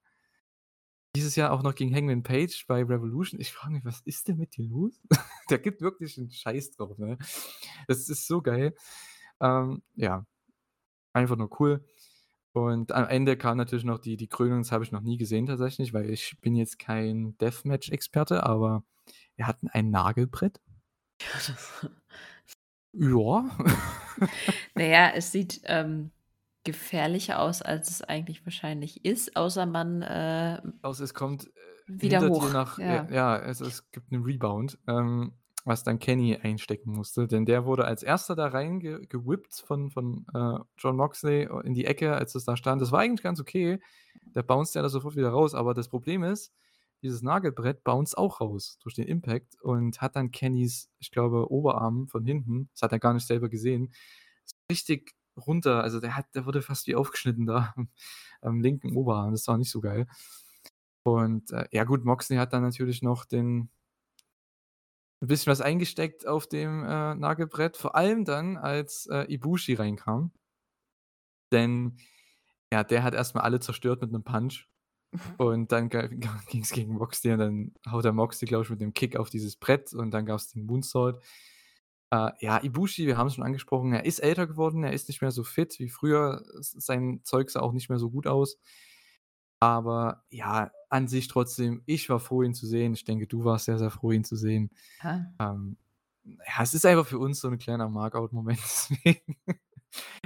Dieses 1.17 1.37
Jahr 1.37 1.53
auch 1.53 1.63
noch 1.63 1.77
gegen 1.77 1.95
Hangman 1.95 2.25
Page 2.25 2.67
bei 2.67 2.83
Revolution. 2.83 3.41
Ich 3.41 3.53
frage 3.53 3.75
mich: 3.75 3.85
„Was 3.85 4.01
ist 4.01 4.27
denn 4.27 4.37
mit 4.37 4.57
dir 4.57 4.65
los?“ 4.65 5.01
Der 5.51 5.59
gibt 5.59 5.81
wirklich 5.81 6.19
'n 6.19 6.29
Scheiß 6.31 6.73
drauf, 6.73 6.99
ne? 6.99 7.19
Das 7.87 8.09
ist 8.09 8.27
so 8.27 8.43
geil. 8.43 8.75
Ähm, 9.41 9.83
ja, 9.95 10.27
einfach 11.15 11.37
nur 11.37 11.51
cool. 11.61 11.85
Und 12.55 12.93
am 12.93 13.09
Ende 13.09 13.37
kam 13.39 13.59
natürlich 13.59 13.85
noch 13.85 13.99
die 14.01 14.17
die 14.19 14.29
Krönung, 14.29 14.61
das 14.63 14.73
habe 14.73 14.85
ich 14.85 14.93
noch 14.93 15.03
nie 15.03 15.19
gesehen 15.19 15.47
tatsächlich, 15.47 15.95
weil 15.95 16.11
ich 16.11 16.39
bin 16.43 16.57
jetzt 16.57 16.79
kein 16.81 17.37
Deathmatch-Experte, 17.39 18.45
aber 18.45 18.85
wir 19.37 19.47
hatten 19.49 19.69
ein 19.69 19.91
Nagelbrett. 19.91 20.61
Ja, 21.21 21.29
das 21.35 21.87
Ja. 22.97 23.51
Na 24.77 24.85
ja, 24.85 25.11
es 25.15 25.33
sieht, 25.33 25.61
ähm, 25.65 26.11
gefährlicher 26.65 27.41
aus, 27.41 27.63
als 27.63 27.91
es 27.91 28.03
eigentlich 28.03 28.45
wahrscheinlich 28.47 29.05
ist, 29.05 29.37
außer 29.37 29.67
man, 29.67 30.03
äh 30.03 30.61
Außer 30.85 31.05
es 31.05 31.15
kommt, 31.15 31.47
äh, 31.47 31.51
wieder 31.87 32.27
hoch, 32.27 32.51
nach 32.51 32.81
ja. 32.89 33.07
ja, 33.09 33.09
ja, 33.11 33.33
also, 33.37 33.65
es 33.65 33.91
gibt 33.91 34.13
'nen 34.13 34.23
Rebound, 34.23 34.79
ähm, 34.87 35.33
was 35.65 35.83
dann 35.83 35.99
Kenny 35.99 36.37
einstecken 36.37 36.93
musste, 36.93 37.27
denn 37.27 37.47
der 37.47 37.65
wurde 37.65 37.87
als 37.87 38.05
1. 38.05 38.37
da 38.37 38.49
reinge 38.49 39.01
gewhippt 39.07 39.55
von 39.67 39.91
von, 39.91 40.27
äh, 40.35 40.59
Jon 40.77 40.97
Moxley 40.97 41.49
in 41.65 41.73
die 41.73 41.87
Ecke, 41.87 42.15
als 42.15 42.35
es 42.35 42.45
da 42.45 42.57
stand. 42.59 42.83
Das 42.83 42.93
war 42.93 43.01
eigentlich 43.01 43.23
ganz 43.23 43.41
okay. 43.41 43.81
Der 44.35 44.43
bounced 44.43 44.75
ja 44.75 44.83
da 44.83 44.91
sofort 44.91 45.17
wieder 45.17 45.31
raus, 45.31 45.55
aber 45.55 45.73
das 45.73 45.89
Problem 45.89 46.23
ist, 46.23 46.53
dieses 47.03 47.23
Nagelbrett 47.23 47.83
bounced 47.83 48.19
auch 48.19 48.41
raus 48.43 48.77
durch 48.83 48.95
den 48.95 49.07
Impact 49.09 49.59
und 49.63 50.03
hat 50.03 50.17
dann 50.17 50.31
Kennys, 50.33 50.91
ich 50.99 51.11
glaube, 51.11 51.51
Oberarm 51.51 52.09
von 52.09 52.25
hinten 52.27 52.69
das 52.75 52.83
hat 52.83 52.93
er 52.93 52.99
gar 52.99 53.15
nicht 53.15 53.27
selber 53.27 53.49
gesehen, 53.49 53.95
richtig 54.71 55.15
runter 55.37 55.83
also, 55.85 56.01
der 56.01 56.17
hat 56.17 56.27
der 56.35 56.47
wurde 56.47 56.63
fast 56.63 56.87
wie 56.89 56.97
aufgeschnitten 56.97 57.47
da 57.47 57.75
am 58.43 58.61
linken 58.61 58.97
Oberarm. 58.97 59.33
Das 59.33 59.47
war 59.49 59.59
nicht 59.59 59.71
so 59.71 59.81
geil. 59.81 60.07
Und, 61.05 61.53
äh, 61.53 61.67
ja 61.73 61.85
gut, 61.85 62.05
Moxley 62.07 62.37
hat 62.39 62.53
dann 62.55 62.63
natürlich 62.63 63.03
noch 63.03 63.25
den 63.27 63.71
'n 65.23 65.27
bisschen 65.29 65.51
was 65.51 65.61
eingesteckt 65.61 66.27
auf 66.27 66.47
dem, 66.49 66.85
äh, 66.85 67.15
Nagelbrett, 67.15 67.77
vor 67.77 67.95
allem 67.97 68.25
dann, 68.25 68.57
als, 68.57 69.07
äh, 69.11 69.25
Ibushi 69.33 69.75
reinkam. 69.75 70.33
Denn, 71.53 71.97
ja, 72.73 72.85
der 72.85 73.03
hat 73.03 73.15
erst 73.15 73.35
mal 73.35 73.43
alle 73.43 73.61
zerstört 73.61 74.01
mit 74.03 74.13
'nem 74.13 74.25
Punch. 74.25 74.69
Und 75.39 75.73
dann 75.73 75.89
ga 75.91 76.09
ging's 76.51 76.73
gegen 76.73 76.95
Moxley 76.95 77.33
und 77.35 77.39
dann 77.41 77.75
haut 77.91 78.05
der 78.05 78.13
Moxley, 78.13 78.47
glaube 78.49 78.65
ich, 78.65 78.71
mit 78.71 78.81
'nem 78.81 78.95
Kick 78.95 79.17
auf 79.17 79.31
dieses 79.31 79.57
Brett 79.57 79.95
und 79.95 80.13
dann 80.13 80.27
gab's 80.27 80.49
den 80.53 80.67
Moonsault. 80.67 81.21
Äh, 82.15 82.31
ja, 82.41 82.63
Ibushi, 82.63 83.07
wir 83.07 83.17
haben's 83.19 83.35
schon 83.35 83.45
angesprochen, 83.45 83.93
er 83.93 84.05
ist 84.05 84.21
älter 84.21 84.47
geworden, 84.47 84.85
er 84.85 84.93
ist 84.93 85.09
nicht 85.09 85.21
mehr 85.21 85.33
so 85.33 85.43
fit 85.43 85.79
wie 85.81 85.89
früher. 85.89 86.45
Sein 86.61 87.21
Zeug 87.25 87.51
sah 87.51 87.61
auch 87.61 87.73
nicht 87.73 87.89
mehr 87.89 87.99
so 87.99 88.11
gut 88.11 88.27
aus. 88.29 88.57
Aber 89.63 90.25
ja, 90.31 90.71
an 90.91 91.09
sich 91.09 91.29
trotzdem, 91.29 91.83
ich 91.87 92.09
war 92.09 92.21
froh, 92.21 92.43
ihn 92.43 92.55
zu 92.55 92.67
sehen. 92.67 92.95
Ich 92.95 93.05
denke, 93.05 93.27
du 93.27 93.45
warst 93.45 93.65
sehr, 93.67 93.79
sehr 93.79 93.91
froh, 93.91 94.13
ihn 94.13 94.25
zu 94.25 94.37
sehen. 94.37 94.71
Ja. 95.03 95.27
Ähm, 95.41 95.77
ja, 96.25 96.63
es 96.63 96.75
ist 96.75 96.87
einfach 96.87 97.07
für 97.07 97.19
uns 97.19 97.41
so 97.41 97.49
'n 97.49 97.59
kleiner 97.59 97.89
Mark-out-Moment. 97.89 98.61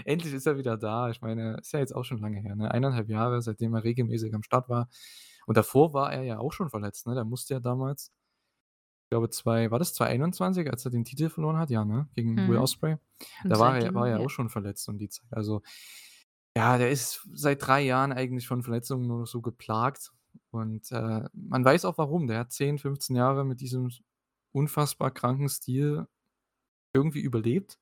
Endlich 0.06 0.34
ist 0.34 0.46
er 0.46 0.58
wieder 0.58 0.76
da. 0.78 1.10
Ich 1.10 1.22
meine, 1.22 1.56
ist 1.58 1.72
ja 1.72 1.80
jetzt 1.80 1.94
auch 1.94 2.04
schon 2.04 2.18
lange 2.20 2.40
her, 2.40 2.56
ne? 2.56 2.70
1 2.72 2.84
1/2 2.84 3.08
Jahre, 3.08 3.42
seitdem 3.42 3.74
er 3.74 3.84
regelmäßig 3.84 4.34
am 4.34 4.42
Start 4.44 4.68
war. 4.68 4.88
Und 5.46 5.56
davor 5.56 5.94
war 5.94 6.12
er 6.12 6.22
ja 6.24 6.38
auch 6.40 6.52
schon 6.52 6.70
verletzt, 6.70 7.06
ne? 7.06 7.14
Der 7.14 7.24
musste 7.24 7.54
ja 7.54 7.60
damals 7.60 8.12
Ich 9.08 9.10
glaube, 9.10 9.30
zwei 9.30 9.70
war 9.70 9.78
das 9.78 9.94
2021, 9.94 10.70
als 10.70 10.84
er 10.84 10.90
den 10.90 11.02
Titel 11.02 11.30
verloren 11.30 11.56
hat? 11.56 11.70
Ja, 11.70 11.82
ne? 11.82 12.08
Gegen 12.14 12.36
Will 12.46 12.56
Mhm. 12.58 12.62
Ospreay. 12.62 12.98
Und 13.42 13.50
Da 13.50 13.58
war 13.58 13.78
er 13.78 13.94
war 13.94 14.06
er 14.06 14.18
ja. 14.18 14.24
auch 14.24 14.28
schon 14.28 14.50
verletzt 14.50 14.86
um 14.90 14.98
die 14.98 15.08
Zeit. 15.08 15.24
Also, 15.30 15.62
ja, 16.54 16.76
der 16.76 16.90
ist 16.90 17.26
seit 17.32 17.66
3 17.66 17.80
Jahren 17.82 18.12
eigentlich 18.12 18.46
von 18.46 18.62
Verletzungen 18.62 19.06
nur 19.06 19.20
noch 19.20 19.26
so 19.26 19.40
geplagt 19.40 20.12
und, 20.50 20.92
äh, 20.92 21.22
man 21.32 21.64
weiß 21.64 21.86
auch 21.86 21.96
warum. 21.96 22.26
Der 22.26 22.40
hat 22.40 22.52
10, 22.52 22.78
15 22.78 23.16
Jahre 23.16 23.44
mit 23.46 23.62
diesem 23.62 23.90
unfassbar 24.52 25.10
kranken 25.10 25.48
Stil 25.48 26.06
irgendwie 26.94 27.20
überlebt. 27.20 27.78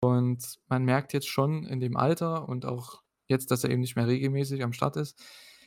Und 0.00 0.58
man 0.68 0.84
merkt 0.84 1.12
jetzt 1.12 1.28
schon 1.28 1.64
in 1.66 1.80
dem 1.80 1.96
Alter 1.96 2.48
und 2.48 2.64
auch 2.66 3.02
jetzt, 3.28 3.50
dass 3.50 3.64
er 3.64 3.70
eben 3.70 3.80
nicht 3.82 3.96
mehr 3.96 4.08
regelmäßig 4.08 4.62
am 4.62 4.72
Start 4.72 4.96
ist, 4.96 5.22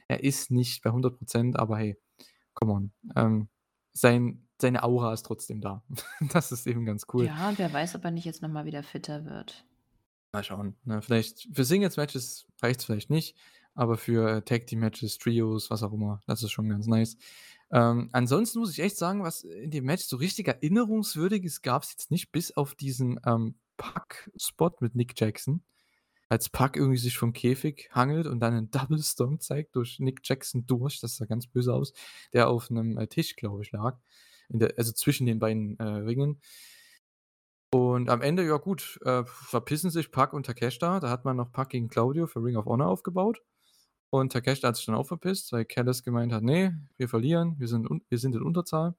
er 0.07 0.23
ist 0.23 0.51
nicht 0.51 0.81
bei 0.83 0.91
100% 0.91 1.55
aber 1.57 1.77
hey, 1.77 1.97
come 2.55 2.73
on. 2.73 2.93
Ähm, 3.15 3.49
sein 3.93 4.47
seine 4.63 4.83
Aura 4.83 5.13
ist 5.13 5.23
trotzdem 5.25 5.61
da. 5.61 5.83
Das 6.33 6.51
ist 6.51 6.65
eben 6.67 6.85
ganz 6.85 7.05
cool. 7.13 7.25
Ja, 7.25 7.53
wer 7.57 7.71
weiß, 7.71 7.95
ob 7.95 8.03
er 8.05 8.11
nicht 8.11 8.25
jetzt 8.25 8.41
noch 8.41 8.49
mal 8.49 8.65
wieder 8.65 8.83
fitter 8.83 9.25
wird. 9.25 9.65
Mal 10.33 10.43
schauen, 10.43 10.75
ne? 10.83 11.01
Vielleicht 11.01 11.47
für 11.53 11.63
Singles-Matches 11.63 12.47
reicht's 12.61 12.85
vielleicht 12.85 13.11
nicht, 13.11 13.35
aber 13.75 13.97
für, 13.97 14.37
äh, 14.37 14.41
Tag-Team-Matches, 14.41 15.19
Trios, 15.19 15.69
was 15.69 15.83
auch 15.83 15.93
immer, 15.93 16.21
das 16.25 16.41
ist 16.41 16.51
schon 16.51 16.69
ganz 16.69 16.87
nice. 16.87 17.17
Ähm, 17.71 18.09
ansonsten 18.13 18.59
muss 18.59 18.71
ich 18.71 18.79
echt 18.79 18.97
sagen, 18.97 19.23
was 19.23 19.43
in 19.43 19.69
dem 19.69 19.85
Match 19.85 20.05
so 20.05 20.17
richtig 20.17 20.47
Erinnerungswürdiges 20.47 21.61
gab's 21.61 21.91
jetzt 21.91 22.09
nicht, 22.11 22.31
bis 22.31 22.55
auf 22.57 22.73
diesen, 22.75 23.19
ähm, 23.25 23.55
Pac-Spot 23.77 24.71
mit 24.79 24.95
Nick 24.95 25.19
Jackson. 25.19 25.63
Als 26.29 26.49
Pac 26.49 26.77
irgendwie 26.77 26.97
sich 26.97 27.17
vom 27.17 27.33
Käfig 27.33 27.89
hangelt 27.93 28.27
und 28.27 28.39
dann 28.39 28.53
'nen 28.55 28.71
Double 28.97 29.01
Stomp 29.03 29.41
zeigt 29.43 29.75
durch 29.75 29.99
Nick 29.99 30.21
Jackson 30.23 30.65
durch, 30.65 30.99
das 30.99 31.17
sah 31.17 31.25
ganz 31.25 31.47
böse 31.47 31.73
aus, 31.73 31.93
der 32.33 32.49
auf 32.49 32.69
'nem, 32.71 32.97
äh, 32.97 33.07
Tisch, 33.07 33.35
glaube 33.35 33.61
ich, 33.63 33.71
lag, 33.71 33.99
der 34.49 34.73
also 34.77 34.91
zwischen 34.93 35.25
den 35.25 35.39
beiden, 35.39 35.77
äh, 35.79 35.83
Ringen. 35.83 36.41
Und 37.71 38.09
am 38.09 38.21
Ende, 38.21 38.45
ja 38.45 38.57
gut, 38.57 38.99
äh, 39.03 39.23
verpissen 39.25 39.89
sich 39.89 40.11
Pac 40.11 40.33
und 40.33 40.45
Takeshita. 40.45 40.99
Da 40.99 41.09
hat 41.09 41.25
man 41.25 41.35
noch 41.37 41.51
Pac 41.51 41.69
gegen 41.69 41.87
Claudio 41.89 42.27
für 42.27 42.43
Ring 42.43 42.55
of 42.55 42.65
Honor 42.65 42.87
aufgebaut. 42.87 43.41
Und 44.11 44.31
Takeshita 44.33 44.67
hat 44.69 44.75
sich 44.77 44.85
dann 44.85 44.95
auch 44.95 45.07
verpisst, 45.07 45.51
weil 45.53 45.65
Callis 45.65 46.03
gemeint 46.03 46.33
hat: 46.33 46.43
„Ne, 46.43 46.79
wir 46.97 47.09
verlieren, 47.09 47.55
wir 47.59 47.67
sind 47.67 47.87
wir 48.09 48.17
sind 48.19 48.35
in 48.35 48.43
Unterzahl.“ 48.43 48.95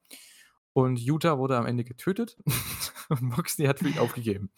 Und 0.73 0.99
Yuta 0.99 1.37
wurde 1.39 1.57
am 1.57 1.65
Ende 1.67 1.85
getötet 1.85 2.37
und 3.09 3.21
Moxley 3.23 3.67
hat 3.67 3.79
für 3.79 3.89
ihn 3.89 3.99
aufgegeben. 3.99 4.51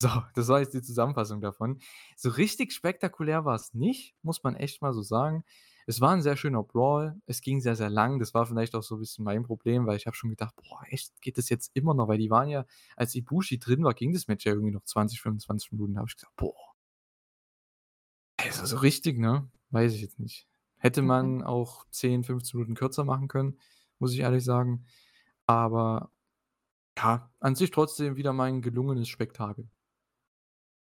So, 0.00 0.08
das 0.34 0.48
war 0.48 0.60
jetzt 0.60 0.74
die 0.74 0.82
Zusammenfassung 0.82 1.40
davon. 1.40 1.80
So 2.16 2.30
richtig 2.30 2.72
spektakulär 2.72 3.44
war's 3.44 3.74
nicht, 3.74 4.14
muss 4.22 4.42
man 4.44 4.54
echt 4.56 4.80
mal 4.82 4.92
so 4.94 5.02
sagen. 5.02 5.44
Es 5.88 6.02
war 6.02 6.12
'n 6.12 6.20
sehr 6.20 6.36
schöner 6.36 6.62
Brawl. 6.62 7.18
Es 7.24 7.40
ging 7.40 7.62
sehr, 7.62 7.74
sehr 7.74 7.88
lang. 7.88 8.18
Das 8.18 8.34
war 8.34 8.44
vielleicht 8.44 8.74
auch 8.74 8.82
so 8.82 8.96
'n 8.96 9.00
bisschen 9.00 9.24
mein 9.24 9.42
Problem, 9.44 9.86
weil 9.86 9.96
ich 9.96 10.06
habe 10.06 10.14
schon 10.14 10.28
gedacht: 10.28 10.54
„Boah, 10.56 10.82
echt, 10.90 11.18
geht 11.22 11.38
das 11.38 11.48
jetzt 11.48 11.70
immer 11.72 11.94
noch?“ 11.94 12.08
Weil 12.08 12.18
die 12.18 12.28
waren 12.28 12.50
ja 12.50 12.66
als 12.94 13.14
Ibushi 13.14 13.58
drin 13.58 13.82
war, 13.84 13.94
ging 13.94 14.12
das 14.12 14.28
Match 14.28 14.44
ja 14.44 14.52
irgendwie 14.52 14.70
noch 14.72 14.84
20, 14.84 15.22
25 15.22 15.72
Minuten. 15.72 15.94
Da 15.94 16.00
habe 16.00 16.08
ich 16.10 16.16
gesagt: 16.16 16.36
„Boah.“ 16.36 16.74
Also, 18.40 18.64
so 18.66 18.76
richtig, 18.76 19.18
ne? 19.18 19.50
Weiß 19.70 19.92
ich 19.94 20.00
jetzt 20.00 20.18
nicht. 20.20 20.46
Hätte 20.78 21.02
Mhm. 21.02 21.02
man 21.02 21.42
auch 21.42 21.86
10, 21.90 22.22
15 22.22 22.58
Minuten 22.58 22.74
kürzer 22.76 23.04
machen 23.04 23.26
können, 23.28 23.58
muss 23.98 24.12
ich 24.12 24.20
ehrlich 24.20 24.44
sagen. 24.44 24.84
Aber 25.46 26.12
ja, 26.98 27.32
an 27.40 27.56
sich 27.56 27.70
trotzdem 27.72 28.16
wieder 28.16 28.32
mal 28.34 28.48
'n 28.50 28.62
gelungenes 28.62 29.08
Spektakel. 29.08 29.70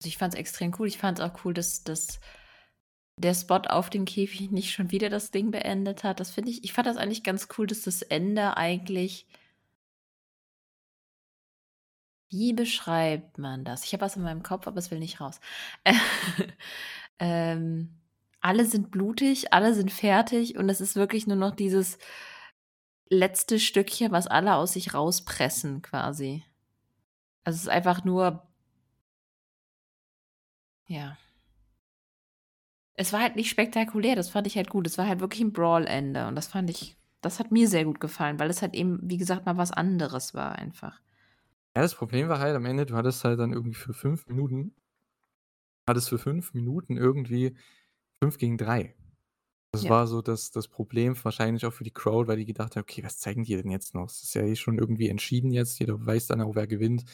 Also, 0.02 0.08
ich 0.08 0.16
fand's 0.16 0.34
extrem 0.36 0.74
cool. 0.78 0.88
Ich 0.88 0.96
fand's 0.96 1.20
auch 1.20 1.44
cool, 1.44 1.52
dass 1.52 1.84
dass 1.84 2.20
der 3.20 3.34
Spot 3.34 3.62
auf 3.68 3.90
dem 3.90 4.04
Käfig 4.04 4.50
nicht 4.50 4.72
schon 4.72 4.90
wieder 4.90 5.10
das 5.10 5.30
Ding 5.30 5.50
beendet 5.50 6.04
hat. 6.04 6.20
Das 6.20 6.30
finde 6.32 6.50
ich 6.50 6.64
ich 6.64 6.72
fand 6.72 6.86
das 6.86 6.96
eigentlich 6.96 7.22
ganz 7.24 7.48
cool, 7.58 7.66
dass 7.66 7.82
das 7.82 8.02
Ende 8.02 8.56
eigentlich 8.56 9.26
Wie 12.32 12.52
beschreibt 12.52 13.38
man 13.38 13.64
das? 13.64 13.84
Ich 13.84 13.92
habe 13.92 14.02
was 14.02 14.14
in 14.16 14.22
meinem 14.22 14.44
Kopf, 14.44 14.66
aber 14.68 14.78
es 14.78 14.90
will 14.90 14.98
nicht 15.00 15.20
raus. 15.20 15.40
Ähm, 17.22 17.90
alle 18.40 18.64
sind 18.64 18.90
blutig, 18.90 19.52
alle 19.52 19.74
sind 19.74 19.92
fertig 19.92 20.56
und 20.56 20.70
es 20.70 20.80
ist 20.80 20.96
wirklich 20.96 21.26
nur 21.26 21.36
noch 21.36 21.54
dieses 21.54 21.98
letzte 23.10 23.58
Stückchen, 23.60 24.10
was 24.12 24.26
alle 24.26 24.54
aus 24.56 24.72
sich 24.72 24.94
rauspressen 24.94 25.82
quasi. 25.82 26.44
Also, 27.44 27.56
es 27.58 27.62
ist 27.64 27.68
einfach 27.68 28.04
nur 28.04 28.46
Ja. 30.86 31.16
Es 32.98 33.12
war 33.12 33.20
halt 33.20 33.36
nicht 33.36 33.48
spektakulär, 33.50 34.16
das 34.16 34.30
fand 34.30 34.46
ich 34.46 34.56
halt 34.56 34.68
gut. 34.70 34.86
Es 34.86 34.98
war 34.98 35.06
halt 35.06 35.20
wirklich 35.20 35.42
'n 35.42 35.52
Brawl-Ende 35.52 36.26
und 36.26 36.34
das 36.36 36.48
fand 36.48 36.70
ich 36.70 36.96
das 37.22 37.38
hat 37.38 37.50
mir 37.52 37.68
sehr 37.68 37.84
gut 37.84 38.00
gefallen, 38.00 38.38
weil 38.38 38.48
es 38.48 38.62
halt 38.62 38.74
eben, 38.74 38.98
wie 39.02 39.18
gesagt, 39.18 39.44
mal 39.44 39.58
was 39.58 39.72
anderes 39.72 40.32
war 40.32 40.52
einfach. 40.56 41.00
Ja, 41.76 41.82
das 41.82 41.94
Problem 41.94 42.28
war 42.28 42.40
halt 42.40 42.56
am 42.56 42.64
Ende, 42.64 42.84
du 42.84 42.96
hattest 42.96 43.22
halt 43.24 43.38
dann 43.38 43.52
irgendwie 43.52 43.74
für 43.74 43.92
5 43.94 44.26
Minuten 44.26 44.74
hattest 45.88 46.08
für 46.08 46.18
5 46.18 46.54
Minuten 46.54 46.96
irgendwie 46.96 47.56
5 48.22 48.38
gegen 48.38 48.58
3. 48.58 48.94
Das 49.72 49.88
Ja. 49.88 49.90
war 49.90 50.06
so 50.08 50.22
das 50.22 50.50
das 50.52 50.68
Problem 50.68 51.16
wahrscheinlich 51.24 51.66
auch 51.66 51.72
für 51.74 51.84
die 51.84 51.92
Crowd, 51.92 52.28
weil 52.28 52.38
die 52.38 52.46
gedacht 52.46 52.76
haben: 52.76 52.82
„Okay, 52.84 53.04
was 53.04 53.18
zeigen 53.20 53.44
die 53.44 53.56
denn 53.56 53.70
jetzt 53.70 53.94
noch? 53.94 54.06
Es 54.10 54.22
ist 54.24 54.34
ja 54.34 54.42
eh 54.44 54.56
schon 54.56 54.78
irgendwie 54.78 55.08
entschieden 55.10 55.52
jetzt. 55.52 55.78
Jeder 55.80 56.04
weiß 56.06 56.28
dann 56.28 56.42
auch, 56.42 56.54
wer 56.56 56.66
gewinnt.“ 56.68 57.04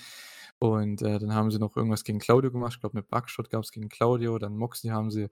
Und, 0.62 1.02
äh, 1.02 1.18
dann 1.18 1.34
haben 1.34 1.50
sie 1.50 1.58
noch 1.58 1.76
irgendwas 1.76 2.04
gegen 2.04 2.18
Claudio 2.18 2.50
gemacht. 2.50 2.74
Ich 2.74 2.80
glaube, 2.80 2.96
'ne 2.96 3.02
Bugshot 3.02 3.50
gab's 3.50 3.72
gegen 3.72 3.88
Claudio. 3.88 4.38
Dann 4.38 4.56
Moxley 4.56 4.90
haben 4.90 5.10
sie 5.10 5.28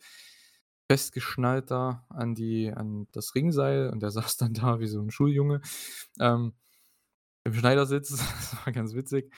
festgeschnallt 0.91 1.71
da 1.71 2.07
an 2.11 2.35
die 2.35 2.73
an 2.73 3.09
das 3.13 3.35
Ringseil 3.35 3.91
und 3.91 4.01
der 4.03 4.11
saß 4.35 4.37
dann 4.39 4.55
da 4.55 4.81
wie 4.81 4.87
so 4.89 5.01
'n 5.03 5.11
Schuljunge, 5.11 5.61
ähm, 6.21 6.55
im 7.45 7.55
Schneidersitz. 7.55 8.11
Das 8.53 8.67
war 8.67 8.73
ganz 8.75 8.95
witzig. 8.95 9.33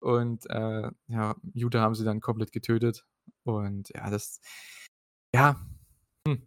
Und, 0.00 0.48
äh, 0.50 0.90
ja, 1.08 1.36
Yuta 1.54 1.80
haben 1.82 1.94
sie 1.96 2.04
dann 2.06 2.20
komplett 2.22 2.52
getötet. 2.52 3.06
Und 3.44 3.90
ja, 3.94 4.10
das 4.10 4.40
ja, 5.34 5.56
hm. 6.28 6.42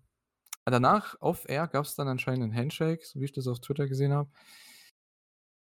Danach 0.65 1.15
off-air 1.21 1.67
gab's 1.69 1.95
dann 1.95 2.07
anscheinend 2.09 2.41
'nen 2.49 2.55
Handshake, 2.57 3.05
so 3.05 3.19
wie 3.21 3.25
ich 3.25 3.33
das 3.33 3.47
auf 3.47 3.59
Twitter 3.61 3.87
gesehen 3.89 4.13
habe. 4.13 4.29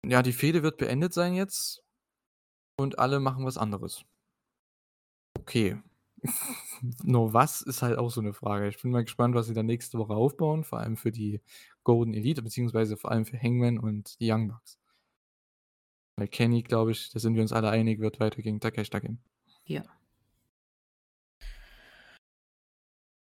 Ja, 0.04 0.22
die 0.22 0.32
Fehde 0.32 0.62
wird 0.62 0.76
beendet 0.78 1.12
sein 1.12 1.34
jetzt 1.34 1.82
und 2.78 2.98
alle 2.98 3.20
machen 3.20 3.44
was 3.44 3.58
anderes. 3.58 4.04
Okay. 5.38 5.78
Nur 7.02 7.32
was, 7.32 7.60
ist 7.62 7.82
halt 7.82 7.98
auch 7.98 8.10
so 8.10 8.20
'ne 8.20 8.32
Frage. 8.32 8.68
Ich 8.68 8.80
bin 8.80 8.90
mal 8.90 9.04
gespannt, 9.04 9.34
was 9.34 9.46
sie 9.46 9.54
dann 9.54 9.66
nächste 9.66 9.98
Woche 9.98 10.14
aufbauen, 10.14 10.64
vor 10.64 10.78
allem 10.80 10.96
für 10.96 11.12
die 11.12 11.40
Golden 11.84 12.14
Elite, 12.14 12.42
beziehungsweise 12.42 12.96
vor 12.96 13.10
allem 13.10 13.24
für 13.24 13.40
Hangman 13.40 13.78
und 13.78 14.18
die 14.20 14.30
Young 14.30 14.48
Bucks. 14.48 14.78
Weil 16.16 16.28
Kenny, 16.28 16.62
glaube 16.62 16.92
ich, 16.92 17.10
da 17.10 17.20
sind 17.20 17.34
wir 17.34 17.42
uns 17.42 17.52
alle 17.52 17.70
einig, 17.70 18.00
wird 18.00 18.18
weiter 18.20 18.42
gegen 18.42 18.60
Takeshita 18.60 18.98
gehen. 18.98 19.20
Ja. 19.64 19.84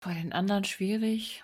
Bei 0.02 0.14
den 0.14 0.34
anderen 0.34 0.66
schwierig. 0.66 1.44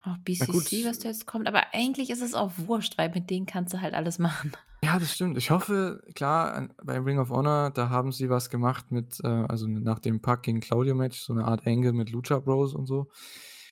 Auch. 0.00 0.16
BCC, 0.18 0.86
was 0.86 1.00
da 1.00 1.08
jetzt 1.08 1.26
kommt, 1.26 1.46
aber 1.46 1.74
eigentlich 1.74 2.08
ist 2.08 2.22
es 2.22 2.32
auch 2.32 2.52
wurscht, 2.56 2.96
weil 2.96 3.10
mit 3.10 3.28
denen 3.28 3.46
kannst 3.46 3.74
du 3.74 3.80
halt 3.80 3.94
alles 3.94 4.18
machen. 4.18 4.52
Ja, 4.88 4.98
das 4.98 5.12
stimmt. 5.12 5.36
Ich 5.36 5.50
hoffe, 5.50 6.00
klar, 6.14 6.54
an 6.54 6.72
bei 6.82 6.98
Ring 6.98 7.18
of 7.18 7.28
Honor, 7.30 7.70
da 7.70 7.90
haben 7.90 8.10
sie 8.10 8.30
was 8.30 8.48
gemacht 8.48 8.90
mit, 8.90 9.18
äh 9.22 9.26
also 9.26 9.66
nach 9.66 9.98
dem 9.98 10.22
Pac 10.22 10.42
gegen 10.44 10.60
Claudio 10.60 10.94
Match, 10.94 11.20
so 11.20 11.34
'ne 11.34 11.44
Art 11.44 11.66
Angle 11.66 11.92
mit 11.92 12.10
Lucha 12.10 12.38
Bros 12.38 12.74
und 12.74 12.86
so. 12.86 13.08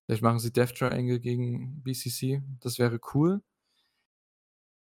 Vielleicht 0.04 0.22
machen 0.22 0.40
sie 0.40 0.52
Death 0.52 0.74
Triangle 0.76 1.18
gegen 1.20 1.82
BCC. 1.82 2.42
Das 2.60 2.78
wäre 2.78 3.00
cool. 3.14 3.40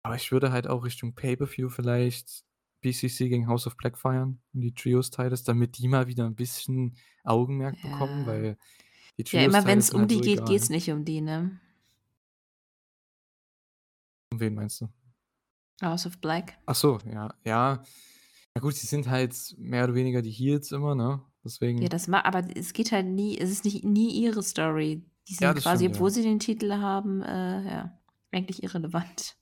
Aber 0.07 0.17
ich 0.17 0.31
würde 0.33 0.53
halt 0.53 0.67
auch 0.67 0.85
Richtung 0.85 1.15
Pay-per-View 1.15 1.71
vielleicht 1.71 2.45
BCC 2.83 3.31
gegen 3.31 3.49
House 3.49 3.67
of 3.67 3.79
Black 3.79 3.97
feiern 3.97 4.43
um 4.53 4.61
die 4.61 4.75
Trios-Titles, 4.75 5.45
damit 5.45 5.79
die 5.79 5.89
mal 5.89 6.07
wieder 6.09 6.27
'n 6.27 6.35
bisschen 6.35 6.99
Augenmerk 7.25 7.81
bekommen, 7.81 8.27
Ja. 8.27 8.27
weil 8.27 8.59
die 9.19 9.25
Ja, 9.33 9.45
immer 9.45 9.67
Trios-Titles 9.67 9.67
wenn's 9.67 9.91
sind 9.91 9.99
um 9.99 10.01
halt 10.01 10.11
die 10.11 10.13
so 10.13 10.23
geht, 10.23 10.45
egal, 10.45 10.47
geht's 10.47 10.69
ne? 10.69 10.71
nicht 10.71 10.91
um 10.91 11.05
die, 11.05 11.21
ne? 11.23 11.61
Um 14.33 14.41
wen 14.41 14.55
meinst 14.55 14.81
du? 14.81 14.89
House 15.83 16.07
of 16.07 16.19
Black. 16.19 16.57
Ach 16.67 16.75
so, 16.75 16.99
ja. 17.11 17.35
Ja. 17.45 17.83
Na 18.55 18.61
gut, 18.61 18.75
sie 18.75 18.87
sind 18.87 19.09
halt 19.09 19.35
mehr 19.59 19.85
oder 19.85 19.95
weniger 19.95 20.23
die 20.23 20.31
Heels 20.31 20.71
immer, 20.73 20.95
ne? 20.95 21.21
Ja, 21.23 21.31
Deswegen 21.45 21.85
das 21.89 22.09
ma 22.09 22.21
aber 22.25 22.43
es 22.57 22.73
geht 22.73 22.91
halt 22.93 23.07
nie 23.07 23.37
es 23.37 23.51
ist 23.51 23.65
nicht 23.65 23.85
nie 23.85 24.11
ihre 24.23 24.43
Story. 24.43 25.03
Die 25.29 25.33
Ja, 25.35 25.39
sind 25.49 25.57
das 25.59 25.65
quasi, 25.65 25.85
stimmt, 25.85 25.97
obwohl 25.97 26.09
ja. 26.11 26.15
sie 26.15 26.23
den 26.23 26.39
Titel 26.39 26.73
haben, 26.75 27.21
äh, 27.23 27.65
ja, 27.71 27.99
eigentlich 28.33 28.63
irrelevant. 28.63 29.37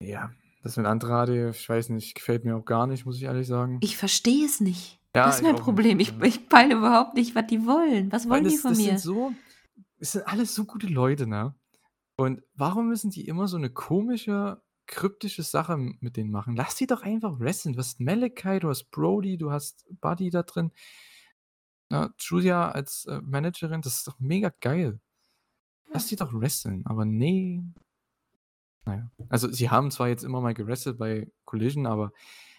Ja, 0.00 0.30
das 0.62 0.76
mit 0.76 0.86
Andrade, 0.86 1.50
ich 1.50 1.68
weiß 1.68 1.88
nicht, 1.90 2.14
gefällt 2.14 2.44
mir 2.44 2.56
auch 2.56 2.64
gar 2.64 2.86
nicht, 2.86 3.04
muss 3.06 3.16
ich 3.16 3.22
ehrlich 3.24 3.46
sagen. 3.46 3.78
Ich 3.82 3.96
verstehe 3.96 4.44
es 4.44 4.60
nicht. 4.60 5.00
Ja, 5.14 5.26
Das 5.26 5.36
ist 5.36 5.42
mein 5.42 5.56
Problem. 5.56 5.96
nicht, 5.98 6.12
Ich 6.12 6.18
ja. 6.18 6.24
ich 6.24 6.48
peile 6.48 6.74
überhaupt 6.74 7.14
nicht, 7.14 7.34
was 7.34 7.46
die 7.46 7.64
wollen. 7.66 8.12
Was 8.12 8.28
wollen 8.28 8.44
die 8.44 8.50
das 8.50 8.60
von 8.60 8.70
das 8.72 8.78
sind 8.78 8.92
mir? 8.92 8.98
so 8.98 9.32
es 9.98 10.12
sind 10.12 10.26
alles 10.28 10.54
so 10.54 10.64
gute 10.66 10.86
Leute, 10.86 11.26
ne? 11.26 11.54
Und 12.18 12.42
warum 12.54 12.88
müssen 12.88 13.10
die 13.10 13.26
immer 13.26 13.48
so 13.48 13.56
'ne 13.58 13.70
komische, 13.70 14.60
kryptische 14.86 15.42
Sache 15.42 15.76
mit 15.78 16.16
denen 16.16 16.30
machen? 16.30 16.56
Lass 16.56 16.76
die 16.76 16.86
doch 16.86 17.02
einfach 17.02 17.38
wresteln. 17.40 17.74
Du 17.74 17.78
hast 17.80 18.00
Malakai, 18.00 18.58
du 18.60 18.68
hast 18.68 18.90
Brody, 18.90 19.38
du 19.38 19.50
hast 19.52 19.86
Buddy 20.00 20.30
da 20.30 20.42
drin. 20.42 20.72
Ne, 21.90 22.12
Julia 22.18 22.70
als, 22.72 23.04
äh, 23.06 23.20
Managerin, 23.22 23.80
das 23.82 23.98
ist 23.98 24.08
doch 24.08 24.18
mega 24.18 24.52
geil. 24.60 24.98
Lass 25.92 26.08
die 26.08 26.16
doch 26.16 26.32
wresteln, 26.34 26.86
aber 26.86 27.04
ne. 27.06 27.64
Na 28.86 28.94
ja. 28.96 29.10
Also, 29.28 29.50
sie 29.50 29.68
haben 29.70 29.90
zwar 29.90 30.08
jetzt 30.08 30.22
immer 30.24 30.40
mal 30.40 30.54
gewrestelt 30.54 30.98
bei 30.98 31.28
Collision, 31.44 31.86
aber 31.86 32.12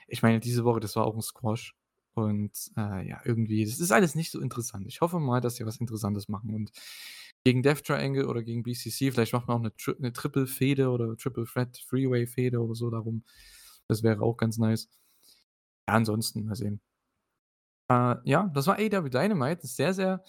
ich 0.07 0.21
meine, 0.23 0.39
diese 0.39 0.63
Woche, 0.65 0.80
das 0.82 0.95
war 0.95 1.05
auch 1.05 1.15
'n 1.15 1.21
Squash 1.21 1.75
und, 2.15 2.51
äh, 2.78 3.07
ja, 3.07 3.21
irgendwie 3.25 3.65
das 3.65 3.80
ist 3.80 3.91
alles 3.91 4.15
nicht 4.15 4.32
so 4.32 4.41
interessant. 4.41 4.88
Ich 4.88 5.01
hoffe 5.01 5.19
mal, 5.19 5.41
dass 5.41 5.55
sie 5.55 5.65
was 5.65 5.78
Interessantes 5.78 6.28
machen 6.30 6.53
und 6.55 6.71
gegen 7.48 7.64
Death 7.64 7.84
Triangle 7.86 8.28
oder 8.28 8.43
gegen 8.43 8.64
BCC, 8.64 9.12
vielleicht 9.12 9.34
macht 9.34 9.48
man 9.48 9.58
auch 9.58 9.62
'ne 9.64 9.76
Tri 9.78 9.93
'ne 10.00 10.14
Triple-Fehde 10.14 10.89
oder 10.89 11.18
Triple 11.18 11.45
Threat 11.45 11.78
Freeway-Fehde 11.89 12.60
oder 12.62 12.76
so 12.76 12.89
darum. 12.91 13.24
Das 13.88 14.04
wäre 14.04 14.22
auch 14.22 14.38
ganz 14.38 14.58
nice. 14.60 14.86
Ja, 15.89 15.95
ansonsten 15.95 16.45
mal 16.45 16.56
sehen. 16.56 16.80
Äh, 17.89 18.16
ja, 18.26 18.50
das 18.54 18.68
war 18.68 18.76
AEW 18.78 19.10
Dynamite. 19.10 19.62
'Ne 19.64 19.68
sehr, 19.70 19.93
sehr 19.93 20.24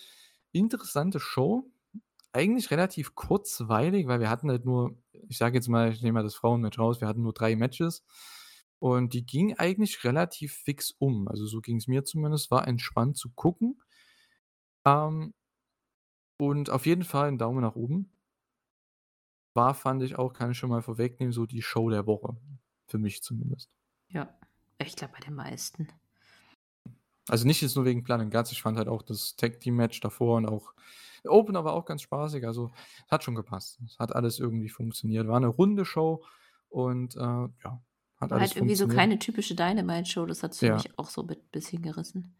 interessante 0.53 1.21
Show. 1.21 1.71
Eigentlich 2.33 2.71
relativ 2.71 3.14
kurzweilig, 3.14 4.07
weil 4.09 4.21
wir 4.21 4.31
hatten 4.31 4.51
halt 4.51 4.64
nur 4.64 4.97
ich 5.29 5.39
sage 5.39 5.57
jetzt 5.57 5.69
mal, 5.69 5.93
ich 5.93 6.03
nehme 6.03 6.14
mal 6.21 6.23
das 6.25 6.35
Frauenmatch 6.37 6.79
raus, 6.79 7.01
wir 7.01 7.09
hatten 7.09 7.23
nur 7.23 7.33
3 7.35 7.57
Matches 7.57 8.05
und 8.81 9.14
die 9.14 9.27
gingen 9.27 9.59
eigentlich 9.59 10.05
relativ 10.05 10.55
fix 10.55 10.93
um. 10.99 11.29
Also, 11.29 11.47
so 11.47 11.61
ging's 11.61 11.89
mir 11.89 12.05
zumindest, 12.05 12.51
war 12.51 12.69
entspannt 12.69 13.16
zu 13.19 13.31
gucken. 13.35 13.79
Ähm 14.87 15.33
und 16.39 16.70
auf 16.70 16.86
jeden 16.86 17.05
Fall 17.05 17.28
'n 17.28 17.39
Daumen 17.39 17.61
nach 17.62 17.76
oben. 17.76 18.11
War, 19.57 19.74
fand 19.74 20.03
ich 20.03 20.16
auch 20.18 20.32
kann 20.34 20.51
ich 20.53 20.59
schon 20.59 20.70
mal 20.70 20.82
vorwegnehmen, 20.82 21.32
so 21.32 21.47
die 21.47 21.62
Show 21.62 21.89
der 21.91 22.07
Woche. 22.07 22.36
Für 22.86 22.99
mich 22.99 23.22
zumindest. 23.22 23.66
Ja, 24.11 24.39
ich 24.78 24.97
glaube 24.97 25.14
bei 25.14 25.20
den 25.20 25.34
meisten. 25.34 25.89
Also, 27.28 27.47
nicht 27.47 27.61
jetzt 27.61 27.76
nur 27.76 27.84
wegen 27.84 28.05
and 28.11 28.32
Guts, 28.32 28.53
ich 28.53 28.62
fand 28.62 28.78
halt 28.78 28.89
auch 28.89 29.03
das 29.03 29.36
Tag-Team-Match 29.36 30.01
davor 30.01 30.36
und 30.39 30.47
auch 30.47 30.72
Opener 31.26 31.64
war 31.64 31.74
auch 31.74 31.84
ganz 31.84 32.03
spaßig, 32.03 32.47
also, 32.47 32.70
hat 33.11 33.22
schon 33.24 33.34
gepasst. 33.34 33.80
Es 33.84 33.99
hat 33.99 34.14
alles 34.14 34.39
irgendwie 34.39 34.68
funktioniert. 34.70 35.26
War 35.28 35.39
'ne 35.41 35.49
runde 35.49 35.84
Show 35.84 36.24
und, 36.70 37.16
äh, 37.16 37.20
ja, 37.20 37.82
hat 38.16 38.32
War 38.32 38.41
alles 38.41 38.55
halt 38.55 38.57
irgendwie 38.57 38.74
so 38.74 38.86
keine 38.89 39.18
typische 39.18 39.55
Dynamite-Show, 39.55 40.26
das 40.26 40.43
hat's 40.43 40.61
für 40.61 40.68
Ja. 40.68 40.68
mich 40.70 40.99
auch 40.99 41.09
so 41.09 41.22
mit 41.22 41.51
bisschen 41.51 41.80
gerissen. 41.82 42.34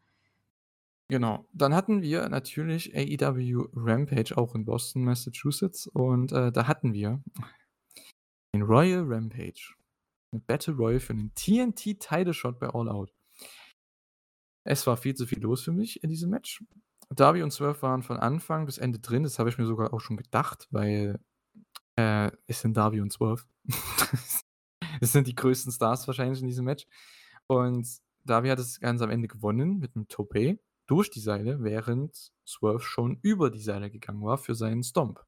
Genau. 1.11 1.47
Dann 1.55 1.75
hatten 1.75 2.03
wir 2.03 2.29
natürlich 2.29 2.95
AEW 2.95 3.69
Rampage 3.75 4.37
auch 4.37 4.55
in 4.55 4.67
Boston, 4.67 5.05
Massachusetts 5.05 5.87
und, 5.87 6.33
äh, 6.33 6.53
da 6.53 6.69
hatten 6.69 6.93
wir 6.93 7.23
den 8.55 8.63
Royal 8.63 9.05
Rampage. 9.07 9.75
'Ne 10.33 10.41
Battle 10.47 10.75
Royal 10.75 11.01
für 11.01 11.15
den 11.15 11.33
TNT 11.35 11.95
Title 12.01 12.35
Shot 12.35 12.59
bei 12.59 12.69
All 12.69 12.89
Out. 12.89 13.11
Es 14.67 14.87
war 14.87 14.97
viel 14.97 15.15
zu 15.15 15.27
viel 15.27 15.41
los 15.41 15.63
für 15.63 15.73
mich 15.73 16.03
in 16.03 16.11
diesem 16.11 16.31
Match. 16.31 16.63
Darby 17.11 17.43
und 17.43 17.51
Swerve 17.53 17.81
waren 17.83 18.03
von 18.03 18.19
Anfang 18.19 18.67
bis 18.67 18.79
Ende 18.79 18.99
drin. 18.99 19.23
Das 19.23 19.39
habe 19.39 19.49
ich 19.49 19.59
mir 19.59 19.67
sogar 19.67 19.93
auch 19.95 20.01
schon 20.01 20.17
gedacht, 20.17 20.69
weil, 20.71 21.19
äh, 21.97 22.31
es 22.47 22.61
sind 22.63 22.77
Darby 22.77 23.01
und 23.03 23.13
Swerve. 23.13 23.45
Es 25.03 25.13
sind 25.13 25.29
die 25.29 25.35
größten 25.37 25.73
Stars 25.73 26.07
wahrscheinlich 26.09 26.41
in 26.41 26.49
diesem 26.49 26.65
Match. 26.67 26.87
Und 27.49 27.89
Darby 28.25 28.49
hat 28.51 28.59
das 28.61 28.81
Ganze 28.81 29.05
am 29.05 29.11
Ende 29.11 29.29
gewonnen 29.29 29.79
mit 29.81 29.97
'nem 29.97 30.09
Tope 30.09 30.59
durch 30.89 31.11
die 31.11 31.21
Seile, 31.21 31.63
während 31.65 32.33
Swerve 32.47 32.81
schon 32.83 33.19
über 33.23 33.51
die 33.51 33.61
Seile 33.61 33.91
gegangen 33.91 34.23
war 34.25 34.39
für 34.39 34.57
seinen 34.57 34.83
Stomp. 34.85 35.25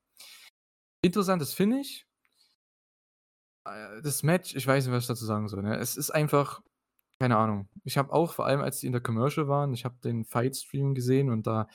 Interessantes 1.04 1.54
Finish. 1.54 2.06
Äh, 3.66 4.02
das 4.02 4.22
Match, 4.22 4.54
ich 4.54 4.66
weiß 4.66 4.86
nicht, 4.86 4.94
was 4.94 5.04
ich 5.04 5.08
dazu 5.08 5.24
sagen 5.26 5.48
soll, 5.48 5.62
ne? 5.62 5.76
Es 5.76 5.96
ist 5.96 6.10
einfach 6.10 6.62
keine 7.20 7.36
Ahnung. 7.38 7.68
Ich 7.84 7.98
habe 7.98 8.12
auch 8.12 8.32
vor 8.34 8.46
allem, 8.46 8.60
als 8.62 8.80
die 8.80 8.86
in 8.86 8.92
der 8.92 9.00
Commercial 9.02 9.48
waren 9.48 9.74
ich 9.74 9.84
habe 9.86 9.96
den 10.04 10.24
Fight-Stream 10.26 10.94
gesehen 10.94 11.30
und 11.30 11.46
da 11.46 11.68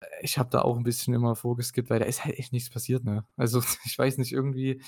äh, 0.00 0.06
ich 0.22 0.38
habe 0.38 0.50
da 0.50 0.62
auch 0.62 0.76
'n 0.78 0.84
bisschen 0.84 1.14
immer 1.14 1.36
vorgeskippt, 1.36 1.90
weil 1.90 2.00
da 2.00 2.06
ist 2.06 2.24
halt 2.24 2.38
echt 2.38 2.52
nichts 2.52 2.70
passiert, 2.70 3.04
ne? 3.04 3.26
Also, 3.36 3.62
ich 3.86 3.98
weiß 3.98 4.18
nicht, 4.18 4.32
irgendwie 4.32 4.82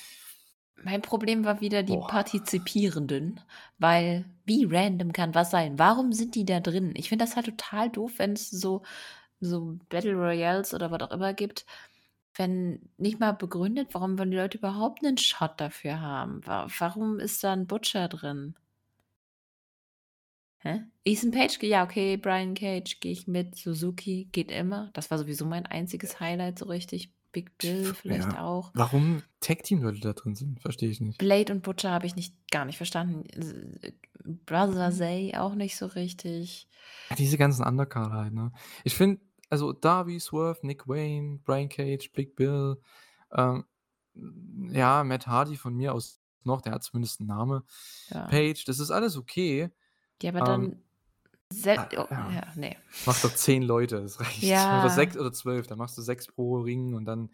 Mein 0.84 1.02
Problem 1.02 1.44
war 1.44 1.60
wieder 1.60 1.82
die 1.82 1.98
Boah. 1.98 1.98
Partizipierenden, 1.98 3.40
weil 3.78 4.24
wie 4.46 4.64
random 4.64 5.12
kann 5.12 5.34
was 5.34 5.50
sein? 5.50 5.78
Warum 5.78 6.12
sind 6.12 6.34
die 6.34 6.46
da 6.46 6.60
drin? 6.60 6.94
Ich 6.96 7.10
finde 7.10 7.24
das 7.26 7.36
halt 7.36 7.46
total 7.46 7.90
doof, 7.90 8.12
wenn's 8.16 8.50
so 8.50 8.82
so 9.40 9.78
Battle 9.90 10.14
Royals 10.14 10.74
oder 10.74 10.90
was 10.90 11.02
auch 11.02 11.10
immer 11.12 11.34
gibt, 11.34 11.66
wenn 12.36 12.90
nicht 12.98 13.20
mal 13.20 13.32
begründet, 13.32 13.88
warum 13.94 14.18
wollen 14.18 14.30
die 14.32 14.36
Leute 14.38 14.58
überhaupt 14.58 15.02
'nen 15.02 15.18
Shot 15.18 15.60
dafür 15.60 16.00
haben? 16.00 16.46
Wa 16.46 16.66
warum 16.78 17.18
ist 17.20 17.44
da 17.44 17.52
'n 17.54 17.66
Butcher 17.66 18.08
drin? 18.08 18.54
Hä? 20.62 20.80
Ethan 21.06 21.30
Page, 21.30 21.58
ja, 21.62 21.82
okay, 21.84 22.16
Brian 22.18 22.54
Cage 22.54 23.00
gehe 23.00 23.12
ich 23.12 23.26
mit. 23.26 23.56
Suzuki 23.56 24.28
geht 24.32 24.50
immer. 24.50 24.90
Das 24.92 25.10
war 25.10 25.16
sowieso 25.18 25.46
mein 25.46 25.64
einziges 25.64 26.20
Highlight 26.20 26.58
so 26.58 26.66
richtig. 26.66 27.12
Big 27.32 27.58
Bill 27.58 27.94
vielleicht 27.94 28.34
Ja. 28.34 28.38
auch. 28.38 28.72
Warum 28.72 29.22
Tag-Team-Leute 29.40 30.00
da 30.00 30.12
drin 30.12 30.34
sind, 30.34 30.60
verstehe 30.60 30.90
ich 30.90 31.00
nicht. 31.00 31.20
Blade 31.20 31.52
und 31.52 31.62
Butcher 31.62 31.90
habe 31.90 32.06
ich 32.06 32.16
nicht 32.16 32.34
gar 32.50 32.64
nicht 32.64 32.78
verstanden. 32.78 33.24
Äh, 33.82 33.92
Brother 34.46 34.90
Mhm. 34.90 34.90
Zay 34.90 35.34
auch 35.36 35.54
nicht 35.54 35.76
so 35.76 35.84
richtig. 35.86 36.66
Ja, 37.10 37.16
diese 37.16 37.38
ganzen 37.38 37.64
Undercarder 37.64 38.14
halt, 38.14 38.32
ne? 38.34 38.52
Ich 38.84 38.94
finde 38.94 39.20
also, 39.48 39.72
Darby, 39.72 40.20
Swerve, 40.20 40.60
Nick 40.64 40.86
Wayne, 40.86 41.40
Brian 41.44 41.68
Cage, 41.68 42.12
Big 42.12 42.36
Bill, 42.36 42.80
ähm, 43.32 43.64
ja, 44.72 45.02
Matt 45.04 45.26
Hardy 45.26 45.56
von 45.56 45.74
mir 45.74 45.92
aus 45.94 46.20
noch, 46.44 46.60
der 46.62 46.72
hat 46.72 46.84
zumindest 46.84 47.20
'n 47.20 47.26
Name. 47.26 47.64
Ja. 48.08 48.40
Page, 48.44 48.64
das 48.64 48.78
ist 48.80 48.90
alles 48.92 49.16
okay. 49.16 49.70
Ja, 50.22 50.30
aber 50.30 50.42
Ähm 50.42 50.42
dann 50.42 50.84
se 51.52 51.76
Ah, 51.76 51.88
oh, 51.96 52.08
ja. 52.10 52.30
ja, 52.30 52.52
ne. 52.56 52.76
Mach 53.06 53.20
doch 53.20 53.34
10 53.34 53.62
Leute, 53.62 54.02
das 54.02 54.20
reicht. 54.20 54.42
Ja. 54.42 54.70
Oder 54.70 54.90
6 54.90 55.16
oder 55.16 55.32
12, 55.32 55.66
dann 55.66 55.78
machst 55.78 55.98
du 55.98 56.02
6 56.02 56.26
pro 56.28 56.58
Ring 56.60 56.94
und 56.94 57.04
dann 57.06 57.30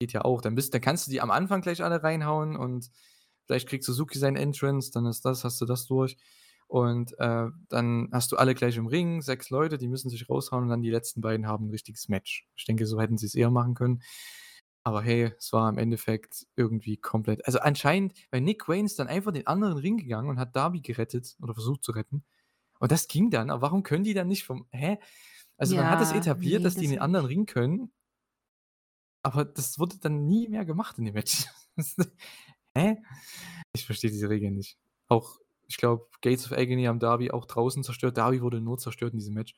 geht 0.00 0.12
ja 0.12 0.22
auch. 0.24 0.40
Dann 0.42 0.54
bist 0.54 0.74
dann 0.74 0.80
kannst 0.82 1.06
du 1.06 1.10
die 1.12 1.20
am 1.20 1.30
Anfang 1.30 1.62
gleich 1.62 1.82
alle 1.84 2.02
reinhauen 2.02 2.56
und 2.56 2.90
vielleicht 3.46 3.68
kriegt 3.68 3.84
Suzuki 3.84 4.18
seinen 4.18 4.36
Entrance, 4.36 4.90
dann 4.92 5.06
ist 5.06 5.24
das 5.24 5.44
hast 5.44 5.60
du 5.60 5.66
das 5.66 5.86
durch. 5.86 6.16
Und, 6.68 7.18
äh, 7.20 7.48
dann 7.68 8.08
hast 8.12 8.32
du 8.32 8.36
alle 8.36 8.54
gleich 8.54 8.76
im 8.76 8.86
Ring, 8.88 9.22
6 9.22 9.50
Leute, 9.50 9.78
die 9.78 9.88
müssen 9.88 10.10
sich 10.10 10.28
raushauen 10.30 10.64
und 10.64 10.70
dann 10.70 10.82
die 10.82 10.90
letzten 10.90 11.20
beiden 11.22 11.46
haben 11.46 11.66
'n 11.68 11.70
richtiges 11.70 12.08
Match. 12.08 12.48
Ich 12.56 12.64
denke, 12.66 12.86
so 12.86 13.00
hätten 13.00 13.18
sie's 13.18 13.34
eher 13.36 13.50
machen 13.50 13.74
können. 13.74 14.02
Aber 14.84 15.02
hey, 15.02 15.32
es 15.38 15.52
war 15.52 15.68
im 15.70 15.78
Endeffekt 15.78 16.46
irgendwie 16.56 16.96
komplett 16.98 17.46
also, 17.46 17.60
anscheinend 17.60 18.14
weil 18.30 18.40
Nick 18.42 18.68
Wayne 18.68 18.86
ist 18.86 18.98
dann 19.00 19.08
einfach 19.08 19.30
in 19.30 19.36
den 19.36 19.46
anderen 19.48 19.78
Ring 19.78 19.98
gegangen 19.98 20.30
und 20.30 20.38
hat 20.40 20.56
Darby 20.56 20.80
gerettet 20.82 21.36
oder 21.42 21.54
versucht 21.54 21.84
zu 21.84 21.92
retten. 21.92 22.24
Und 22.80 22.92
das 22.92 23.08
ging 23.08 23.30
dann, 23.30 23.50
aber 23.50 23.62
warum 23.62 23.82
können 23.82 24.04
die 24.04 24.14
dann 24.14 24.28
nicht 24.28 24.44
vom 24.44 24.66
hä? 24.72 24.98
Also, 25.58 25.76
man 25.76 25.90
hat 25.90 26.00
es 26.02 26.10
Ja, 26.10 26.12
etabliert, 26.12 26.64
ne, 26.64 26.66
dass 26.66 26.76
die 26.78 26.86
in 26.86 26.92
den 26.92 27.00
anderen. 27.00 27.26
Ring 27.26 27.46
können 27.46 27.92
aber 29.22 29.44
das 29.44 29.78
wurde 29.78 29.98
dann 29.98 30.26
nie 30.26 30.48
mehr 30.48 30.64
gemacht 30.64 30.98
in 30.98 31.04
dem 31.06 31.14
Match. 31.14 31.46
Hä? 32.76 32.96
Ich 33.74 33.86
verstehe 33.86 34.10
diese 34.10 34.28
Regeln 34.28 34.54
nicht. 34.54 34.78
Auch 35.08 35.38
ich 35.68 35.78
glaube, 35.78 36.06
Gates 36.22 36.46
of 36.46 36.52
Agony 36.58 36.84
haben 36.84 37.00
Darby 37.00 37.30
auch 37.32 37.44
draußen 37.46 37.82
zerstört. 37.84 38.16
Darby 38.18 38.42
wurde 38.42 38.60
nur 38.60 38.78
zerstört 38.78 39.12
in 39.14 39.18
diesem 39.18 39.34
Match. 39.34 39.54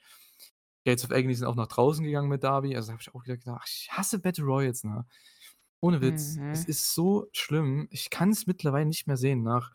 Gates 0.87 1.05
of 1.05 1.12
Agony 1.12 1.35
sind 1.35 1.47
auch 1.47 1.57
nach 1.57 1.69
draußen 1.69 2.05
gegangen 2.05 2.29
mit 2.29 2.45
Darby. 2.45 2.77
Also, 2.77 2.89
da 2.89 2.93
habe 2.95 3.03
ich 3.03 3.14
auch 3.14 3.25
wieder 3.25 3.37
gedacht: 3.37 3.61
„Ach, 3.62 3.69
ich 3.69 3.89
hasse 3.93 4.21
Battle 4.21 4.45
Royals, 4.45 4.85
ne?“ 4.85 5.07
Ohne 5.81 6.01
Witz. 6.03 6.43
Es 6.51 6.64
Mhm. 6.64 6.66
ist 6.66 6.95
so 6.95 7.29
schlimm. 7.33 7.89
Ich 7.91 8.11
kann's 8.11 8.47
mittlerweile 8.47 8.87
nicht 8.87 9.07
mehr 9.07 9.16
sehen 9.19 9.43
nach 9.43 9.73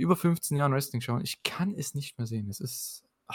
über 0.00 0.16
15 0.16 0.56
Jahren 0.56 0.72
Wrestling 0.72 1.00
schauen. 1.02 1.22
Ich 1.22 1.42
kann 1.44 1.74
es 1.74 1.94
nicht 1.94 2.18
mehr 2.18 2.26
sehen. 2.26 2.48
Es 2.50 2.60
ist 2.60 3.04
oh, 3.30 3.34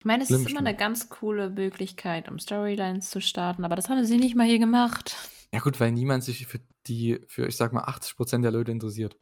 Ich 0.00 0.04
meine, 0.04 0.24
es 0.24 0.32
ist 0.32 0.46
immer 0.46 0.60
schlimm. 0.60 0.62
'ne 0.62 0.74
ganz 0.74 1.08
coole 1.10 1.48
Möglichkeit, 1.48 2.28
um 2.28 2.38
Storylines 2.40 3.08
zu 3.10 3.20
starten, 3.20 3.64
aber 3.64 3.76
das 3.76 3.88
haben 3.88 4.04
sie 4.04 4.16
nicht 4.18 4.34
mal 4.34 4.46
hier 4.46 4.58
gemacht. 4.58 5.14
Ja 5.54 5.60
gut, 5.60 5.78
weil 5.80 5.92
niemand 5.92 6.24
sich 6.24 6.46
für 6.46 6.60
die 6.86 7.20
für, 7.28 7.46
ich 7.46 7.56
sage 7.56 7.74
mal, 7.74 7.82
80 7.84 8.16
% 8.16 8.42
der 8.44 8.50
Leute 8.52 8.72
interessiert. 8.72 9.18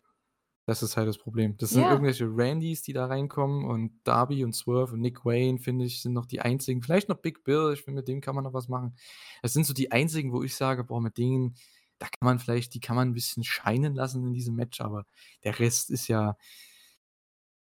Das 0.66 0.82
ist 0.82 0.96
halt 0.96 1.08
das 1.08 1.18
Problem. 1.18 1.56
Das 1.58 1.72
sind 1.72 1.86
Ja. 1.86 1.88
irgendwelche 1.88 2.26
Randys, 2.30 2.82
die 2.82 2.92
da 2.94 3.06
reinkommen 3.06 3.64
und 3.66 4.00
Darby 4.04 4.44
und 4.44 4.54
Swerve 4.54 4.94
und 4.94 5.00
Nick 5.00 5.24
Wayne, 5.24 5.58
finde 5.58 5.86
ich, 5.86 6.02
sind 6.02 6.12
noch 6.14 6.26
die 6.26 6.40
einzigen 6.40 6.82
vielleicht 6.82 7.08
noch 7.08 7.18
Big 7.18 7.44
Bill, 7.44 7.72
ich 7.74 7.82
finde, 7.82 8.00
mit 8.00 8.08
dem 8.08 8.20
kann 8.22 8.34
man 8.36 8.44
noch 8.44 8.54
was 8.54 8.68
machen. 8.68 8.96
Das 9.42 9.52
sind 9.54 9.66
so 9.66 9.74
die 9.74 9.92
einzigen, 9.92 10.32
wo 10.32 10.42
ich 10.44 10.56
sage: 10.56 10.84
„Boah, 10.84 11.00
mit 11.02 11.18
denen, 11.18 11.56
da 12.00 12.06
kann 12.08 12.24
man 12.26 12.38
vielleicht 12.40 12.74
die 12.74 12.80
kann 12.80 12.96
man 12.96 13.10
'n 13.10 13.14
bisschen 13.14 13.44
scheinen 13.44 13.94
lassen 13.94 14.26
in 14.26 14.32
diesem 14.34 14.56
Match“, 14.56 14.80
aber 14.80 15.06
der 15.44 15.58
Rest 15.60 15.90
ist 15.90 16.08
ja 16.08 16.36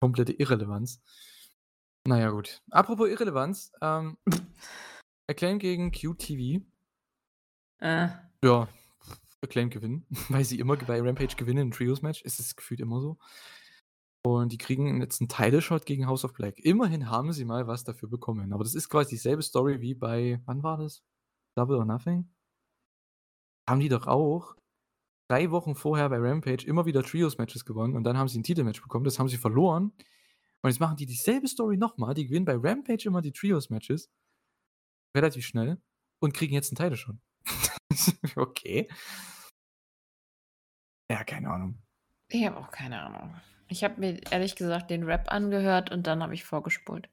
komplette 0.01 0.33
Irrelevanz. 0.33 1.01
Na 2.07 2.19
ja, 2.19 2.29
gut. 2.31 2.61
Apropos 2.71 3.09
Irrelevanz, 3.09 3.71
ähm, 3.81 4.17
Acclaim 5.29 5.59
gegen 5.59 5.91
QTV. 5.91 6.61
Äh. 7.79 8.09
Ja, 8.43 8.67
Acclaim 9.41 9.69
gewinnen, 9.69 10.05
weil 10.29 10.45
sie 10.45 10.59
immer 10.59 10.75
bei 10.77 11.01
Rampage 11.01 11.35
gewinnen 11.37 11.67
im 11.67 11.71
Trios-Match. 11.71 12.23
Es 12.25 12.39
ist 12.39 12.57
gefühlt 12.57 12.81
immer 12.81 12.99
so. 13.01 13.17
Und 14.25 14.51
die 14.53 14.57
kriegen 14.57 15.01
jetzt 15.01 15.21
'n 15.21 15.27
Title 15.29 15.61
Shot 15.61 15.85
gegen 15.85 16.07
House 16.07 16.25
of 16.25 16.33
Black. 16.33 16.59
Immerhin 16.59 17.09
haben 17.09 17.33
sie 17.33 17.45
mal 17.45 17.67
was 17.67 17.83
dafür 17.83 18.09
bekommen, 18.09 18.53
aber 18.53 18.63
das 18.63 18.75
ist 18.75 18.89
quasi 18.89 19.11
dieselbe 19.11 19.43
Story 19.43 19.81
wie 19.81 19.95
bei 19.95 20.41
wann 20.45 20.63
war 20.63 20.77
das? 20.77 21.03
Double 21.55 21.77
or 21.77 21.85
Nothing? 21.85 22.32
Haben 23.67 23.79
die 23.79 23.89
doch 23.89 24.07
auch 24.07 24.55
3 25.29 25.51
Wochen 25.51 25.75
vorher 25.75 26.09
bei 26.09 26.17
Rampage 26.19 26.65
immer 26.67 26.85
wieder 26.85 27.03
Trios-Matches 27.03 27.65
gewonnen 27.65 27.95
und 27.95 28.03
dann 28.03 28.17
haben 28.17 28.27
sie 28.29 28.39
'n 28.39 28.43
Titelmatch 28.43 28.81
bekommen. 28.81 29.05
Das 29.05 29.19
haben 29.19 29.29
sie 29.29 29.37
verloren. 29.37 29.93
Und 30.63 30.71
jetzt 30.71 30.79
machen 30.79 30.97
die 30.97 31.05
dieselbe 31.07 31.47
Story 31.47 31.77
noch 31.77 31.97
mal. 31.97 32.13
Die 32.15 32.27
gewinnen 32.27 32.45
bei 32.45 32.55
Rampage 32.57 33.05
immer 33.07 33.21
die 33.21 33.31
Trios-Matches 33.33 34.07
relativ 35.15 35.45
schnell 35.45 35.81
und 36.19 36.33
kriegen 36.33 36.53
jetzt 36.53 36.71
'n 36.71 36.75
Title 36.75 36.97
Shot. 36.97 37.17
Okay. 38.37 38.87
Ja, 41.09 41.23
keine 41.23 41.49
Ahnung. 41.49 41.83
Ich 42.29 42.45
habe 42.45 42.57
auch 42.57 42.69
keine 42.71 43.01
Ahnung. 43.01 43.35
Ich 43.69 43.83
habe 43.83 43.99
mir 43.99 44.19
ehrlich 44.31 44.55
gesagt 44.55 44.89
den 44.91 45.03
Rap 45.03 45.31
angehört 45.31 45.91
und 45.91 46.05
dann 46.07 46.21
habe 46.21 46.33
ich 46.33 46.43
vorgespult. 46.43 47.09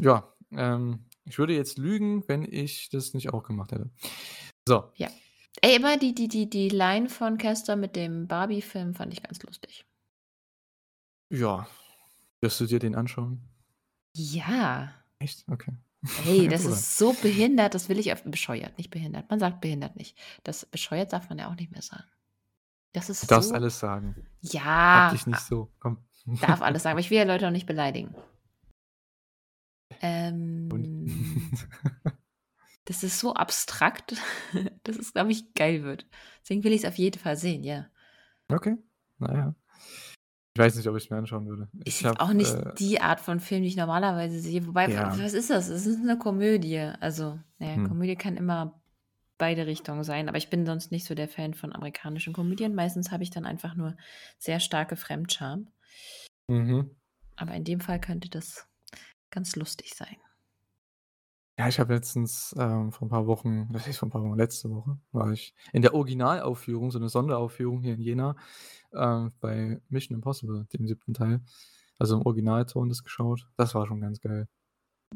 Ja, 0.00 0.34
ähm, 0.50 1.04
ich 1.24 1.38
würde 1.38 1.54
jetzt 1.54 1.78
lügen, 1.78 2.26
wenn 2.28 2.42
ich 2.42 2.88
das 2.90 3.14
nicht 3.14 3.32
auch 3.32 3.42
gemacht 3.44 3.72
hätte. 3.72 3.90
So. 4.66 4.90
Ja. 4.96 5.08
Ey, 5.60 5.76
immer 5.76 5.96
die, 5.96 6.14
die, 6.14 6.28
die, 6.28 6.48
die 6.48 6.68
Line 6.68 7.08
von 7.08 7.38
Kester 7.38 7.76
mit 7.76 7.94
dem 7.94 8.26
Barbie-Film 8.26 8.94
fand 8.94 9.12
ich 9.12 9.22
ganz 9.22 9.42
lustig. 9.42 9.86
Ja. 11.30 11.68
Wirst 12.40 12.60
du 12.60 12.66
dir 12.66 12.78
den 12.78 12.94
anschauen? 12.94 13.42
Ja. 14.14 14.92
Echt? 15.18 15.44
Okay. 15.48 15.72
Ey, 16.26 16.48
das 16.48 16.64
ist 16.64 16.98
so 16.98 17.12
behindert, 17.12 17.74
das 17.74 17.88
will 17.88 17.98
ich 17.98 18.12
auf 18.12 18.24
bescheuert, 18.24 18.76
nicht 18.78 18.90
behindert. 18.90 19.30
Man 19.30 19.38
sagt 19.38 19.60
behindert 19.60 19.96
nicht. 19.96 20.18
Das 20.42 20.66
bescheuert 20.66 21.12
darf 21.12 21.28
man 21.28 21.38
ja 21.38 21.48
auch 21.48 21.54
nicht 21.54 21.70
mehr 21.70 21.82
sagen. 21.82 22.04
Das 22.92 23.08
ist 23.08 23.22
Du 23.22 23.26
darfst 23.28 23.50
so. 23.50 23.54
alles 23.54 23.78
sagen. 23.78 24.14
Ja. 24.40 25.06
Hab 25.06 25.12
dich 25.12 25.26
nicht 25.26 25.40
so. 25.40 25.70
Komm. 25.78 25.98
Darf 26.40 26.60
alles 26.62 26.82
sagen, 26.82 26.92
aber 26.92 27.00
ich 27.00 27.10
will 27.10 27.18
ja 27.18 27.24
Leute 27.24 27.46
auch 27.46 27.52
nicht 27.52 27.66
beleidigen. 27.66 28.14
Ähm, 30.00 30.68
das 32.84 33.02
ist 33.02 33.18
so 33.20 33.34
abstrakt, 33.34 34.16
dass 34.84 34.96
es, 34.96 35.12
glaube 35.12 35.32
ich, 35.32 35.54
geil 35.54 35.82
wird. 35.82 36.06
Deswegen 36.42 36.64
will 36.64 36.72
ich 36.72 36.82
es 36.82 36.88
auf 36.88 36.96
jeden 36.98 37.18
Fall 37.18 37.36
sehen, 37.36 37.62
ja. 37.62 37.86
Okay. 38.48 38.76
Naja. 39.18 39.54
Ich 40.54 40.60
weiß 40.60 40.76
nicht, 40.76 40.86
ob 40.86 40.96
ich 40.96 41.04
es 41.04 41.10
mir 41.10 41.16
anschauen 41.16 41.46
würde. 41.46 41.68
Ist 41.84 41.86
Ich 41.86 42.00
jetzt 42.02 42.18
hab, 42.18 42.20
auch 42.20 42.32
nicht 42.34 42.52
äh, 42.52 42.74
die 42.78 43.00
Art 43.00 43.20
von 43.20 43.40
Film, 43.40 43.62
die 43.62 43.68
ich 43.68 43.76
normalerweise 43.76 44.38
sehe. 44.38 44.66
Wobei, 44.66 44.90
Ja. 44.90 45.16
was 45.18 45.32
ist 45.32 45.48
das? 45.48 45.68
Es 45.68 45.86
ist 45.86 46.00
eine 46.02 46.18
Komödie. 46.18 46.78
Also, 47.00 47.38
naja, 47.58 47.76
Hm. 47.76 47.88
Komödie 47.88 48.16
kann 48.16 48.36
immer 48.36 48.82
beide 49.38 49.66
Richtungen 49.66 50.04
sein, 50.04 50.28
aber 50.28 50.36
ich 50.38 50.50
bin 50.50 50.66
sonst 50.66 50.92
nicht 50.92 51.06
so 51.06 51.14
der 51.14 51.28
Fan 51.28 51.54
von 51.54 51.72
amerikanischen 51.74 52.32
Komödien. 52.34 52.74
Meistens 52.74 53.10
habe 53.10 53.22
ich 53.22 53.30
dann 53.30 53.46
einfach 53.46 53.74
nur 53.74 53.96
sehr 54.38 54.60
starke 54.60 54.96
Fremdscham. 54.96 55.68
Mhm. 56.48 56.94
Aber 57.36 57.54
in 57.54 57.64
dem 57.64 57.80
Fall 57.80 58.00
könnte 58.00 58.28
das 58.28 58.68
ganz 59.30 59.56
lustig 59.56 59.94
sein. 59.94 60.16
Ja, 61.58 61.68
ich 61.68 61.78
habe 61.78 61.92
letztens 61.94 62.54
ähm, 62.58 62.92
vor 62.92 63.06
ein 63.06 63.10
paar 63.10 63.26
Wochen, 63.26 63.68
das 63.72 63.86
ist 63.86 63.98
vor 63.98 64.08
ein 64.08 64.10
paar 64.10 64.22
Wochen, 64.22 64.38
letzte 64.38 64.70
Woche, 64.70 64.98
war 65.12 65.32
ich 65.32 65.54
in 65.72 65.82
der 65.82 65.94
Originalaufführung, 65.94 66.90
so 66.90 66.98
eine 66.98 67.10
Sonderaufführung 67.10 67.82
hier 67.82 67.94
in 67.94 68.00
Jena, 68.00 68.36
ähm, 68.94 69.32
bei 69.40 69.80
Mission 69.88 70.16
Impossible, 70.16 70.66
dem 70.72 70.86
siebten 70.86 71.12
Teil. 71.12 71.40
Also 71.98 72.16
im 72.16 72.26
Originalton 72.26 72.88
das 72.88 73.04
geschaut. 73.04 73.46
Das 73.56 73.74
war 73.74 73.86
schon 73.86 74.00
ganz 74.00 74.20
geil. 74.20 74.48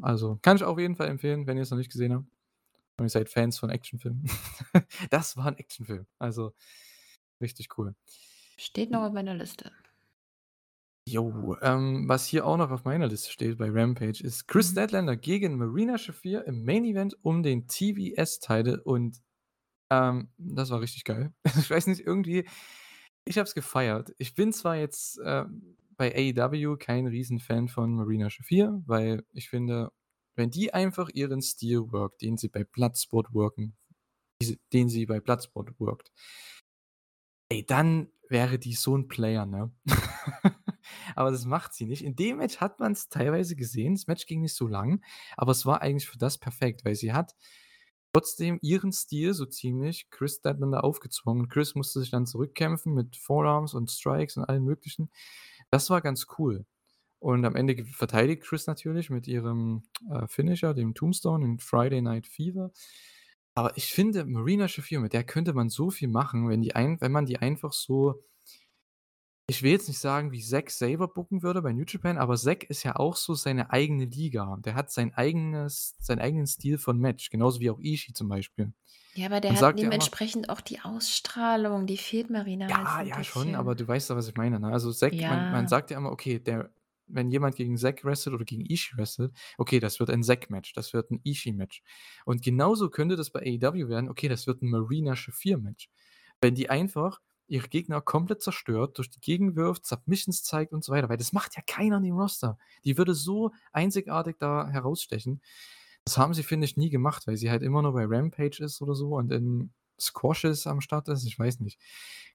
Also 0.01 0.37
kann 0.41 0.57
ich 0.57 0.63
auf 0.63 0.79
jeden 0.79 0.95
Fall 0.95 1.07
empfehlen, 1.07 1.47
wenn 1.47 1.57
ihr 1.57 1.63
es 1.63 1.71
noch 1.71 1.77
nicht 1.77 1.91
gesehen 1.91 2.13
habt. 2.13 2.27
Und 2.97 3.05
ihr 3.05 3.09
seid 3.09 3.29
Fans 3.29 3.59
von 3.59 3.69
Actionfilmen. 3.69 4.29
das 5.09 5.37
war 5.37 5.47
ein 5.47 5.57
Actionfilm. 5.57 6.05
Also 6.19 6.53
richtig 7.41 7.77
cool. 7.77 7.95
Steht 8.57 8.91
noch 8.91 9.03
auf 9.03 9.13
meiner 9.13 9.35
Liste. 9.35 9.71
Jo, 11.09 11.55
ähm, 11.61 12.03
was 12.09 12.25
hier 12.25 12.45
auch 12.45 12.57
noch 12.57 12.69
auf 12.69 12.83
meiner 12.83 13.07
Liste 13.07 13.31
steht 13.31 13.57
bei 13.57 13.69
Rampage 13.69 14.21
ist 14.21 14.45
Chris 14.47 14.69
Mhm. 14.69 14.71
Statlander 14.73 15.15
gegen 15.15 15.57
Marina 15.57 15.97
Shafir 15.97 16.45
im 16.45 16.65
Main 16.65 16.83
Event 16.83 17.15
um 17.21 17.43
den 17.43 17.65
TBS-Title 17.65 18.83
und 18.83 19.21
ähm, 19.89 20.29
das 20.37 20.69
war 20.69 20.81
richtig 20.81 21.05
geil. 21.05 21.33
Ich 21.59 21.69
weiß 21.69 21.87
nicht, 21.87 22.01
irgendwie, 22.01 22.45
ich 23.25 23.37
habe 23.37 23.47
es 23.47 23.55
gefeiert. 23.55 24.13
Ich 24.17 24.35
bin 24.35 24.51
zwar 24.51 24.75
jetzt 24.75 25.19
ähm, 25.23 25.77
bei 25.95 26.13
AEW 26.13 26.75
kein 26.77 27.07
Riesenfan 27.07 27.69
von 27.69 27.95
Marina 27.95 28.29
Shafir, 28.29 28.83
weil 28.85 29.23
ich 29.31 29.49
finde, 29.49 29.91
wenn 30.35 30.51
die 30.51 30.73
einfach 30.73 31.09
ihren 31.13 31.41
Stil 31.41 31.91
workt, 31.93 32.21
den 32.21 32.35
sie 32.37 32.49
bei 32.49 32.65
Bloodsport 32.65 33.33
worken, 33.33 33.77
den 34.73 34.89
sie 34.89 35.05
bei 35.05 35.21
Bloodsport 35.21 35.79
workt, 35.79 36.11
ey, 37.49 37.65
dann 37.65 38.11
wäre 38.29 38.59
die 38.59 38.73
so 38.73 38.97
ein 38.97 39.07
Player, 39.07 39.45
ne? 39.45 39.71
aber 41.17 41.31
das 41.31 41.45
macht 41.45 41.73
sie 41.73 41.85
nicht. 41.85 42.03
In 42.03 42.15
dem 42.15 42.37
Match 42.37 42.57
hat 42.57 42.79
man 42.79 42.91
es 42.91 43.09
teilweise 43.09 43.55
gesehen. 43.55 43.95
Das 43.95 44.07
Match 44.07 44.25
ging 44.25 44.41
nicht 44.41 44.55
so 44.55 44.67
lang, 44.67 45.03
aber 45.35 45.51
es 45.51 45.65
war 45.65 45.81
eigentlich 45.81 46.07
für 46.07 46.17
das 46.17 46.37
perfekt, 46.37 46.85
weil 46.85 46.95
sie 46.95 47.13
hat 47.13 47.35
trotzdem 48.13 48.59
ihren 48.61 48.91
Stil 48.91 49.33
so 49.33 49.45
ziemlich 49.45 50.09
Chris 50.09 50.35
Statlander 50.35 50.83
aufgezwungen. 50.83 51.49
Chris 51.49 51.75
musste 51.75 51.99
sich 51.99 52.09
dann 52.09 52.25
zurückkämpfen 52.25 52.93
mit 52.93 53.15
Forearms 53.15 53.73
und 53.73 53.91
Strikes 53.91 54.37
und 54.37 54.45
allen 54.45 54.63
möglichen. 54.63 55.09
Das 55.69 55.89
war 55.89 56.01
ganz 56.01 56.27
cool. 56.37 56.65
Und 57.19 57.45
am 57.45 57.55
Ende 57.55 57.83
verteidigt 57.85 58.43
Chris 58.43 58.67
natürlich 58.67 59.09
mit 59.09 59.27
ihrem 59.27 59.83
äh, 60.09 60.27
Finisher, 60.27 60.73
dem 60.73 60.93
Tombstone 60.93 61.45
in 61.45 61.59
Friday 61.59 62.01
Night 62.01 62.27
Fever. 62.27 62.71
Aber 63.55 63.75
ich 63.75 63.91
finde, 63.91 64.23
Marina 64.25 64.67
Shafir, 64.67 64.99
mit 64.99 65.13
der 65.13 65.23
könnte 65.23 65.53
man 65.53 65.69
so 65.69 65.89
viel 65.89 66.07
machen, 66.09 66.47
wenn, 66.47 66.61
die 66.61 66.75
ein, 66.75 67.01
wenn 67.01 67.11
man 67.11 67.25
die 67.25 67.39
einfach 67.39 67.73
so. 67.73 68.23
Ich 69.49 69.63
will 69.63 69.71
jetzt 69.71 69.87
nicht 69.87 69.99
sagen, 69.99 70.31
wie 70.31 70.41
Zack 70.41 70.69
Saber 70.71 71.07
booken 71.07 71.41
würde 71.41 71.61
bei 71.61 71.71
New 71.71 71.85
Japan, 71.87 72.17
aber 72.17 72.35
Zack 72.35 72.65
ist 72.65 72.83
ja 72.83 72.95
auch 72.97 73.15
so 73.15 73.33
seine 73.33 73.71
eigene 73.71 74.05
Liga. 74.05 74.57
Der 74.59 74.75
hat 74.75 74.91
sein 74.91 75.13
eigenes, 75.13 75.95
seinen 75.99 76.19
eigenen 76.19 76.47
Stil 76.47 76.77
von 76.77 76.99
Match, 76.99 77.29
genauso 77.29 77.59
wie 77.61 77.69
auch 77.69 77.79
Ishii 77.79 78.13
zum 78.13 78.27
Beispiel. 78.27 78.73
Ja, 79.13 79.25
aber 79.27 79.41
der 79.41 79.51
Und 79.51 79.55
hat 79.55 79.73
ja 79.75 79.75
dementsprechend 79.81 80.47
auch 80.49 80.61
die 80.61 80.79
Ausstrahlung, 80.81 81.87
die 81.87 81.97
fehlt 81.97 82.29
Marina 82.29 82.69
Ja, 82.69 83.01
ja, 83.01 83.23
schon, 83.23 83.55
bisschen. 83.55 83.55
aber 83.55 83.75
du 83.75 83.87
weißt 83.87 84.09
ja, 84.09 84.15
was 84.17 84.27
ich 84.27 84.35
meine. 84.35 84.59
Ne? 84.59 84.67
Also 84.71 84.91
Zack, 84.91 85.25
man, 85.25 85.47
man 85.49 85.67
Ja. 85.67 85.67
sagt 85.67 85.89
ja 85.89 85.97
immer, 85.97 86.11
okay, 86.11 86.39
der, 86.39 86.69
wenn 87.07 87.31
jemand 87.31 87.55
gegen 87.55 87.77
Zack 87.77 88.03
wrestelt 88.03 88.33
oder 88.35 88.43
gegen 88.43 88.65
Ishii 88.65 88.97
wrestelt, 88.97 89.31
okay, 89.57 89.79
das 89.79 89.99
wird 89.99 90.09
ein 90.09 90.21
Zack-Match, 90.23 90.73
das 90.73 90.91
wird 90.93 91.09
ein 91.11 91.21
Ishii-Match. 91.23 91.81
Und 92.25 92.41
genauso 92.43 92.89
könnte 92.89 93.15
das 93.15 93.29
bei 93.29 93.39
AEW 93.41 93.87
werden, 93.87 94.09
okay, 94.09 94.27
das 94.27 94.47
wird 94.47 94.61
ein 94.61 94.69
Marina 94.69 95.15
Shafir-Match. 95.15 95.89
Wenn 96.41 96.55
die 96.55 96.69
einfach 96.69 97.21
ihre 97.47 97.67
Gegner 97.69 98.01
komplett 98.01 98.41
zerstört, 98.41 98.97
durch 98.97 99.09
die 99.09 99.19
Gegend 99.21 99.55
wirft, 99.55 99.85
Submissions 99.85 100.43
zeigt 100.43 100.73
und 100.73 100.83
so 100.83 100.91
weiter, 100.91 101.09
weil 101.09 101.17
das 101.17 101.33
macht 101.33 101.55
ja 101.55 101.61
keiner 101.65 101.97
in 101.97 102.03
dem 102.03 102.17
Roster. 102.17 102.57
Die 102.85 102.97
würde 102.97 103.13
so 103.15 103.51
einzigartig 103.71 104.35
da 104.39 104.67
herausstechen. 104.67 105.41
Das 106.05 106.17
haben 106.17 106.33
sie, 106.33 106.43
finde 106.43 106.65
ich, 106.65 106.77
nie 106.77 106.89
gemacht, 106.89 107.27
weil 107.27 107.37
sie 107.37 107.49
halt 107.51 107.63
immer 107.63 107.81
nur 107.81 107.93
bei 107.93 108.05
Rampage 108.05 108.63
ist 108.63 108.81
oder 108.81 108.95
so 108.95 109.15
und 109.15 109.31
in 109.31 109.71
Squashes 109.99 110.67
am 110.67 110.81
Start 110.81 111.07
ist. 111.09 111.25
Ich 111.25 111.37
weiß 111.37 111.59
nicht. 111.61 111.79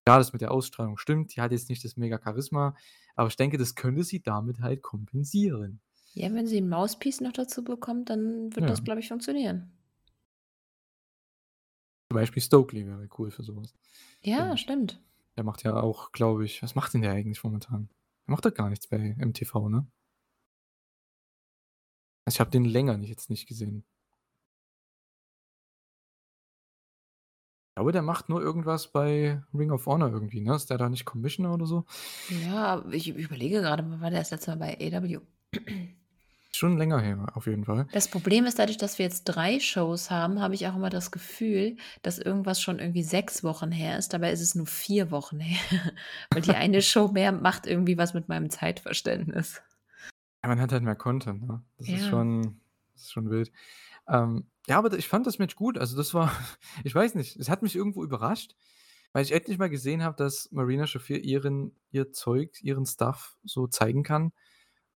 Ja, 0.06 0.18
das 0.18 0.32
mit 0.32 0.42
der 0.42 0.50
Ausstrahlung 0.50 0.98
stimmt. 0.98 1.34
Die 1.36 1.40
hat 1.40 1.52
jetzt 1.52 1.68
nicht 1.68 1.84
das 1.84 1.96
mega 1.96 2.18
Charisma, 2.22 2.74
aber 3.14 3.28
ich 3.28 3.36
denke, 3.36 3.56
das 3.58 3.74
könnte 3.74 4.02
sie 4.04 4.20
damit 4.20 4.60
halt 4.60 4.82
kompensieren. 4.82 5.80
Ja, 6.14 6.32
wenn 6.34 6.46
sie 6.46 6.58
ein 6.60 6.68
Mauspiece 6.68 7.20
noch 7.20 7.32
dazu 7.32 7.64
bekommt, 7.64 8.10
dann 8.10 8.54
wird 8.54 8.66
Ja. 8.66 8.66
das, 8.66 8.84
glaube 8.84 9.00
ich, 9.00 9.08
funktionieren. 9.08 9.72
Zum 12.10 12.16
Beispiel 12.16 12.42
Stokely 12.42 12.86
wäre 12.86 13.08
cool 13.18 13.30
für 13.30 13.42
sowas. 13.42 13.74
Ja, 14.24 14.48
Ja. 14.48 14.56
stimmt. 14.56 15.00
Der 15.36 15.44
macht 15.44 15.62
ja 15.64 15.74
auch, 15.74 16.12
glaube 16.12 16.44
ich, 16.44 16.62
was 16.62 16.74
macht 16.74 16.92
denn 16.94 17.02
der 17.02 17.12
eigentlich 17.12 17.42
momentan? 17.42 17.88
Der 18.26 18.32
macht 18.32 18.44
doch 18.44 18.54
gar 18.54 18.68
nichts 18.70 18.86
bei 18.86 19.14
MTV, 19.18 19.68
ne? 19.68 19.86
Also 22.24 22.36
ich 22.36 22.40
habe 22.40 22.50
den 22.50 22.64
länger 22.64 22.96
nicht, 22.98 23.10
jetzt 23.10 23.30
nicht 23.30 23.46
gesehen. 23.48 23.84
Ich 27.70 27.74
glaube, 27.76 27.92
der 27.92 28.02
macht 28.02 28.28
nur 28.28 28.42
irgendwas 28.42 28.92
bei 28.92 29.42
Ring 29.54 29.70
of 29.70 29.86
Honor 29.86 30.10
irgendwie, 30.12 30.40
ne? 30.40 30.54
Ist 30.54 30.68
der 30.70 30.76
da 30.78 30.88
nicht 30.90 31.04
Commissioner 31.06 31.54
oder 31.54 31.66
so? 31.66 31.84
Ja, 32.28 32.84
ich 32.90 33.08
überlege 33.08 33.60
gerade, 33.62 33.82
wann 33.88 34.00
war 34.00 34.10
der 34.10 34.20
das 34.20 34.30
letzte 34.30 34.54
Mal 34.54 34.76
bei 34.76 34.92
AW? 34.92 35.20
Schon 36.54 36.76
länger 36.76 37.00
her, 37.00 37.26
auf 37.34 37.46
jeden 37.46 37.64
Fall. 37.64 37.86
Das 37.92 38.08
Problem 38.08 38.44
ist, 38.44 38.58
dadurch, 38.58 38.76
dass 38.76 38.98
wir 38.98 39.06
jetzt 39.06 39.24
drei 39.24 39.58
Shows 39.58 40.10
haben, 40.10 40.40
habe 40.40 40.54
ich 40.54 40.66
auch 40.68 40.76
immer 40.76 40.90
das 40.90 41.10
Gefühl, 41.10 41.76
dass 42.02 42.18
irgendwas 42.18 42.60
schon 42.60 42.78
irgendwie 42.78 43.02
sechs 43.02 43.42
Wochen 43.42 43.72
her 43.72 43.98
ist. 43.98 44.12
Dabei 44.12 44.32
ist 44.32 44.42
es 44.42 44.54
nur 44.54 44.66
vier 44.66 45.10
Wochen 45.10 45.40
her. 45.40 45.92
Weil 46.30 46.42
die 46.42 46.54
eine 46.54 46.82
Show 46.82 47.08
mehr 47.08 47.32
macht 47.32 47.66
irgendwie 47.66 47.96
was 47.96 48.12
mit 48.12 48.28
meinem 48.28 48.50
Zeitverständnis. 48.50 49.62
Ja, 50.44 50.48
man 50.48 50.60
hat 50.60 50.72
halt 50.72 50.82
mehr 50.82 50.96
Content, 50.96 51.42
ne? 51.46 51.62
Das 51.78 51.88
ist 51.88 52.02
Ja. 52.02 52.08
schon, 52.10 52.60
das 52.92 53.02
ist 53.04 53.12
schon 53.12 53.30
wild. 53.30 53.50
Ähm, 54.08 54.46
ja, 54.68 54.78
aber 54.78 54.92
ich 54.94 55.08
fand 55.08 55.26
das 55.26 55.38
Match 55.38 55.56
gut. 55.56 55.78
Also 55.78 55.96
das 55.96 56.14
war, 56.14 56.32
ich 56.84 56.94
weiß 56.94 57.14
nicht, 57.14 57.36
es 57.36 57.48
hat 57.48 57.62
mich 57.62 57.76
irgendwo 57.76 58.04
überrascht, 58.04 58.56
weil 59.12 59.24
ich 59.24 59.32
endlich 59.32 59.58
mal 59.58 59.70
gesehen 59.70 60.02
habe, 60.02 60.16
dass 60.16 60.50
Marina 60.52 60.86
Shafir 60.86 61.24
ihren, 61.24 61.76
ihr 61.92 62.12
Zeug, 62.12 62.62
ihren 62.62 62.86
Stuff 62.86 63.36
so 63.44 63.66
zeigen 63.68 64.02
kann 64.02 64.32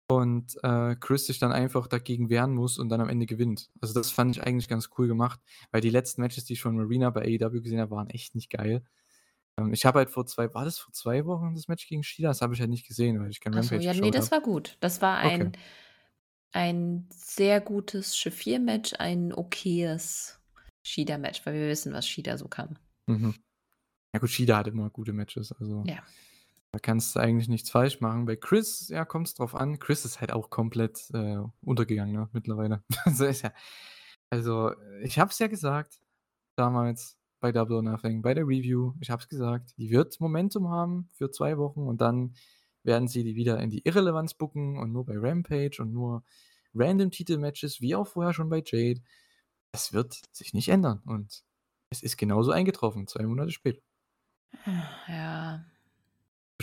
und 0.09 0.57
äh, 0.63 0.95
Chris 0.97 1.27
sich 1.27 1.39
dann 1.39 1.53
einfach 1.53 1.87
dagegen 1.89 2.31
wehren 2.31 2.55
muss 2.55 2.79
und 2.79 2.89
dann 2.89 3.01
am 3.01 3.09
Ende 3.09 3.27
gewinnt. 3.27 3.71
Also 3.81 3.95
das 3.95 4.11
fand 4.11 4.37
ich 4.37 4.43
eigentlich 4.43 4.69
ganz 4.69 4.91
cool 4.99 5.09
gemacht, 5.09 5.41
weil 5.73 5.81
die 5.81 5.91
letzten 5.91 6.21
Matches, 6.21 6.45
die 6.45 6.53
ich 6.55 6.63
von 6.63 6.77
Marina 6.77 7.11
bei 7.11 7.23
AEW 7.23 7.61
gesehen 7.61 7.81
habe, 7.81 7.91
waren 7.91 8.11
echt 8.11 8.35
nicht 8.35 8.51
geil. 8.51 8.85
Ähm, 9.59 9.73
ich 9.73 9.85
habe 9.85 9.99
halt 9.99 10.11
vor 10.11 10.27
zwei, 10.27 10.53
war 10.55 10.65
das 10.65 10.79
vor 10.79 10.93
zwei 10.93 11.25
Wochen 11.27 11.55
das 11.55 11.69
Match 11.69 11.89
gegen 11.89 12.03
Shida? 12.03 12.29
Das 12.29 12.41
habe 12.41 12.55
ich 12.55 12.61
halt 12.61 12.71
nicht 12.71 12.87
gesehen, 12.87 13.21
weil 13.21 13.31
ich 13.31 13.41
kein 13.41 13.55
Rampage 13.55 13.83
ja, 13.83 13.95
nee, 13.95 14.11
das 14.11 14.31
habe. 14.31 14.43
war 14.43 14.43
gut. 14.43 14.77
Das 14.81 15.03
war 15.03 15.19
ein, 15.19 15.49
Okay. 15.49 15.59
ein 16.53 17.09
sehr 17.11 17.61
gutes 17.61 18.17
Shafir-Match, 18.17 18.95
ein 18.99 19.33
okayes 19.33 20.39
Shida-Match, 20.85 21.45
weil 21.45 21.55
wir 21.55 21.69
wissen, 21.69 21.93
was 21.93 22.07
Shida 22.09 22.39
so 22.39 22.49
kann. 22.49 22.79
Mhm. 23.07 23.35
Ja 24.15 24.21
gut, 24.21 24.31
Shida 24.31 24.59
hat 24.59 24.69
immer 24.69 24.89
gute 24.91 25.13
Matches, 25.13 25.53
also 25.53 25.83
Ja. 25.87 26.03
Da 26.77 26.81
kannst 26.81 27.17
du 27.17 27.21
eigentlich 27.21 27.49
nichts 27.49 27.71
falsch 27.71 28.03
machen. 28.03 28.27
Bei 28.27 28.37
Chris, 28.37 28.89
ja, 28.91 29.07
kommt 29.07 29.29
es 29.29 29.35
drauf 29.35 29.55
an. 29.55 29.79
Chris 29.79 30.05
ist 30.05 30.21
halt 30.21 30.31
auch 30.31 30.51
komplett 30.51 31.09
äh, 31.15 31.39
untergegangen, 31.63 32.15
ne, 32.15 32.29
mittlerweile. 32.33 32.85
Also, 34.29 34.73
ich 35.03 35.21
habe 35.21 35.31
es 35.31 35.39
ja 35.39 35.47
gesagt 35.47 36.01
damals, 36.57 37.17
bei 37.41 37.53
Double 37.53 37.77
or 37.77 37.83
Nothing, 37.83 38.23
bei 38.23 38.35
der 38.35 38.45
Review. 38.45 38.93
Ich 39.01 39.09
habe 39.09 39.23
es 39.23 39.29
gesagt, 39.29 39.73
die 39.79 39.89
wird 39.91 40.21
Momentum 40.21 40.69
haben 40.69 41.09
für 41.13 41.31
zwei 41.31 41.57
Wochen 41.57 41.87
und 41.87 42.01
dann 42.01 42.35
werden 42.83 43.07
sie 43.07 43.23
die 43.23 43.37
wieder 43.37 43.61
in 43.61 43.71
die 43.71 43.87
Irrelevanz 43.87 44.35
bucken 44.35 44.79
und 44.79 44.93
nur 44.93 45.07
bei 45.07 45.15
Rampage 45.17 45.81
und 45.81 45.93
nur 45.93 46.25
random 46.75 47.13
Titelmatches, 47.13 47.81
wie 47.81 47.95
auch 47.95 48.09
vorher 48.09 48.35
schon 48.35 48.51
bei 48.51 48.63
Jade. 48.67 49.01
Das 49.73 49.93
wird 49.93 50.21
sich 50.33 50.53
nicht 50.53 50.69
ändern 50.69 51.03
und 51.07 51.45
es 51.91 52.03
ist 52.03 52.17
genauso 52.19 52.51
eingetroffen, 52.51 53.07
zwei 53.07 53.25
Monate 53.25 53.53
später. 53.53 53.81
Ja. 55.07 55.65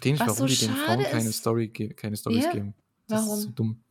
Verstehe 0.04 0.14
nicht, 0.14 0.26
Was 0.26 0.28
warum 0.28 0.46
so 0.48 0.48
die 0.48 0.58
den 0.58 0.76
Frauen 0.76 1.06
schade 1.06 1.06
keine, 1.06 1.32
ist. 1.32 1.34
Story 1.34 1.70
keine 1.72 2.18
Storys 2.18 2.50
Ja? 2.50 2.50
geben. 2.50 2.76
Das 3.08 3.26
ist 3.26 3.42
so 3.44 3.52
Warum? 3.52 3.54
dumm. 3.54 3.84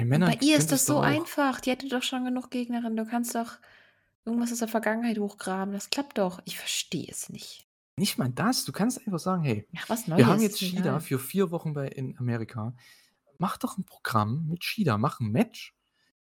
Männern 0.00 0.34
bei 0.36 0.36
ihr 0.40 0.56
ist 0.56 0.70
es 0.72 0.84
das 0.84 0.86
so 0.86 1.00
einfach. 1.00 1.60
Die 1.60 1.70
hätte 1.70 1.88
doch 1.88 2.02
schon 2.02 2.24
genug 2.24 2.50
Gegnerinnen. 2.50 2.96
Du 2.96 3.04
kannst 3.06 3.34
doch 3.34 3.58
irgendwas 4.24 4.52
aus 4.52 4.58
der 4.60 4.68
Vergangenheit 4.68 5.18
hochgraben. 5.18 5.74
Das 5.74 5.90
klappt 5.90 6.18
doch. 6.18 6.40
Ich 6.44 6.58
verstehe 6.58 7.08
es 7.10 7.28
nicht. 7.30 7.66
Nicht 7.98 8.16
mal 8.18 8.30
das. 8.30 8.64
Du 8.64 8.72
kannst 8.72 8.98
einfach 9.06 9.18
sagen: 9.18 9.42
„Hey, 9.42 9.68
Ach, 9.76 9.88
was 9.88 10.06
wir 10.14 10.26
haben 10.26 10.40
Neues, 10.40 10.42
jetzt 10.42 10.58
ist 10.60 10.60
Shida 10.60 10.98
für 11.00 11.18
4 11.18 11.50
Wochen 11.50 11.74
bei 11.74 11.88
in 11.88 12.16
Amerika. 12.18 12.74
Mach 13.38 13.58
doch 13.58 13.76
'n 13.78 13.84
Programm 13.84 14.46
mit 14.48 14.64
Shida. 14.64 14.98
Mach 14.98 15.20
'n 15.20 15.30
Match. 15.30 15.74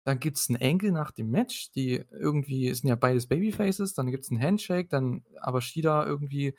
Dann 0.04 0.20
gibt's 0.20 0.50
'n 0.50 0.58
Angle 0.62 0.92
nach 0.92 1.12
dem 1.12 1.30
Match, 1.30 1.72
die 1.72 2.04
irgendwie 2.12 2.68
es 2.70 2.80
sind 2.80 2.90
ja 2.90 2.96
beides 2.96 3.28
Babyfaces, 3.28 3.94
dann 3.94 4.12
gibt's 4.12 4.32
'n 4.32 4.42
Handshake, 4.42 4.90
dann 4.90 5.24
aber 5.40 5.62
Shida 5.62 6.06
irgendwie 6.06 6.56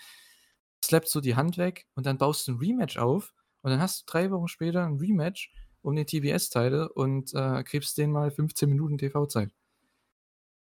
slappt 0.85 1.09
so 1.09 1.21
die 1.21 1.37
Hand 1.37 1.59
weg 1.59 1.87
und 1.95 2.07
dann 2.07 2.19
baust 2.19 2.49
du 2.49 2.53
'n 2.53 2.59
Rematch 2.59 2.99
auf 2.99 3.33
und 3.63 3.71
dann 3.73 3.81
hast 3.81 4.03
du 4.03 4.13
3 4.13 4.31
Wochen 4.31 4.49
später 4.49 4.85
'n 4.87 4.99
Rematch 4.99 5.53
um 5.83 5.97
den 5.97 6.07
TBS-Title 6.07 6.89
und, 6.93 7.35
äh, 7.35 7.65
gibst 7.65 7.99
denen 7.99 8.13
mal 8.13 8.31
15 8.31 8.69
Minuten 8.71 8.99
TV-Zeit. 8.99 9.53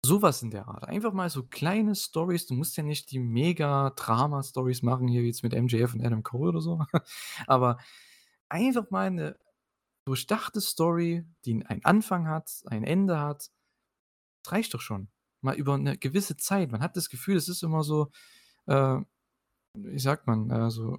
So 0.04 0.20
was 0.20 0.42
in 0.42 0.50
der 0.50 0.66
Art. 0.66 0.88
Einfach 0.88 1.12
mal 1.12 1.30
so 1.30 1.44
kleine 1.44 1.94
Storys. 1.94 2.46
Du 2.46 2.54
musst 2.54 2.76
ja 2.76 2.82
nicht 2.82 3.12
die 3.12 3.20
Mega-Drama-Storys 3.20 4.82
machen, 4.82 5.06
hier 5.06 5.22
jetzt 5.22 5.44
mit 5.44 5.54
MJF 5.54 5.94
und 5.94 6.04
Adam 6.04 6.24
Cole 6.24 6.48
oder 6.50 6.60
so. 6.60 6.80
Aber 7.46 7.78
einfach 8.48 8.90
mal 8.90 9.10
'ne 9.10 9.38
durchdachte 10.06 10.60
Story, 10.60 11.24
die 11.46 11.64
einen 11.66 11.84
Anfang 11.84 12.28
hat, 12.28 12.50
ein 12.66 12.84
Ende 12.84 13.20
hat. 13.20 13.50
Das 14.44 14.52
reicht 14.52 14.74
doch 14.74 14.80
schon. 14.82 15.08
Mal 15.42 15.56
über 15.56 15.78
'ne 15.78 15.98
gewisse 15.98 16.36
Zeit. 16.36 16.72
Man 16.72 16.82
hat 16.82 16.96
das 16.96 17.10
Gefühl, 17.10 17.36
es 17.36 17.48
ist 17.48 17.62
immer 17.64 17.84
so, 17.84 18.10
äh, 18.66 18.98
wie 19.74 19.98
sagt 19.98 20.26
man, 20.26 20.70
so 20.70 20.98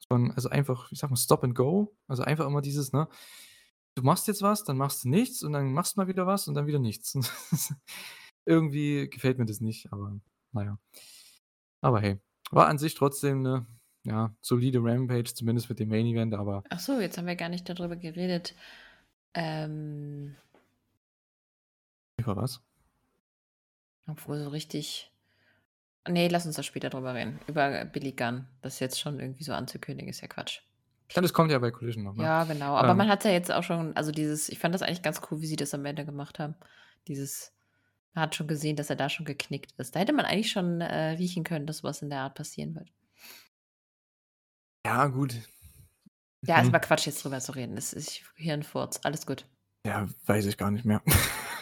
so 0.00 0.14
'n 0.16 0.32
also 0.32 0.48
einfach, 0.50 0.90
wie 0.92 0.96
sagt 0.96 1.10
man, 1.12 1.16
Stop 1.18 1.44
and 1.44 1.54
Go. 1.56 1.96
Also 2.08 2.22
einfach 2.24 2.46
immer 2.46 2.62
dieses, 2.62 2.92
ne, 2.92 3.08
du 3.96 4.02
machst 4.04 4.28
jetzt 4.28 4.42
was, 4.42 4.64
dann 4.64 4.78
machst 4.78 5.04
du 5.04 5.10
nichts 5.10 5.42
und 5.44 5.52
dann 5.54 5.72
machst 5.74 5.96
du 5.96 6.00
mal 6.02 6.08
wieder 6.08 6.26
was 6.26 6.48
und 6.48 6.54
dann 6.56 6.66
wieder 6.68 6.80
nichts. 6.80 7.14
Irgendwie 8.46 9.08
gefällt 9.10 9.38
mir 9.38 9.46
das 9.46 9.60
nicht, 9.62 9.92
aber 9.92 10.20
na 10.52 10.64
ja. 10.64 10.78
Aber 11.82 12.00
hey, 12.00 12.18
war 12.52 12.68
an 12.68 12.78
sich 12.78 12.94
trotzdem 12.94 13.42
'ne, 13.42 13.66
ja, 14.04 14.34
solide 14.40 14.78
Rampage, 14.82 15.34
zumindest 15.34 15.68
mit 15.68 15.80
dem 15.80 15.88
Main 15.88 16.06
Event, 16.06 16.32
aber 16.34 16.64
Ach 16.70 16.80
so, 16.80 17.00
jetzt 17.00 17.18
haben 17.18 17.26
wir 17.26 17.36
gar 17.36 17.48
nicht 17.48 17.68
da 17.68 17.74
drüber 17.74 17.96
geredet. 17.96 18.54
Ähm 19.34 20.36
Über 22.18 22.36
was? 22.36 22.62
Obwohl 24.08 24.38
so 24.42 24.48
richtig 24.48 25.11
ne, 26.08 26.28
lass 26.28 26.46
uns 26.46 26.56
da 26.56 26.62
später 26.62 26.90
drüber 26.90 27.14
reden. 27.14 27.40
Über 27.46 27.84
Billy 27.84 28.12
Gunn. 28.12 28.46
Das 28.60 28.80
jetzt 28.80 29.00
schon 29.00 29.20
irgendwie 29.20 29.44
so 29.44 29.52
anzukündigen, 29.52 30.10
ist 30.10 30.20
ja 30.20 30.28
Quatsch. 30.28 30.60
Ja, 31.12 31.20
das 31.20 31.32
kommt 31.32 31.50
ja 31.50 31.58
bei 31.58 31.70
Collision 31.70 32.04
noch, 32.04 32.14
ne? 32.14 32.22
Ja, 32.24 32.44
genau. 32.44 32.74
Aber 32.76 32.94
man 32.94 33.06
Ähm 33.06 33.12
hat's 33.12 33.24
ja 33.24 33.30
jetzt 33.32 33.52
auch 33.52 33.62
schon 33.62 33.94
also 33.96 34.12
dieses 34.12 34.48
ich 34.48 34.58
fand 34.58 34.74
das 34.74 34.82
eigentlich 34.82 35.02
ganz 35.02 35.20
cool, 35.30 35.40
wie 35.40 35.46
sie 35.46 35.56
das 35.56 35.74
am 35.74 35.84
Ende 35.84 36.04
gemacht 36.06 36.38
haben. 36.38 36.54
Dieses 37.06 37.52
man 38.14 38.24
hat 38.24 38.34
schon 38.34 38.46
gesehen, 38.46 38.76
dass 38.76 38.90
er 38.90 38.96
da 38.96 39.08
schon 39.08 39.24
geknickt 39.26 39.72
ist. 39.78 39.94
Da 39.96 40.00
hätte 40.00 40.12
man 40.12 40.26
eigentlich 40.26 40.50
schon, 40.50 40.80
äh, 40.82 41.10
riechen 41.12 41.44
können, 41.44 41.66
dass 41.66 41.78
so 41.78 41.84
was 41.88 42.02
in 42.02 42.10
der 42.10 42.20
Art 42.20 42.34
passieren 42.34 42.74
wird. 42.74 42.90
Ja, 44.84 45.06
gut. 45.06 45.34
Ja, 46.44 46.58
ist 46.58 46.64
Mhm. 46.64 46.68
aber 46.70 46.80
Quatsch, 46.80 47.06
jetzt 47.06 47.24
drüber 47.24 47.40
zu 47.40 47.52
reden. 47.52 47.76
Das 47.76 47.92
ist 47.92 48.20
Hirnfurz. 48.34 49.00
Alles 49.04 49.26
gut. 49.26 49.46
Ja, 49.86 50.06
weiß 50.26 50.46
ich 50.46 50.58
gar 50.58 50.70
nicht 50.70 50.84
mehr, 50.84 51.02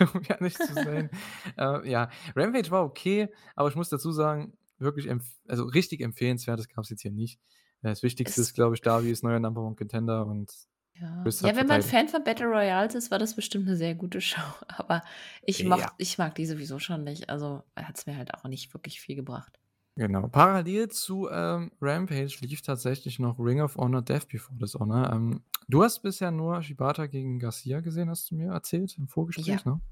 um 0.14 0.22
ehrlich 0.28 0.60
zu 0.60 0.74
sein. 0.76 1.10
Äh, 1.58 1.88
ja, 1.90 2.10
Rampage 2.36 2.70
war 2.70 2.84
okay, 2.84 3.28
aber 3.56 3.68
ich 3.68 3.76
muss 3.76 3.88
dazu 3.90 4.12
sagen, 4.12 4.54
wirklich 4.78 5.08
also 5.48 5.64
richtig 5.64 6.00
empfehlenswertes 6.00 6.68
gab's 6.68 6.90
jetzt 6.90 7.02
hier 7.02 7.10
nicht. 7.12 7.40
Äh, 7.82 7.90
das 7.90 8.02
Wichtigste 8.02 8.40
ist, 8.40 8.52
Es 8.52 8.54
glaube 8.54 8.74
ich, 8.76 8.82
Darby 8.82 9.10
ist 9.10 9.22
neuer 9.24 9.40
Number 9.40 9.62
One 9.62 9.76
Contender 9.76 10.26
und 10.26 10.50
Ja. 10.96 11.34
Ja, 11.40 11.54
hat 11.54 11.56
wenn 11.56 11.66
man. 11.66 11.82
Fan 11.82 12.08
von 12.08 12.24
Battle 12.24 12.46
Royals 12.46 12.94
ist, 12.94 13.10
war 13.10 13.18
das 13.18 13.34
bestimmt 13.34 13.66
'ne 13.66 13.76
sehr 13.76 13.94
gute 13.94 14.20
Show. 14.20 14.40
Aber 14.68 15.02
ich 15.42 15.64
mocht 15.64 15.84
Ja. 15.84 15.92
ich 15.98 16.18
mag 16.18 16.34
die 16.34 16.46
sowieso 16.46 16.78
schon 16.78 17.04
nicht. 17.04 17.28
Also, 17.30 17.62
hat's 17.76 18.06
mir 18.06 18.16
halt 18.16 18.34
auch 18.34 18.44
nicht 18.44 18.72
wirklich 18.74 19.00
viel 19.00 19.16
gebracht. 19.16 19.59
Genau. 20.00 20.28
Parallel 20.28 20.88
zu, 20.88 21.28
ähm, 21.30 21.72
Rampage 21.78 22.38
lief 22.40 22.62
tatsächlich 22.62 23.18
noch 23.18 23.38
Ring 23.38 23.60
of 23.60 23.76
Honor 23.76 24.00
Death 24.00 24.28
Before 24.28 24.56
Dishonor. 24.58 25.12
Ähm, 25.12 25.42
du 25.68 25.82
hast 25.82 26.00
bisher 26.00 26.30
nur 26.30 26.62
Shibata 26.62 27.06
gegen 27.06 27.38
Garcia 27.38 27.80
gesehen, 27.80 28.08
hast 28.08 28.30
du 28.30 28.34
mir 28.34 28.50
erzählt 28.50 28.96
im 28.96 29.08
Ja. 29.36 29.60
Vorgespräch, 29.60 29.66
ne? 29.66 29.82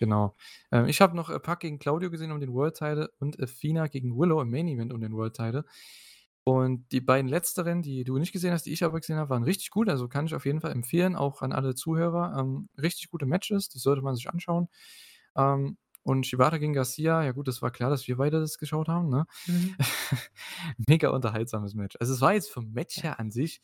Genau. 0.00 0.36
Ähm, 0.70 0.84
ich 0.86 1.00
habe 1.00 1.16
noch, 1.16 1.30
äh, 1.30 1.40
Pac 1.40 1.60
gegen 1.60 1.78
Claudio 1.78 2.10
gesehen 2.10 2.30
um 2.30 2.40
den 2.40 2.52
World 2.52 2.74
Title 2.76 3.10
und 3.20 3.40
Athena 3.42 3.86
gegen 3.86 4.18
Willow 4.18 4.42
im 4.42 4.50
Main 4.50 4.68
Event 4.68 4.92
um 4.92 5.00
den 5.00 5.14
World 5.14 5.34
Title. 5.34 5.64
Und 6.44 6.92
die 6.92 7.00
beiden 7.00 7.28
letzteren, 7.28 7.80
die 7.82 8.04
du 8.04 8.18
nicht 8.18 8.32
gesehen 8.32 8.52
hast, 8.52 8.64
die 8.66 8.72
ich 8.72 8.84
aber 8.84 9.00
gesehen 9.00 9.16
habe, 9.16 9.30
waren 9.30 9.44
richtig 9.44 9.70
gut. 9.70 9.88
Also, 9.88 10.08
kann 10.08 10.26
ich 10.26 10.34
auf 10.34 10.44
jeden 10.46 10.60
Fall 10.60 10.72
empfehlen, 10.72 11.16
auch 11.16 11.40
an 11.40 11.52
alle 11.52 11.74
Zuhörer. 11.74 12.36
Ähm, 12.38 12.68
richtig 12.76 13.10
gute 13.10 13.24
Matches, 13.26 13.70
die 13.70 13.78
sollte 13.78 14.02
man 14.02 14.14
sich 14.14 14.28
anschauen. 14.28 14.68
Ähm, 15.36 15.78
und 16.08 16.26
Shibata 16.26 16.58
gegen 16.58 16.72
Garcia, 16.72 17.22
ja 17.22 17.32
gut, 17.32 17.48
das 17.48 17.62
war 17.62 17.70
klar, 17.70 17.90
dass 17.90 18.08
wir 18.08 18.16
beide 18.16 18.40
das 18.40 18.58
geschaut 18.58 18.88
haben, 18.88 19.08
ne? 19.08 19.26
Mhm. 19.46 19.76
Mega 20.88 21.10
unterhaltsames 21.10 21.74
Match. 21.74 21.96
Also, 22.00 22.14
es 22.14 22.20
war 22.20 22.34
jetzt 22.34 22.50
vom 22.50 22.72
Match 22.72 23.02
her 23.02 23.20
an 23.20 23.30
sich 23.30 23.60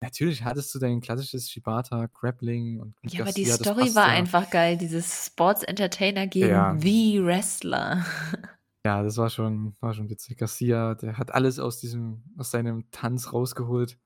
natürlich 0.00 0.44
hattest 0.44 0.74
du 0.74 0.78
dein 0.78 1.00
klassisches 1.00 1.50
Shibata 1.50 2.06
Grappling 2.06 2.80
und 2.80 2.94
Ja, 3.02 3.22
aber 3.22 3.32
die 3.32 3.44
Garcia, 3.44 3.72
Story 3.72 3.94
war 3.94 4.08
ja. 4.08 4.14
einfach 4.14 4.50
geil. 4.50 4.76
Dieses 4.76 5.26
Sports 5.26 5.62
Entertainer 5.62 6.26
gegen 6.26 6.48
Ja. 6.48 6.76
The 6.78 7.22
Wrestler. 7.22 8.04
Ja, 8.86 9.02
das 9.02 9.16
war 9.18 9.28
schon 9.28 9.76
war 9.80 9.92
schon 9.92 10.08
witzig. 10.08 10.38
Garcia, 10.38 10.94
der 10.94 11.18
hat 11.18 11.34
alles 11.34 11.58
aus 11.58 11.78
diesem 11.78 12.22
aus 12.38 12.52
seinem 12.52 12.88
Tanz 12.90 13.32
rausgeholt. 13.32 13.98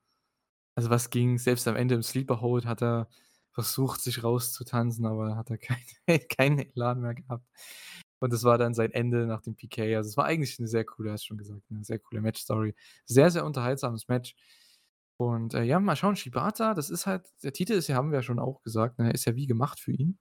Also, 0.74 0.88
was 0.88 1.10
ging. 1.10 1.38
Selbst 1.38 1.68
am 1.68 1.76
Ende 1.76 1.94
im 1.94 2.02
Sleeper 2.02 2.40
Hold 2.40 2.64
hat 2.64 2.82
er 2.82 3.06
versucht, 3.52 4.00
sich 4.02 4.24
rauszutanzen, 4.24 5.06
aber 5.06 5.36
hat 5.36 5.50
er 5.50 5.58
kein 5.58 5.78
keinen 6.28 6.58
Elan 6.60 7.00
mehr 7.00 7.14
gehabt. 7.14 7.46
Und 8.20 8.32
das 8.32 8.44
war 8.44 8.58
dann 8.58 8.74
sein 8.74 8.92
Ende 8.92 9.26
nach 9.26 9.42
dem 9.42 9.56
PK. 9.56 9.96
Also, 9.96 10.08
es 10.10 10.16
war 10.16 10.26
eigentlich 10.26 10.58
'ne 10.58 10.68
sehr 10.68 10.84
coole 10.84 11.12
hast 11.12 11.24
schon 11.26 11.38
gesagt, 11.38 11.70
'ne 11.70 11.84
sehr 11.84 11.98
coole 12.00 12.20
Matchstory. 12.22 12.74
Sehr, 13.06 13.30
sehr 13.30 13.44
unterhaltsames 13.46 14.08
Match. 14.08 14.34
Und, 15.18 15.54
äh, 15.54 15.62
ja, 15.64 15.78
mal 15.80 15.96
schauen, 15.96 16.16
Shibata, 16.16 16.74
das 16.74 16.90
ist 16.90 17.06
halt 17.06 17.26
der 17.44 17.52
Titel 17.52 17.72
ist 17.74 17.88
ja 17.88 17.96
haben 17.96 18.10
wir 18.12 18.18
ja 18.20 18.22
schon 18.22 18.38
auch 18.40 18.62
gesagt, 18.62 18.98
ne, 18.98 19.12
ist 19.12 19.24
ja 19.26 19.36
wie 19.36 19.46
gemacht 19.46 19.80
für 19.80 19.92
ihn. 19.92 20.18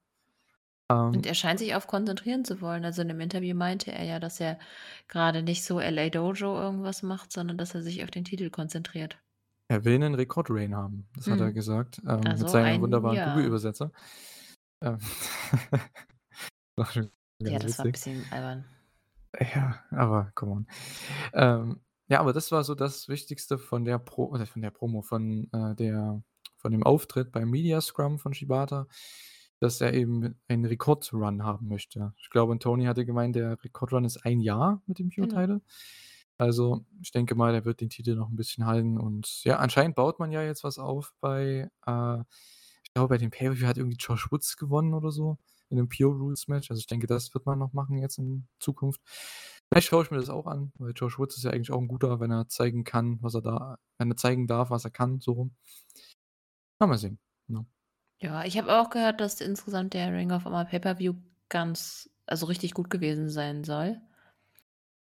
Und 1.14 1.24
Ähm 1.24 1.26
er 1.26 1.34
scheint 1.34 1.58
sich 1.58 1.74
auf 1.74 1.86
konzentrieren 1.86 2.44
zu 2.44 2.60
wollen. 2.60 2.84
Also, 2.84 3.00
in 3.02 3.08
'nem 3.08 3.20
Interview 3.20 3.54
meinte 3.54 3.92
er 3.92 4.04
ja, 4.04 4.18
dass 4.20 4.40
er 4.40 4.58
grade 5.08 5.42
nicht 5.42 5.64
so 5.64 5.78
LA 5.80 6.10
Dojo 6.10 6.54
irgendwas 6.60 7.02
macht, 7.02 7.32
sondern 7.32 7.56
dass 7.58 7.74
er 7.74 7.82
sich 7.82 8.02
auf 8.04 8.10
den 8.10 8.24
Titel 8.24 8.50
konzentriert. 8.50 9.18
Er 9.72 9.86
will 9.86 9.98
'nen 9.98 10.14
Rekord-Reign 10.14 10.74
haben. 10.76 11.08
Das 11.16 11.30
hat 11.30 11.40
er 11.40 11.50
Mhm. 11.50 11.54
gesagt, 11.54 12.02
ähm, 12.06 12.36
mit 12.36 12.46
Also, 12.46 12.50
seinem 12.50 12.78
ein 12.78 12.82
wunderbaren 12.82 13.20
ja. 13.20 13.22
Google-Übersetzer. 13.22 13.90
Ähm, 14.82 14.98
war 16.76 16.88
Ja, 17.46 17.58
das 17.58 17.78
war 17.78 17.86
'n 17.86 17.90
witzig. 17.90 17.92
bisschen 17.92 18.30
albern. 18.32 18.64
Ja, 19.40 19.82
aber 19.90 20.30
come 20.34 20.52
on. 20.52 20.66
Ähm, 21.32 21.80
ja, 22.08 22.20
aber 22.20 22.32
das 22.32 22.52
war 22.52 22.64
so 22.64 22.74
das 22.74 23.08
Wichtigste 23.08 23.58
von 23.58 23.84
der 23.84 23.98
Pro 23.98 24.36
von 24.46 24.62
der 24.62 24.70
Promo, 24.70 25.00
von, 25.02 25.48
äh, 25.52 25.74
der 25.74 26.22
von 26.58 26.72
dem 26.72 26.82
Auftritt 26.82 27.32
beim 27.32 27.50
Media 27.50 27.80
Scrum 27.80 28.18
von 28.18 28.34
Shibata, 28.34 28.86
dass 29.60 29.80
er 29.80 29.94
eben 29.94 30.36
einen 30.48 30.64
Rekord-Run 30.66 31.44
haben 31.44 31.68
möchte. 31.68 32.14
Ich 32.18 32.30
glaube, 32.30 32.58
Tony 32.58 32.84
hatte 32.84 33.06
gemeint, 33.06 33.36
der 33.36 33.62
Rekord-Run 33.64 34.04
ist 34.04 34.24
1 34.26 34.40
Jahr 34.40 34.82
mit 34.86 34.98
dem 34.98 35.10
Genau. 35.20 35.52
Also, 36.40 36.84
ich 37.02 37.10
denke 37.12 37.34
mal, 37.34 37.52
der 37.52 37.64
wird 37.64 37.80
den 37.80 37.90
Titel 37.90 38.14
noch 38.16 38.30
'n 38.30 38.36
bisschen 38.36 38.66
halten 38.66 38.98
und 38.98 39.44
ja, 39.44 39.58
anscheinend 39.58 39.94
baut 39.96 40.18
man 40.18 40.32
ja 40.32 40.42
jetzt 40.42 40.64
was 40.64 40.78
auf 40.78 41.12
bei, 41.20 41.68
äh 41.86 42.22
ich 42.84 42.94
glaube, 42.94 43.08
bei 43.14 43.18
dem 43.18 43.30
Pay-Per-View 43.30 43.66
hat 43.66 43.78
irgendwie 43.78 43.96
Josh 43.98 44.30
Woods 44.30 44.56
gewonnen 44.58 44.92
oder 44.94 45.10
so 45.12 45.38
in 45.70 45.76
'nem 45.78 45.88
Pure 45.88 46.14
Rules 46.18 46.48
Match. 46.48 46.70
Also, 46.70 46.80
ich 46.80 46.86
denke, 46.86 47.06
das 47.06 47.32
wird 47.34 47.46
man 47.46 47.58
noch 47.58 47.72
machen 47.72 47.96
jetzt 47.98 48.18
in 48.18 48.46
Zukunft. 48.58 49.00
Vielleicht 49.70 49.88
schaue 49.88 50.04
ich 50.04 50.10
mir 50.10 50.18
das 50.18 50.28
auch 50.30 50.46
an, 50.46 50.72
weil 50.78 50.92
Josh 50.94 51.18
Woods 51.18 51.36
ist 51.36 51.44
ja 51.44 51.50
eigentlich 51.52 51.70
auch 51.72 51.80
'n 51.80 51.88
guter, 51.88 52.20
wenn 52.20 52.30
er 52.30 52.48
zeigen 52.48 52.84
kann, 52.84 53.18
was 53.22 53.34
er 53.34 53.42
da 53.42 53.78
wenn 53.98 54.10
er 54.10 54.16
zeigen 54.16 54.46
darf, 54.46 54.70
was 54.70 54.84
er 54.84 54.90
kann, 54.90 55.20
so 55.20 55.32
rum. 55.32 55.54
Na, 56.80 56.86
mal 56.86 56.98
sehen, 56.98 57.18
ne? 57.48 57.66
Ja, 58.20 58.44
ich 58.44 58.56
habe 58.58 58.72
auch 58.78 58.90
gehört, 58.90 59.20
dass 59.20 59.40
insgesamt 59.40 59.94
der 59.94 60.12
Ring 60.12 60.30
of 60.32 60.44
Honor 60.44 60.64
Pay-Per-View 60.64 61.14
ganz 61.48 62.08
also, 62.26 62.46
richtig 62.46 62.72
gut 62.72 62.88
gewesen 62.88 63.28
sein 63.28 63.64
soll. 63.64 64.00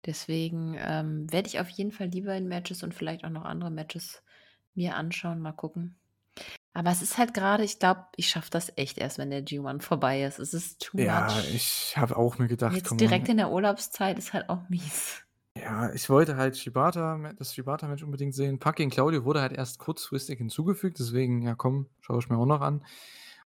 Deswegen, 0.06 0.76
ähm, 0.78 1.30
werde 1.32 1.48
ich 1.48 1.60
auf 1.60 1.68
jeden 1.70 1.92
Fall 1.92 2.08
die 2.08 2.22
beiden 2.22 2.48
Matches 2.48 2.82
und 2.82 2.94
vielleicht 2.94 3.24
auch 3.24 3.30
noch 3.30 3.44
andere 3.44 3.70
Matches 3.70 4.22
mir 4.74 4.96
anschauen, 4.96 5.40
mal 5.40 5.52
gucken. 5.52 5.98
Aber 6.74 6.90
es 6.90 7.02
ist 7.02 7.18
halt 7.18 7.34
gerade, 7.34 7.64
ich 7.64 7.78
glaube, 7.80 8.06
ich 8.16 8.28
schaffe 8.30 8.50
das 8.50 8.72
echt 8.76 8.98
erst, 8.98 9.18
wenn 9.18 9.30
der 9.30 9.42
G1 9.42 9.80
vorbei 9.80 10.24
ist. 10.24 10.38
Es 10.40 10.54
ist 10.54 10.80
too 10.82 10.98
Ja, 10.98 11.44
much. 11.44 11.48
ich 11.48 11.96
habe 11.96 12.16
auch 12.16 12.38
mir 12.38 12.46
gedacht, 12.48 12.82
Jetzt 12.84 13.00
komm 13.00 13.00
direkt 13.00 13.28
in 13.30 13.38
der 13.38 13.50
Urlaubszeit 13.50 14.18
ist 14.18 14.34
halt 14.34 14.50
auch 14.50 14.68
mies. 14.68 15.24
Ja, 15.56 15.92
ich 15.94 16.10
wollte 16.10 16.36
halt 16.36 16.56
Shibata 16.58 17.32
das 17.38 17.54
Shibata-Match 17.54 18.02
unbedingt 18.02 18.34
sehen. 18.34 18.58
Gegen 18.74 18.90
Claudio 18.90 19.24
wurde 19.24 19.40
halt 19.40 19.52
erst 19.52 19.78
kurzfristig 19.78 20.38
hinzugefügt, 20.38 20.98
deswegen, 20.98 21.42
ja 21.42 21.54
komm, 21.54 21.88
schaue 22.00 22.18
ich 22.18 22.28
mir 22.28 22.36
auch 22.38 22.46
noch 22.46 22.60
an. 22.60 22.84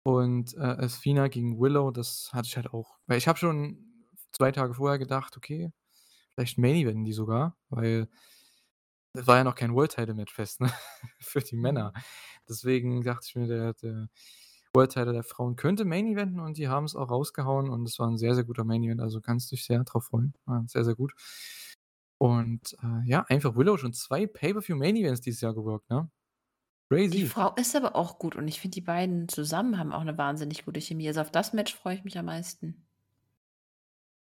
Und, 0.03 0.55
äh, 0.57 0.61
Athena 0.61 1.29
gegen 1.29 1.61
Willow, 1.61 1.91
das 1.91 2.31
hatte 2.33 2.47
ich 2.49 2.57
halt 2.57 2.73
auch 2.73 2.99
weil 3.07 3.19
ich 3.19 3.29
habe 3.29 3.39
schon 3.39 4.07
2 4.33 4.51
Tage 4.53 4.75
vorher 4.75 4.99
gedacht: 4.99 5.37
„Okay, 5.37 5.73
vielleicht 6.41 6.59
Main 6.59 6.77
Eventen 6.77 7.05
die 7.05 7.13
sogar“, 7.13 7.57
weil 7.71 8.09
es 9.15 9.27
war 9.27 9.39
ja 9.39 9.45
noch 9.45 9.55
kein 9.57 9.75
World 9.75 9.93
Title 9.93 10.15
Match 10.15 10.33
fest, 10.33 10.61
ne, 10.61 10.71
für 11.21 11.41
die 11.41 11.57
Männer. 11.57 11.93
Mhm. 11.93 12.05
Deswegen 12.49 13.03
dachte 13.03 13.27
ich 13.29 13.37
mir, 13.37 13.47
der 13.49 13.75
der 13.75 14.09
World 14.75 14.93
Title 14.93 15.13
der 15.13 15.25
Frauen 15.25 15.57
könnte 15.57 15.85
Main 15.85 16.07
Eventen 16.07 16.39
und 16.41 16.57
die 16.59 16.69
haben's 16.69 16.95
auch 16.97 17.11
rausgehauen 17.11 17.71
und 17.71 17.89
es 17.89 17.99
war 17.99 18.09
'n 18.09 18.19
sehr, 18.19 18.35
sehr 18.37 18.45
guter 18.45 18.65
Main 18.65 18.85
Event, 18.85 19.01
also 19.01 19.21
kannst 19.21 19.51
dich 19.53 19.65
sehr 19.65 19.83
drauf 19.85 20.05
freuen. 20.07 20.35
War 20.47 20.65
sehr, 20.69 20.85
sehr 20.85 20.95
gut. 20.95 21.13
Und, 22.23 22.77
äh, 22.83 23.09
ja, 23.09 23.25
einfach 23.29 23.57
Willow 23.57 23.79
schon 23.79 23.95
2 23.95 24.27
Pay-per-View 24.27 24.77
Main 24.77 24.95
Events 24.97 25.23
dieses 25.23 25.41
Jahr 25.41 25.55
geworkt, 25.55 25.89
ne? 25.89 26.11
Die 27.13 27.23
Crazy. 27.23 27.23
Frau 27.23 27.55
ist 27.57 27.75
aber 27.75 27.97
auch 27.97 28.19
gut 28.21 28.37
und 28.37 28.47
ich 28.47 28.61
finde, 28.61 28.75
die 28.77 28.81
beiden 28.83 29.29
zusammen 29.29 29.79
haben 29.79 29.93
auch 29.93 30.05
'ne 30.05 30.17
wahnsinnig 30.17 30.65
gute 30.65 30.81
Chemie. 30.81 31.09
Also, 31.09 31.21
auf 31.23 31.31
das 31.33 31.53
Match 31.53 31.75
freue 31.75 31.95
ich 31.97 32.05
mich 32.05 32.17
am 32.19 32.27
meisten. 32.27 32.87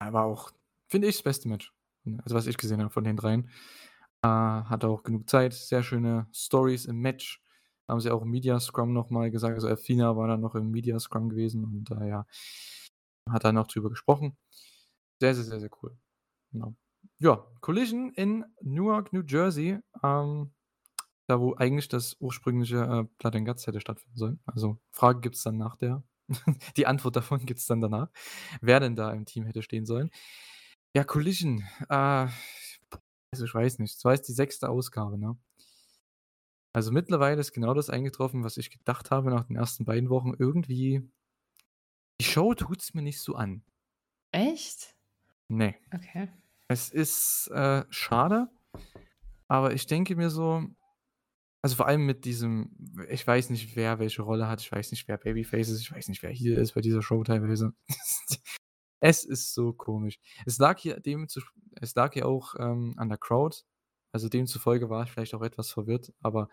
War 0.01 0.25
auch, 0.25 0.53
finde 0.89 1.09
ich, 1.09 1.17
das 1.17 1.23
beste 1.25 1.49
Match, 1.49 1.73
also 2.23 2.35
was 2.35 2.47
ich 2.47 2.57
gesehen 2.57 2.81
habe 2.81 2.91
von 2.91 3.05
den 3.05 3.17
dreien. 3.17 3.49
Äh, 4.23 4.29
hatte 4.29 4.89
auch 4.89 5.03
genug 5.05 5.29
Zeit, 5.29 5.55
sehr 5.55 5.83
schöne 5.83 6.27
Storys 6.35 6.87
im 6.87 6.99
Match. 7.01 7.43
Haben 7.89 8.01
sie 8.01 8.11
auch 8.11 8.23
im 8.23 8.31
Media 8.31 8.61
Scrum 8.61 8.93
noch 8.93 9.11
mal 9.11 9.31
gesagt. 9.31 9.55
Also, 9.55 9.69
Athena 9.69 10.17
war 10.17 10.29
dann 10.29 10.41
noch 10.41 10.55
im 10.55 10.71
Media 10.71 10.99
Scrum 11.01 11.29
gewesen 11.31 11.65
und, 11.65 11.91
äh, 11.93 12.09
ja, 12.09 12.27
hat 13.31 13.45
da 13.45 13.53
noch 13.53 13.67
drüber 13.67 13.91
gesprochen. 13.91 14.37
Sehr, 15.21 15.35
sehr, 15.35 15.45
sehr, 15.45 15.61
sehr 15.61 15.71
cool. 15.83 15.97
Genau. 16.53 16.75
Ja, 17.21 17.47
Collision 17.61 18.13
in 18.15 18.45
Newark, 18.63 19.13
New 19.13 19.23
Jersey, 19.27 19.81
ähm, 20.05 20.53
da 21.29 21.41
wo 21.41 21.55
eigentlich 21.57 21.89
das 21.89 22.17
ursprüngliche, 22.21 22.79
äh, 22.79 23.05
Blood 23.19 23.37
and 23.37 23.47
Guts 23.49 23.67
hätte 23.67 23.81
stattfinden 23.81 24.19
sollen. 24.19 24.41
Also, 24.47 24.79
Frage 24.93 25.21
gibt's 25.21 25.43
dann 25.45 25.59
nach 25.59 25.77
der 25.77 26.05
die 26.77 26.87
Antwort 26.87 27.17
davon 27.17 27.47
gibt's 27.47 27.67
dann 27.67 27.81
danach, 27.81 28.11
wer 28.63 28.81
denn 28.81 28.97
da 28.97 29.13
im 29.13 29.27
Team 29.27 29.45
hätte 29.47 29.63
stehen 29.63 29.87
sollen. 29.87 30.11
Ja, 30.97 31.05
Collision, 31.05 31.65
äh, 31.89 32.29
also 33.33 33.45
ich 33.45 33.55
weiß 33.55 33.79
nicht. 33.79 33.97
Es 33.97 34.05
war 34.05 34.15
jetzt 34.15 34.29
die 34.29 34.33
6. 34.33 34.65
Ausgabe, 34.65 35.19
ne? 35.19 35.37
Also, 36.75 36.93
mittlerweile 36.93 37.41
ist 37.41 37.53
genau 37.53 37.75
das 37.75 37.91
eingetroffen, 37.91 38.45
was 38.45 38.57
ich 38.57 38.71
gedacht 38.71 39.11
habe 39.11 39.31
nach 39.31 39.47
den 39.47 39.57
ersten 39.57 39.85
beiden 39.85 40.11
Wochen. 40.11 40.35
Irgendwie 40.39 41.09
die 42.21 42.25
Show 42.25 42.55
tut's 42.55 42.95
mir 42.95 43.03
nicht 43.03 43.21
so 43.21 43.35
an. 43.35 43.63
Echt? 44.33 44.95
Ne. 45.49 45.75
Okay. 45.95 46.29
Es 46.69 46.91
ist, 46.91 47.49
äh, 47.53 47.85
schade, 47.91 48.49
aber 49.49 49.73
ich 49.73 49.87
denke 49.87 50.15
mir 50.17 50.31
so 50.31 50.69
also, 51.63 51.75
vor 51.77 51.87
allem 51.87 52.07
mit 52.07 52.25
diesem 52.25 52.71
ich 53.09 53.27
weiß 53.27 53.51
nicht, 53.51 53.75
wer 53.75 53.99
welche 53.99 54.23
Rolle 54.23 54.49
hat. 54.49 54.61
Ich 54.61 54.71
weiß 54.71 54.93
nicht, 54.93 55.09
wer 55.09 55.19
Babyface 55.19 55.71
ist. 55.71 55.81
Ich 55.81 55.93
weiß 55.93 56.09
nicht, 56.09 56.23
wer 56.23 56.31
Heel 56.31 56.55
ist 56.55 56.73
bei 56.73 56.81
dieser 56.81 57.03
Show 57.03 57.23
teilweise. 57.25 57.75
Es 59.03 59.25
ist 59.25 59.55
so 59.55 59.73
komisch. 59.73 60.19
Es 60.47 60.59
lag 60.59 60.79
hier 60.79 60.99
dem 61.01 61.29
zu 61.29 61.41
es 61.81 61.95
lag 61.95 62.13
hier 62.15 62.27
auch, 62.27 62.55
ähm, 62.59 62.95
an 62.97 63.09
der 63.09 63.19
Crowd. 63.19 63.57
Also, 64.13 64.29
demzufolge 64.29 64.91
war 64.91 65.05
ich 65.05 65.11
vielleicht 65.11 65.35
auch 65.35 65.43
etwas 65.43 65.71
verwirrt, 65.71 66.13
aber 66.23 66.49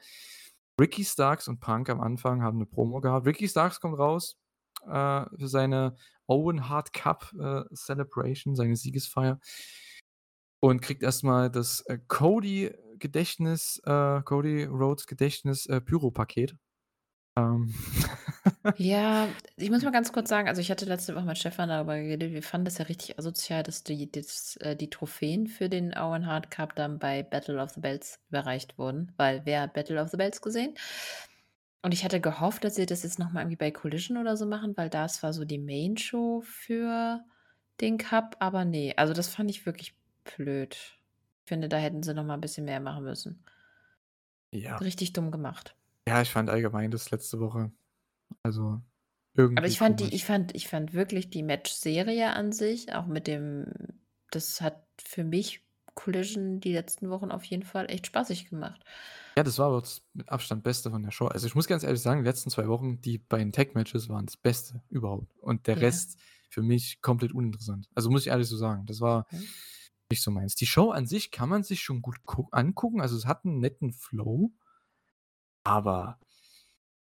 Ricky 0.79 1.05
Starks 1.05 1.47
und 1.47 1.59
Punk 1.61 1.89
am 1.89 2.01
Anfang 2.01 2.43
haben 2.43 2.59
'ne 2.59 2.65
Promo 2.67 3.01
gehabt. 3.01 3.25
Ricky 3.27 3.47
Starks 3.49 3.79
kommt 3.81 3.97
raus, 3.99 4.37
äh, 4.87 5.25
für 5.37 5.47
seine 5.47 5.95
Owen 6.27 6.69
Hart 6.69 6.93
Cup, 6.93 7.33
äh, 7.39 7.63
Celebration, 7.75 8.55
seine 8.55 8.75
Siegesfeier 8.75 9.39
und 10.63 10.81
kriegt 10.81 11.03
erst 11.03 11.23
mal 11.23 11.49
das, 11.49 11.81
äh, 11.87 11.99
Cody 12.07 12.71
Gedächtnis 12.99 13.81
äh, 13.85 14.21
Cody 14.23 14.63
Rhodes 14.65 15.05
Gedächtnis, 15.07 15.65
äh, 15.67 15.81
Pyro-Paket. 15.81 16.55
Ähm. 17.37 17.73
Ja, 18.77 19.37
ich 19.55 19.69
muss 19.69 19.83
mal 19.83 19.91
ganz 19.91 20.11
kurz 20.11 20.27
sagen, 20.27 20.49
also, 20.49 20.59
ich 20.59 20.69
hatte 20.69 20.83
letzte 20.83 21.15
Woche 21.15 21.23
mit 21.23 21.37
Stefan 21.37 21.69
darüber 21.69 21.95
geredet. 21.97 22.33
Wir 22.33 22.43
fanden 22.43 22.65
das 22.65 22.77
ja 22.77 22.83
richtig 22.85 23.17
asozial, 23.17 23.63
dass 23.63 23.83
die 23.85 24.11
das 24.11 24.57
äh, 24.57 24.75
die 24.75 24.89
Trophäen 24.89 25.47
für 25.47 25.69
den 25.69 25.93
Owen 25.97 26.25
Hart 26.27 26.51
Cup 26.51 26.75
dann 26.75 26.99
bei 26.99 27.23
Battle 27.23 27.61
of 27.61 27.69
the 27.71 27.79
Belts 27.79 28.19
überreicht 28.29 28.77
wurden, 28.77 29.13
weil 29.15 29.43
wer 29.45 29.61
hat 29.61 29.73
Battle 29.73 30.01
of 30.01 30.09
the 30.09 30.17
Belts 30.17 30.41
gesehen? 30.41 30.75
Und 31.83 31.93
ich 31.93 32.03
hatte 32.03 32.19
gehofft, 32.19 32.63
dass 32.63 32.75
sie 32.75 32.85
das 32.85 33.03
jetzt 33.03 33.19
noch 33.19 33.31
mal 33.31 33.41
irgendwie 33.41 33.57
bei 33.57 33.71
Collision 33.71 34.17
oder 34.17 34.37
so 34.37 34.45
machen, 34.45 34.75
weil 34.75 34.89
das 34.89 35.21
war 35.23 35.33
so 35.33 35.45
die 35.45 35.59
Main 35.59 35.97
Show 35.97 36.41
für 36.41 37.23
den 37.81 37.97
Cup, 37.97 38.37
aber 38.39 38.65
ne, 38.65 38.93
also, 38.97 39.13
das 39.13 39.27
fand 39.29 39.49
ich 39.51 39.65
wirklich 39.65 39.95
blöd. 40.23 40.73
Ich 41.43 41.49
finde, 41.49 41.69
da 41.69 41.77
hätten 41.77 42.01
sie 42.03 42.13
noch 42.13 42.23
mal 42.23 42.35
'n 42.35 42.41
bisschen 42.41 42.65
mehr 42.65 42.79
machen 42.79 43.03
müssen. 43.03 43.45
Ja. 44.53 44.81
Richtig 44.81 45.13
dumm 45.13 45.31
gemacht. 45.31 45.75
Ja, 46.07 46.21
ich 46.21 46.29
fand 46.31 46.49
allgemein 46.51 46.91
das 46.91 47.09
letzte 47.11 47.39
Woche 47.39 47.71
also, 48.43 48.81
Aber 49.57 49.67
irgendwie 49.67 49.67
ich 49.67 49.77
fand 49.79 49.99
die 50.01 50.09
komisch. 50.09 50.13
ich 50.13 50.25
fand 50.25 50.53
ich 50.53 50.67
fand 50.67 50.93
wirklich 50.93 51.29
die 51.29 51.41
Matchserie 51.43 52.33
an 52.33 52.51
sich, 52.51 52.93
auch 52.93 53.05
mit 53.05 53.25
dem 53.27 53.65
das 54.31 54.59
hat 54.59 54.85
für 55.01 55.23
mich 55.23 55.65
Collision 55.93 56.59
die 56.59 56.73
letzten 56.73 57.09
Wochen 57.09 57.31
auf 57.31 57.45
jeden 57.45 57.63
Fall 57.63 57.89
echt 57.89 58.07
spaßig 58.07 58.49
gemacht. 58.49 58.83
Ja, 59.37 59.43
das 59.43 59.59
war 59.59 59.67
aber 59.67 59.81
das 59.81 60.01
mit 60.13 60.29
Abstand 60.29 60.63
Beste 60.63 60.89
von 60.89 61.03
der 61.03 61.11
Show. 61.11 61.27
Also, 61.27 61.45
ich 61.45 61.55
muss 61.55 61.67
ganz 61.67 61.83
ehrlich 61.83 62.01
sagen, 62.01 62.23
die 62.23 62.27
letzten 62.29 62.49
2 62.49 62.69
Wochen, 62.69 63.01
die 63.01 63.17
beiden 63.17 63.51
Tag-Matches 63.51 64.07
waren 64.07 64.25
das 64.25 64.37
Beste 64.37 64.81
überhaupt 64.89 65.27
und 65.39 65.67
der 65.67 65.81
Ja. 65.81 65.81
Rest 65.81 66.17
für 66.49 66.61
mich 66.61 67.01
komplett 67.01 67.33
uninteressant. 67.33 67.89
Also, 67.95 68.09
muss 68.09 68.21
ich 68.21 68.27
ehrlich 68.27 68.47
so 68.47 68.55
sagen. 68.55 68.85
Das 68.85 69.01
war 69.01 69.27
Mhm. 69.31 69.55
nicht 70.09 70.23
so 70.23 70.31
meins. 70.31 70.55
Die 70.55 70.67
Show 70.67 70.91
an 70.91 71.07
sich 71.07 71.31
kann 71.31 71.49
man 71.49 71.63
sich 71.63 71.81
schon 71.81 72.01
gut 72.01 72.23
gu 72.23 72.47
angucken. 72.51 73.01
Also, 73.01 73.17
es 73.17 73.25
hat 73.25 73.43
'n 73.45 73.59
netten 73.59 73.91
Flow. 73.93 74.51
Aber 75.65 76.19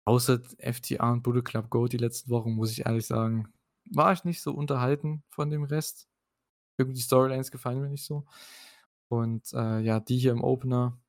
außer 0.05 0.41
FTR 0.59 1.11
und 1.11 1.23
Bullet 1.23 1.43
Club 1.43 1.69
Gold 1.69 1.93
die 1.93 1.97
letzten 1.97 2.29
Wochen, 2.31 2.51
muss 2.53 2.71
ich 2.71 2.85
ehrlich 2.85 3.05
sagen, 3.05 3.53
war 3.91 4.13
ich 4.13 4.23
nicht 4.23 4.41
so 4.41 4.53
unterhalten 4.53 5.23
von 5.29 5.49
dem 5.49 5.63
Rest. 5.63 6.07
Irgendwie 6.77 6.95
die 6.97 7.03
Storylines 7.03 7.51
gefallen 7.51 7.81
mir 7.81 7.89
nicht 7.89 8.05
so. 8.05 8.25
Und, 9.09 9.53
äh, 9.53 9.79
ja, 9.81 9.99
die 9.99 10.17
hier 10.17 10.31
im 10.31 10.43
Opener, 10.43 10.99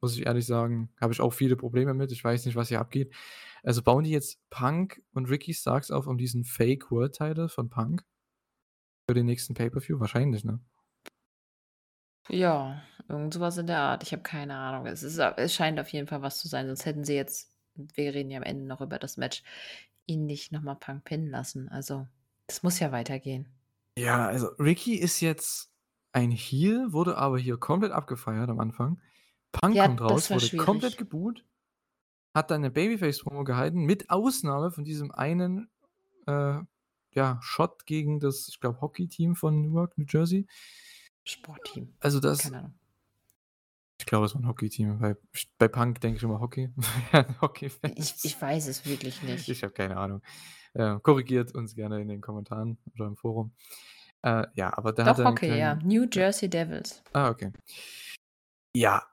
muss 0.00 0.16
ich 0.16 0.26
ehrlich 0.26 0.46
sagen, 0.46 0.90
habe 1.00 1.12
ich 1.12 1.20
auch 1.20 1.32
viele 1.32 1.56
Probleme 1.56 1.94
mit. 1.94 2.12
Ich 2.12 2.24
weiß 2.24 2.46
nicht, 2.46 2.56
was 2.56 2.68
hier 2.68 2.80
abgeht. 2.80 3.14
Also, 3.62 3.82
bauen 3.82 4.04
die 4.04 4.10
jetzt 4.10 4.40
Punk 4.50 5.02
und 5.12 5.28
Ricky 5.28 5.54
Starks 5.54 5.90
auf 5.90 6.06
um 6.06 6.18
diesen 6.18 6.44
Fake 6.44 6.90
World 6.90 7.14
Title 7.14 7.48
von 7.48 7.68
Punk? 7.70 8.04
Für 9.08 9.14
den 9.14 9.26
nächsten 9.26 9.54
Pay-per-View? 9.54 10.00
Wahrscheinlich, 10.00 10.44
ne? 10.44 10.60
Ja, 12.28 12.82
irgend 13.08 13.34
so 13.34 13.40
was 13.40 13.58
in 13.58 13.66
der 13.66 13.80
Art. 13.80 14.02
Ich 14.04 14.12
habe 14.12 14.22
keine 14.22 14.54
Ahnung. 14.56 14.86
Es 14.86 15.02
ist 15.02 15.18
es 15.18 15.54
scheint 15.54 15.80
auf 15.80 15.88
jeden 15.88 16.06
Fall 16.06 16.22
was 16.22 16.38
zu 16.38 16.48
sein, 16.48 16.66
sonst 16.66 16.86
hätten 16.86 17.04
sie 17.04 17.14
jetzt 17.14 17.49
wir 17.94 18.14
reden 18.14 18.30
ja 18.30 18.38
am 18.38 18.44
Ende 18.44 18.66
noch 18.66 18.80
über 18.80 18.98
das 18.98 19.16
Match, 19.16 19.42
ihn 20.06 20.26
nicht 20.26 20.52
noch 20.52 20.62
mal 20.62 20.74
Punk 20.76 21.04
pinnen 21.04 21.28
lassen. 21.30 21.68
Also, 21.68 22.06
das 22.46 22.62
muss 22.62 22.80
ja 22.80 22.92
weitergehen. 22.92 23.48
Ja, 23.98 24.26
also, 24.28 24.48
Ricky 24.58 24.94
ist 24.94 25.20
jetzt 25.20 25.72
ein 26.12 26.30
Heel, 26.30 26.92
wurde 26.92 27.16
aber 27.16 27.38
hier 27.38 27.56
komplett 27.58 27.92
abgefeiert 27.92 28.48
am 28.48 28.60
Anfang. 28.60 29.00
Punk 29.52 29.78
Ja, 29.78 29.80
kommt 29.80 30.00
raus, 30.00 30.32
wurde 30.32 30.50
komplett 30.50 30.96
schwierig. 30.96 30.98
geboot, 30.98 31.44
hat 32.34 32.50
dann 32.50 32.62
'ne 32.62 32.70
Babyface-Promo 32.70 33.44
gehalten, 33.44 33.84
mit 33.84 34.10
Ausnahme 34.10 34.72
von 34.72 34.84
diesem 34.84 35.12
einen, 35.12 35.70
äh, 36.26 36.60
ja, 37.14 37.38
Shot 37.42 37.86
gegen 37.86 38.20
das, 38.20 38.48
ich 38.48 38.60
glaube, 38.60 38.80
Hockey-Team 38.82 39.36
von 39.36 39.60
Newark, 39.62 39.98
New 39.98 40.06
Jersey. 40.08 40.46
Sportteam. 41.26 41.94
Also, 42.02 42.18
das 42.20 42.40
Keine 42.40 42.58
Ahnung. 42.58 42.79
Ich 44.00 44.06
glaube, 44.06 44.24
es 44.24 44.34
war 44.34 44.40
'n 44.40 44.46
Hockey-Team, 44.48 44.98
sch 45.32 45.46
bei 45.58 45.68
Punk 45.68 46.00
denke 46.00 46.16
ich 46.16 46.22
immer 46.22 46.40
Hockey, 46.40 46.70
Ich 47.96 48.14
Hockey-Fans. 48.22 48.24
ich 48.24 48.40
weiß 48.40 48.66
es 48.68 48.86
wirklich 48.86 49.22
nicht. 49.22 49.48
Ich 49.48 49.62
habe 49.62 49.72
keine 49.74 49.96
Ahnung. 49.98 50.22
Äh, 50.74 50.98
korrigiert 51.00 51.54
uns 51.54 51.74
gerne 51.74 52.00
in 52.00 52.08
den 52.08 52.20
Kommentaren 52.22 52.78
oder 52.94 53.06
im 53.06 53.16
Forum. 53.16 53.52
Äh, 54.22 54.46
ja, 54.54 54.76
aber 54.76 54.92
da 54.92 55.06
hat 55.06 55.18
Doch, 55.18 55.20
er 55.20 55.26
'n 55.26 55.28
Hockey, 55.32 55.56
ja. 55.56 55.76
kleinen 55.76 55.82
New 55.82 56.06
ja. 56.14 56.22
Jersey 56.22 56.48
Devils. 56.50 57.02
Ah, 57.14 57.30
okay. 57.30 57.52
Ja. 58.76 59.10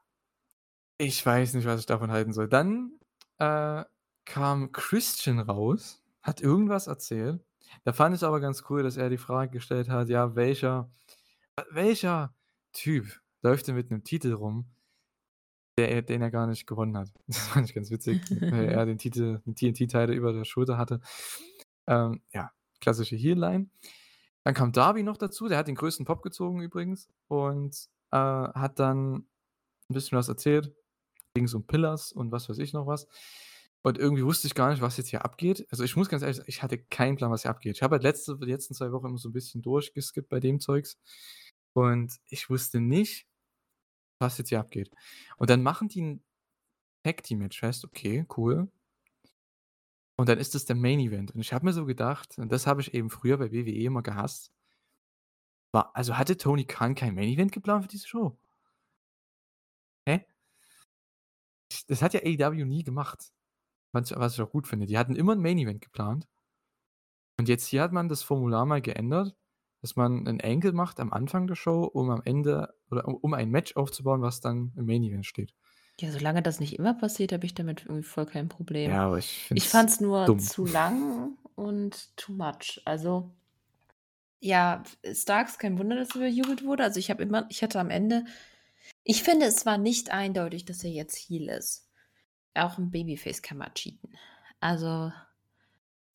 Ich 0.99 1.23
weiß 1.23 1.53
nicht, 1.53 1.65
was 1.67 1.79
ich 1.81 1.85
davon 1.85 2.11
halten 2.11 2.33
soll. 2.33 2.47
Dann, 2.49 2.91
äh, 3.38 3.83
kam 4.25 4.71
Christian 4.71 5.39
raus, 5.39 6.03
hat 6.23 6.41
irgendwas 6.41 6.88
erzählt. 6.88 7.45
Da 7.83 7.93
fand 7.93 8.15
ich's 8.15 8.23
aber 8.23 8.39
ganz 8.39 8.63
cool, 8.69 8.81
dass 8.83 8.97
er 8.97 9.09
die 9.09 9.17
Frage 9.19 9.51
gestellt 9.51 9.89
hat: 9.89 10.09
„Ja, 10.09 10.35
welcher 10.35 10.89
welcher 11.71 12.35
Typ 12.73 13.21
läuft 13.43 13.67
denn 13.67 13.75
mit 13.75 13.91
'nem 13.91 14.03
Titel 14.03 14.33
rum, 14.33 14.67
der 15.78 15.91
er 15.91 16.01
den 16.03 16.21
er 16.21 16.32
gar 16.32 16.47
nicht 16.47 16.67
gewonnen 16.67 16.97
hat?“ 16.97 17.09
Das 17.28 17.39
fand 17.47 17.69
ich 17.69 17.75
ganz 17.75 17.91
witzig, 17.91 18.23
weil 18.49 18.67
er 18.69 18.86
den 18.86 18.97
Titel 18.97 19.41
den 19.45 19.55
TNT-Title 19.55 20.13
über 20.15 20.34
der 20.34 20.45
Schulter 20.45 20.78
hatte. 20.78 21.01
Ähm, 21.88 22.21
ja, 22.34 22.51
klassische 22.82 23.15
Heel-Line. 23.17 23.69
Dann 24.45 24.53
kam 24.55 24.71
Darby 24.73 25.03
noch 25.03 25.17
dazu, 25.17 25.47
der 25.49 25.57
hat 25.59 25.67
den 25.69 25.75
größten 25.75 26.05
Pop 26.05 26.23
gezogen 26.23 26.61
übrigens 26.61 27.09
und, 27.30 27.88
äh, 28.11 28.17
hat 28.17 28.80
dann 28.80 29.28
'n 29.89 29.93
bisschen 29.95 30.17
was 30.19 30.30
erzählt. 30.30 30.73
Ging's 31.36 31.53
um 31.55 31.67
Pillars 31.67 32.11
und 32.13 32.32
was 32.34 32.49
weiß 32.49 32.59
ich 32.59 32.73
noch 32.73 32.88
was. 32.88 33.07
Und 33.84 33.97
irgendwie 33.99 34.25
wusste 34.25 34.47
ich 34.47 34.55
gar 34.55 34.71
nicht, 34.71 34.82
was 34.82 34.97
jetzt 34.97 35.09
hier 35.09 35.25
abgeht. 35.25 35.67
Also, 35.71 35.84
ich 35.86 35.95
muss 35.97 36.09
ganz 36.09 36.23
ehrlich 36.23 36.38
sagen, 36.38 36.49
ich 36.49 36.63
hatte 36.63 36.78
keinen 36.80 37.17
Plan, 37.17 37.32
was 37.32 37.43
hier 37.43 37.51
abgeht. 37.51 37.78
Ich 37.78 37.84
habe 37.84 37.93
halt 37.95 38.03
letzte 38.03 38.38
die 38.39 38.45
letzten 38.51 38.75
2 38.75 38.91
Wochen 38.93 39.07
immer 39.07 39.17
so 39.19 39.30
'n 39.30 39.34
bisschen 39.34 39.61
durchgeskippt 39.63 40.30
bei 40.30 40.39
dem 40.41 40.59
Zeugs 40.61 40.97
und 41.73 42.13
ich 42.30 42.49
wusste 42.49 42.82
nicht, 42.82 43.28
was 44.20 44.38
jetzt 44.38 44.49
hier 44.49 44.59
abgeht. 44.59 44.91
Und 45.38 45.49
dann 45.49 45.63
machen 45.63 45.88
die 45.89 46.01
'n 46.01 46.24
Tag-Team-Match 47.03 47.59
fest, 47.59 47.86
okay, 47.86 48.26
cool. 48.38 48.70
Und 50.20 50.30
dann 50.30 50.39
ist 50.39 50.55
das 50.55 50.65
der 50.65 50.76
Main 50.76 50.99
Event. 50.99 51.32
Und 51.36 51.41
ich 51.41 51.53
habe 51.53 51.63
mir 51.65 51.74
so 51.74 51.86
gedacht 51.86 52.38
und 52.39 52.51
das 52.51 52.65
habe 52.65 52.82
ich 52.82 52.93
eben 52.95 53.11
früher 53.11 53.38
bei 53.38 53.51
WWE 53.51 53.86
immer 53.86 54.01
gehasst 54.01 54.47
war 55.74 55.91
also, 55.95 56.18
hatte 56.18 56.38
Tony 56.38 56.65
Khan 56.65 56.95
kein 56.95 57.15
Main 57.15 57.30
Event 57.30 57.51
geplant 57.51 57.84
für 57.84 57.89
diese 57.89 58.07
Show? 58.07 58.38
Hä? 60.07 60.28
Das 61.89 62.01
hat 62.01 62.13
ja 62.13 62.20
AEW 62.22 62.65
nie 62.65 62.84
gemacht. 62.84 63.32
Was 63.93 64.11
was 64.15 64.36
ich 64.36 64.41
auch 64.41 64.51
gut 64.51 64.68
finde. 64.68 64.88
Die 64.88 64.97
hatten 64.97 65.15
immer 65.15 65.34
'n 65.34 65.41
Main 65.41 65.57
Event 65.59 65.82
geplant. 65.82 66.26
Und 67.39 67.47
jetzt 67.49 67.68
hier 67.68 67.84
hat 67.84 67.91
man 67.93 68.09
das 68.09 68.24
Formular 68.24 68.65
mal 68.65 68.82
geändert, 68.82 69.36
dass 69.82 69.95
man 69.95 70.28
'n 70.28 70.41
Angle 70.41 70.73
macht 70.73 70.99
am 70.99 71.13
Anfang 71.13 71.47
der 71.47 71.55
Show, 71.55 71.84
um 71.86 72.09
am 72.11 72.21
Ende 72.25 72.73
oder 72.91 73.07
u 73.07 73.13
um 73.21 73.34
ein 73.34 73.49
Match 73.51 73.75
aufzubauen, 73.75 74.21
was 74.21 74.41
dann 74.41 74.73
im 74.78 74.86
Main 74.86 75.03
Event 75.03 75.25
steht. 75.25 75.53
Ja, 75.99 76.11
solange 76.11 76.43
das 76.43 76.59
nicht 76.59 76.73
immer 76.78 76.93
passiert, 76.93 77.34
habe 77.34 77.45
ich 77.47 77.55
damit 77.55 77.82
irgendwie 77.86 78.03
voll 78.03 78.28
kein 78.28 78.49
Problem. 78.49 78.99
Ja, 78.99 79.05
aber 79.07 79.17
ich 79.17 79.43
finde 79.47 79.63
Ich 79.63 79.67
es 79.67 79.69
fand's 79.69 79.99
nur 79.99 80.38
dumm. 80.38 80.38
zu 80.38 80.65
lang 80.65 81.38
und 81.55 82.15
too 82.17 82.34
much. 82.34 82.82
Also 82.86 83.36
ja, 84.43 84.84
Starks, 85.13 85.57
kein 85.57 85.80
Wunder, 85.80 85.95
dass 85.95 86.15
er 86.15 86.21
bejubelt 86.21 86.63
wurde. 86.63 86.84
Also, 86.84 86.99
ich 86.99 87.09
habe 87.09 87.23
immer 87.23 87.47
ich 87.49 87.63
hatte 87.63 87.80
am 87.80 87.89
Ende 87.89 88.25
ich 89.05 89.23
finde, 89.23 89.45
es 89.47 89.65
war 89.65 89.78
nicht 89.80 90.11
eindeutig, 90.11 90.65
dass 90.65 90.84
er 90.84 90.91
jetzt 90.91 91.17
Heel 91.17 91.49
ist. 91.49 91.89
Auch 92.55 92.78
'n 92.80 92.91
Babyface 92.91 93.41
kann 93.43 93.57
mal 93.59 93.71
cheaten. 93.75 94.17
Also, 94.61 95.11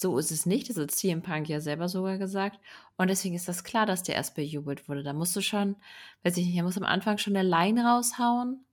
so 0.02 0.18
ist 0.18 0.30
es 0.30 0.46
nicht. 0.46 0.68
Das 0.68 0.76
hat 0.76 0.90
CM 0.90 1.22
Punk 1.22 1.48
ja 1.48 1.60
selber 1.60 1.88
sogar 1.88 2.18
gesagt. 2.18 2.58
Und 2.96 3.08
deswegen 3.08 3.34
ist 3.34 3.48
das 3.48 3.64
klar, 3.64 3.86
dass 3.86 4.02
der 4.02 4.16
erst 4.16 4.34
bejubelt 4.34 4.88
wurde. 4.88 5.02
Da 5.02 5.12
musst 5.14 5.34
du 5.36 5.40
schon 5.42 5.76
weiß 6.24 6.36
ich 6.36 6.46
nicht, 6.46 6.56
er 6.56 6.64
muss 6.64 6.76
am 6.78 6.84
Anfang 6.84 7.18
schon 7.18 7.32
'ne 7.34 7.42
Line 7.42 7.84
raushauen 7.84 8.64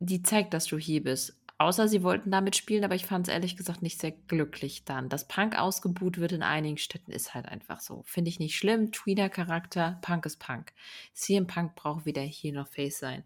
die 0.00 0.22
zeigt, 0.22 0.54
dass 0.54 0.64
du 0.66 0.78
Heel 0.78 1.02
bist. 1.02 1.36
Außer 1.58 1.88
sie 1.88 2.02
wollten 2.02 2.30
damit 2.30 2.56
spielen, 2.56 2.84
aber 2.84 2.94
ich 2.94 3.04
fand's 3.04 3.28
ehrlich 3.28 3.54
gesagt 3.56 3.82
nicht 3.82 4.00
sehr 4.00 4.12
glücklich 4.12 4.84
dann. 4.86 5.10
Dass 5.10 5.28
Punk 5.28 5.58
ausgebuht 5.58 6.16
wird 6.16 6.32
in 6.32 6.42
einigen 6.42 6.78
Städten, 6.78 7.12
ist 7.12 7.34
halt 7.34 7.44
einfach 7.46 7.80
so. 7.80 8.02
Finde 8.06 8.30
ich 8.30 8.38
nicht 8.38 8.56
schlimm. 8.56 8.92
Tweener-Charakter, 8.92 9.98
Punk 10.00 10.24
ist 10.24 10.38
Punk. 10.38 10.72
CM 11.12 11.46
Punk 11.46 11.74
braucht 11.74 12.06
weder 12.06 12.22
Heel 12.22 12.54
noch 12.54 12.66
Face 12.68 12.98
sein. 12.98 13.24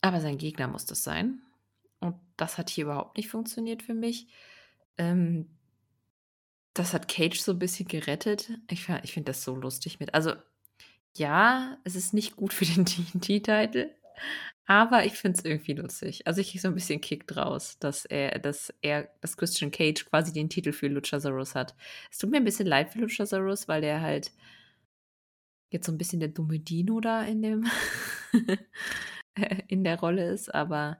Aber 0.00 0.20
sein 0.20 0.38
Gegner 0.38 0.68
muss 0.68 0.86
das 0.86 1.02
sein. 1.02 1.42
Und 2.00 2.16
das 2.38 2.56
hat 2.58 2.70
hier 2.70 2.84
überhaupt 2.84 3.16
nicht 3.18 3.28
funktioniert 3.28 3.82
für 3.82 3.94
mich. 3.94 4.28
Ähm 4.98 5.46
das 6.76 6.92
hat 6.92 7.08
Cage 7.08 7.40
so 7.40 7.52
'n 7.52 7.58
bisschen 7.58 7.88
gerettet. 7.88 8.50
Ich 8.70 8.88
ich 9.02 9.12
finde 9.12 9.30
das 9.32 9.42
so 9.42 9.54
lustig 9.56 9.98
mit 9.98 10.12
also, 10.14 10.32
ja, 11.16 11.78
es 11.84 11.96
ist 11.96 12.14
nicht 12.14 12.36
gut 12.36 12.52
für 12.54 12.66
den 12.66 12.86
TNT-Title, 12.86 13.90
aber 14.66 15.06
ich 15.06 15.14
finde 15.14 15.38
es 15.38 15.44
irgendwie 15.46 15.74
lustig. 15.74 16.26
Also, 16.26 16.40
ich 16.42 16.50
kriege 16.50 16.62
so 16.62 16.68
'n 16.68 16.74
bisschen 16.74 17.00
Kick 17.02 17.26
draus, 17.28 17.78
dass 17.80 18.04
er 18.06 18.38
dass 18.40 18.74
er 18.82 19.10
dass 19.22 19.36
Christian 19.38 19.70
Cage 19.72 20.06
quasi 20.06 20.32
den 20.32 20.50
Titel 20.50 20.72
für 20.72 20.88
Luchasaurus 20.88 21.54
hat. 21.56 21.74
Es 22.12 22.18
tut 22.18 22.30
mir 22.30 22.38
'n 22.38 22.44
bisschen 22.44 22.66
leid 22.68 22.90
für 22.92 23.00
Luchasaurus, 23.00 23.68
weil 23.68 23.82
der 23.82 24.00
halt 24.02 24.32
jetzt 25.72 25.86
so 25.86 25.92
'n 25.92 25.98
bisschen 25.98 26.20
der 26.20 26.28
dumme 26.28 26.58
Dino 26.60 27.00
da 27.00 27.22
in 27.22 27.42
dem 27.42 27.66
in 29.68 29.84
der 29.84 29.98
Rolle 30.00 30.30
ist, 30.32 30.54
aber 30.54 30.98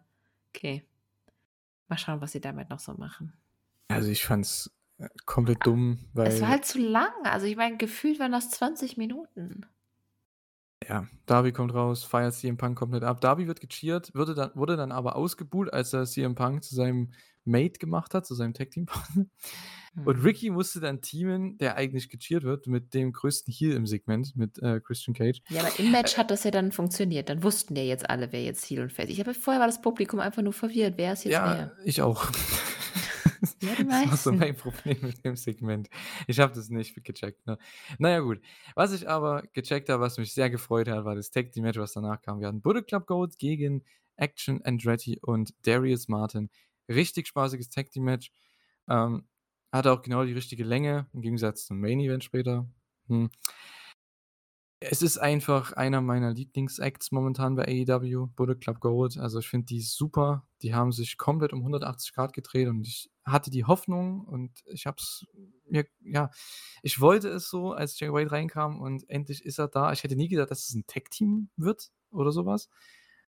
okay. 0.51 0.87
Mal 1.91 1.99
schauen, 1.99 2.21
was 2.21 2.33
sie 2.33 2.41
damit 2.41 2.69
noch 2.71 2.81
so 2.81 2.95
machen. 2.95 3.33
Also, 3.89 4.11
ich 4.11 4.25
fand's, 4.25 4.71
äh, 4.99 5.09
komplett 5.27 5.59
dumm, 5.65 5.99
Es 6.15 6.41
war 6.41 6.49
weil 6.49 6.49
halt 6.49 6.65
zu 6.65 6.79
lang. 6.79 7.13
Also, 7.25 7.47
ich 7.47 7.57
meine, 7.57 7.77
gefühlt 7.77 8.19
waren 8.19 8.33
das 8.33 8.51
20 8.51 8.97
Minuten. 8.97 9.67
Ja, 10.87 11.07
Darby 11.25 11.53
kommt 11.53 11.73
raus, 11.75 12.05
feiert 12.05 12.35
CM 12.35 12.57
Punk 12.59 12.79
komplett 12.79 13.03
ab. 13.03 13.21
Darby 13.21 13.47
wird 13.49 13.61
gecheert, 13.61 14.15
würde 14.15 14.35
dann 14.35 14.51
wurde 14.55 14.77
dann 14.77 14.93
aber 14.93 15.17
ausgebuht, 15.17 15.73
als 15.73 15.93
er 15.93 16.05
CM 16.05 16.35
Punk 16.35 16.63
zu 16.63 16.75
seinem 16.75 17.13
Mate 17.45 17.79
gemacht 17.79 18.13
hat, 18.15 18.27
zu 18.27 18.35
seinem 18.35 18.55
Tag-Team-Partner. 18.55 19.27
Und 20.05 20.19
Mhm. 20.19 20.25
Ricky 20.25 20.51
musste 20.51 20.79
dann 20.81 21.01
teamen, 21.01 21.57
der 21.57 21.77
eigentlich 21.77 22.11
gecheert 22.11 22.43
wird, 22.45 22.67
mit 22.67 22.93
dem 22.93 23.13
größten 23.15 23.51
Heel 23.51 23.73
im 23.73 23.87
Segment, 23.87 24.37
mit, 24.37 24.59
äh, 24.59 24.79
Christian 24.81 25.15
Cage. 25.15 25.41
Ja, 25.49 25.63
aber 25.63 25.79
im 25.79 25.91
Match 25.91 26.19
hat 26.19 26.31
das 26.31 26.45
ja 26.45 26.51
dann 26.51 26.71
funktioniert. 26.71 27.31
Dann 27.31 27.43
wussten 27.43 27.75
ja 27.77 27.83
jetzt 27.83 28.11
alle, 28.11 28.31
wer 28.31 28.43
jetzt 28.45 28.65
Heel 28.67 28.83
und 28.83 28.93
Face 28.93 29.09
ich 29.09 29.19
habe 29.21 29.33
vorher 29.33 29.59
war 29.61 29.67
das 29.67 29.81
Publikum 29.81 30.21
einfach 30.21 30.43
nur 30.43 30.53
verwirrt. 30.53 30.95
Wer 30.99 31.15
ist 31.15 31.25
jetzt 31.25 31.33
Ja, 31.33 31.73
wer? 31.77 31.77
ich 31.87 32.03
auch. 32.03 32.31
Ja, 33.61 33.75
die 33.75 33.85
Das 33.87 34.11
war 34.11 34.17
so 34.17 34.33
mein 34.33 34.57
Problem 34.57 34.99
mit 35.03 35.25
dem 35.25 35.37
Segment. 35.37 35.89
Ich 36.27 36.39
habe 36.41 36.55
das 36.55 36.69
nicht 36.69 37.03
gecheckt, 37.05 37.47
ne? 37.47 37.59
Na 37.99 38.11
ja, 38.11 38.21
gut. 38.21 38.41
Was 38.75 38.93
ich 38.93 39.09
aber 39.09 39.43
gecheckt 39.53 39.89
habe, 39.89 40.03
was 40.03 40.19
mich 40.19 40.33
sehr 40.33 40.51
gefreut 40.51 40.89
hat, 40.89 41.05
war 41.05 41.15
das 41.15 41.31
Tag-Team-Match, 41.31 41.79
was 41.79 41.93
danach 41.93 42.21
kam. 42.23 42.41
Wir 42.41 42.49
hatten 42.49 42.63
Bullet 42.63 42.83
Club 42.83 43.07
Gold 43.07 43.39
gegen 43.39 43.85
Action 44.17 44.63
Andretti 44.63 45.19
und 45.23 45.55
Darius 45.67 46.09
Martin. 46.09 46.51
Richtig 46.89 47.27
spaßiges 47.29 47.69
Tag-Team-Match. 47.69 48.31
Ähm, 48.89 49.27
hatte 49.73 49.93
auch 49.93 50.03
genau 50.03 50.25
die 50.25 50.33
richtige 50.33 50.65
Länge 50.65 51.07
im 51.13 51.23
Gegensatz 51.23 51.67
zum 51.67 51.81
Main 51.81 52.01
Event 52.01 52.25
später. 52.25 52.67
Hm. 53.09 53.31
Es 54.83 55.01
ist 55.01 55.17
einfach 55.17 55.73
einer 55.73 56.03
meiner 56.03 56.35
Lieblings-Acts 56.35 57.11
momentan 57.11 57.57
bei 57.57 57.65
AEW, 57.67 58.27
Bullet 58.37 58.57
Club 58.57 58.81
Gold. 58.81 59.17
Also, 59.17 59.39
ich 59.39 59.49
finde 59.49 59.65
die 59.67 59.81
super. 59.81 60.47
Die 60.61 60.75
haben 60.75 60.93
sich 60.93 61.17
komplett 61.17 61.55
um 61.55 61.63
180 61.65 62.35
gedreht 62.35 62.69
und 62.69 62.87
ich 62.87 63.11
hatte 63.25 63.51
die 63.51 63.65
Hoffnung 63.65 64.21
und 64.27 64.53
ich 64.67 64.87
habe 64.87 64.97
es 65.01 65.25
mir 65.69 65.87
ja, 66.01 66.31
ich 66.83 67.01
wollte 67.01 67.29
es 67.29 67.49
so, 67.49 67.73
als 67.73 67.99
Jay 67.99 68.13
White 68.13 68.31
reinkam 68.33 68.81
und 68.81 69.09
endlich 69.09 69.45
ist 69.47 69.59
er 69.59 69.69
da. 69.69 69.93
Ich 69.93 70.05
hätte 70.05 70.15
nie 70.17 70.29
gedacht, 70.29 70.51
dass 70.51 70.69
es 70.69 70.75
'n 70.75 70.85
Tag-Team 70.87 71.49
wird 71.57 71.91
oder 72.11 72.31
so 72.31 72.45
was, 72.45 72.69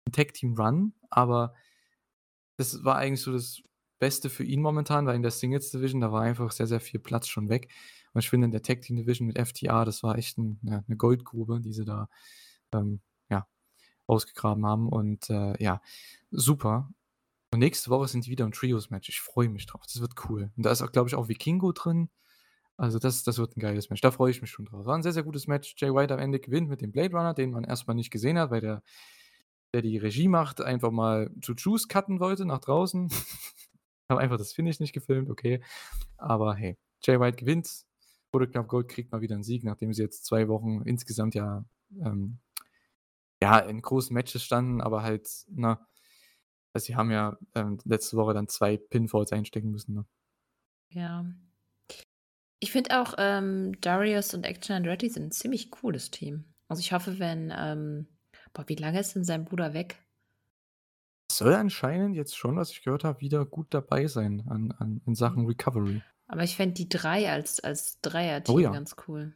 'n 0.06 0.12
Tag-Team-Run, 0.12 0.94
aber 1.10 1.54
das 2.60 2.84
war 2.84 2.96
eigentlich 2.98 3.22
so 3.22 3.32
das 3.32 3.62
Beste 4.00 4.30
für 4.30 4.44
ihn 4.44 4.62
momentan, 4.62 5.06
weil 5.06 5.16
in 5.16 5.22
der 5.22 5.32
Singles 5.32 5.72
Division, 5.72 6.02
da 6.02 6.12
war 6.12 6.22
einfach 6.22 6.52
sehr, 6.52 6.68
sehr 6.68 6.80
viel 6.80 7.00
Platz 7.00 7.28
schon 7.28 7.50
weg. 7.50 7.70
Ich 8.20 8.30
finde, 8.30 8.46
in 8.46 8.52
der 8.52 8.62
Tag-Team 8.64 8.98
Division 8.98 9.28
mit 9.28 9.38
FTR, 9.40 9.86
das 9.86 10.04
war 10.04 10.18
echt 10.18 10.38
'n 10.38 10.60
ja, 10.64 10.84
'ne 10.88 10.98
Goldgrube, 10.98 11.62
die 11.62 11.74
sie 11.74 11.86
da, 11.86 12.10
ähm, 12.74 13.02
ja, 13.30 13.48
ausgegraben 14.08 14.66
haben 14.68 14.90
und, 14.90 15.30
äh, 15.32 15.62
ja, 15.64 15.82
super. 16.32 16.90
Und 17.54 17.60
nächste 17.62 17.90
Woche 17.92 18.08
sind 18.10 18.26
die 18.28 18.32
wieder 18.32 18.46
im 18.46 18.52
Trios-Match. 18.54 19.10
Ich 19.10 19.22
freue 19.22 19.50
mich 19.50 19.66
drauf. 19.68 19.84
Das 19.86 20.02
wird 20.02 20.14
cool. 20.30 20.52
Und 20.58 20.66
da 20.66 20.72
ist 20.72 20.82
auch, 20.84 20.92
glaube 20.94 21.10
ich, 21.10 21.16
auch 21.16 21.30
Vikingo 21.30 21.72
drin. 21.74 22.10
Also, 22.78 23.00
das 23.00 23.24
das 23.24 23.38
wird 23.40 23.58
'n 23.58 23.62
geiles 23.62 23.90
Match. 23.92 24.02
Da 24.02 24.12
freue 24.12 24.32
ich 24.32 24.42
mich 24.42 24.52
schon 24.52 24.66
drauf. 24.66 24.86
War 24.88 24.96
'n 24.98 25.04
sehr, 25.04 25.14
sehr 25.14 25.24
gutes 25.24 25.48
Match. 25.48 25.76
Jay 25.80 25.94
White 25.94 26.14
am 26.14 26.20
Ende 26.22 26.40
gewinnt 26.42 26.70
mit 26.70 26.82
dem 26.82 26.92
Blade 26.94 27.16
Runner, 27.16 27.34
den 27.36 27.52
man 27.52 27.64
erst 27.66 27.88
mal 27.88 27.94
nicht 27.96 28.12
gesehen 28.12 28.40
hat, 28.40 28.52
weil 28.52 28.62
der 28.62 28.84
der 29.76 29.82
die 29.84 29.98
Regie 30.00 30.28
macht, 30.30 30.62
einfach 30.62 30.92
mal 30.92 31.32
zu 31.42 31.54
Juice 31.56 31.88
cutten 31.90 32.20
wollte 32.22 32.46
nach 32.46 32.60
draußen. 32.60 33.10
Haben 34.12 34.20
einfach 34.20 34.38
das 34.40 34.54
Finish 34.54 34.80
nicht 34.82 34.94
gefilmt, 34.94 35.30
okay. 35.32 35.62
Aber 36.18 36.56
hey, 36.56 36.78
Jay 37.06 37.20
White 37.20 37.38
gewinnt. 37.38 37.70
Bullet 38.32 38.48
Club 38.52 38.68
Gold 38.68 38.90
kriegt 38.90 39.12
mal 39.12 39.22
wieder 39.22 39.36
'n 39.36 39.44
Sieg, 39.44 39.64
nachdem 39.64 39.94
sie 39.94 40.02
jetzt 40.04 40.26
2 40.26 40.48
Wochen 40.48 40.82
insgesamt 40.84 41.36
ja, 41.36 41.66
ähm 42.02 42.40
ja, 43.42 43.60
in 43.60 43.82
großen 43.82 44.14
Matches 44.14 44.44
standen, 44.44 44.82
aber 44.82 45.04
halt, 45.04 45.30
ne 45.50 45.80
also, 46.74 46.86
sie 46.88 46.96
haben 46.96 47.12
ja, 47.12 47.38
ähm, 47.56 47.80
letzte 47.86 48.18
Woche 48.18 48.34
dann 48.36 48.48
2 48.50 48.78
Pinfalls 48.78 49.32
einstecken 49.34 49.72
müssen, 49.72 49.96
ne? 49.96 50.06
Ja. 50.92 51.26
Ich 52.62 52.72
finde 52.72 53.00
auch, 53.02 53.14
ähm, 53.20 53.80
Darius 53.82 54.34
und 54.34 54.44
Action 54.46 54.76
Andretti 54.76 55.10
sind 55.10 55.24
'n 55.26 55.32
ziemlich 55.32 55.70
cooles 55.70 56.10
Team. 56.12 56.46
Also, 56.68 56.80
ich 56.80 56.92
hoffe, 56.92 57.20
wenn, 57.20 57.54
ähm 57.56 58.08
boah, 58.54 58.68
wie 58.68 58.76
lange 58.76 59.00
ist 59.00 59.14
denn 59.16 59.24
sein 59.24 59.46
Bruder 59.46 59.74
weg? 59.74 59.98
Soll 61.30 61.54
anscheinend 61.56 62.16
jetzt 62.16 62.38
schon, 62.38 62.56
was 62.56 62.72
ich 62.72 62.84
gehört 62.84 63.04
habe, 63.04 63.20
wieder 63.20 63.46
gut 63.46 63.68
dabei 63.74 64.08
sein 64.08 64.46
an 64.48 64.72
an 64.72 65.02
in 65.06 65.14
Mhm. 65.20 65.38
Sachen 65.38 65.46
Recovery. 65.46 66.02
Aber 66.30 66.44
ich 66.44 66.56
fände 66.58 66.74
die 66.76 66.90
3 66.90 67.32
als 67.32 67.60
als 67.62 68.02
Oh 68.50 68.60
Dreierteam 68.60 68.60
ja. 68.60 68.80
ganz 68.80 68.96
cool. 69.08 69.34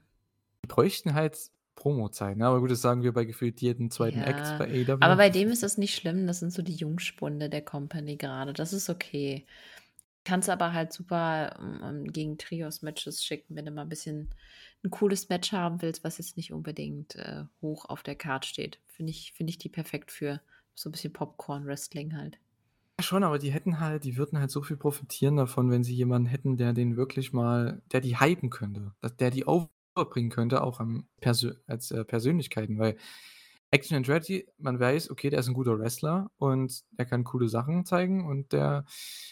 Die 0.64 0.68
bräuchten 0.68 1.14
halt 1.16 1.52
Promozeit, 1.76 2.38
ne? 2.38 2.46
Aber 2.46 2.60
gut, 2.60 2.72
das 2.72 2.82
sagen 2.82 3.02
wir 3.04 3.14
bei 3.14 3.26
gefühlt 3.26 3.62
jedem 3.62 3.89
2. 3.89 4.22
Act 4.24 4.56
Ja, 4.56 4.58
bei 4.58 4.66
aber 5.00 5.16
AEW. 5.16 5.18
bei 5.18 5.30
dem 5.30 5.50
ist 5.52 5.64
das 5.64 5.78
nicht 5.78 5.96
schlimm. 5.96 6.26
Das 6.28 6.39
sind 6.39 6.52
so 6.52 6.62
die 6.62 6.74
Jungspunde 6.76 7.50
der 7.50 7.64
Company 7.64 8.18
grade. 8.18 8.54
Das 8.54 8.74
ist 8.74 8.89
okay. 8.89 9.46
Kannst 10.26 10.50
aber 10.50 10.74
halt 10.74 10.94
super, 10.94 11.58
ähm, 11.60 11.82
ähm, 11.84 12.14
gegen 12.14 12.38
Trios-Matches 12.38 13.24
schicken, 13.24 13.56
wenn 13.56 13.66
du 13.66 13.72
mal 13.72 13.84
'n 13.84 13.89
bisschen 13.89 14.30
'n 14.84 14.92
cooles 14.92 15.30
Match 15.30 15.52
haben 15.54 15.82
willst, 15.82 16.04
was 16.04 16.20
jetzt 16.20 16.38
nicht 16.38 16.54
unbedingt, 16.54 17.16
äh, 17.16 17.46
hoch 17.62 17.86
auf 17.86 18.04
der 18.04 18.16
Card 18.16 18.46
steht. 18.46 18.80
Finde 18.88 19.12
ich 19.12 19.34
finde 19.34 19.52
ich 19.52 19.60
die 19.60 19.70
perfekt 19.70 20.12
für 20.12 20.42
so 20.76 20.89
'n 20.89 20.94
bisschen 20.94 21.14
Popcorn-Wrestling 21.14 22.16
halt. 22.18 22.39
Schon, 23.02 23.24
aber 23.24 23.39
die 23.39 23.52
hätten 23.52 23.80
halt 23.80 24.04
die 24.04 24.18
würden 24.18 24.38
halt 24.39 24.52
so 24.52 24.62
viel 24.62 24.78
profitieren 24.78 25.38
davon, 25.38 25.72
wenn 25.72 25.84
sie 25.84 25.95
jemanden 25.95 26.28
hätten, 26.28 26.58
der 26.58 26.74
den 26.74 26.97
wirklich 26.97 27.32
mal 27.34 27.82
der 27.91 28.02
die 28.02 28.20
hypen 28.20 28.49
könnte, 28.49 28.93
der 29.20 29.32
die 29.32 29.45
overbringen 29.45 30.30
könnte, 30.30 30.62
auch 30.64 30.82
Persö 31.22 31.54
als, 31.68 31.91
äh, 31.91 32.04
Persönlichkeiten, 32.06 32.78
weil 32.80 32.97
Action 33.72 33.95
Andretti, 33.97 34.47
man 34.58 34.80
weiß, 34.80 35.10
okay, 35.12 35.30
der 35.30 35.39
ist 35.39 35.47
'n 35.49 35.54
guter 35.54 35.80
Wrestler 35.80 36.30
und 36.38 36.84
der 36.91 37.06
kann 37.06 37.24
coole 37.24 37.47
Sachen 37.49 37.86
zeigen 37.86 38.26
und 38.28 38.52
der 38.54 38.86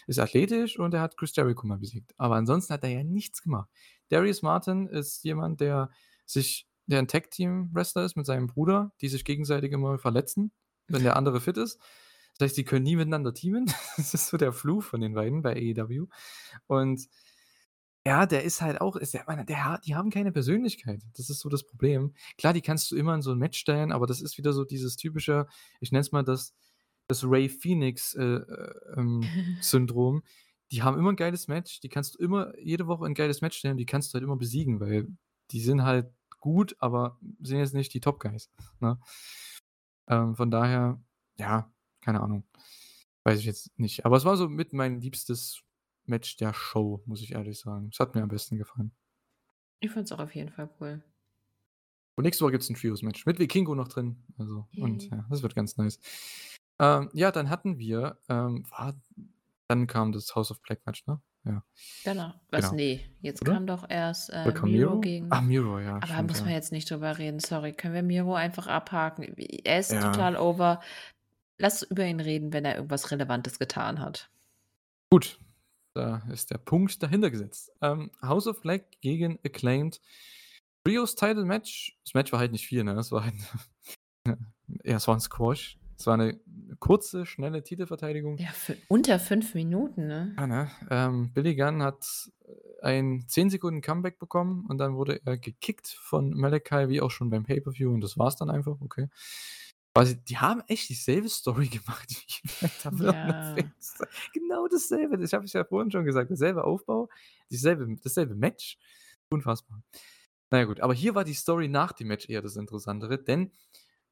ist 0.06 0.18
athletisch 0.18 0.78
und 0.78 0.92
der 0.92 1.02
hat 1.02 1.16
Chris 1.18 1.36
Jericho 1.36 1.66
mal 1.66 1.78
besiegt. 1.78 2.14
Aber 2.18 2.36
ansonsten 2.36 2.72
hat 2.74 2.84
er 2.84 2.90
ja 2.90 3.04
nichts 3.04 3.42
gemacht. 3.42 3.68
Darius 4.08 4.42
Martin 4.42 4.86
ist 4.88 5.24
jemand, 5.24 5.60
der 5.60 5.90
sich 6.26 6.66
der 6.86 7.00
'n 7.00 7.08
Tag-Team-Wrestler 7.08 8.04
ist 8.06 8.16
mit 8.16 8.26
seinem 8.26 8.46
Bruder, 8.48 8.92
die 9.02 9.08
sich 9.08 9.24
gegenseitig 9.26 9.72
immer 9.72 9.98
verletzen, 9.98 10.52
wenn 10.88 11.02
der 11.04 11.16
andere 11.16 11.40
fit 11.40 11.56
ist. 11.58 11.78
Das 12.40 12.48
heißt, 12.50 12.56
die 12.56 12.64
können 12.64 12.84
nie 12.84 12.96
miteinander 12.96 13.34
teamen. 13.34 13.66
Das 13.98 14.14
ist 14.14 14.28
so 14.28 14.38
der 14.38 14.52
Fluch 14.54 14.82
von 14.82 15.02
den 15.02 15.12
beiden 15.12 15.42
bei 15.42 15.52
AEW. 15.54 16.06
Und 16.66 17.06
ja, 18.06 18.24
der 18.24 18.44
ist 18.44 18.62
halt 18.62 18.80
auch 18.80 18.96
ist 18.96 19.12
der 19.12 19.24
meine, 19.26 19.44
der 19.44 19.78
die 19.84 19.94
haben 19.94 20.08
keine 20.10 20.32
Persönlichkeit. 20.32 21.02
Das 21.16 21.28
ist 21.28 21.40
so 21.40 21.50
das 21.50 21.64
Problem. 21.66 22.14
Klar, 22.38 22.54
die 22.54 22.62
kannst 22.62 22.90
du 22.90 22.96
immer 22.96 23.14
in 23.14 23.20
so 23.22 23.32
'n 23.32 23.38
Match 23.38 23.58
stellen, 23.58 23.92
aber 23.92 24.06
das 24.06 24.22
ist 24.22 24.38
wieder 24.38 24.54
so 24.54 24.64
dieses 24.64 24.96
typische, 24.96 25.46
ich 25.80 25.92
nenne 25.92 26.00
es 26.00 26.12
mal 26.12 26.24
das 26.24 26.54
das 27.08 27.24
Rey 27.24 27.48
Fenix, 27.50 28.14
äh, 28.14 28.22
äh, 28.24 28.74
ähm, 28.96 29.22
Syndrom. 29.60 30.22
Die 30.72 30.82
haben 30.82 30.98
immer 30.98 31.10
'n 31.10 31.16
geiles 31.16 31.46
Match, 31.48 31.80
die 31.80 31.90
kannst 31.90 32.14
du 32.14 32.18
immer 32.20 32.58
jede 32.58 32.86
Woche 32.86 33.04
'n 33.06 33.14
geiles 33.14 33.42
Match 33.42 33.58
stellen, 33.58 33.76
die 33.76 33.86
kannst 33.86 34.12
du 34.12 34.14
halt 34.14 34.24
immer 34.24 34.36
besiegen, 34.36 34.80
weil 34.80 35.08
die 35.50 35.60
sind 35.60 35.82
halt 35.84 36.10
gut, 36.40 36.74
aber 36.78 37.18
sind 37.42 37.58
jetzt 37.58 37.74
nicht 37.74 37.92
die 37.92 38.00
Top 38.00 38.18
Guys, 38.20 38.50
ne? 38.80 38.98
Ähm, 40.08 40.34
von 40.36 40.50
daher, 40.50 41.00
ja, 41.38 41.70
keine 42.00 42.20
Ahnung. 42.20 42.44
Weiß 43.24 43.38
ich 43.38 43.44
jetzt 43.44 43.78
nicht. 43.78 44.04
Aber 44.06 44.16
es 44.16 44.24
war 44.24 44.36
so 44.36 44.48
mit 44.48 44.72
mein 44.72 45.00
liebstes 45.00 45.62
Match 46.06 46.36
der 46.36 46.54
Show, 46.54 47.02
muss 47.06 47.22
ich 47.22 47.32
ehrlich 47.32 47.58
sagen. 47.60 47.90
Es 47.92 48.00
hat 48.00 48.14
mir 48.14 48.22
am 48.22 48.28
besten 48.28 48.56
gefallen. 48.58 48.92
Ich 49.80 49.90
fand's 49.90 50.12
auch 50.12 50.18
auf 50.20 50.34
jeden 50.34 50.50
Fall 50.50 50.68
cool. 50.80 51.02
Und 52.16 52.24
nächste 52.24 52.44
Woche 52.44 52.52
gibt's 52.52 52.68
'n 52.70 52.74
Trios-Match 52.76 53.24
mit 53.26 53.38
Vikingo 53.38 53.74
noch 53.74 53.88
drin. 53.88 54.22
Also 54.38 54.66
und 54.76 55.02
Yay. 55.02 55.10
ja, 55.10 55.26
das 55.30 55.42
wird 55.42 55.54
ganz 55.54 55.76
nice. 55.76 55.98
Ähm, 56.78 57.10
ja, 57.12 57.30
dann 57.30 57.50
hatten 57.50 57.78
wir, 57.78 58.18
ähm, 58.28 58.64
war 58.70 59.00
dann 59.68 59.86
kam 59.86 60.12
das 60.12 60.34
House 60.34 60.50
of 60.50 60.60
Black 60.62 60.84
Match, 60.86 61.06
ne? 61.06 61.20
Ja. 61.44 61.64
Genau. 62.04 62.34
Was, 62.50 62.70
Genau. 62.70 62.82
ne, 62.82 63.00
jetzt 63.22 63.42
Oder? 63.42 63.52
kam 63.54 63.66
doch 63.66 63.88
erst, 63.88 64.30
äh, 64.30 64.44
Miro 64.64 64.66
Miro? 64.66 65.00
gegen 65.00 65.26
Ach, 65.30 65.40
Miro, 65.42 65.78
ja, 65.78 66.00
aber 66.00 66.00
da 66.00 66.06
stimmt, 66.06 66.28
muss 66.30 66.40
man 66.40 66.50
ja. 66.50 66.56
jetzt 66.56 66.72
nicht 66.72 66.90
drüber 66.90 67.16
reden, 67.18 67.40
sorry. 67.40 67.72
Können 67.72 67.94
wir 67.94 68.02
Miro 68.02 68.34
einfach 68.34 68.66
abhaken? 68.66 69.34
Er 69.38 69.78
ist 69.80 69.92
Ja. 69.92 70.12
total 70.12 70.36
over. 70.36 70.80
Lass 71.60 71.82
über 71.82 72.06
ihn 72.06 72.20
reden, 72.20 72.54
wenn 72.54 72.64
er 72.64 72.76
irgendwas 72.76 73.10
Relevantes 73.10 73.58
getan 73.58 74.00
hat. 74.00 74.30
Gut, 75.12 75.38
da 75.94 76.22
ist 76.32 76.50
der 76.50 76.58
Punkt 76.58 77.02
dahinter 77.02 77.30
gesetzt. 77.30 77.70
Ähm, 77.82 78.10
House 78.22 78.46
of 78.46 78.62
Black 78.62 79.00
gegen 79.02 79.38
Acclaimed. 79.44 80.00
Trios 80.84 81.14
Title 81.14 81.44
Match. 81.44 81.98
Das 82.04 82.14
Match 82.14 82.32
war 82.32 82.38
halt 82.38 82.52
nicht 82.52 82.66
viel, 82.66 82.82
ne? 82.82 82.92
Es 82.92 83.12
war 83.12 83.24
halt 83.24 83.34
ja, 84.84 84.96
es 84.96 85.06
war 85.06 85.14
'n 85.14 85.20
Squash. 85.20 85.78
Es 85.98 86.06
war 86.06 86.16
'ne 86.16 86.40
kurze, 86.78 87.26
schnelle 87.26 87.62
Titelverteidigung. 87.62 88.38
Ja, 88.38 88.48
für 88.48 88.76
unter 88.88 89.18
5 89.18 89.54
Minuten, 89.54 90.06
ne? 90.06 90.34
Ja, 90.38 90.46
ne? 90.46 90.70
Ähm, 90.90 91.32
Billy 91.34 91.54
Gunn 91.56 91.82
hat 91.82 92.30
ein 92.82 93.24
10 93.28 93.50
Sekunden 93.50 93.82
Comeback 93.82 94.18
bekommen 94.18 94.64
und 94.66 94.78
dann 94.78 94.94
wurde 94.94 95.20
er 95.26 95.36
gekickt 95.36 95.88
von 95.88 96.32
Malachi, 96.32 96.88
wie 96.88 97.02
auch 97.02 97.10
schon 97.10 97.28
beim 97.28 97.44
Pay-Per-View 97.44 97.92
und 97.92 98.00
das 98.00 98.16
war's 98.16 98.36
dann 98.36 98.48
einfach, 98.48 98.80
okay. 98.80 99.08
Quasi, 99.94 100.22
die 100.24 100.38
haben 100.38 100.62
echt 100.68 100.88
dieselbe 100.88 101.28
Story 101.28 101.68
gemacht 101.68 102.08
wie 102.10 103.04
Ja. 103.04 103.56
Genau 104.32 104.68
dasselbe. 104.68 105.18
Das 105.18 105.32
habe 105.32 105.44
ich 105.46 105.52
ja 105.52 105.64
vorhin 105.64 105.90
schon 105.90 106.04
gesagt. 106.04 106.30
Derselbe 106.30 106.64
Aufbau, 106.64 107.08
dieselbe 107.50 107.96
dasselbe 108.02 108.34
Match. 108.34 108.78
Unfassbar. 109.30 109.82
Na 110.50 110.58
ja 110.58 110.64
gut, 110.64 110.80
aber 110.80 110.94
hier 110.94 111.14
war 111.14 111.24
die 111.24 111.34
Story 111.34 111.68
nach 111.68 111.92
dem 111.92 112.08
Match 112.08 112.28
eher 112.28 112.42
das 112.42 112.56
Interessantere, 112.56 113.18
denn 113.22 113.52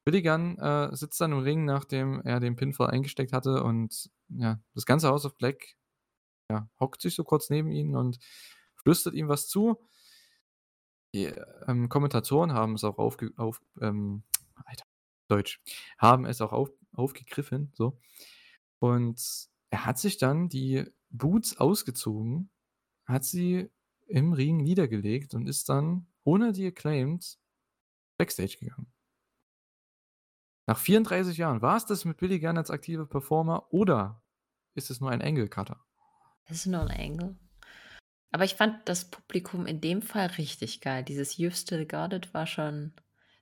Billy 0.05 0.21
Gunn, 0.21 0.57
äh, 0.57 0.95
sitzt 0.95 1.19
dann 1.19 1.33
im 1.33 1.39
Ring, 1.39 1.65
nachdem 1.65 2.21
er 2.21 2.39
den 2.39 2.55
Pinfall 2.55 2.89
eingesteckt 2.89 3.33
hatte 3.33 3.63
und 3.63 4.09
ja, 4.29 4.59
das 4.73 4.85
ganze 4.85 5.09
House 5.09 5.25
of 5.25 5.37
Black, 5.37 5.75
ja, 6.49 6.69
hockt 6.79 7.01
sich 7.01 7.15
so 7.15 7.23
kurz 7.23 7.49
neben 7.49 7.71
ihn 7.71 7.95
und 7.95 8.19
flüstert 8.75 9.13
ihm 9.13 9.27
was 9.27 9.47
zu. 9.47 9.85
Die, 11.13 11.25
ähm, 11.67 11.89
Kommentatoren 11.89 12.53
haben 12.53 12.75
es 12.75 12.83
auch 12.83 12.97
aufge 12.97 13.31
auf 13.35 13.61
ähm, 13.81 14.23
Alter, 14.65 14.85
Deutsch, 15.29 15.61
haben 15.99 16.25
es 16.25 16.41
auch 16.41 16.53
auf 16.53 16.71
aufgegriffen, 16.93 17.71
so. 17.75 17.99
Und 18.79 19.21
er 19.71 19.85
hat 19.85 19.99
sich 19.99 20.17
dann 20.17 20.49
die 20.49 20.85
Boots 21.11 21.57
ausgezogen, 21.59 22.51
hat 23.05 23.25
sie 23.25 23.69
im 24.07 24.33
Ring 24.33 24.57
niedergelegt 24.57 25.35
und 25.35 25.47
ist 25.47 25.69
dann 25.69 26.07
ohne 26.25 26.53
die 26.53 26.67
Acclaimed 26.67 27.39
Backstage 28.17 28.57
gegangen. 28.59 28.91
Nach 30.67 30.77
34 30.77 31.37
Jahren. 31.37 31.61
War's 31.61 31.85
das 31.85 32.05
mit 32.05 32.17
Billy 32.17 32.39
Gunn 32.39 32.57
als 32.57 32.69
aktiver 32.69 33.05
Performer 33.07 33.73
oder 33.73 34.21
ist 34.75 34.91
es 34.91 35.01
nur 35.01 35.09
ein 35.09 35.21
Angle 35.21 35.47
Cutter? 35.49 35.83
Das 36.47 36.57
ist 36.57 36.65
nur 36.67 36.81
'n 36.81 36.91
Angle. 36.91 37.35
Aber 38.31 38.45
ich 38.45 38.55
fand 38.55 38.89
das 38.89 39.11
Publikum 39.11 39.65
in 39.67 39.81
dem 39.81 40.01
Fall 40.01 40.27
richtig 40.27 40.81
geil. 40.81 41.03
Dieses 41.03 41.37
„You've 41.37 41.55
still 41.59 41.85
got 41.87 42.13
it“ 42.13 42.33
war 42.33 42.47
schon 42.47 42.93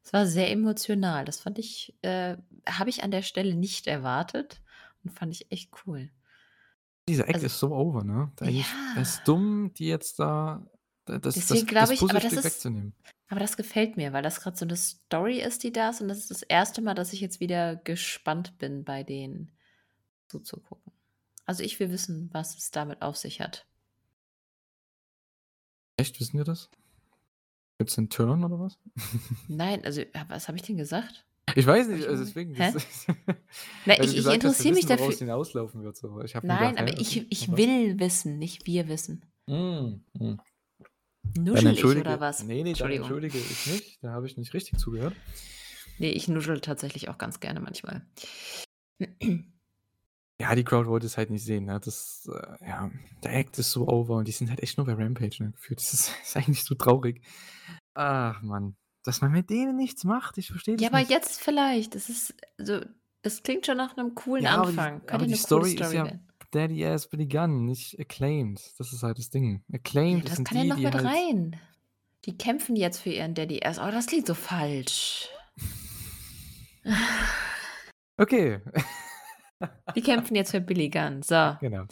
es 0.07 0.13
war 0.13 0.25
sehr 0.25 0.49
emotional. 0.51 1.25
Das 1.25 1.39
fand 1.41 1.59
ich 1.59 1.97
äh, 2.01 2.37
habe 2.67 2.89
ich 2.89 3.03
an 3.03 3.11
der 3.11 3.21
Stelle 3.23 3.55
nicht 3.55 3.87
erwartet 3.87 4.61
und 5.03 5.11
fand 5.11 5.33
ich 5.33 5.51
echt 5.51 5.71
cool. 5.85 6.11
Diese 7.07 7.25
Act 7.27 7.41
Also 7.41 7.43
ist 7.43 7.59
so 7.59 7.73
over, 7.73 8.03
ne? 8.03 8.31
Eigentlich 8.39 8.77
Ja. 8.95 8.95
ist 8.95 9.27
dumm, 9.27 9.73
die 9.73 9.87
jetzt 9.87 10.19
da 10.19 10.65
da 11.05 11.19
das 11.19 11.35
Deswegen 11.35 11.67
glaube 11.67 11.93
ich 11.93 12.09
aber 12.09 12.19
das 12.19 12.37
ist 12.37 12.43
wegzunehmen. 12.43 12.93
aber 13.29 13.39
das 13.41 13.57
gefällt 13.57 13.97
mir, 13.97 14.13
weil 14.13 14.23
das 14.23 14.41
grad 14.41 14.57
so 14.57 14.65
'ne 14.65 14.75
Story 14.77 15.41
ist, 15.41 15.63
die 15.63 15.71
da 15.73 15.89
ist 15.89 16.01
und 16.01 16.07
das 16.09 16.19
ist 16.19 16.31
das 16.31 16.43
erste 16.43 16.81
Mal, 16.81 16.93
dass 16.95 17.13
ich 17.13 17.21
jetzt 17.21 17.39
wieder 17.41 17.75
gespannt 17.75 18.57
bin, 18.59 18.85
bei 18.85 19.03
denen 19.03 19.57
zuzugucken. 20.29 20.93
Also, 21.45 21.63
ich 21.63 21.79
will 21.79 21.91
wissen, 21.91 22.29
was 22.33 22.57
es 22.57 22.71
damit 22.71 23.01
auf 23.03 23.17
sich 23.17 23.41
hat. 23.41 23.67
Echt, 25.99 26.19
wissen 26.19 26.37
wir 26.39 26.43
das? 26.43 26.69
Gibt's 27.79 27.97
'n 27.97 28.09
Turn 28.09 28.43
oder 28.43 28.59
was? 28.59 28.79
Nein, 29.47 29.85
also, 29.85 30.01
was 30.29 30.47
habe 30.47 30.57
ich 30.57 30.63
denn 30.63 30.77
gesagt? 30.77 31.25
Ich 31.55 31.65
weiß 31.65 31.87
nicht, 31.87 32.01
ich 32.01 32.07
also 32.09 32.23
deswegen, 32.23 32.53
hä? 32.55 32.73
das 32.73 33.05
Na, 33.85 33.93
ich 33.99 34.09
ich 34.09 34.15
gesagt 34.15 34.33
wir 34.33 34.35
interessiere 34.35 34.73
mich 34.73 34.85
dafür 34.85 35.13
hinauslaufen 35.15 35.83
wird 35.83 35.95
so. 35.95 36.21
Ich 36.21 36.33
Nein, 36.43 36.75
gedacht: 36.75 36.79
aber 36.79 36.89
„Hä, 36.89 37.01
ich 37.01 37.31
ich 37.31 37.51
was?“ 37.51 37.57
will 37.57 37.99
wissen, 37.99 38.37
nicht 38.37 38.65
wir 38.67 38.87
wissen. 38.89 39.23
Hm. 39.49 40.03
Dann 40.13 40.39
Nuschel 41.45 41.71
ich 41.73 41.85
oder 41.97 42.19
was? 42.19 42.43
ne, 42.43 42.55
ne, 42.55 42.63
dann 42.63 42.67
Entschuldigung. 42.69 43.07
entschuldige 43.07 43.37
ich 43.39 43.65
mich, 43.65 43.99
da 44.01 44.11
habe 44.11 44.27
ich 44.27 44.37
nicht 44.37 44.53
richtig 44.53 44.79
zugehört. 44.79 45.15
Ne, 45.99 46.11
ich 46.11 46.27
nuschel 46.27 46.61
tatsächlich 46.61 47.09
auch 47.09 47.17
ganz 47.17 47.39
gerne 47.39 47.59
manchmal. 47.59 48.01
Ja, 50.39 50.53
die 50.53 50.63
Crowd 50.63 50.87
wollte 50.87 51.07
es 51.07 51.17
halt 51.17 51.31
nicht 51.31 51.43
sehen, 51.43 51.65
ne? 51.65 51.79
Das, 51.83 52.29
äh 52.31 52.67
ja, 52.67 52.91
der 53.23 53.33
Act 53.33 53.57
ist 53.57 53.71
so 53.71 53.87
over 53.87 54.15
und 54.17 54.27
die 54.27 54.31
sind 54.31 54.49
halt 54.49 54.61
echt 54.61 54.77
nur 54.77 54.85
bei 54.85 54.93
Rampage, 54.93 55.43
ne, 55.43 55.51
gefühlt. 55.51 55.79
Das 55.79 55.93
ist 55.93 56.11
ist 56.23 56.37
eigentlich 56.37 56.63
so 56.63 56.75
traurig. 56.75 57.21
Ach 57.95 58.41
Mann, 58.43 58.75
dass 59.03 59.21
man 59.21 59.31
mit 59.31 59.49
denen 59.49 59.75
nichts 59.75 60.03
macht, 60.03 60.37
ich 60.37 60.47
verstehe 60.49 60.75
Ja, 60.75 60.81
das 60.81 60.87
aber 60.89 60.99
nicht. 60.99 61.09
jetzt 61.09 61.41
vielleicht. 61.41 61.95
Das 61.95 62.09
ist 62.09 62.35
also, 62.59 62.81
das 63.23 63.41
klingt 63.43 63.65
schon 63.65 63.77
nach 63.77 63.95
'nem 63.95 64.13
coolen 64.15 64.43
Ja, 64.43 64.51
aber 64.55 64.71
die 64.71 64.77
Anfang. 64.79 65.01
aber 65.09 65.25
die 65.25 65.31
coole 65.31 65.37
Story 65.37 65.73
ist 65.73 65.77
Story 65.79 65.95
ja 65.95 66.05
werden. 66.05 66.27
Daddy 66.51 66.85
Ass 66.85 67.09
Billy 67.09 67.27
Gunn, 67.27 67.65
nicht 67.65 67.99
Acclaimed. 67.99 68.61
Das 68.79 68.93
ist 68.93 69.03
halt 69.03 69.17
das 69.17 69.29
Ding. 69.31 69.63
Ja, 69.67 69.75
Acclaimed, 69.79 70.23
das 70.23 70.29
das 70.31 70.35
sind 70.37 70.47
kann 70.47 70.57
ja 70.57 70.63
die, 70.63 70.69
noch 70.69 70.75
die 70.77 70.85
mit 70.85 70.93
halt 70.93 71.05
rein. 71.05 71.59
Die 72.25 72.37
kämpfen 72.37 72.75
jetzt 72.75 72.99
für 73.01 73.09
ihren 73.09 73.33
Daddy 73.33 73.63
Ass. 73.63 73.79
Oh, 73.79 73.89
das 73.91 74.05
klingt 74.05 74.27
so 74.27 74.33
falsch. 74.35 75.29
Okay. 78.17 78.59
Die 79.95 80.01
kämpfen 80.01 80.35
jetzt 80.35 80.51
für 80.51 80.61
Billy 80.61 80.89
Gunn. 80.89 81.21
So. 81.21 81.55
Genau. 81.59 81.85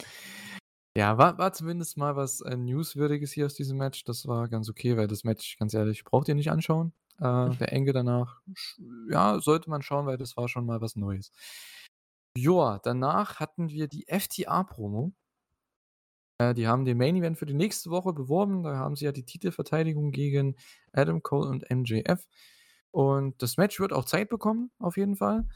Ja, 0.96 1.18
war 1.18 1.36
war 1.36 1.52
zumindest 1.52 1.98
mal 1.98 2.16
was, 2.16 2.40
äh, 2.40 2.56
Newswürdiges 2.56 3.32
hier 3.32 3.46
aus 3.46 3.54
diesem 3.54 3.76
Match. 3.76 4.04
Das 4.04 4.26
war 4.26 4.48
ganz 4.48 4.70
okay, 4.70 4.96
weil 4.96 5.08
das 5.08 5.24
Match, 5.24 5.58
ganz 5.58 5.74
ehrlich, 5.74 6.04
braucht 6.04 6.28
ihr 6.28 6.34
nicht 6.34 6.50
anschauen. 6.50 6.92
Äh, 7.18 7.50
der 7.56 7.72
Angle 7.72 7.92
danach, 7.92 8.40
ja, 9.10 9.38
sollte 9.40 9.68
man 9.70 9.82
schauen, 9.82 10.06
weil 10.06 10.16
das 10.16 10.36
war 10.36 10.48
schon 10.48 10.64
mal 10.66 10.80
was 10.80 10.96
Neues. 10.96 11.32
Joa, 12.36 12.80
danach 12.82 13.40
hatten 13.40 13.70
wir 13.70 13.88
die 13.88 14.06
FTA-Promo. 14.08 15.12
Äh, 16.38 16.54
die 16.54 16.66
haben 16.66 16.84
den 16.84 16.98
Main 16.98 17.16
Event 17.16 17.38
für 17.38 17.46
die 17.46 17.54
nächste 17.54 17.90
Woche 17.90 18.12
beworben. 18.12 18.62
Da 18.62 18.76
haben 18.76 18.96
sie 18.96 19.06
ja 19.06 19.12
die 19.12 19.24
Titelverteidigung 19.24 20.12
gegen 20.12 20.56
Adam 20.92 21.22
Cole 21.22 21.48
und 21.48 21.70
MJF. 21.70 22.26
Und 22.90 23.42
das 23.42 23.56
Match 23.56 23.80
wird 23.80 23.92
auch 23.92 24.04
Zeit 24.04 24.28
bekommen, 24.28 24.70
auf 24.78 24.96
jeden 24.96 25.16
Fall. 25.16 25.46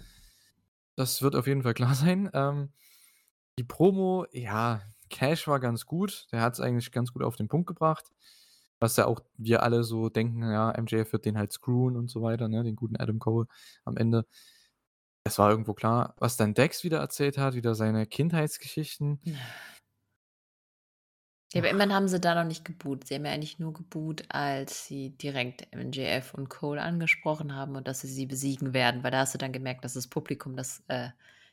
Das 1.00 1.22
wird 1.22 1.34
auf 1.34 1.46
jeden 1.46 1.62
Fall 1.62 1.72
klar 1.72 1.94
sein. 1.94 2.28
Ähm, 2.34 2.68
die 3.58 3.64
Promo, 3.64 4.26
ja, 4.32 4.82
Cash 5.08 5.48
war 5.48 5.58
ganz 5.58 5.86
gut. 5.86 6.26
Der 6.30 6.42
hat's 6.42 6.60
eigentlich 6.60 6.92
ganz 6.92 7.12
gut 7.12 7.22
auf 7.22 7.36
den 7.36 7.48
Punkt 7.48 7.66
gebracht. 7.66 8.04
Was 8.80 8.96
ja 8.96 9.06
auch 9.06 9.20
wir 9.38 9.62
alle 9.62 9.82
so 9.82 10.10
denken, 10.10 10.42
ja, 10.42 10.74
MJF 10.78 11.12
wird 11.12 11.24
den 11.24 11.38
halt 11.38 11.52
screwen 11.52 11.96
und 11.96 12.10
so 12.10 12.20
weiter, 12.20 12.48
ne, 12.48 12.64
den 12.64 12.76
guten 12.76 12.96
Adam 12.96 13.18
Cole 13.18 13.46
am 13.84 13.96
Ende. 13.96 14.26
Es 15.24 15.38
war 15.38 15.50
irgendwo 15.50 15.72
klar. 15.72 16.14
Was 16.18 16.36
dann 16.36 16.52
Dex 16.52 16.84
wieder 16.84 16.98
erzählt 16.98 17.38
hat, 17.38 17.54
wieder 17.54 17.74
seine 17.74 18.06
Kindheitsgeschichten. 18.06 19.20
Ja, 21.52 21.60
aber 21.60 21.70
immerhin 21.70 21.92
haben 21.92 22.06
sie 22.06 22.20
da 22.20 22.36
noch 22.36 22.46
nicht 22.46 22.64
geboot. 22.64 23.06
Sie 23.06 23.14
haben 23.14 23.24
ja 23.24 23.32
eigentlich 23.32 23.58
nur 23.58 23.72
geboot, 23.72 24.22
als 24.28 24.86
sie 24.86 25.10
direkt 25.10 25.66
MJF 25.74 26.32
und 26.34 26.48
Cole 26.48 26.80
angesprochen 26.80 27.56
haben 27.56 27.74
und 27.74 27.88
dass 27.88 28.02
sie 28.02 28.08
sie 28.08 28.26
besiegen 28.26 28.72
werden, 28.72 29.02
weil 29.02 29.10
da 29.10 29.20
hast 29.20 29.34
du 29.34 29.38
dann 29.38 29.52
gemerkt, 29.52 29.84
dass 29.84 29.94
das 29.94 30.06
Publikum 30.06 30.56
das 30.56 30.84
äh, 30.86 31.08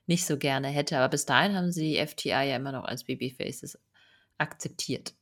nicht 0.05 0.25
so 0.25 0.37
gerne 0.37 0.67
hätte. 0.67 0.97
Aber 0.97 1.09
bis 1.09 1.25
dahin 1.25 1.55
haben 1.55 1.71
sie 1.71 1.93
die 1.93 2.05
FTI 2.05 2.29
ja 2.29 2.55
immer 2.57 2.71
noch 2.71 2.85
als 2.85 3.05
Babyfaces 3.05 3.79
akzeptiert. 4.37 5.15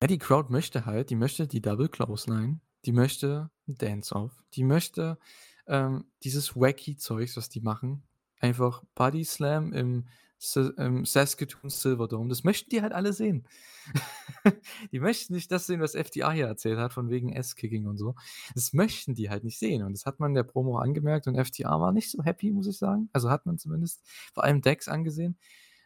Ja, 0.00 0.08
die 0.08 0.18
Crowd 0.18 0.50
möchte 0.50 0.86
halt, 0.86 1.10
die 1.10 1.16
möchte 1.16 1.46
die 1.46 1.60
Double 1.60 1.88
Clothesline, 1.88 2.60
die 2.86 2.92
möchte 2.92 3.50
Dance-Off, 3.66 4.32
die 4.54 4.64
möchte 4.64 5.18
ähm, 5.66 6.06
dieses 6.22 6.56
wacky 6.56 6.96
Zeugs, 6.96 7.36
was 7.36 7.50
die 7.50 7.60
machen. 7.60 8.02
Einfach 8.40 8.82
Body 8.94 9.24
Slam 9.24 9.72
im 9.74 10.06
Saskatoon 10.38 11.70
Silverdome. 11.70 12.28
Das 12.28 12.44
möchten 12.44 12.70
die 12.70 12.82
halt 12.82 12.92
alle 12.92 13.12
sehen. 13.12 13.46
die 14.92 15.00
möchten 15.00 15.34
nicht 15.34 15.50
das 15.50 15.66
sehen, 15.66 15.80
was 15.80 15.94
FDR 15.94 16.32
hier 16.32 16.46
erzählt 16.46 16.78
hat, 16.78 16.92
von 16.92 17.08
wegen 17.08 17.32
S-Kicking 17.32 17.86
und 17.86 17.96
so. 17.96 18.14
Das 18.54 18.72
möchten 18.72 19.14
die 19.14 19.30
halt 19.30 19.44
nicht 19.44 19.58
sehen. 19.58 19.82
Und 19.82 19.92
das 19.92 20.06
hat 20.06 20.20
man 20.20 20.30
in 20.30 20.34
der 20.34 20.42
Promo 20.42 20.78
angemerkt 20.78 21.26
und 21.26 21.36
FDR 21.36 21.80
war 21.80 21.92
nicht 21.92 22.10
so 22.10 22.22
happy, 22.22 22.50
muss 22.50 22.66
ich 22.66 22.78
sagen. 22.78 23.08
Also 23.12 23.30
hat 23.30 23.46
man 23.46 23.58
zumindest 23.58 24.02
vor 24.32 24.44
allem 24.44 24.60
Dex 24.60 24.88
angesehen. 24.88 25.38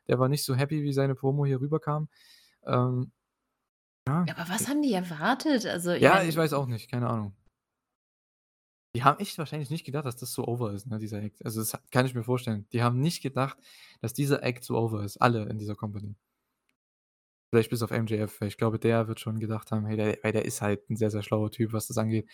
Der 0.09 0.19
war 0.19 0.29
nicht 0.29 0.45
so 0.45 0.55
happy, 0.55 0.83
wie 0.83 0.93
seine 0.93 1.15
Promo 1.15 1.45
hier 1.45 1.61
rüberkam. 1.61 2.09
Ähm, 2.67 3.13
ja. 4.09 4.25
Aber 4.35 4.49
was 4.49 4.69
haben 4.69 4.81
die 4.81 4.95
erwartet? 4.95 5.67
Also, 5.67 5.93
ich 5.93 6.03
ja, 6.03 6.15
mein, 6.15 6.29
ich 6.29 6.37
weiß 6.37 6.55
auch 6.55 6.67
nicht, 6.67 6.91
keine 6.91 7.09
Ahnung. 7.09 7.37
Die 8.99 9.05
haben 9.05 9.21
echt 9.21 9.39
wahrscheinlich 9.39 9.71
nicht 9.71 9.85
gedacht, 9.85 10.07
dass 10.07 10.17
das 10.17 10.33
so 10.33 10.45
over 10.45 10.73
ist, 10.73 10.89
ne, 10.89 10.99
dieser 10.99 11.23
Act. 11.23 11.45
Also, 11.45 11.61
das 11.61 11.79
kann 11.93 12.05
ich 12.05 12.17
mir 12.17 12.25
vorstellen. 12.25 12.67
Die 12.73 12.83
haben 12.83 12.99
nicht 12.99 13.23
gedacht, 13.23 13.57
dass 14.01 14.13
dieser 14.13 14.43
Act 14.43 14.65
so 14.65 14.77
over 14.77 15.05
ist. 15.05 15.19
Alle 15.19 15.49
in 15.49 15.57
dieser 15.57 15.77
Company. 15.77 16.17
Vielleicht 17.53 17.71
bis 17.71 17.81
auf 17.81 17.93
MJF. 17.93 18.41
Ich 18.41 18.59
glaube, 18.59 18.81
der 18.81 19.07
wird 19.07 19.21
schon 19.21 19.39
gedacht 19.39 19.71
haben, 19.71 19.87
hey, 19.87 19.97
der, 19.97 20.19
weil 20.25 20.33
der 20.33 20.45
ist 20.47 20.63
halt 20.63 20.91
ein 20.91 20.97
sehr, 20.97 21.13
sehr 21.13 21.23
schlauer 21.23 21.53
Typ, 21.53 21.73
was 21.73 21.87
das 21.87 21.97
angeht. 21.97 22.29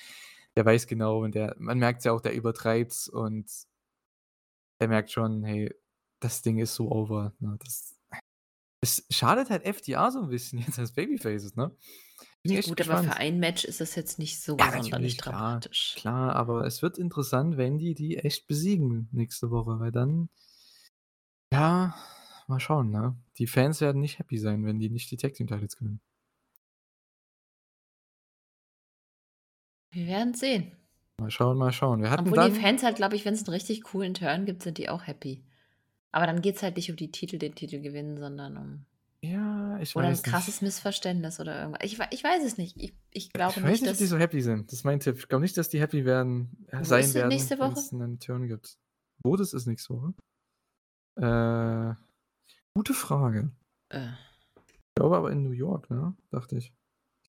Der 0.56 0.64
weiß 0.64 0.86
genau 0.86 1.22
und 1.22 1.34
der, 1.34 1.54
man 1.58 1.78
merkt 1.78 2.02
ja 2.06 2.12
auch, 2.12 2.22
der 2.22 2.32
übertreibt's 2.34 3.06
und 3.10 3.46
der 4.80 4.88
merkt 4.88 5.10
schon, 5.10 5.44
hey, 5.44 5.70
das 6.20 6.40
Ding 6.40 6.56
ist 6.56 6.74
so 6.76 6.90
over. 6.90 7.34
Ne? 7.40 7.58
Das, 7.62 7.94
es 8.80 9.04
schadet 9.10 9.50
halt 9.50 9.66
FDR 9.66 10.10
so 10.10 10.22
ein 10.22 10.30
bisschen 10.30 10.58
jetzt 10.66 10.78
als 10.78 10.92
Babyfaces, 10.92 11.56
ne? 11.56 11.76
Ja 12.46 12.60
gut, 12.60 12.80
aber 12.82 13.02
für 13.02 13.16
ein 13.16 13.38
Match 13.40 13.64
ist 13.64 13.80
das 13.80 13.94
jetzt 13.94 14.18
nicht 14.18 14.40
so 14.40 14.56
Ja, 14.58 14.70
sonderlich 14.72 15.16
klar, 15.16 15.60
dramatisch. 15.60 15.94
klar, 15.96 16.36
aber 16.36 16.66
es 16.66 16.82
wird 16.82 16.98
interessant, 16.98 17.56
wenn 17.56 17.78
die 17.78 17.94
die 17.94 18.18
echt 18.18 18.46
besiegen 18.46 19.08
nächste 19.12 19.50
Woche, 19.50 19.80
weil 19.80 19.92
dann 19.92 20.28
ja, 21.52 21.94
mal 22.48 22.60
schauen, 22.60 22.90
ne? 22.90 23.16
Die 23.38 23.46
Fans 23.46 23.80
werden 23.80 24.00
nicht 24.00 24.18
happy 24.18 24.38
sein, 24.38 24.64
wenn 24.66 24.78
die 24.78 24.90
nicht 24.90 25.10
die 25.10 25.16
Tag 25.16 25.34
Team 25.34 25.46
Titles 25.46 25.76
gewinnen. 25.76 26.00
Wir 29.92 30.06
werden 30.06 30.34
sehen. 30.34 30.72
Mal 31.20 31.30
schauen, 31.30 31.56
mal 31.56 31.72
schauen. 31.72 32.02
Wir 32.02 32.10
hatten 32.10 32.26
Obwohl 32.26 32.50
die 32.50 32.60
Fans 32.60 32.82
halt, 32.82 32.96
glaube 32.96 33.16
ich, 33.16 33.24
wenn 33.24 33.34
es 33.34 33.40
einen 33.44 33.54
richtig 33.54 33.82
coolen 33.84 34.14
Turn 34.14 34.44
gibt, 34.46 34.62
sind 34.62 34.78
die 34.78 34.88
auch 34.88 35.06
happy. 35.06 35.42
Aber 36.12 36.26
dann 36.26 36.42
geht 36.42 36.56
es 36.56 36.62
halt 36.62 36.76
nicht 36.76 36.90
um 36.90 36.96
die 36.96 37.10
Titel, 37.10 37.38
den 37.38 37.54
Titel 37.54 37.80
gewinnen, 37.80 38.18
sondern 38.18 38.56
um 38.56 38.86
ja, 39.32 39.78
ich 39.80 39.94
oder 39.96 40.06
ein 40.06 40.12
weiß 40.12 40.22
krasses 40.22 40.54
nicht. 40.56 40.62
Missverständnis 40.62 41.40
oder 41.40 41.58
irgendwas. 41.58 41.82
Ich, 41.84 41.98
ich 42.10 42.24
weiß 42.24 42.44
es 42.44 42.58
nicht. 42.58 42.76
Ich, 42.76 42.94
ich 43.10 43.30
glaube 43.32 43.52
Ich 43.56 43.62
weiß 43.62 43.70
nicht, 43.72 43.82
nicht, 43.82 43.90
ob 43.90 43.96
die 43.96 44.04
dass. 44.04 44.10
so 44.10 44.18
happy 44.18 44.40
sind. 44.42 44.66
Das 44.70 44.80
ist 44.80 44.84
mein 44.84 45.00
Tipp. 45.00 45.16
Ich 45.18 45.28
glaube 45.28 45.42
nicht, 45.42 45.56
dass 45.56 45.68
die 45.68 45.80
happy 45.80 46.04
werden, 46.04 46.66
äh, 46.68 46.84
sein 46.84 47.12
werden, 47.14 47.28
nächste 47.28 47.58
wenn 47.58 47.70
Woche? 47.72 47.78
es 47.80 47.92
einen 47.92 48.18
Turn 48.20 48.46
gibt. 48.48 48.78
Wo 49.22 49.36
das 49.36 49.52
ist 49.52 49.66
nächste 49.66 49.94
Woche? 49.94 50.14
Äh, 51.16 51.94
gute 52.76 52.94
Frage. 52.94 53.50
Äh, 53.90 54.08
Ich 54.66 54.80
glaube 54.96 55.16
aber 55.16 55.30
in 55.32 55.42
New 55.42 55.50
York, 55.52 55.90
ne? 55.90 56.14
Dachte 56.30 56.56
ich. 56.56 56.72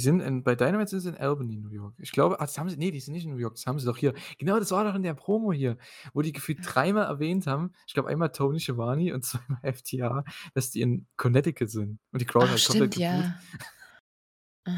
Die 0.01 0.05
sind 0.05 0.19
in, 0.19 0.43
bei 0.43 0.55
Dynamite 0.55 0.89
sind 0.89 0.99
sie 1.01 1.09
in 1.09 1.15
Albany, 1.17 1.55
New 1.57 1.69
York. 1.69 1.93
Ich 1.99 2.11
glaube, 2.11 2.39
ah, 2.41 2.45
das 2.45 2.57
haben 2.57 2.69
sie, 2.69 2.76
nee, 2.76 2.91
die 2.91 2.99
sind 2.99 3.13
nicht 3.13 3.23
in 3.26 3.31
New 3.31 3.38
York, 3.38 3.55
das 3.55 3.65
haben 3.65 3.80
sie 3.80 3.85
doch 3.85 3.95
hier. 3.97 4.13
Genau, 4.38 4.59
das 4.59 4.72
war 4.72 4.84
doch 4.84 4.93
in 4.95 5.03
der 5.03 5.13
Promo 5.13 5.53
hier, 5.53 5.77
wo 6.13 6.22
die 6.22 6.34
gefühlt 6.34 6.59
dreimal 6.61 7.05
erwähnt 7.05 7.47
haben. 7.47 7.72
Ich 7.88 7.93
glaube, 7.93 8.09
einmal 8.09 8.31
Tony 8.31 8.59
Schiavone 8.59 9.13
und 9.13 9.23
zweimal 9.26 9.59
FTR, 9.73 10.26
dass 10.53 10.72
die 10.72 10.81
in 10.81 11.07
Connecticut 11.15 11.69
sind. 11.69 11.99
Und 12.11 12.22
die 12.22 12.26
Crowd 12.26 12.47
ach, 12.49 12.55
hat 12.57 12.65
komplett 12.65 12.93
stimmt, 12.93 12.93
geboot. 12.95 12.97
ja. 12.97 14.73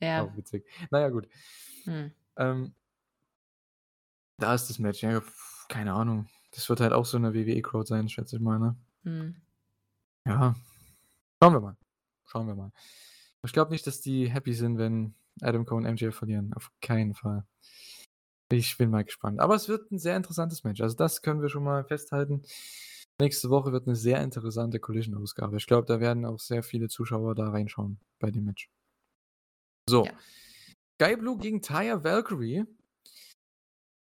Äh, 0.00 0.06
Ja. 0.06 0.22
Auch 0.24 0.36
witzig. 0.36 0.64
Naja, 0.90 1.10
gut. 1.10 1.28
Hm. 1.84 2.10
Ähm, 2.36 2.74
da 4.38 4.54
ist 4.54 4.68
das 4.68 4.78
Match. 4.78 5.02
Ja, 5.02 5.22
keine 5.68 5.92
Ahnung. 5.92 6.26
Das 6.52 6.68
wird 6.68 6.80
halt 6.80 6.92
auch 6.92 7.04
so 7.04 7.18
eine 7.18 7.34
WWE-Crowd 7.34 7.86
sein, 7.86 8.08
schätze 8.08 8.36
ich 8.36 8.42
mal, 8.42 8.58
ne? 8.58 8.76
Hm. 9.04 9.36
Ja. 10.26 10.56
Schauen 11.40 11.52
wir 11.52 11.60
mal. 11.60 11.76
Schauen 12.26 12.46
wir 12.46 12.54
mal. 12.54 12.72
Ich 13.44 13.52
glaube 13.52 13.70
nicht, 13.70 13.86
dass 13.86 14.00
die 14.00 14.30
happy 14.30 14.52
sind, 14.52 14.78
wenn 14.78 15.14
Adam 15.40 15.64
Cole 15.64 15.86
und 15.86 15.94
MJF 15.94 16.14
verlieren. 16.14 16.52
Auf 16.54 16.70
keinen 16.80 17.14
Fall. 17.14 17.44
Ich 18.52 18.76
bin 18.76 18.90
mal 18.90 19.04
gespannt. 19.04 19.40
Aber 19.40 19.54
es 19.54 19.68
wird 19.68 19.90
ein 19.92 19.98
sehr 19.98 20.16
interessantes 20.16 20.64
Match. 20.64 20.80
Also 20.80 20.96
das 20.96 21.22
können 21.22 21.40
wir 21.40 21.48
schon 21.48 21.64
mal 21.64 21.84
festhalten. 21.84 22.42
Nächste 23.20 23.50
Woche 23.50 23.72
wird 23.72 23.86
eine 23.86 23.96
sehr 23.96 24.22
interessante 24.22 24.80
Collision-Ausgabe. 24.80 25.56
Ich 25.56 25.66
glaube, 25.66 25.86
da 25.86 26.00
werden 26.00 26.24
auch 26.24 26.40
sehr 26.40 26.62
viele 26.62 26.88
Zuschauer 26.88 27.34
da 27.34 27.50
reinschauen 27.50 28.00
bei 28.18 28.30
dem 28.30 28.44
Match. 28.44 28.70
So. 29.88 30.04
Ja. 30.04 30.12
Sky 31.00 31.16
Blue 31.16 31.38
gegen 31.38 31.62
Taya 31.62 32.02
Valkyrie. 32.02 32.64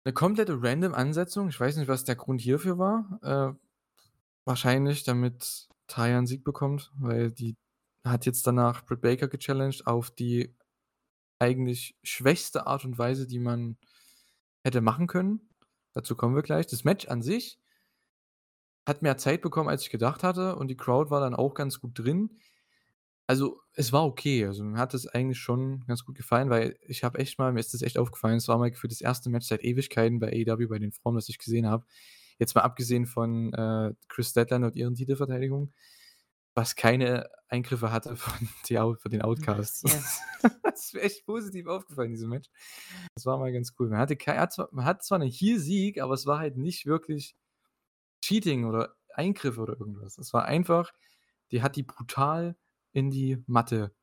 Eine 0.06 0.14
komplette 0.14 0.62
random 0.62 0.94
Ansetzung. 0.94 1.50
Ich 1.50 1.60
weiß 1.60 1.78
nicht, 1.78 1.88
was 1.88 2.04
der 2.04 2.16
Grund 2.16 2.42
hierfür 2.42 2.78
war. 2.78 3.20
Äh, 3.22 3.56
wahrscheinlich, 4.46 5.04
damit 5.04 5.68
Taya 5.88 6.18
einen 6.18 6.28
Sieg 6.28 6.44
bekommt, 6.44 6.92
weil 6.98 7.32
die 7.32 7.56
hat 8.04 8.26
jetzt 8.26 8.46
danach 8.48 8.86
Britt 8.86 9.02
Baker 9.02 9.28
gechallenged 9.28 9.88
auf 9.88 10.12
die 10.12 10.56
eigentlich 11.40 11.98
schwächste 12.04 12.68
Art 12.68 12.86
und 12.86 12.98
Weise, 12.98 13.28
die 13.28 13.40
man 13.40 13.78
hätte 14.64 14.82
machen 14.82 15.08
können. 15.08 15.50
Dazu 15.94 16.16
kommen 16.16 16.36
wir 16.36 16.42
gleich. 16.42 16.68
Das 16.68 16.84
Match 16.84 17.08
an 17.08 17.22
sich 17.22 17.60
hat 18.86 19.02
mehr 19.02 19.18
Zeit 19.18 19.42
bekommen, 19.42 19.70
als 19.70 19.84
ich 19.84 19.90
gedacht 19.90 20.24
hatte 20.24 20.56
und 20.56 20.68
die 20.68 20.78
Crowd 20.78 21.10
war 21.10 21.22
dann 21.22 21.36
auch 21.36 21.54
ganz 21.54 21.80
gut 21.80 21.98
drin. 21.98 22.40
Also, 23.28 23.62
es 23.74 23.94
war 23.94 24.06
okay. 24.06 24.46
Also, 24.46 24.64
mir 24.66 24.78
hat 24.78 24.94
es 24.94 25.08
eigentlich 25.08 25.40
schon 25.40 25.86
ganz 25.88 26.04
gut 26.04 26.16
gefallen, 26.16 26.50
weil 26.50 26.78
ich 26.82 27.04
habe 27.04 27.20
echt 27.20 27.40
mal 27.40 27.54
mir 27.54 27.62
ist 27.62 27.74
das 27.74 27.82
echt 27.82 27.98
aufgefallen, 27.98 28.38
es 28.38 28.48
war 28.50 28.58
mal 28.58 28.72
gefühlt 28.72 28.92
das 28.92 29.02
erste 29.02 29.30
Match 29.30 29.48
seit 29.48 29.64
Ewigkeiten 29.64 30.20
bei 30.20 30.28
AEW 30.28 30.68
bei 30.68 30.80
den 30.80 30.92
Frauen, 30.92 31.16
was 31.16 31.30
ich 31.30 31.38
gesehen 31.38 31.68
habe. 31.68 31.86
Jetzt 32.40 32.56
mal 32.56 32.62
abgesehen 32.62 33.06
von, 33.06 33.54
äh, 33.54 33.94
Chris 34.10 34.30
Statlander 34.32 34.68
und 34.68 34.76
ihren 34.76 34.96
Titelverteidigungen, 34.96 35.74
was 36.56 36.76
keine 36.76 37.30
Eingriffe 37.48 37.92
hatte 37.92 38.16
von 38.18 38.50
die 38.68 38.76
von 38.78 39.12
den 39.12 39.22
Outcasts. 39.22 39.84
Ja. 39.92 40.50
Das 40.64 40.88
ist 40.88 40.94
mir 40.94 41.02
echt 41.02 41.26
positiv 41.26 41.68
aufgefallen, 41.68 42.08
in 42.08 42.14
diesem 42.16 42.30
Match. 42.30 42.50
Das 43.16 43.26
war 43.26 43.38
mal 43.38 43.54
ganz 43.54 43.74
cool. 43.80 43.90
Man 43.90 44.00
hatte 44.00 44.18
kei 44.18 44.38
hat 44.38 44.52
zwar 44.52 44.68
man 44.74 44.84
hat 44.86 45.04
zwar 45.04 45.20
'nen 45.20 45.30
Heel-Sieg, 45.30 46.02
aber 46.02 46.14
es 46.16 46.26
war 46.26 46.40
halt 46.40 46.58
nicht 46.58 46.86
wirklich 46.86 47.38
Cheating 48.22 48.66
oder 48.66 48.96
Eingriffe 49.14 49.62
oder 49.62 49.80
irgendwas. 49.80 50.18
Es 50.18 50.34
war 50.34 50.46
einfach 50.46 50.92
die 51.52 51.62
hat 51.62 51.76
die 51.76 51.84
brutal 51.84 52.58
in 52.92 53.12
die 53.12 53.44
Matte 53.48 53.96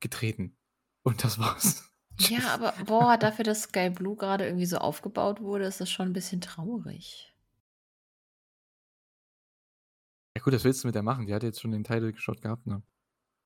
getreten. 0.00 0.56
Und 1.02 1.24
das 1.24 1.38
war's. 1.38 1.90
Ja, 2.18 2.54
aber 2.54 2.72
boah, 2.86 3.16
dafür, 3.18 3.44
dass 3.44 3.64
Sky 3.64 3.90
Blue 3.90 4.16
gerade 4.16 4.46
irgendwie 4.46 4.66
so 4.66 4.78
aufgebaut 4.78 5.40
wurde, 5.40 5.66
ist 5.66 5.80
das 5.80 5.90
schon 5.90 6.08
ein 6.08 6.12
bisschen 6.14 6.40
traurig. 6.40 7.32
Ja 10.36 10.42
gut, 10.42 10.52
was 10.52 10.64
willst 10.64 10.84
du 10.84 10.88
mit 10.88 10.94
der 10.94 11.02
machen? 11.02 11.24
Die 11.24 11.32
hat 11.32 11.42
jetzt 11.42 11.62
schon 11.62 11.70
den 11.70 11.82
Title 11.82 12.14
Shot 12.14 12.42
gehabt, 12.42 12.66
ne? 12.66 12.82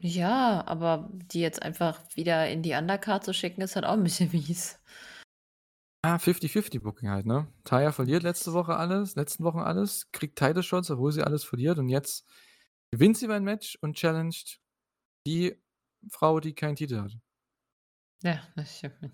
Ja, 0.01 0.67
aber 0.67 1.09
die 1.13 1.39
jetzt 1.39 1.63
einfach 1.63 2.01
wieder 2.17 2.51
in 2.51 2.65
die 2.65 2.73
Undercard 2.73 3.23
zu 3.23 3.33
schicken, 3.33 3.61
ist 3.61 3.77
halt 3.77 3.85
auch 3.85 3.93
ein 3.93 4.03
bisschen 4.03 4.29
mies. 4.33 4.77
Ah, 6.03 6.17
50-50 6.17 6.81
Booking 6.81 7.09
halt, 7.09 7.27
ne? 7.27 7.47
Taya 7.63 7.93
verliert 7.93 8.25
letzte 8.25 8.55
Woche 8.55 8.75
alles 8.75 9.15
letzten 9.15 9.45
Wochen 9.45 9.61
alles, 9.61 10.11
kriegt 10.11 10.37
Title 10.37 10.65
Shots, 10.65 10.91
obwohl 10.91 11.13
sie 11.13 11.23
alles 11.23 11.45
verliert 11.45 11.79
und 11.79 11.89
jetzt 11.89 12.27
gewinnt 12.91 13.17
sie 13.17 13.29
beim 13.29 13.45
Match 13.45 13.79
und 13.83 13.97
challenged 13.97 14.59
die 15.29 15.55
Frau, 16.11 16.41
die 16.41 16.57
keinen 16.57 16.75
Titel 16.75 17.03
hat. 17.03 17.17
Ja, 18.25 18.43
das 18.57 18.79
stimmt. 18.79 19.13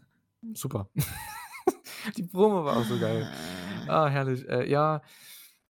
Super. 0.55 0.89
Die 2.17 2.23
Promo 2.23 2.65
war 2.65 2.77
auch 2.77 2.85
so 2.85 2.99
geil. 3.01 3.29
Ah, 3.89 4.09
herrlich. 4.09 4.49
Äh, 4.49 4.71
ja, 4.71 5.03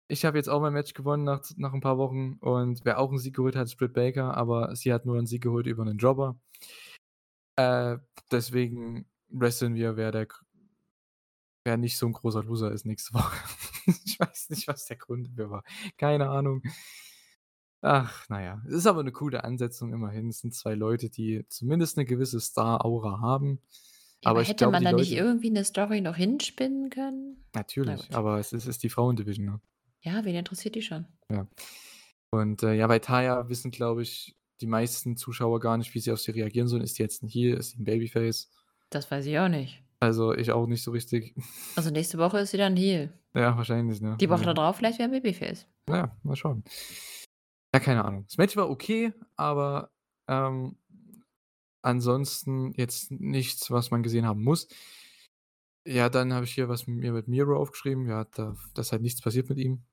ich 0.09 0.25
habe 0.25 0.37
jetzt 0.37 0.49
auch 0.49 0.61
mein 0.61 0.73
Match 0.73 0.93
gewonnen 0.93 1.23
nach 1.23 1.41
nach 1.57 1.73
'n 1.73 1.81
paar 1.81 1.97
Wochen 1.97 2.33
und 2.41 2.81
wer 2.85 2.99
auch 2.99 3.11
'n 3.11 3.17
Sieg 3.19 3.35
geholt 3.35 3.55
hat, 3.55 3.65
ist 3.67 3.77
Britt 3.77 3.93
Baker, 3.93 4.35
aber 4.37 4.75
sie 4.75 4.93
hat 4.93 5.05
nur 5.05 5.17
'n 5.17 5.25
Sieg 5.27 5.43
geholt 5.43 5.67
über 5.67 5.85
'nen 5.85 5.97
Jobber. 5.97 6.39
Äh, 7.57 7.97
deswegen 8.31 9.07
wresteln 9.29 9.73
wir, 9.75 9.97
wer 9.97 10.11
der 10.11 10.27
wer 11.65 11.77
nicht 11.77 11.97
so 11.97 12.05
'n 12.05 12.13
großer 12.13 12.43
Loser 12.43 12.71
ist 12.71 12.85
nächste 12.85 13.13
Woche. 13.13 13.35
Ich 14.05 14.19
weiß 14.19 14.49
nicht, 14.49 14.67
was 14.67 14.85
der 14.85 14.97
Grund 14.97 15.27
dafür 15.29 15.49
war. 15.49 15.63
Keine 15.97 16.29
Ahnung. 16.29 16.61
Ach, 17.83 18.25
na 18.29 18.41
ja. 18.41 18.61
Es 18.67 18.73
ist 18.73 18.87
aber 18.87 19.03
'ne 19.03 19.11
coole 19.11 19.43
Ansetzung 19.43 19.93
immerhin. 19.93 20.29
Es 20.29 20.39
sind 20.39 20.53
2 20.55 20.73
Leute, 20.73 21.09
die 21.09 21.45
zumindest 21.47 21.95
'ne 21.97 22.05
gewisse 22.05 22.39
Star-Aura 22.39 23.19
haben. 23.21 23.61
Ja, 24.23 24.31
aber 24.31 24.41
Aber 24.41 24.41
hätte 24.41 24.65
glaube, 24.65 24.67
man 24.67 24.83
da 24.83 24.93
nicht 24.93 25.11
Leute 25.11 25.15
irgendwie 25.15 25.49
'ne 25.51 25.63
Story 25.63 26.01
noch 26.01 26.15
hinspinnen 26.15 26.89
können? 26.89 27.45
Na 27.85 27.95
Natürlich, 27.95 28.09
gut. 28.09 28.13
aber 28.13 28.39
es 28.39 28.51
ist 28.53 28.67
ist 28.67 28.83
die 28.83 28.89
Frauen-Division, 28.89 29.45
ne? 29.45 29.61
Ja, 30.07 30.23
wen 30.23 30.35
interessiert 30.35 30.75
die 30.75 30.81
schon? 30.81 31.05
Ja. 31.29 31.47
Und, 32.31 32.63
äh, 32.63 32.73
ja, 32.73 32.87
bei 32.87 32.99
Taya 32.99 33.49
wissen, 33.49 33.71
glaube 33.71 34.03
ich 34.03 34.37
die 34.61 34.67
meisten 34.67 35.17
Zuschauer 35.17 35.59
gar 35.59 35.77
nicht, 35.77 35.93
wie 35.93 35.99
sie 35.99 36.13
auf 36.13 36.19
sie 36.21 36.31
reagieren 36.31 36.69
sollen. 36.69 36.81
Ist 36.81 36.97
die 36.97 37.03
jetzt 37.03 37.23
ein 37.23 37.27
Heel? 37.27 37.55
Ist 37.55 37.73
die 37.73 37.81
ein 37.81 37.83
Babyface? 37.83 38.49
Das 38.89 39.11
weiß 39.11 39.25
ich 39.25 39.37
auch 39.37 39.49
nicht. 39.49 39.83
Also, 39.99 40.33
ich 40.33 40.51
auch 40.51 40.65
nicht 40.65 40.81
so 40.81 40.91
richtig. 40.91 41.35
Also, 41.75 41.89
nächste 41.89 42.17
Woche 42.17 42.39
ist 42.39 42.51
sie 42.51 42.57
dann 42.57 42.77
Heel. 42.77 43.11
Ja, 43.35 43.57
wahrscheinlich, 43.57 43.99
ne? 43.99 44.15
Die 44.19 44.29
Woche 44.29 44.39
Also 44.39 44.53
darauf 44.53 44.77
vielleicht 44.77 44.97
wieder 44.97 45.09
Babyface. 45.09 45.67
Ja, 45.89 46.15
mal 46.23 46.37
schauen. 46.37 46.63
Ja, 47.75 47.81
keine 47.81 48.05
Ahnung. 48.05 48.23
Das 48.29 48.37
Match 48.37 48.55
war 48.55 48.69
okay, 48.69 49.13
aber, 49.35 49.91
ähm, 50.29 50.77
ansonsten 51.81 52.71
jetzt 52.77 53.11
nichts, 53.11 53.69
was 53.71 53.91
man 53.91 54.03
gesehen 54.03 54.25
haben 54.25 54.43
muss. 54.43 54.69
Ja, 55.85 56.07
dann 56.09 56.33
habe 56.33 56.45
ich 56.45 56.53
hier 56.53 56.69
was 56.69 56.87
mir 56.87 57.11
mit 57.11 57.27
Miro 57.27 57.57
aufgeschrieben. 57.57 58.07
Ja, 58.07 58.23
da 58.23 58.55
dass 58.73 58.93
halt 58.93 59.01
nichts 59.01 59.21
passiert 59.21 59.49
mit 59.49 59.57
ihm. 59.57 59.83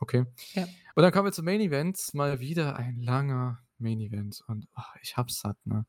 Okay. 0.00 0.24
Ja. 0.54 0.66
Und 0.94 1.02
dann 1.02 1.12
kommen 1.12 1.26
wir 1.26 1.32
zum 1.32 1.44
Main 1.44 1.60
Event. 1.60 2.12
Mal 2.14 2.40
wieder 2.40 2.76
ein 2.76 3.00
langer 3.00 3.62
Main 3.78 4.00
Event 4.00 4.42
und, 4.46 4.66
oh, 4.76 4.98
ich 5.02 5.16
habe 5.16 5.28
es 5.28 5.38
satt, 5.40 5.56
ne? 5.64 5.86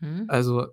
Mhm. 0.00 0.24
Also, 0.28 0.68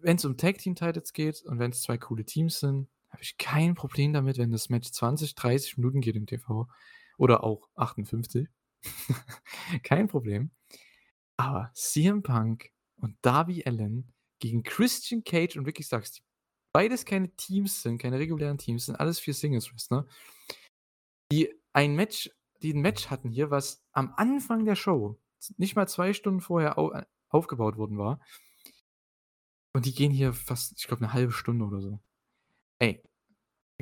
wenn 0.00 0.16
es 0.16 0.24
um 0.24 0.36
Tag 0.36 0.58
Team 0.58 0.74
Titles 0.74 1.12
geht 1.12 1.42
und 1.42 1.58
wenn 1.58 1.70
es 1.70 1.82
2 1.82 1.98
coole 1.98 2.24
Teams 2.24 2.58
sind, 2.58 2.88
habe 3.10 3.22
ich 3.22 3.36
kein 3.36 3.74
Problem 3.74 4.12
damit, 4.12 4.38
wenn 4.38 4.50
das 4.50 4.68
Match 4.68 4.90
20, 4.90 5.34
30 5.34 5.76
Minuten 5.76 6.00
geht 6.00 6.16
im 6.16 6.26
TV 6.26 6.68
oder 7.18 7.44
auch 7.44 7.68
58. 7.76 8.48
Kein 9.84 10.08
Problem. 10.08 10.50
Aber 11.36 11.70
CM 11.74 12.22
Punk 12.22 12.70
und 12.96 13.16
Darby 13.22 13.62
Allin 13.64 14.12
gegen 14.38 14.62
Christian 14.62 15.22
Cage 15.22 15.56
und 15.56 15.66
Ricky 15.66 15.82
Starks, 15.84 16.12
die 16.12 16.22
beides 16.72 17.04
keine 17.04 17.30
Teams 17.36 17.82
sind, 17.82 17.98
keine 17.98 18.18
regulären 18.18 18.58
Teams, 18.58 18.86
sind 18.86 18.96
alles 18.96 19.20
4 19.20 19.34
Singles-Wrestler, 19.34 20.06
die 21.32 21.54
ein 21.72 21.94
Match 21.96 22.30
die 22.62 22.72
'n 22.74 22.80
Match 22.82 23.08
hatten 23.10 23.30
hier, 23.30 23.50
was 23.50 23.84
am 23.92 24.14
Anfang 24.16 24.64
der 24.64 24.76
Show, 24.76 25.20
nicht 25.56 25.76
mal 25.76 25.88
2 25.88 26.12
Stunden 26.12 26.40
vorher 26.40 26.78
au 26.78 26.92
äh, 26.92 27.04
aufgebaut 27.28 27.76
worden 27.76 27.98
war. 27.98 28.20
Und 29.74 29.86
die 29.86 29.94
gehen 29.94 30.12
hier 30.12 30.32
fast, 30.34 30.74
ich 30.78 30.86
glaube, 30.86 31.02
'ne 31.02 31.12
halbe 31.12 31.32
Stunde 31.32 31.64
oder 31.64 31.80
so. 31.80 32.00
Ey, 32.80 33.02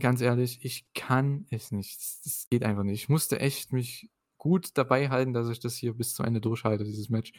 ganz 0.00 0.20
ehrlich, 0.22 0.64
ich 0.64 0.92
kann 0.94 1.46
es 1.50 1.72
nicht. 1.72 1.98
Das 2.00 2.22
das 2.24 2.46
geht 2.50 2.64
einfach 2.64 2.84
nicht. 2.84 3.02
Ich 3.04 3.08
musste 3.10 3.40
echt 3.40 3.72
mich 3.72 4.10
gut 4.38 4.70
dabei 4.78 5.10
halten, 5.10 5.34
dass 5.34 5.48
ich 5.50 5.60
das 5.60 5.76
hier 5.76 5.94
bis 5.94 6.14
zum 6.14 6.26
Ende 6.26 6.40
durchhalte, 6.42 6.84
dieses 6.84 7.10
Match. 7.10 7.32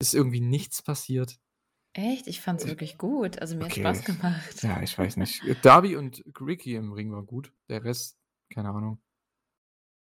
Ist 0.00 0.14
irgendwie 0.14 0.40
nichts 0.40 0.82
passiert. 0.82 1.38
Echt? 1.96 2.26
Ich 2.26 2.40
fand's 2.40 2.64
Äh, 2.64 2.68
wirklich 2.68 2.98
gut. 2.98 3.38
Also, 3.40 3.56
mir 3.56 3.64
okay. 3.66 3.80
Spaß 3.80 4.04
gemacht. 4.04 4.62
Ja, 4.62 4.82
ich 4.82 4.96
weiß 4.98 5.16
nicht. 5.18 5.42
Darby 5.64 5.96
und 5.96 6.24
Ricky 6.40 6.74
im 6.76 6.92
Ring 6.92 7.12
war 7.12 7.22
gut. 7.24 7.52
Der 7.68 7.84
Rest, 7.84 8.18
keine 8.50 8.70
Ahnung. 8.70 9.00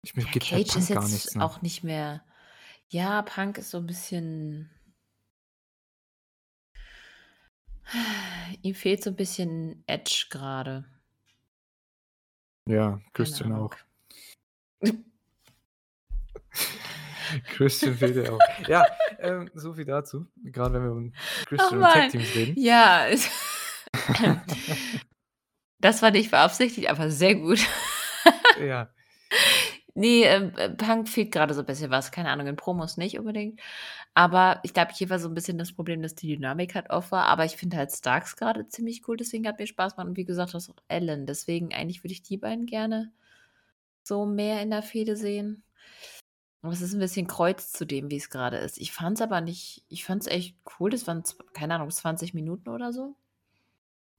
Ich 0.04 0.16
mir 0.16 0.24
Ja, 0.24 0.32
gibt 0.32 0.52
halt 0.52 0.68
Cage 0.68 0.76
ist 0.78 0.90
jetzt 0.90 1.10
nichts, 1.12 1.36
ne? 1.36 1.44
auch 1.44 1.62
nicht 1.62 1.84
mehr 1.84 2.24
ja, 2.90 3.22
Punk 3.24 3.58
ist 3.58 3.72
so 3.72 3.78
'n 3.80 3.88
bisschen 3.88 4.70
ihm 8.62 8.76
fehlt 8.76 9.02
so 9.04 9.10
'n 9.10 9.16
bisschen 9.16 9.84
Edge 9.88 10.28
grade. 10.30 10.84
Ja, 12.70 13.00
Christian 13.14 13.54
auch. 13.54 13.74
Christian 17.56 17.96
fehlt 17.96 18.16
ja 18.18 18.32
auch. 18.32 18.40
Ja, 18.68 18.86
ähm, 19.20 19.50
so 19.56 19.74
viel 19.74 19.86
dazu. 19.86 20.28
Grade 20.52 20.74
wenn 20.76 20.84
wir 20.84 20.92
um 20.92 21.14
Christian 21.46 21.80
und 21.80 21.86
Tag. 21.90 22.10
Teams 22.10 22.36
reden. 22.36 22.56
Ja, 22.58 23.08
Das 25.80 26.02
war 26.02 26.12
nicht 26.12 26.32
beabsichtigt, 26.32 26.90
aber 26.90 27.10
sehr 27.10 27.36
gut. 27.36 27.60
Ja. 28.62 28.90
Ne, 29.98 30.24
ähm, 30.26 30.52
äh, 30.58 30.70
Punk 30.72 31.08
fehlt 31.08 31.32
grade 31.32 31.54
so 31.54 31.60
'n 31.62 31.66
bisschen 31.68 31.92
was. 31.92 32.12
Keine 32.12 32.30
Ahnung, 32.30 32.48
in 32.48 32.56
Promos 32.56 32.98
nicht 32.98 33.20
unbedingt. 33.20 33.60
Aber 34.16 34.60
ich 34.64 34.74
glaube, 34.74 34.92
hier 34.96 35.10
war 35.10 35.20
so 35.20 35.28
'n 35.30 35.36
bisschen 35.36 35.58
das 35.60 35.74
Problem, 35.74 36.02
dass 36.02 36.16
die 36.16 36.28
Dynamik 36.36 36.76
halt 36.76 36.90
off 36.92 37.12
war. 37.12 37.26
Aber 37.26 37.46
ich 37.46 37.58
finde 37.58 37.78
halt 37.78 37.92
Starks 37.92 38.36
grade 38.36 38.68
ziemlich 38.70 39.08
cool, 39.08 39.18
deswegen 39.18 39.48
hat 39.48 39.60
mir 39.60 39.68
Spaß 39.68 39.96
gemacht. 39.96 40.10
Und 40.10 40.18
wie 40.18 40.26
gesagt, 40.26 40.54
das 40.56 40.70
auch 40.70 40.76
Allin. 40.90 41.26
Deswegen 41.28 41.74
eigentlich 41.76 42.04
würde 42.04 42.14
ich 42.14 42.24
die 42.24 42.38
beiden 42.38 42.66
gerne 42.68 43.12
so 44.04 44.26
mehr 44.26 44.62
in 44.64 44.72
der 44.72 44.84
Fehde 44.84 45.16
sehen. 45.18 45.64
Aber 46.64 46.72
es 46.72 46.82
ist 46.82 46.94
'n 46.94 47.00
bisschen 47.00 47.28
Kreuz 47.28 47.74
zu 47.74 47.86
dem, 47.86 48.10
wie's 48.10 48.30
grade 48.30 48.56
ist. 48.58 48.78
Ich 48.80 48.94
fand's 48.94 49.22
aber 49.22 49.42
nicht 49.42 49.84
ich 49.90 50.06
fand's 50.06 50.28
echt 50.28 50.56
cool. 50.80 50.90
Das 50.92 51.06
waren 51.08 51.22
keine 51.54 51.76
Ahnung, 51.76 51.90
20 51.92 52.34
Minuten 52.34 52.70
oder 52.70 52.94
so. 52.94 53.16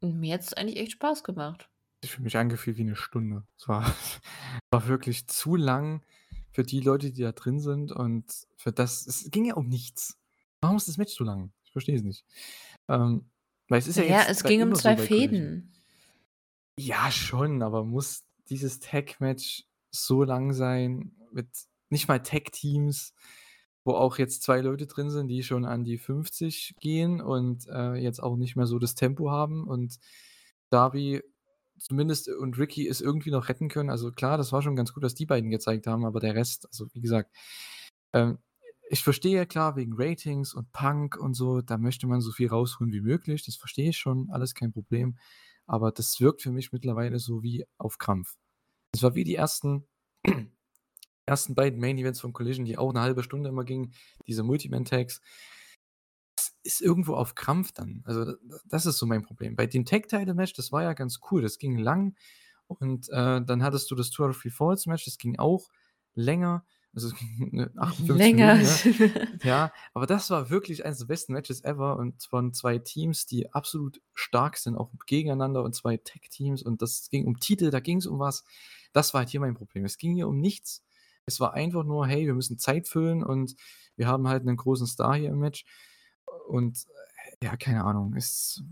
Und 0.02 0.18
mir 0.20 0.34
hat's 0.34 0.52
eigentlich 0.54 0.78
echt 0.78 0.92
Spaß 0.92 1.24
gemacht. 1.24 1.68
Sich 2.04 2.12
für 2.12 2.22
mich 2.22 2.36
angefühlt 2.36 2.76
wie 2.76 2.84
'ne 2.84 2.96
Stunde. 2.96 3.46
Es 3.56 3.66
war 3.66 3.82
war 4.70 4.86
wirklich 4.88 5.26
zu 5.26 5.56
lang 5.56 6.02
für 6.50 6.62
die 6.62 6.80
Leute, 6.80 7.12
die 7.12 7.22
da 7.22 7.32
drin 7.32 7.60
sind 7.60 7.92
und 7.92 8.46
für 8.56 8.72
das 8.72 9.06
es 9.06 9.30
ging 9.30 9.46
ja 9.46 9.54
um 9.54 9.68
nichts. 9.68 10.18
Warum 10.60 10.76
ist 10.76 10.86
das 10.86 10.98
Match 10.98 11.14
so 11.14 11.24
lang? 11.24 11.52
Ich 11.64 11.72
verstehe 11.72 11.96
es 11.96 12.02
nicht. 12.02 12.26
Ähm, 12.88 13.30
weil 13.68 13.78
es 13.78 13.88
ist 13.88 13.96
ja 13.96 14.04
ja, 14.06 14.22
jetzt 14.28 14.28
es 14.28 14.44
ging 14.44 14.60
um 14.60 14.68
immer 14.68 14.76
so 14.76 14.82
2 14.82 14.96
bei 14.96 15.08
Collision. 15.08 15.62
Fäden. 15.62 15.72
Ja, 16.78 17.10
schon, 17.12 17.62
aber 17.62 17.84
muss 17.84 18.24
dieses 18.48 18.80
Tag-Match 18.80 19.64
so 19.92 20.24
lang 20.24 20.52
sein 20.52 21.12
mit 21.32 21.46
nicht 21.88 22.08
mal 22.08 22.18
Tag-Teams, 22.20 23.12
wo 23.84 23.92
auch 23.94 24.18
jetzt 24.18 24.42
2 24.42 24.60
Leute 24.60 24.86
drin 24.86 25.10
sind, 25.10 25.28
die 25.28 25.42
schon 25.44 25.64
an 25.64 25.84
die 25.84 25.98
50 25.98 26.74
gehen 26.80 27.20
und, 27.20 27.68
äh, 27.68 27.94
jetzt 27.94 28.20
auch 28.22 28.36
nicht 28.36 28.56
mehr 28.56 28.66
so 28.66 28.78
das 28.80 28.94
Tempo 28.96 29.30
haben 29.30 29.64
und 29.68 29.98
Darby 30.70 31.22
zumindest 31.78 32.28
und 32.28 32.58
Ricky 32.58 32.88
es 32.88 33.00
irgendwie 33.00 33.30
noch 33.30 33.48
retten 33.48 33.68
können. 33.68 33.90
Also 33.90 34.12
klar, 34.12 34.38
das 34.38 34.52
war 34.52 34.62
schon 34.62 34.76
ganz 34.76 34.92
gut, 34.92 35.02
was 35.02 35.14
die 35.14 35.26
beiden 35.26 35.50
gezeigt 35.50 35.86
haben, 35.86 36.04
aber 36.04 36.20
der 36.20 36.34
Rest 36.34 36.66
also 36.66 36.86
wie 36.94 37.00
gesagt, 37.00 37.34
ähm, 38.12 38.38
ich 38.90 39.02
verstehe 39.04 39.36
ja 39.36 39.46
klar 39.46 39.76
wegen 39.76 39.94
Ratings 39.96 40.54
und 40.54 40.70
Punk 40.72 41.16
und 41.16 41.34
so, 41.34 41.62
da 41.62 41.78
möchte 41.78 42.06
man 42.06 42.20
so 42.20 42.32
viel 42.32 42.48
rausholen 42.48 42.92
wie 42.92 43.00
möglich. 43.00 43.44
Das 43.44 43.56
verstehe 43.56 43.90
ich 43.90 43.98
schon, 43.98 44.28
alles 44.30 44.54
kein 44.54 44.72
Problem. 44.72 45.16
Aber 45.66 45.90
das 45.92 46.20
wirkt 46.20 46.42
für 46.42 46.52
mich 46.52 46.72
mittlerweile 46.72 47.18
so 47.18 47.42
wie 47.42 47.64
auf 47.78 47.98
Krampf. 47.98 48.36
Es 48.92 49.02
war 49.02 49.14
wie 49.16 49.24
die 49.24 49.34
ersten 49.36 49.86
ersten 51.26 51.54
beiden 51.54 51.80
Main 51.80 51.98
Events 51.98 52.20
von 52.20 52.32
Collision, 52.34 52.66
die 52.66 52.78
auch 52.78 52.92
'ne 52.92 53.00
halbe 53.02 53.22
Stunde 53.24 53.50
immer 53.50 53.64
gingen, 53.64 53.94
diese 54.28 54.42
Multi-Man-Tags. 54.44 55.20
Ist 56.66 56.80
irgendwo 56.80 57.14
auf 57.14 57.34
Krampf 57.34 57.72
dann. 57.72 58.02
Also, 58.06 58.36
das 58.64 58.86
ist 58.86 58.96
so 58.96 59.04
mein 59.04 59.20
Problem. 59.22 59.54
Bei 59.54 59.66
dem 59.66 59.84
Tag-Title-Match, 59.84 60.54
das 60.54 60.72
war 60.72 60.82
ja 60.82 60.94
ganz 60.94 61.20
cool. 61.30 61.42
Das 61.42 61.58
ging 61.58 61.76
lang 61.78 62.16
und, 62.68 63.08
äh, 63.10 63.42
dann 63.44 63.62
hattest 63.62 63.90
du 63.90 63.94
das 63.94 64.08
Two 64.10 64.24
out 64.24 64.30
of 64.30 64.40
Three 64.40 64.50
Falls 64.50 64.86
Match, 64.86 65.04
das 65.04 65.18
ging 65.18 65.38
auch 65.38 65.68
länger. 66.14 66.64
Also, 66.94 67.08
es 67.08 67.16
ging, 67.16 67.50
ne, 67.54 67.70
58 67.76 68.32
Länger. 68.32 68.32
Minuten, 68.32 68.60
ne? 68.60 68.80
Ja, 69.42 69.72
aber 69.94 70.06
das 70.06 70.30
war 70.30 70.50
wirklich 70.50 70.84
eines 70.86 70.98
der 71.00 71.06
besten 71.06 71.34
Matches 71.34 71.64
ever 71.64 71.96
und 71.98 72.24
von 72.24 72.54
2 72.54 72.78
Teams, 72.78 73.26
die 73.26 73.52
absolut 73.52 74.00
stark 74.14 74.56
sind, 74.58 74.76
auch 74.76 74.90
gegeneinander 75.06 75.62
und 75.64 75.74
2 75.74 75.98
Tag-Teams 75.98 76.62
und 76.62 76.82
das 76.82 77.10
ging 77.10 77.26
um 77.26 77.40
Titel, 77.40 77.70
da 77.70 77.80
ging's 77.80 78.06
um 78.06 78.18
was. 78.20 78.44
Das 78.92 79.14
war 79.14 79.20
halt 79.20 79.30
hier 79.30 79.40
mein 79.40 79.54
Problem. 79.54 79.84
Es 79.84 79.98
ging 79.98 80.14
hier 80.14 80.28
um 80.28 80.38
nichts. 80.40 80.82
Es 81.26 81.40
war 81.40 81.54
einfach 81.54 81.84
nur: 81.84 82.06
„Hey, 82.06 82.26
wir 82.26 82.34
müssen 82.34 82.58
Zeit 82.58 82.88
füllen 82.88 83.22
und 83.24 83.56
wir 83.96 84.08
haben 84.08 84.28
halt 84.28 84.44
'nen 84.44 84.56
großen 84.56 84.86
Star 84.86 85.16
hier 85.16 85.30
im 85.30 85.38
Match.“ 85.40 85.64
Und, 86.48 86.86
äh, 87.40 87.46
ja, 87.46 87.56
keine 87.56 87.84
Ahnung. 87.84 88.14
Es 88.16 88.62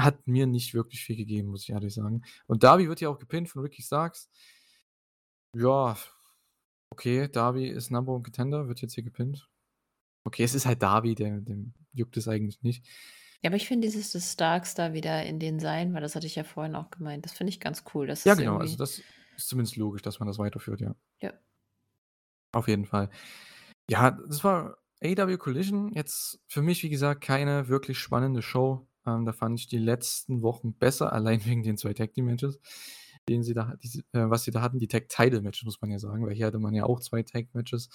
hat 0.00 0.26
mir 0.26 0.46
nicht 0.46 0.74
wirklich 0.74 1.02
viel 1.04 1.16
gegeben, 1.16 1.48
muss 1.48 1.62
ich 1.62 1.70
ehrlich 1.70 1.94
sagen. 1.94 2.22
Und 2.46 2.62
Darby 2.62 2.88
wird 2.88 3.00
hier 3.00 3.10
auch 3.10 3.18
gepinnt 3.18 3.48
von 3.48 3.62
Ricky 3.62 3.82
Starks. 3.82 4.30
Ja, 5.54 5.96
okay, 6.90 7.28
Darby 7.28 7.68
ist 7.68 7.90
Number 7.90 8.12
One 8.12 8.22
Contender, 8.22 8.68
wird 8.68 8.80
jetzt 8.80 8.94
hier 8.94 9.04
gepinnt. 9.04 9.48
Okay, 10.24 10.44
es 10.44 10.54
ist 10.54 10.66
halt 10.66 10.82
Darby, 10.82 11.14
der 11.14 11.40
dem 11.40 11.74
juckt 11.92 12.16
es 12.16 12.28
eigentlich 12.28 12.62
nicht. 12.62 12.86
Ja, 13.42 13.48
aber 13.48 13.56
ich 13.56 13.66
finde 13.66 13.86
dieses 13.86 14.12
dass 14.12 14.32
Starks 14.32 14.74
da 14.74 14.92
wieder 14.92 15.24
in 15.24 15.38
den 15.38 15.60
Seilen 15.60 15.94
war, 15.94 16.00
das 16.00 16.14
hatte 16.14 16.26
ich 16.26 16.36
ja 16.36 16.44
vorhin 16.44 16.74
auch 16.74 16.90
gemeint. 16.90 17.24
Das 17.24 17.32
finde 17.32 17.50
ich 17.50 17.60
ganz 17.60 17.84
cool. 17.94 18.06
Das 18.06 18.24
Ja, 18.24 18.34
genau. 18.34 18.58
Also, 18.58 18.76
das 18.76 19.02
ist 19.36 19.48
zumindest 19.48 19.76
logisch, 19.76 20.02
dass 20.02 20.18
man 20.18 20.28
das 20.28 20.38
weiterführt, 20.38 20.80
ja. 20.80 20.94
Ja. 21.20 21.32
Auf 22.52 22.68
jeden 22.68 22.84
Fall. 22.84 23.10
Ja, 23.88 24.10
das 24.10 24.44
war 24.44 24.76
AEW 25.02 25.38
Collision. 25.38 25.92
Jetzt 25.94 26.40
für 26.46 26.62
mich, 26.62 26.82
wie 26.82 26.90
gesagt, 26.90 27.22
keine 27.22 27.68
wirklich 27.68 27.98
spannende 27.98 28.42
Show. 28.42 28.86
Ähm, 29.06 29.24
da 29.24 29.32
fand 29.32 29.58
ich 29.58 29.66
die 29.68 29.78
letzten 29.78 30.42
Wochen 30.42 30.74
besser, 30.74 31.12
allein 31.14 31.44
wegen 31.46 31.62
den 31.62 31.76
2 31.78 31.94
Tag 31.94 32.12
Team 32.12 32.26
Matches, 32.26 32.60
den 33.28 33.42
sie 33.42 33.54
da 33.54 33.74
die 33.82 34.00
äh, 34.12 34.28
was 34.30 34.44
sie 34.44 34.50
da 34.50 34.60
hatten. 34.62 34.78
Die 34.78 34.88
Tag 34.88 35.08
Title 35.08 35.40
Matches, 35.42 35.64
muss 35.64 35.80
man 35.80 35.90
ja 35.90 35.98
sagen, 35.98 36.26
weil 36.26 36.34
hier 36.34 36.46
hatte 36.46 36.58
man 36.58 36.74
ja 36.74 36.84
auch 36.84 37.00
2 37.00 37.22
Tag 37.22 37.46
Matches. 37.54 37.88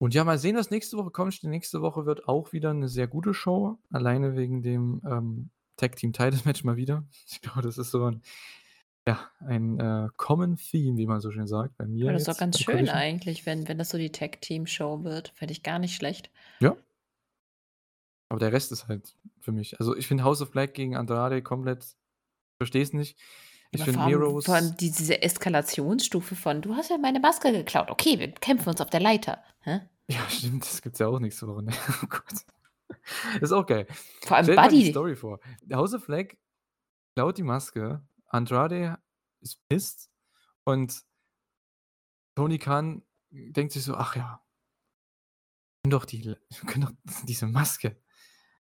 Und 0.00 0.14
ja, 0.14 0.24
mal 0.24 0.38
sehen, 0.38 0.56
was 0.56 0.70
nächste 0.70 0.96
Woche 0.96 1.10
kommt. 1.12 1.40
Die 1.42 1.46
nächste 1.48 1.80
Woche 1.80 2.06
wird 2.06 2.26
auch 2.28 2.52
wieder 2.52 2.74
'ne 2.74 2.88
sehr 2.88 3.06
gute 3.06 3.34
Show, 3.34 3.78
alleine 3.90 4.34
wegen 4.36 4.62
dem, 4.62 5.00
ähm, 5.06 5.50
Tag 5.76 5.94
Team 5.96 6.12
Title 6.12 6.40
Match 6.44 6.64
mal 6.64 6.76
wieder. 6.76 7.06
Ich 7.30 7.40
glaube, 7.40 7.62
das 7.62 7.78
ist 7.78 7.90
so 7.92 8.04
'n 8.06 8.22
ja, 9.06 9.30
ein, 9.40 9.80
äh, 9.80 10.08
Common 10.16 10.56
Theme, 10.56 10.96
wie 10.96 11.06
man 11.06 11.20
so 11.20 11.30
schön 11.32 11.46
sagt, 11.46 11.76
bei 11.76 11.86
mir 11.86 12.04
Aber 12.04 12.12
das 12.12 12.22
ist 12.22 12.28
doch 12.28 12.32
jetzt 12.34 12.40
ganz 12.40 12.60
schön 12.60 12.88
eigentlich, 12.88 13.46
wenn 13.46 13.66
wenn 13.66 13.78
das 13.78 13.90
so 13.90 13.98
die 13.98 14.12
Tag-Team-Show 14.12 15.02
wird. 15.02 15.32
Fände 15.34 15.52
ich 15.52 15.62
gar 15.62 15.78
nicht 15.78 15.96
schlecht. 15.96 16.30
Ja. 16.60 16.76
Aber 18.28 18.38
der 18.38 18.52
Rest 18.52 18.72
ist 18.72 18.88
halt 18.88 19.14
für 19.40 19.52
mich 19.52 19.78
also, 19.80 19.96
ich 19.96 20.06
finde 20.06 20.24
House 20.24 20.40
of 20.40 20.52
Black 20.52 20.74
gegen 20.74 20.96
Andrade 20.96 21.42
komplett 21.42 21.96
verstehe 22.58 22.82
es 22.82 22.92
nicht. 22.92 23.18
Ich 23.72 23.82
Aber 23.82 23.90
finde 23.90 24.04
allem 24.04 24.42
vor 24.42 24.54
allem 24.54 24.76
diese 24.76 25.22
Eskalationsstufe 25.22 26.36
von: 26.36 26.62
„Du 26.62 26.76
hast 26.76 26.90
ja 26.90 26.98
meine 26.98 27.18
Maske 27.18 27.50
geklaut. 27.50 27.90
Okay, 27.90 28.18
wir 28.18 28.30
kämpfen 28.32 28.68
uns 28.68 28.80
auf 28.80 28.90
der 28.90 29.00
Leiter.“ 29.00 29.42
Hä? 29.62 29.80
Ja, 30.08 30.20
stimmt, 30.28 30.62
das 30.64 30.80
gibt's 30.80 30.98
ja 31.00 31.08
auch 31.08 31.18
nächste 31.18 31.48
Woche, 31.48 31.64
ne? 31.64 31.72
Oh 32.02 32.06
Gott. 32.06 33.40
Ist 33.40 33.52
auch 33.52 33.66
geil. 33.66 33.86
Vor 34.26 34.36
allem 34.36 34.44
Stell 34.44 34.54
dir 34.56 34.60
mal 34.60 34.68
die 34.68 34.76
Buddy. 34.76 34.90
Story 34.90 35.16
vor. 35.16 35.40
House 35.72 35.94
of 35.94 36.06
Black 36.06 36.36
klaut 37.16 37.36
die 37.38 37.42
Maske, 37.42 38.02
Andrade 38.32 38.98
ist 39.40 39.58
pissed 39.68 40.10
und 40.64 41.04
Tony 42.36 42.58
Khan 42.58 43.02
denkt 43.30 43.72
sich 43.72 43.84
so: 43.84 43.94
„Ach 43.94 44.16
ja“ 44.16 44.42
können 45.84 45.90
doch 45.92 46.04
die 46.04 46.24
wir 46.24 46.36
können 46.66 46.84
doch 46.86 46.92
diese 47.26 47.46
Maske 47.46 47.96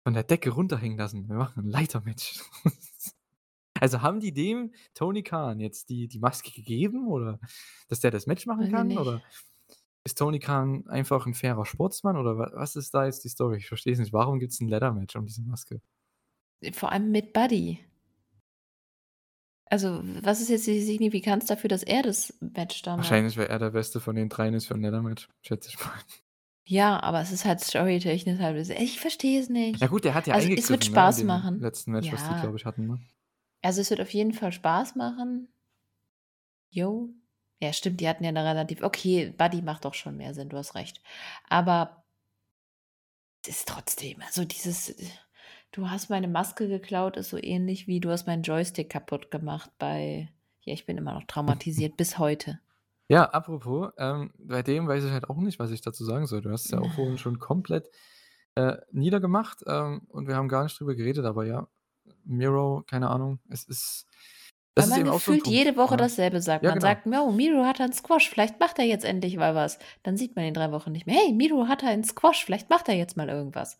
von 0.03 0.13
der 0.13 0.23
Decke 0.23 0.51
runterhängen 0.51 0.97
lassen. 0.97 1.27
Wir 1.29 1.35
machen 1.37 1.65
'n 1.65 1.69
Leitermatch. 1.69 2.41
Also, 3.81 4.01
haben 4.01 4.19
die 4.19 4.33
dem 4.33 4.73
Tony 4.93 5.23
Khan 5.23 5.59
jetzt 5.59 5.89
die 5.89 6.07
die 6.07 6.19
Maske 6.19 6.51
gegeben 6.51 7.07
oder 7.07 7.39
dass 7.89 7.99
der 8.01 8.11
das 8.11 8.27
Match 8.27 8.45
machen 8.45 8.67
kann? 8.67 8.97
Oder 8.97 9.23
ist 10.05 10.17
Tony 10.19 10.39
Khan 10.39 10.87
einfach 10.89 11.27
'n 11.27 11.33
fairer 11.35 11.65
Sportsmann 11.65 12.17
oder 12.17 12.37
wa 12.37 12.51
was 12.55 12.75
ist 12.77 12.93
da 12.93 13.05
jetzt 13.05 13.23
die 13.25 13.29
Story? 13.29 13.57
Ich 13.59 13.67
verstehe 13.69 13.93
es 13.93 13.99
nicht. 13.99 14.13
Warum 14.13 14.39
gibt's 14.39 14.61
'n 14.61 14.69
Ladder 14.69 14.93
Match 14.93 15.15
um 15.17 15.25
diese 15.27 15.43
Maske? 15.43 15.81
Vor 16.73 16.91
allem 16.91 17.11
mit 17.11 17.33
Buddy. 17.33 17.79
Also, 19.71 20.01
was 20.21 20.41
ist 20.41 20.49
jetzt 20.49 20.67
die 20.67 20.81
Signifikanz 20.81 21.45
dafür, 21.45 21.69
dass 21.69 21.81
er 21.83 22.03
das 22.03 22.33
Match 22.41 22.81
da 22.81 22.97
macht? 22.97 23.23
Wahrscheinlich, 23.23 23.37
weil 23.37 23.47
er 23.47 23.59
der 23.59 23.69
Beste 23.71 23.99
von 24.01 24.15
den 24.15 24.27
dreien 24.29 24.53
ist 24.53 24.65
für 24.67 24.73
'n 24.75 24.81
Ladder 24.81 25.01
Match, 25.01 25.27
schätze 25.41 25.69
ich 25.69 25.79
mal. 25.79 25.93
Ja, 26.67 26.99
aber 27.01 27.21
es 27.21 27.31
ist 27.31 27.45
halt 27.45 27.59
storytechnisch 27.59 28.39
halt 28.39 28.69
ich 28.69 28.99
verstehe 28.99 29.39
es 29.41 29.49
nicht. 29.49 29.81
Ja 29.81 29.87
gut, 29.87 30.05
der 30.05 30.13
hat 30.13 30.27
ja 30.27 30.35
Also, 30.35 30.49
es 30.55 30.69
wird 30.69 30.83
ne, 30.83 30.83
Spaß 30.85 31.23
dem 31.23 31.23
machen. 31.23 31.57
letzten 31.57 31.91
Match, 31.91 32.11
was 32.11 32.23
die, 32.23 32.35
Ja. 32.35 32.35
glaube 32.35 32.57
ich, 32.57 32.65
hatten, 32.65 32.85
ne? 32.87 33.01
Also, 33.63 33.81
es 33.81 33.89
wird 33.91 34.01
auf 34.01 34.13
jeden 34.13 34.33
Fall 34.33 34.51
Spaß 34.51 34.95
machen. 34.95 35.47
Jo. 36.73 37.09
Ja, 37.61 37.73
stimmt, 37.73 37.99
die 38.01 38.07
hatten 38.09 38.23
ja 38.23 38.31
'ne 38.31 38.43
relativ 38.45 38.81
okay, 38.81 39.29
Buddy 39.37 39.61
macht 39.61 39.85
doch 39.85 39.93
schon 39.93 40.17
mehr 40.17 40.33
Sinn, 40.33 40.49
du 40.49 40.57
hast 40.57 40.73
recht. 40.75 41.01
Aber 41.49 42.03
es 43.43 43.49
ist 43.49 43.67
trotzdem 43.67 44.21
also, 44.21 44.45
dieses 44.45 44.93
„Du 45.73 45.89
hast 45.89 46.09
meine 46.09 46.29
Maske 46.29 46.69
geklaut“, 46.69 47.17
ist 47.17 47.29
so 47.29 47.37
ähnlich 47.37 47.85
wie 47.85 47.99
„Du 47.99 48.09
hast 48.09 48.25
meinen 48.25 48.43
Joystick 48.43 48.89
kaputt 48.89 49.31
gemacht“ 49.31 49.69
bei 49.79 50.29
ja, 50.61 50.73
ich 50.73 50.85
bin 50.85 50.97
immer 50.97 51.13
noch 51.13 51.25
traumatisiert 51.25 51.97
bis 51.97 52.17
heute. 52.17 52.59
Ja, 53.09 53.25
apropos, 53.25 53.91
ähm, 53.97 54.31
bei 54.37 54.63
dem 54.63 54.87
weiß 54.87 55.03
ich 55.03 55.11
halt 55.11 55.29
auch 55.29 55.37
nicht, 55.37 55.59
was 55.59 55.71
ich 55.71 55.81
dazu 55.81 56.05
sagen 56.05 56.27
soll. 56.27 56.41
Du 56.41 56.49
hast 56.51 56.65
es 56.65 56.71
ja 56.71 56.79
auch 56.79 56.91
vorhin 56.91 57.17
schon 57.17 57.39
komplett, 57.39 57.89
äh, 58.55 58.77
niedergemacht, 58.91 59.63
ähm, 59.67 60.01
und 60.09 60.27
wir 60.27 60.35
haben 60.35 60.47
gar 60.49 60.63
nicht 60.63 60.79
drüber 60.79 60.95
geredet, 60.95 61.25
aber 61.25 61.45
ja, 61.45 61.67
Miro, 62.25 62.83
keine 62.87 63.09
Ahnung, 63.09 63.39
es 63.49 63.63
ist 63.65 64.07
das 64.75 64.85
Weil 64.85 64.87
man 64.87 65.05
so 65.05 65.11
gefühlt 65.11 65.43
Punkt, 65.43 65.47
jede 65.47 65.75
Woche 65.77 65.95
dasselbe 65.97 66.41
sagt. 66.41 66.65
Ja, 66.65 66.69
Man 66.69 66.79
genau. 66.79 66.81
sagt: 66.81 67.05
„Jo, 67.05 67.31
Miro 67.31 67.63
hat 67.65 67.79
einen 67.81 67.93
Squash, 67.93 68.29
vielleicht 68.29 68.59
macht 68.59 68.79
er 68.79 68.85
jetzt 68.85 69.05
endlich 69.05 69.37
mal 69.37 69.55
was.“ 69.55 69.79
Dann 70.03 70.17
sieht 70.17 70.35
man 70.35 70.43
ihn 70.45 70.53
3 70.53 70.71
Wochen 70.73 70.91
nicht 70.91 71.05
mehr. 71.05 71.15
„Hey, 71.15 71.31
Miro 71.33 71.67
hatte 71.69 71.87
einen 71.87 72.03
Squash, 72.03 72.43
vielleicht 72.45 72.69
macht 72.69 72.87
er 72.89 72.95
jetzt 72.95 73.15
mal 73.17 73.29
irgendwas.“ 73.29 73.77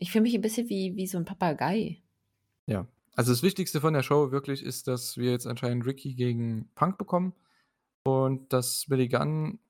Ich 0.00 0.12
fühle 0.12 0.22
mich 0.22 0.34
'n 0.34 0.40
bisschen 0.40 0.68
wie 0.68 0.94
wie 0.96 1.06
so 1.08 1.18
'n 1.18 1.24
Papagei. 1.24 2.00
Ja. 2.68 2.86
Also, 3.16 3.32
das 3.32 3.42
Wichtigste 3.42 3.80
von 3.80 3.94
der 3.94 4.02
Show 4.02 4.30
wirklich 4.30 4.62
ist, 4.62 4.86
dass 4.88 5.16
wir 5.16 5.30
jetzt 5.32 5.46
anscheinend 5.46 5.86
Ricky 5.86 6.14
gegen 6.14 6.70
Punk 6.74 6.98
bekommen 6.98 7.32
und 8.04 8.52
dass 8.52 8.86
Billy 8.88 9.08
Gunn 9.08 9.60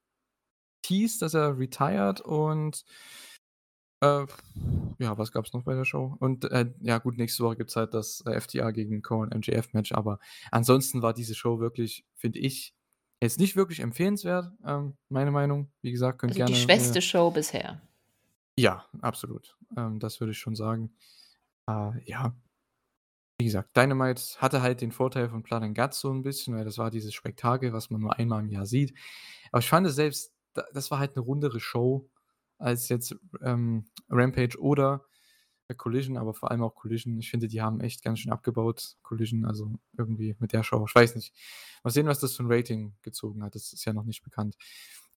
teased, 0.82 1.22
dass 1.22 1.34
er 1.34 1.58
retired 1.58 2.20
und 2.22 2.82
äh, 4.02 4.26
ja, 5.00 5.18
was 5.18 5.32
gab's 5.32 5.52
noch 5.52 5.64
bei 5.64 5.74
der 5.74 5.84
Show? 5.84 6.16
Und, 6.20 6.44
äh, 6.50 6.72
ja 6.80 6.98
gut, 6.98 7.16
nächste 7.18 7.44
Woche 7.44 7.56
gibt's 7.56 7.76
halt 7.76 7.94
das, 7.94 8.22
äh, 8.26 8.32
FTR 8.34 8.72
gegen 8.72 9.02
Cohen 9.02 9.30
MJF 9.32 9.72
Match, 9.74 9.92
aber 9.92 10.18
ansonsten 10.52 11.02
war 11.02 11.14
diese 11.14 11.34
Show 11.34 11.60
wirklich, 11.60 12.06
finde 12.16 12.38
ich, 12.40 12.74
jetzt 13.22 13.38
nicht 13.40 13.56
wirklich 13.56 13.80
empfehlenswert, 13.80 14.52
ähm, 14.64 14.96
meine 15.08 15.30
Meinung. 15.32 15.72
Wie 15.82 15.92
gesagt, 15.92 16.20
könnt 16.20 16.34
Also, 16.34 16.40
die 16.42 16.54
gerne, 16.54 16.56
schwächste 16.56 17.00
äh 17.00 17.00
Show 17.00 17.30
bisher. 17.30 17.80
Ja, 18.58 18.84
absolut. 19.02 19.56
Ähm, 19.76 20.00
das 20.00 20.18
würde 20.18 20.32
ich 20.32 20.38
schon 20.38 20.56
sagen. 20.56 20.90
Äh, 21.68 21.92
ja. 22.06 22.34
Wie 23.40 23.44
gesagt, 23.46 23.76
Dynamite 23.76 24.20
hatte 24.38 24.62
halt 24.62 24.80
den 24.80 24.90
Vorteil 24.90 25.28
von 25.28 25.44
and 25.50 25.76
Guts 25.78 26.00
so 26.00 26.10
'n 26.10 26.22
bisschen, 26.24 26.56
weil 26.56 26.64
das 26.64 26.76
war 26.76 26.90
dieses 26.90 27.14
Spektakel, 27.14 27.72
was 27.72 27.88
man 27.88 28.00
nur 28.00 28.18
einmal 28.18 28.40
im 28.40 28.48
Jahr 28.50 28.66
sieht. 28.66 28.94
Aber 29.52 29.60
ich 29.60 29.68
fand 29.68 29.86
es 29.86 29.94
selbst 29.94 30.32
da 30.54 30.64
das 30.74 30.90
war 30.90 30.98
halt 30.98 31.14
'ne 31.16 31.22
rundere 31.22 31.60
Show 31.60 32.10
als 32.58 32.88
jetzt, 32.88 33.14
ähm, 33.42 33.86
Rampage 34.10 34.58
oder, 34.60 35.04
Collision, 35.78 36.16
aber 36.18 36.34
vor 36.34 36.50
allem 36.50 36.62
auch 36.62 36.74
Collision. 36.76 37.18
Ich 37.20 37.30
finde, 37.30 37.48
die 37.48 37.62
haben 37.62 37.80
echt 37.80 38.02
ganz 38.02 38.20
schön 38.20 38.32
abgebaut, 38.32 38.96
Collision, 39.02 39.44
also 39.46 39.72
irgendwie 39.98 40.36
mit 40.40 40.52
der 40.52 40.64
Show. 40.64 40.84
Ich 40.88 40.94
weiß 40.94 41.14
nicht. 41.16 41.34
Mal 41.84 41.90
sehen, 41.92 42.06
was 42.08 42.20
das 42.20 42.36
für 42.36 42.42
'n 42.44 42.52
Rating 42.52 42.96
gezogen 43.02 43.42
hat. 43.44 43.54
Das 43.54 43.72
ist 43.72 43.84
ja 43.86 43.92
noch 43.94 44.04
nicht 44.04 44.22
bekannt. 44.24 44.56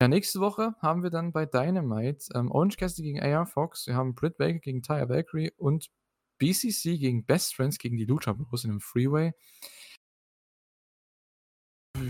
Ja, 0.02 0.08
nächste 0.08 0.40
Woche 0.40 0.74
haben 0.80 1.04
wir 1.04 1.12
dann 1.12 1.32
bei 1.32 1.46
Dynamite, 1.46 2.34
ähm, 2.34 2.50
Orange 2.50 2.76
Cassidy 2.78 3.14
gegen 3.14 3.22
AR 3.22 3.46
Fox. 3.46 3.86
Wir 3.86 3.94
haben 3.94 4.16
Britt 4.16 4.36
Baker 4.36 4.58
gegen 4.58 4.82
Taya 4.82 5.08
Valkyrie 5.08 5.52
und 5.58 5.92
BCC 6.40 6.98
gegen 6.98 7.24
Best 7.24 7.54
Friends 7.54 7.78
gegen 7.78 7.98
die 7.98 8.06
Lucha 8.06 8.34
Bros 8.34 8.64
in 8.64 8.72
'nem 8.72 8.80
Freeway. 8.80 9.32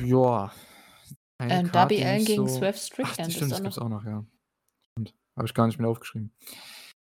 Ja, 0.06 0.54
Ähm, 1.42 1.70
Darby 1.74 2.02
nicht 2.06 2.28
gegen 2.28 2.48
so 2.48 2.62
ach, 2.64 2.74
Strickland 2.78 3.20
das 3.20 3.28
ist 3.28 3.36
stimmt, 3.36 3.52
das 3.52 3.62
gibt's 3.62 3.76
noch 3.76 3.84
auch 3.84 3.90
noch, 3.90 4.06
ja. 4.06 4.26
Habe 5.36 5.48
ich 5.48 5.54
gar 5.54 5.68
nicht 5.68 5.78
mit 5.78 5.86
aufgeschrieben. 5.86 6.34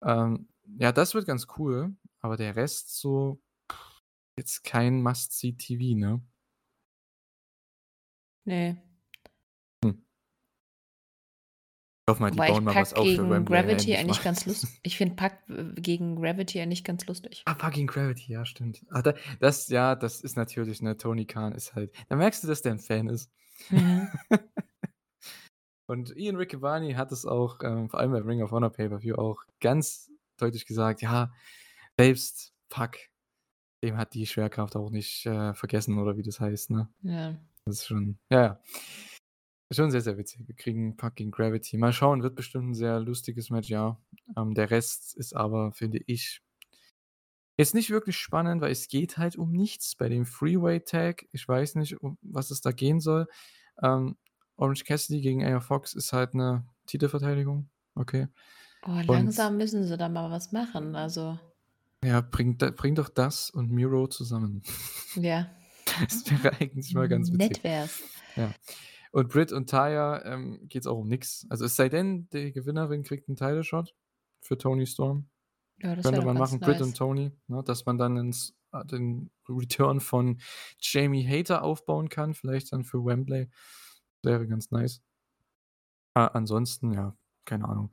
Ähm, 0.05 0.49
ja, 0.79 0.93
das 0.93 1.13
wird 1.13 1.27
ganz 1.27 1.49
cool, 1.57 1.97
aber 2.21 2.37
der 2.37 2.55
Rest 2.55 2.97
so 3.01 3.43
jetzt 4.39 4.63
kein 4.63 5.03
Must-See-TV, 5.03 5.99
ne? 5.99 6.23
Ne. 8.47 8.88
Ich 12.09 12.11
hoffe 12.11 12.23
mal, 12.23 12.31
die 12.31 12.37
Wobei 12.37 12.49
bauen 12.53 12.65
mal 12.65 12.75
was 12.75 12.95
auf 12.95 13.11
für 13.11 13.29
Wembley 13.29 13.45
Gravity 13.45 13.95
eigentlich 13.95 14.23
ganz 14.23 14.47
lus 14.47 14.67
ich 14.83 14.97
finde 14.97 15.15
Pac, 15.17 15.43
äh, 15.51 15.79
gegen 15.79 16.17
Gravity 16.17 16.59
eigentlich 16.59 16.83
ganz 16.83 17.07
lustig. 17.07 17.45
Ah, 17.47 17.53
Pac 17.55 17.75
gegen 17.75 17.87
Gravity, 17.87 18.33
ja, 18.33 18.47
stimmt. 18.47 18.85
Da 18.91 19.15
das 19.41 19.69
ja, 19.69 19.95
das 19.95 20.23
ist 20.23 20.37
natürlich, 20.37 20.81
ne, 20.81 20.97
Tony 20.97 21.27
Khan 21.27 21.53
ist 21.53 21.75
halt 21.75 21.93
da 22.09 22.17
merkst 22.17 22.43
du, 22.43 22.49
dass 22.49 22.63
der 22.63 22.73
'n 22.73 22.79
Fan 22.81 23.09
ist. 23.09 23.31
Mhm. 23.71 24.09
Und 25.89 26.17
Ian 26.17 26.37
Riccaboni 26.37 26.95
hat 26.95 27.13
es 27.13 27.27
auch, 27.27 27.61
ähm, 27.63 27.89
vor 27.91 28.01
allem 28.01 28.13
bei 28.13 28.21
Ring 28.21 28.43
of 28.43 28.53
Honor 28.53 28.71
Pay-Per-View 28.71 29.17
auch 29.17 29.39
ganz 29.61 30.11
deutlich 30.39 30.67
gesagt: 30.67 31.03
„Ja, 31.03 31.33
selbst 31.99 32.55
Pac, 32.71 32.99
dem 33.85 33.97
hat 33.99 34.15
die 34.15 34.27
Schwerkraft 34.27 34.77
auch 34.77 34.91
nicht, 34.91 35.27
äh, 35.27 35.55
vergessen“, 35.55 35.99
oder 35.99 36.17
wie 36.19 36.23
das 36.23 36.41
heißt, 36.41 36.71
ne? 36.71 36.89
Ja. 37.03 37.39
Das 37.67 37.77
ist 37.81 37.87
schon 37.89 38.19
ja, 38.31 38.43
ja. 38.43 38.61
Schon 39.71 39.91
sehr, 39.91 40.01
sehr 40.01 40.17
witzig. 40.17 40.49
Wir 40.49 40.55
kriegen 40.55 40.97
gegen 41.15 41.31
Gravity. 41.31 41.77
Mal 41.77 41.93
schauen, 41.93 42.23
wird 42.23 42.35
bestimmt 42.37 42.69
'n 42.71 42.75
sehr 42.75 43.01
lustiges 43.01 43.51
Match, 43.51 43.69
ja. 43.69 44.01
Ähm, 44.35 44.55
der 44.55 44.71
Rest 44.71 45.15
ist 45.15 45.37
aber, 45.37 45.73
finde 45.73 46.01
ich 46.07 46.41
jetzt 47.61 47.75
nicht 47.75 47.91
wirklich 47.91 48.17
spannend, 48.17 48.63
weil 48.63 48.71
es 48.71 48.87
geht 48.87 49.19
halt 49.19 49.35
um 49.37 49.51
nichts 49.51 49.97
bei 49.97 50.09
dem 50.09 50.27
Freeway 50.27 50.79
Tag. 50.79 51.27
Ich 51.33 51.47
weiß 51.49 51.75
nicht, 51.75 52.01
um 52.01 52.17
was 52.23 52.53
es 52.53 52.61
da 52.61 52.71
gehen 52.71 53.01
soll. 53.01 53.27
Ähm, 53.83 54.17
Orange 54.57 54.85
Cassidy 54.85 55.21
gegen 55.21 55.45
AR 55.45 55.61
Fox 55.61 55.93
ist 55.95 56.13
halt 56.13 56.35
'ne 56.35 56.65
Titelverteidigung, 56.87 57.69
okay. 57.97 58.29
Oh, 58.87 59.01
Und 59.07 59.07
langsam 59.07 59.57
müssen 59.57 59.85
sie 59.85 59.97
da 59.97 60.09
mal 60.09 60.31
was 60.31 60.53
machen, 60.53 60.95
also 60.97 61.39
Ja, 62.05 62.21
bring 62.21 62.57
bring 62.59 62.95
doch 62.95 63.09
das 63.09 63.51
und 63.51 63.71
Miro 63.73 64.07
zusammen. 64.07 64.63
Ja. 65.17 65.51
Das 66.11 66.31
wäre 66.31 66.53
eigentlich 66.61 66.95
mal 66.95 67.09
ganz 67.09 67.33
witzig. 67.33 67.39
Nett 67.39 67.65
wär's. 67.65 68.03
Ja. 68.37 68.55
Und 69.19 69.31
Britt 69.31 69.51
und 69.53 69.69
Taya, 69.69 70.25
ähm, 70.25 70.69
geht's 70.69 70.87
auch 70.87 70.99
um 70.99 71.09
nix. 71.09 71.45
Also, 71.51 71.65
es 71.65 71.75
sei 71.75 71.89
denn, 71.89 72.29
die 72.31 72.53
Gewinnerin 72.53 73.03
kriegt 73.03 73.29
'n 73.29 73.35
Title 73.35 73.65
Shot 73.65 73.97
für 74.41 74.57
Toni 74.57 74.87
Storm. 74.87 75.29
Ja, 75.83 75.95
das 75.97 76.05
Könnte 76.05 76.23
man 76.23 76.37
machen, 76.39 76.61
Britt 76.61 76.81
nice. 76.81 76.83
und 76.83 76.97
Toni, 76.97 77.33
ne, 77.49 77.65
dass 77.65 77.87
man 77.87 77.99
dann 77.99 78.17
ins 78.17 78.57
äh, 78.73 78.85
den 78.87 79.31
Return 79.49 80.01
von 80.01 80.41
Jamie 80.81 81.27
Hayter 81.27 81.63
aufbauen 81.65 82.09
kann, 82.11 82.35
vielleicht 82.35 82.73
dann 82.73 82.85
für 82.85 83.05
Wembley. 83.05 83.49
Wäre 84.23 84.47
ganz 84.49 84.71
nice. 84.71 85.03
Ah, 86.15 86.27
ansonsten, 86.29 86.93
ja, 86.93 87.17
keine 87.45 87.69
Ahnung. 87.69 87.93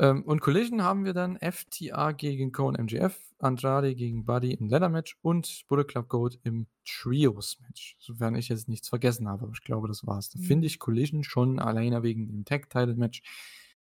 Ähm, 0.00 0.22
und 0.22 0.40
Collision 0.40 0.82
haben 0.82 1.04
wir 1.04 1.12
dann 1.12 1.38
FTR 1.40 2.12
gegen 2.14 2.52
Cohen 2.52 2.76
MJF, 2.80 3.20
Andrade 3.40 3.94
gegen 3.94 4.24
Buddy 4.24 4.52
im 4.54 4.68
Ladder 4.68 4.88
Match 4.88 5.16
und 5.22 5.64
Bullet 5.68 5.84
Club 5.84 6.08
Gold 6.08 6.38
im 6.44 6.66
Trios 6.84 7.58
Match, 7.60 7.96
sofern 7.98 8.34
ich 8.36 8.48
jetzt 8.48 8.68
nichts 8.68 8.88
vergessen 8.88 9.28
habe, 9.28 9.44
aber 9.44 9.52
ich 9.54 9.62
glaube, 9.64 9.88
das 9.88 10.06
war's. 10.06 10.30
Da 10.30 10.38
finde 10.38 10.58
Mhm. 10.58 10.64
ich 10.64 10.78
Collision 10.78 11.24
schon 11.24 11.58
alleine 11.58 12.02
wegen 12.02 12.26
dem 12.28 12.44
Tag 12.44 12.70
Title 12.70 12.94
Match 12.94 13.22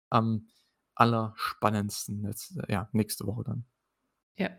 am 0.09 0.47
allerspannendsten 0.95 2.23
jetzt, 2.25 2.57
äh, 2.57 2.71
ja, 2.71 2.89
nächste 2.91 3.25
Woche 3.27 3.43
dann. 3.43 3.65
Ja. 4.37 4.49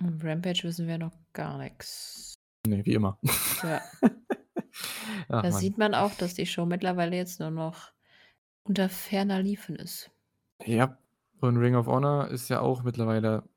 Und 0.00 0.22
Rampage 0.24 0.62
wissen 0.64 0.86
wir 0.86 0.98
noch 0.98 1.16
gar 1.32 1.58
nix. 1.58 2.34
Ne, 2.66 2.84
wie 2.84 2.94
immer. 2.94 3.18
Ja. 3.62 3.80
Ach, 5.28 5.42
Da 5.42 5.50
Mann. 5.50 5.52
sieht 5.52 5.78
man 5.78 5.94
auch, 5.94 6.14
dass 6.14 6.34
die 6.34 6.46
Show 6.46 6.66
mittlerweile 6.66 7.16
jetzt 7.16 7.40
nur 7.40 7.50
noch 7.50 7.92
unter 8.62 8.88
ferner 8.88 9.42
Liefen 9.42 9.76
ist. 9.76 10.10
Ja, 10.64 10.98
und 11.40 11.56
Ring 11.56 11.74
of 11.74 11.86
Honor 11.86 12.28
ist 12.28 12.48
ja 12.48 12.60
auch 12.60 12.82
mittlerweile 12.82 13.48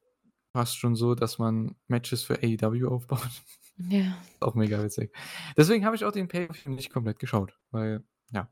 fast 0.54 0.78
schon 0.78 0.96
so, 0.96 1.16
dass 1.16 1.40
man 1.40 1.76
Matches 1.88 2.24
für 2.24 2.40
AEW 2.44 2.88
aufbaut. 2.88 3.30
Ja. 3.78 4.18
Auch 4.42 4.54
mega 4.54 4.84
witzig. 4.84 5.16
Deswegen 5.58 5.86
habe 5.86 5.96
ich 5.96 6.06
auch 6.06 6.12
den 6.12 6.28
Pay-Per-View 6.28 6.72
nicht 6.72 6.92
komplett 6.92 7.18
geschaut, 7.20 7.58
weil 7.72 8.04
ja. 8.32 8.48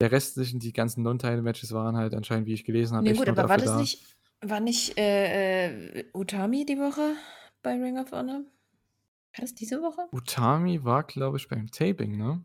der 0.00 0.12
restlichen, 0.12 0.58
die 0.58 0.72
ganzen 0.72 1.02
Non-Title-Matches 1.02 1.72
waren 1.72 1.96
halt 1.96 2.14
anscheinend, 2.14 2.46
wie 2.46 2.52
ich 2.52 2.64
gelesen 2.64 2.96
habe, 2.96 3.04
Ne, 3.04 3.12
echt 3.12 3.20
gut, 3.20 3.28
aber 3.28 3.48
war 3.48 3.56
das 3.56 3.70
da. 3.70 3.78
nicht 3.78 4.14
war 4.50 4.60
nicht, 4.60 4.98
äh, 4.98 6.00
äh, 6.00 6.04
Utami 6.14 6.66
die 6.66 6.78
Woche 6.78 7.16
bei 7.62 7.72
Ring 7.72 7.98
of 7.98 8.12
Honor? 8.12 8.40
War 8.42 9.40
das 9.40 9.54
diese 9.54 9.80
Woche? 9.80 10.06
Utami 10.12 10.84
war, 10.84 11.04
glaube 11.04 11.38
ich, 11.38 11.48
beim 11.48 11.70
Taping, 11.70 12.16
ne? 12.16 12.44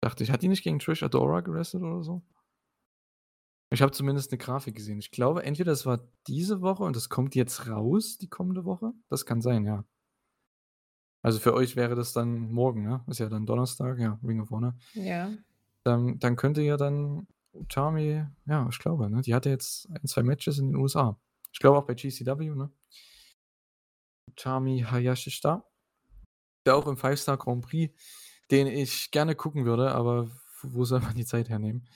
Dachte 0.00 0.24
ich, 0.24 0.30
hat 0.30 0.42
die 0.42 0.48
nicht 0.48 0.62
gegen 0.62 0.78
Trish 0.78 1.02
Adora 1.02 1.40
gewrestelt 1.40 1.82
oder 1.82 2.02
so? 2.02 2.22
Ich 3.72 3.82
habe 3.82 3.90
zumindest 3.92 4.30
'ne 4.30 4.38
Grafik 4.38 4.76
gesehen. 4.76 4.98
Ich 4.98 5.10
glaube, 5.10 5.42
entweder 5.42 5.72
das 5.72 5.86
war 5.86 6.00
diese 6.28 6.60
Woche 6.60 6.84
und 6.84 6.94
das 6.94 7.08
kommt 7.08 7.34
jetzt 7.34 7.68
raus, 7.68 8.16
die 8.18 8.28
kommende 8.28 8.64
Woche. 8.64 8.92
Das 9.08 9.26
kann 9.26 9.40
sein, 9.40 9.64
ja. 9.64 9.84
Also, 11.24 11.38
für 11.40 11.54
euch 11.54 11.76
wäre 11.76 11.94
das 11.94 12.12
dann 12.12 12.52
morgen, 12.52 12.84
ne? 12.84 13.02
Ist 13.08 13.18
ja 13.18 13.28
dann 13.28 13.46
Donnerstag, 13.46 13.98
ja, 13.98 14.18
Ring 14.22 14.40
of 14.40 14.50
Honor. 14.50 14.76
Ja. 14.94 15.30
Ähm, 15.86 16.18
dann 16.18 16.36
könnte 16.36 16.62
ja 16.62 16.76
dann 16.76 17.26
Utami 17.52 18.24
ja, 18.46 18.68
ich 18.70 18.78
glaube, 18.78 19.08
ne? 19.10 19.22
Die 19.22 19.34
hatte 19.34 19.48
jetzt 19.50 19.88
1, 19.90 20.06
2 20.06 20.22
Matches 20.22 20.58
in 20.58 20.68
den 20.68 20.76
USA. 20.76 21.18
Ich 21.52 21.60
glaube 21.60 21.78
auch 21.78 21.86
bei 21.86 21.94
GCW, 21.94 22.54
ne? 22.54 22.70
Utami 24.30 24.82
Hayashishita. 24.82 25.64
Der 26.66 26.76
auch 26.76 26.86
im 26.86 26.96
Five 26.96 27.18
Star 27.20 27.36
Grand 27.38 27.64
Prix, 27.64 27.94
den 28.50 28.66
ich 28.66 29.10
gerne 29.12 29.34
gucken 29.36 29.64
würde, 29.64 29.92
aber 29.92 30.28
wo 30.62 30.84
soll 30.84 31.00
man 31.00 31.14
die 31.14 31.24
Zeit 31.24 31.48
hernehmen? 31.48 31.86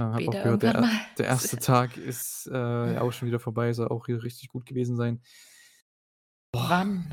Habe 0.00 0.28
auch 0.28 0.34
Später 0.34 0.42
gehört, 0.42 0.62
der 0.62 0.74
irgendwann 0.74 0.74
er 0.74 0.80
mal. 0.80 1.00
der 1.18 1.26
erste 1.26 1.58
Tag 1.58 1.96
ist, 1.96 2.46
äh, 2.52 2.94
ja 2.94 3.00
auch 3.02 3.12
schon 3.12 3.28
wieder 3.28 3.40
vorbei, 3.40 3.72
soll 3.72 3.88
auch 3.88 4.06
hier 4.06 4.22
richtig 4.22 4.48
gut 4.48 4.66
gewesen 4.66 4.96
sein. 4.96 5.20
Wann? 6.52 7.10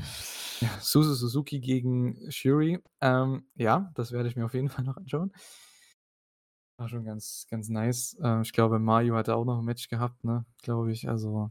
Ja, 0.60 0.68
Suzu 0.80 1.14
Suzuki 1.14 1.60
gegen 1.60 2.30
Shuri. 2.30 2.80
Ähm, 3.00 3.44
ja, 3.54 3.92
das 3.94 4.10
werde 4.12 4.28
ich 4.28 4.36
mir 4.36 4.44
auf 4.44 4.54
jeden 4.54 4.68
Fall 4.68 4.84
noch 4.84 4.96
anschauen. 4.96 5.32
War 6.78 6.88
schon 6.88 7.04
ganz 7.04 7.46
ganz 7.50 7.68
nice. 7.68 8.16
Äh, 8.22 8.40
ich 8.42 8.52
glaube, 8.52 8.78
Mayu 8.78 9.14
hatte 9.14 9.34
auch 9.34 9.44
noch 9.44 9.58
'n 9.58 9.64
Match 9.64 9.88
gehabt, 9.88 10.22
ne, 10.24 10.44
glaube 10.62 10.92
ich. 10.92 11.08
Also, 11.08 11.50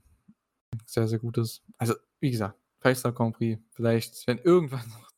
sehr, 0.86 1.08
sehr 1.08 1.20
gutes 1.20 1.64
also, 1.78 1.96
wie 2.22 2.32
gesagt, 2.32 2.60
Five 2.82 2.98
Star 3.00 3.14
Grand 3.14 3.36
Prix, 3.38 3.62
vielleicht, 3.72 4.28
wenn 4.28 4.40
irgendwann 4.40 4.88
noch 4.90 5.10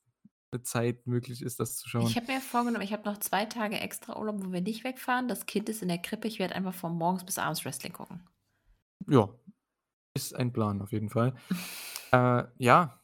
Zeit 0.64 1.06
möglich 1.08 1.42
ist, 1.42 1.60
das 1.60 1.78
zu 1.78 1.88
Ich 1.98 2.14
schauen. 2.14 2.16
habe 2.16 2.32
mir 2.32 2.42
vorgenommen, 2.42 2.84
ich 2.84 2.94
habe 2.94 3.08
noch 3.10 3.20
2 3.20 3.46
Tage 3.46 3.80
extra 3.80 4.18
Urlaub, 4.18 4.44
wo 4.44 4.52
wir 4.52 4.62
nicht 4.62 4.84
wegfahren. 4.84 5.28
Das 5.28 5.46
Kind 5.46 5.70
ist 5.70 5.82
in 5.82 5.88
der 5.90 6.00
Krippe. 6.00 6.28
Ich 6.28 6.40
werde 6.40 6.56
einfach 6.56 6.74
von 6.74 6.98
morgens 6.98 7.24
bis 7.26 7.38
abends 7.38 7.64
Wrestling 7.66 7.94
gucken. 7.94 8.28
Ja, 9.08 9.30
ist 10.16 10.36
ein 10.36 10.54
Plan 10.54 10.82
auf 10.82 10.92
jeden 10.94 11.10
Fall. 11.10 11.36
Äh, 12.12 12.46
ja. 12.58 13.00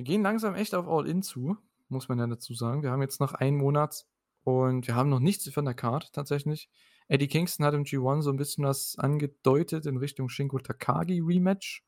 Wir 0.00 0.04
gehen 0.04 0.22
langsam 0.22 0.54
echt 0.54 0.74
auf 0.74 0.88
All 0.88 1.06
In 1.06 1.22
zu, 1.22 1.56
muss 1.88 2.08
man 2.08 2.18
ja 2.18 2.26
dazu 2.26 2.54
sagen. 2.54 2.82
Wir 2.82 2.90
haben 2.90 3.02
jetzt 3.02 3.20
noch 3.20 3.34
1 3.34 3.56
Monat 3.56 4.06
und 4.44 4.86
wir 4.86 4.94
haben 4.94 5.10
noch 5.10 5.20
nichts 5.20 5.48
von 5.50 5.64
der 5.64 5.74
Card 5.74 6.12
tatsächlich. 6.12 6.68
Eddie 7.08 7.28
Kingston 7.28 7.64
hat 7.66 7.74
im 7.74 7.84
G1 7.84 8.22
so 8.22 8.30
'n 8.30 8.36
bisschen 8.36 8.64
was 8.64 8.96
angedeutet 8.98 9.86
in 9.86 9.96
Richtung 9.96 10.28
Shingo 10.28 10.58
Takagi 10.58 11.20
Rematch. 11.20 11.84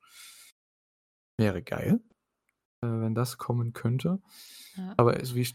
Wäre 1.39 1.63
geil, 1.63 2.01
wenn 3.03 3.15
das 3.15 3.39
kommen 3.39 3.73
könnte. 3.73 4.21
Ja. 4.77 4.95
Aber 4.97 5.25
so 5.25 5.35
wie 5.35 5.43
ich 5.43 5.55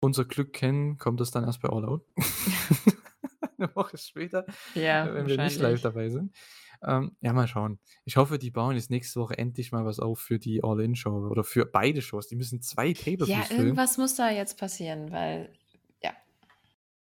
unser 0.00 0.24
Glück 0.24 0.52
kenne, 0.52 0.96
kommt 0.96 1.20
das 1.20 1.30
dann 1.30 1.44
erst 1.44 1.60
bei 1.62 1.68
All 1.68 1.84
Out. 1.84 2.04
'Ne 3.58 3.74
Woche 3.74 3.98
später, 3.98 4.46
Ja, 4.74 5.12
wenn 5.12 5.26
wir 5.26 5.36
nicht 5.36 5.58
live 5.60 5.82
dabei 5.82 6.08
sind. 6.08 6.34
Ähm, 6.82 7.14
ja, 7.20 7.34
mal 7.34 7.46
schauen. 7.46 7.78
Ich 8.06 8.16
hoffe, 8.16 8.38
die 8.38 8.50
bauen 8.50 8.74
jetzt 8.74 8.88
nächste 8.90 9.20
Woche 9.20 9.36
endlich 9.36 9.70
mal 9.70 9.84
was 9.84 10.00
auf 10.00 10.18
für 10.18 10.38
die 10.38 10.64
All-In-Show 10.64 11.28
oder 11.28 11.44
für 11.44 11.66
beide 11.66 12.00
Shows. 12.00 12.26
Die 12.28 12.36
müssen 12.36 12.62
2 12.62 12.86
Ja, 12.86 12.94
Pay-per-Views 12.94 13.46
füllen. 13.48 13.60
irgendwas 13.60 13.98
muss 13.98 14.14
da 14.14 14.30
jetzt 14.30 14.56
passieren, 14.58 15.12
weil 15.12 15.52
ja. 16.02 16.12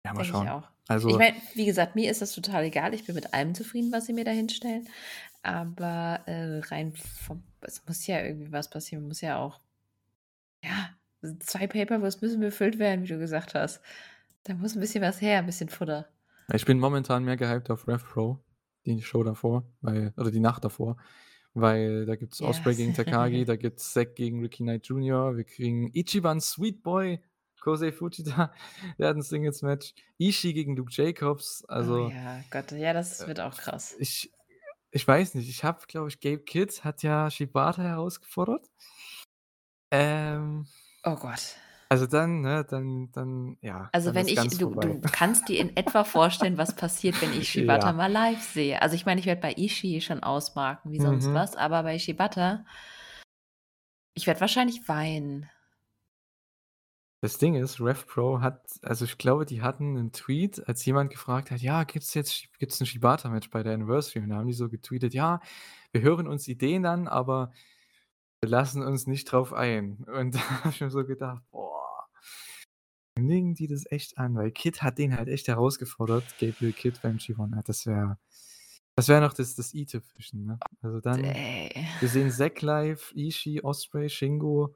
Ja, 0.05 0.13
mal 0.13 0.23
Denke 0.23 0.23
ich 0.23 0.29
schauen. 0.29 0.65
Ich 0.85 0.91
Also 0.91 1.09
meine, 1.17 1.37
wie 1.55 1.65
gesagt, 1.65 1.95
mir 1.95 2.11
ist 2.11 2.21
das 2.21 2.33
total 2.35 2.65
egal. 2.65 2.93
Ich 2.93 3.07
bin 3.07 3.15
mit 3.15 3.33
allem 3.33 3.55
zufrieden, 3.55 3.91
was 3.91 4.05
sie 4.05 4.13
mir 4.13 4.25
da 4.25 4.33
hinstellen. 4.33 4.87
Aber, 5.43 6.21
äh, 6.27 6.59
rein 6.69 6.93
vom 6.95 7.43
es 7.67 7.85
muss 7.87 8.07
ja 8.07 8.23
irgendwie 8.23 8.53
was 8.53 8.71
passieren. 8.71 9.07
Muss 9.09 9.21
ja 9.21 9.39
auch 9.39 9.61
ja, 10.63 10.91
2 11.41 11.67
Pay-per-Views 11.67 12.21
müssen 12.23 12.41
befüllt 12.41 12.79
werden, 12.79 13.03
wie 13.05 13.09
du 13.09 13.19
gesagt 13.19 13.55
hast. 13.55 13.81
Da 14.45 14.55
muss 14.55 14.77
'n 14.77 14.81
bisschen 14.81 15.03
was 15.03 15.21
her, 15.21 15.39
'n 15.41 15.47
bisschen 15.47 15.69
Futter. 15.69 16.09
Ich 16.53 16.67
bin 16.67 16.79
momentan 16.79 17.25
mehr 17.25 17.37
gehypt 17.39 17.71
auf 17.71 17.89
Rev 17.89 18.05
Pro, 18.05 18.45
die 18.85 19.01
Show 19.03 19.23
davor, 19.25 19.65
weil 19.81 20.13
oder 20.19 20.31
die 20.31 20.41
Nacht 20.41 20.63
davor, 20.65 20.97
weil 21.55 22.05
da 22.05 22.17
gibt's 22.17 22.41
Ja. 22.41 22.43
Ospreay 22.43 22.77
gegen 22.77 22.93
Takagi, 22.93 23.45
da 23.47 23.57
gibt's 23.57 23.93
Zack 23.95 24.15
gegen 24.17 24.41
Ricky 24.41 24.63
Knight 24.63 24.87
Jr., 24.87 25.37
wir 25.37 25.45
kriegen 25.45 25.91
Ichiban 25.95 26.41
Sweet 26.43 26.83
Boy, 26.83 27.21
Kosei 27.61 27.93
Fujita, 27.93 28.53
der 28.99 29.09
hat 29.09 29.17
'n 29.17 29.23
Singles-Match, 29.23 29.95
Ishii 30.19 30.53
gegen 30.53 30.77
Luke 30.77 30.93
Jacobs, 30.93 31.65
Oh 31.79 31.97
also 31.97 31.97
ja, 31.97 32.45
Gott, 32.51 32.73
ja, 32.73 32.93
das 32.93 33.27
äh, 33.27 33.27
wird 33.27 33.41
auch 33.41 33.57
krass. 33.57 33.99
ich 33.99 34.34
ich 34.95 35.07
weiß 35.07 35.35
nicht, 35.35 35.49
ich 35.49 35.65
habe, 35.65 35.83
glaube 35.89 36.09
ich 36.09 36.21
Gabe 36.21 36.39
Kidd 36.45 36.85
hat 36.85 37.03
ja 37.03 37.31
Shibata 37.31 37.83
herausgefordert. 37.83 38.71
Ähm 39.91 40.67
Oh 41.05 41.17
Gott. 41.17 41.57
also 41.89 42.07
dann, 42.07 42.41
ne, 42.41 42.65
dann 42.65 43.11
dann 43.13 43.57
ja, 43.61 43.93
Also, 43.93 44.11
dann 44.11 44.15
wenn 44.17 44.27
ich 44.27 44.49
du 44.59 44.75
du 44.75 45.01
kannst 45.13 45.49
dir 45.49 45.61
in 45.61 45.77
etwa 45.77 46.03
vorstellen, 46.03 46.59
was 46.59 46.75
passiert, 46.75 47.21
wenn 47.21 47.33
ich 47.33 47.49
Shibata 47.53 47.93
Ja. 47.93 47.93
mal 47.93 48.11
live 48.11 48.43
sehe. 48.43 48.83
Also, 48.83 48.97
ich 48.97 49.07
meine, 49.07 49.21
ich 49.21 49.27
werde 49.27 49.41
bei 49.41 49.53
Ishii 49.57 50.01
schon 50.01 50.23
ausmarken 50.23 50.91
wie 50.91 51.01
sonst 51.01 51.27
Mhm. 51.27 51.35
was, 51.35 51.55
aber 51.57 51.83
bei 51.85 51.99
Shibata 51.99 52.65
ich 54.17 54.27
werde 54.27 54.41
wahrscheinlich 54.41 54.89
weinen. 54.89 55.49
Das 57.25 57.39
Ding 57.39 57.55
ist, 57.55 57.81
Rev 57.81 58.05
Pro 58.07 58.43
hat 58.43 58.61
also, 58.83 59.07
ich 59.07 59.17
glaube, 59.17 59.47
die 59.47 59.63
hatten 59.63 59.95
'nen 59.95 60.13
Tweet, 60.13 60.69
als 60.69 60.85
jemand 60.85 61.11
gefragt 61.11 61.51
hat: 61.51 61.63
„Ja, 61.63 61.85
gibt's 61.85 62.13
jetzt 62.13 62.49
gibt's 62.59 62.79
'n 62.83 62.85
Shibata-Match 62.87 63.49
bei 63.49 63.63
der 63.63 63.73
Anniversary?“ 63.73 64.23
Und 64.23 64.29
da 64.29 64.37
haben 64.37 64.47
die 64.47 64.53
so 64.53 64.69
getweetet: 64.69 65.15
„Ja, 65.15 65.41
wir 65.93 66.03
hören 66.03 66.27
uns 66.29 66.47
Ideen 66.49 66.85
an, 66.85 67.09
aber 67.09 67.51
wir 68.43 68.51
lassen 68.51 68.83
uns 68.83 69.07
nicht 69.07 69.27
drauf 69.33 69.55
ein.“ 69.55 70.05
Und 70.07 70.35
da 70.37 70.41
habe 70.65 70.71
ich 70.71 70.81
mir 70.83 70.91
so 70.91 71.05
gedacht: 71.07 71.43
„Boah, 71.51 72.07
kündigen 73.17 73.55
die 73.55 73.67
das 73.67 73.91
echt 73.91 74.19
an?“ 74.19 74.35
Weil 74.35 74.51
Kidd 74.53 74.83
hat 74.83 74.99
den 74.99 75.17
halt 75.17 75.29
echt 75.29 75.49
herausgefordert, 75.49 76.37
Gabriel 76.39 76.73
Kidd 76.73 77.01
beim 77.03 77.19
G1. 77.19 77.53
Ja, 77.55 77.63
das 77.63 77.87
wäre 77.87 78.19
das 78.97 79.09
wäre 79.09 79.21
noch 79.21 79.33
das 79.35 79.55
das 79.57 79.75
i-Tüpfelchen, 79.75 80.45
ne? 80.47 80.61
Also, 80.83 81.01
dann 81.01 81.43
Ey. 81.75 81.87
wir 82.01 82.09
sehen 82.09 82.31
Zack 82.31 82.63
live, 82.63 83.13
Ishii, 83.17 83.63
Ospreay, 83.63 84.09
Shingo. 84.11 84.75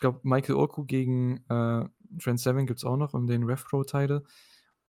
Ich 0.00 0.02
glaube, 0.02 0.20
Michael 0.22 0.54
Oku 0.54 0.84
gegen, 0.86 1.44
äh, 1.50 1.84
Trent 2.22 2.40
Seven 2.40 2.64
gibt's 2.64 2.84
auch 2.86 2.96
noch 2.96 3.12
um 3.12 3.26
den 3.26 3.42
Rev 3.42 3.62
Pro 3.68 3.84
Title. 3.84 4.22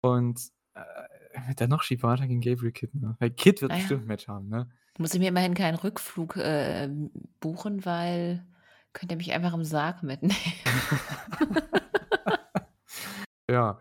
Und, 0.03 0.41
äh, 0.75 1.53
dann 1.57 1.69
noch 1.71 1.83
Shibata 1.83 2.27
gegen 2.27 2.41
Gabriel 2.41 2.71
Kidd, 2.71 2.95
ne? 2.97 3.17
Weil 3.19 3.31
Kidd 3.31 3.61
wird 3.61 3.73
Na 3.73 3.77
ja. 3.77 3.81
bestimmt 3.83 4.05
'n 4.05 4.07
Match 4.07 4.29
haben, 4.29 4.49
ne? 4.49 4.71
Muss 4.99 5.13
ich 5.13 5.19
mir 5.19 5.31
immerhin 5.31 5.55
keinen 5.55 5.75
Rückflug, 5.75 6.37
äh, 6.37 6.89
buchen, 7.41 7.85
weil 7.85 8.47
könnt 8.93 9.11
ihr 9.11 9.17
mich 9.17 9.33
einfach 9.33 9.53
im 9.53 9.65
Sarg 9.65 10.05
mitnehmen. 10.05 10.37
Ja. 13.51 13.81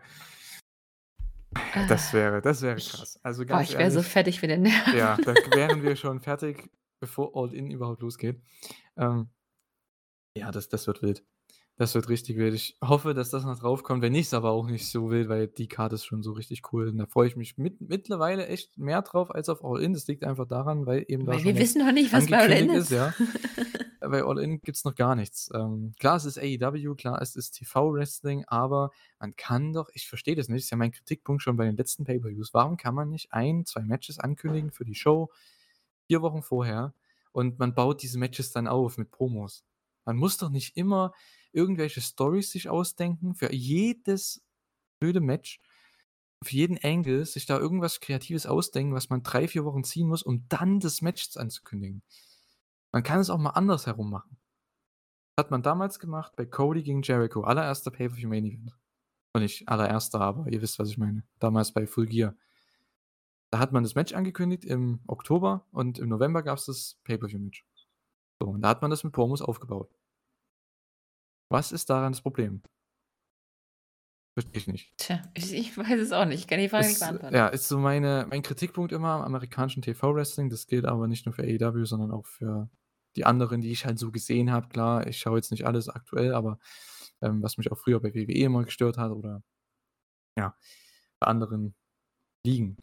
Das 1.88 2.10
Ah. 2.10 2.12
wäre 2.12 2.42
das 2.42 2.60
wäre 2.62 2.74
krass. 2.74 3.20
Also, 3.22 3.44
boah, 3.44 3.58
ganz 3.58 3.70
ich 3.70 3.78
wäre 3.78 3.90
so 3.92 4.02
fertig 4.02 4.42
mit 4.42 4.50
den 4.50 4.62
Nerven. 4.62 4.96
ja, 4.96 5.16
da 5.16 5.32
wären 5.54 5.84
wir 5.84 5.94
schon 5.94 6.20
fertig, 6.20 6.68
bevor 6.98 7.36
All 7.36 7.54
In 7.54 7.70
überhaupt 7.70 8.02
losgeht. 8.02 8.42
Ähm 8.96 9.30
ja, 10.34 10.50
das 10.50 10.68
das 10.68 10.86
wird 10.86 11.02
wild. 11.02 11.24
Das 11.76 11.94
wird 11.94 12.10
richtig 12.10 12.36
wild. 12.36 12.52
Ich 12.54 12.76
hoffe, 12.84 13.14
dass 13.14 13.30
das 13.30 13.44
noch 13.44 13.58
draufkommt. 13.58 14.02
Wenn 14.02 14.12
nicht, 14.12 14.26
ist 14.26 14.34
aber 14.34 14.50
auch 14.50 14.66
nicht 14.66 14.90
so 14.90 15.10
wild, 15.10 15.30
weil 15.30 15.48
die 15.48 15.66
Card 15.66 15.94
ist 15.94 16.04
schon 16.04 16.22
so 16.22 16.32
richtig 16.32 16.62
cool. 16.72 16.88
Und 16.88 16.98
da 16.98 17.06
freue 17.06 17.26
ich 17.26 17.36
mich 17.36 17.56
mit 17.56 17.80
mittlerweile 17.80 18.46
echt 18.48 18.76
mehr 18.76 19.00
drauf 19.00 19.34
als 19.34 19.48
auf 19.48 19.64
All 19.64 19.80
In. 19.82 19.94
Das 19.94 20.06
liegt 20.06 20.24
einfach 20.24 20.46
daran, 20.46 20.84
weil 20.84 21.06
eben 21.08 21.24
da 21.24 21.32
Weil 21.32 21.38
schon 21.38 21.46
wir 21.46 21.58
wissen 21.58 21.84
noch 21.84 21.92
nicht, 21.92 22.12
was 22.12 22.28
bei 22.28 22.36
All 22.38 22.52
In 22.52 22.70
angekündigt 22.70 22.80
ist. 22.80 22.90
ist, 22.90 22.90
ja. 22.90 23.14
Bei 24.00 24.24
All 24.24 24.38
In 24.38 24.60
gibt's 24.62 24.84
noch 24.84 24.94
gar 24.94 25.14
nichts. 25.14 25.50
Ähm, 25.54 25.92
klar, 25.98 26.16
es 26.16 26.24
ist 26.24 26.38
AEW, 26.38 26.94
klar, 26.96 27.20
es 27.22 27.36
ist 27.36 27.52
TV-Wrestling, 27.52 28.44
aber 28.46 28.90
man 29.20 29.36
kann 29.36 29.72
doch 29.72 29.88
ich 29.94 30.08
verstehe 30.08 30.34
das 30.34 30.48
nicht, 30.48 30.64
ist 30.64 30.70
ja 30.70 30.76
mein 30.76 30.90
Kritikpunkt 30.90 31.42
schon 31.42 31.56
bei 31.56 31.64
den 31.64 31.76
letzten 31.76 32.04
Pay-per-Views. 32.04 32.52
Warum 32.52 32.76
kann 32.76 32.94
man 32.94 33.10
nicht 33.10 33.32
1, 33.32 33.70
2 33.70 33.82
Matches 33.82 34.18
ankündigen 34.18 34.72
für 34.72 34.84
die 34.84 34.94
Show 34.94 35.30
4 36.08 36.22
Wochen 36.22 36.42
vorher 36.42 36.94
und 37.32 37.58
man 37.58 37.74
baut 37.74 38.02
diese 38.02 38.18
Matches 38.18 38.50
dann 38.50 38.66
auf 38.66 38.98
mit 38.98 39.10
Promos? 39.10 39.64
Man 40.04 40.16
muss 40.16 40.36
doch 40.36 40.50
nicht 40.50 40.76
immer 40.76 41.12
irgendwelche 41.52 42.00
Storys 42.00 42.50
sich 42.50 42.68
ausdenken 42.68 43.34
für 43.34 43.52
jedes 43.52 44.42
blöde 44.98 45.20
Match, 45.20 45.60
für 46.42 46.54
jeden 46.54 46.78
Angle 46.82 47.26
sich 47.26 47.46
da 47.46 47.58
irgendwas 47.58 48.00
Kreatives 48.00 48.46
ausdenken, 48.46 48.94
was 48.94 49.10
man 49.10 49.22
3, 49.22 49.48
4 49.48 49.64
Wochen 49.64 49.84
ziehen 49.84 50.08
muss, 50.08 50.22
um 50.22 50.46
dann 50.48 50.80
das 50.80 51.02
Match 51.02 51.36
anzukündigen. 51.36 52.02
Man 52.92 53.02
kann 53.02 53.20
es 53.20 53.30
auch 53.30 53.38
mal 53.38 53.50
andersherum 53.50 54.10
machen. 54.10 54.36
Hat 55.38 55.50
man 55.50 55.62
damals 55.62 55.98
gemacht 55.98 56.34
bei 56.36 56.44
Cody 56.44 56.82
gegen 56.82 57.02
Jericho, 57.02 57.42
allererster 57.42 57.90
Pay-per-View 57.90 58.28
Main 58.28 58.44
Event. 58.44 58.76
Und 59.32 59.42
nicht 59.42 59.68
allererster, 59.68 60.20
aber 60.20 60.50
ihr 60.50 60.60
wisst, 60.60 60.78
was 60.78 60.90
ich 60.90 60.98
meine. 60.98 61.22
Damals 61.38 61.72
bei 61.72 61.86
Full 61.86 62.06
Gear. 62.06 62.34
Da 63.50 63.58
hat 63.58 63.72
man 63.72 63.82
das 63.82 63.94
Match 63.94 64.12
angekündigt 64.12 64.64
im 64.64 65.00
Oktober 65.06 65.66
und 65.72 65.98
im 65.98 66.08
November 66.08 66.42
gab's 66.42 66.66
das 66.66 66.98
Pay-per-View-Match. 67.04 67.64
So, 68.42 68.48
und 68.48 68.62
da 68.62 68.68
hat 68.70 68.82
man 68.82 68.90
das 68.90 69.04
mit 69.04 69.12
Promos 69.12 69.42
aufgebaut. 69.42 69.94
Was 71.50 71.72
ist 71.72 71.90
daran 71.90 72.12
das 72.12 72.22
Problem? 72.22 72.62
Verstehe 74.38 74.56
ich 74.58 74.66
nicht. 74.68 74.96
Tja, 74.96 75.22
ich 75.34 75.76
weiß 75.76 76.00
es 76.00 76.12
auch 76.12 76.24
nicht. 76.24 76.40
Ich 76.40 76.46
kann 76.46 76.60
die 76.60 76.68
Frage 76.68 76.86
nicht 76.86 76.94
Ist, 76.94 77.00
beantworten. 77.00 77.34
ja, 77.34 77.48
ist 77.48 77.68
so 77.68 77.78
meine 77.78 78.26
mein 78.30 78.42
Kritikpunkt 78.42 78.92
immer 78.92 79.10
am 79.10 79.22
amerikanischen 79.22 79.82
TV-Wrestling. 79.82 80.48
Das 80.48 80.66
gilt 80.66 80.84
aber 80.86 81.08
nicht 81.08 81.26
nur 81.26 81.34
für 81.34 81.42
AEW, 81.42 81.84
sondern 81.84 82.12
auch 82.12 82.26
für 82.26 82.70
die 83.16 83.24
anderen, 83.24 83.60
die 83.60 83.72
ich 83.72 83.84
halt 83.84 83.98
so 83.98 84.12
gesehen 84.12 84.52
habe. 84.52 84.68
Klar, 84.68 85.06
ich 85.06 85.18
schaue 85.18 85.36
jetzt 85.36 85.50
nicht 85.50 85.66
alles 85.66 85.88
aktuell, 85.88 86.32
aber 86.32 86.58
ähm, 87.20 87.42
was 87.42 87.58
mich 87.58 87.72
auch 87.72 87.78
früher 87.78 88.00
bei 88.00 88.14
WWE 88.14 88.44
immer 88.44 88.64
gestört 88.64 88.96
hat 88.98 89.10
oder 89.10 89.42
ja, 90.38 90.56
bei 91.18 91.26
anderen 91.26 91.74
Ligen. 92.46 92.76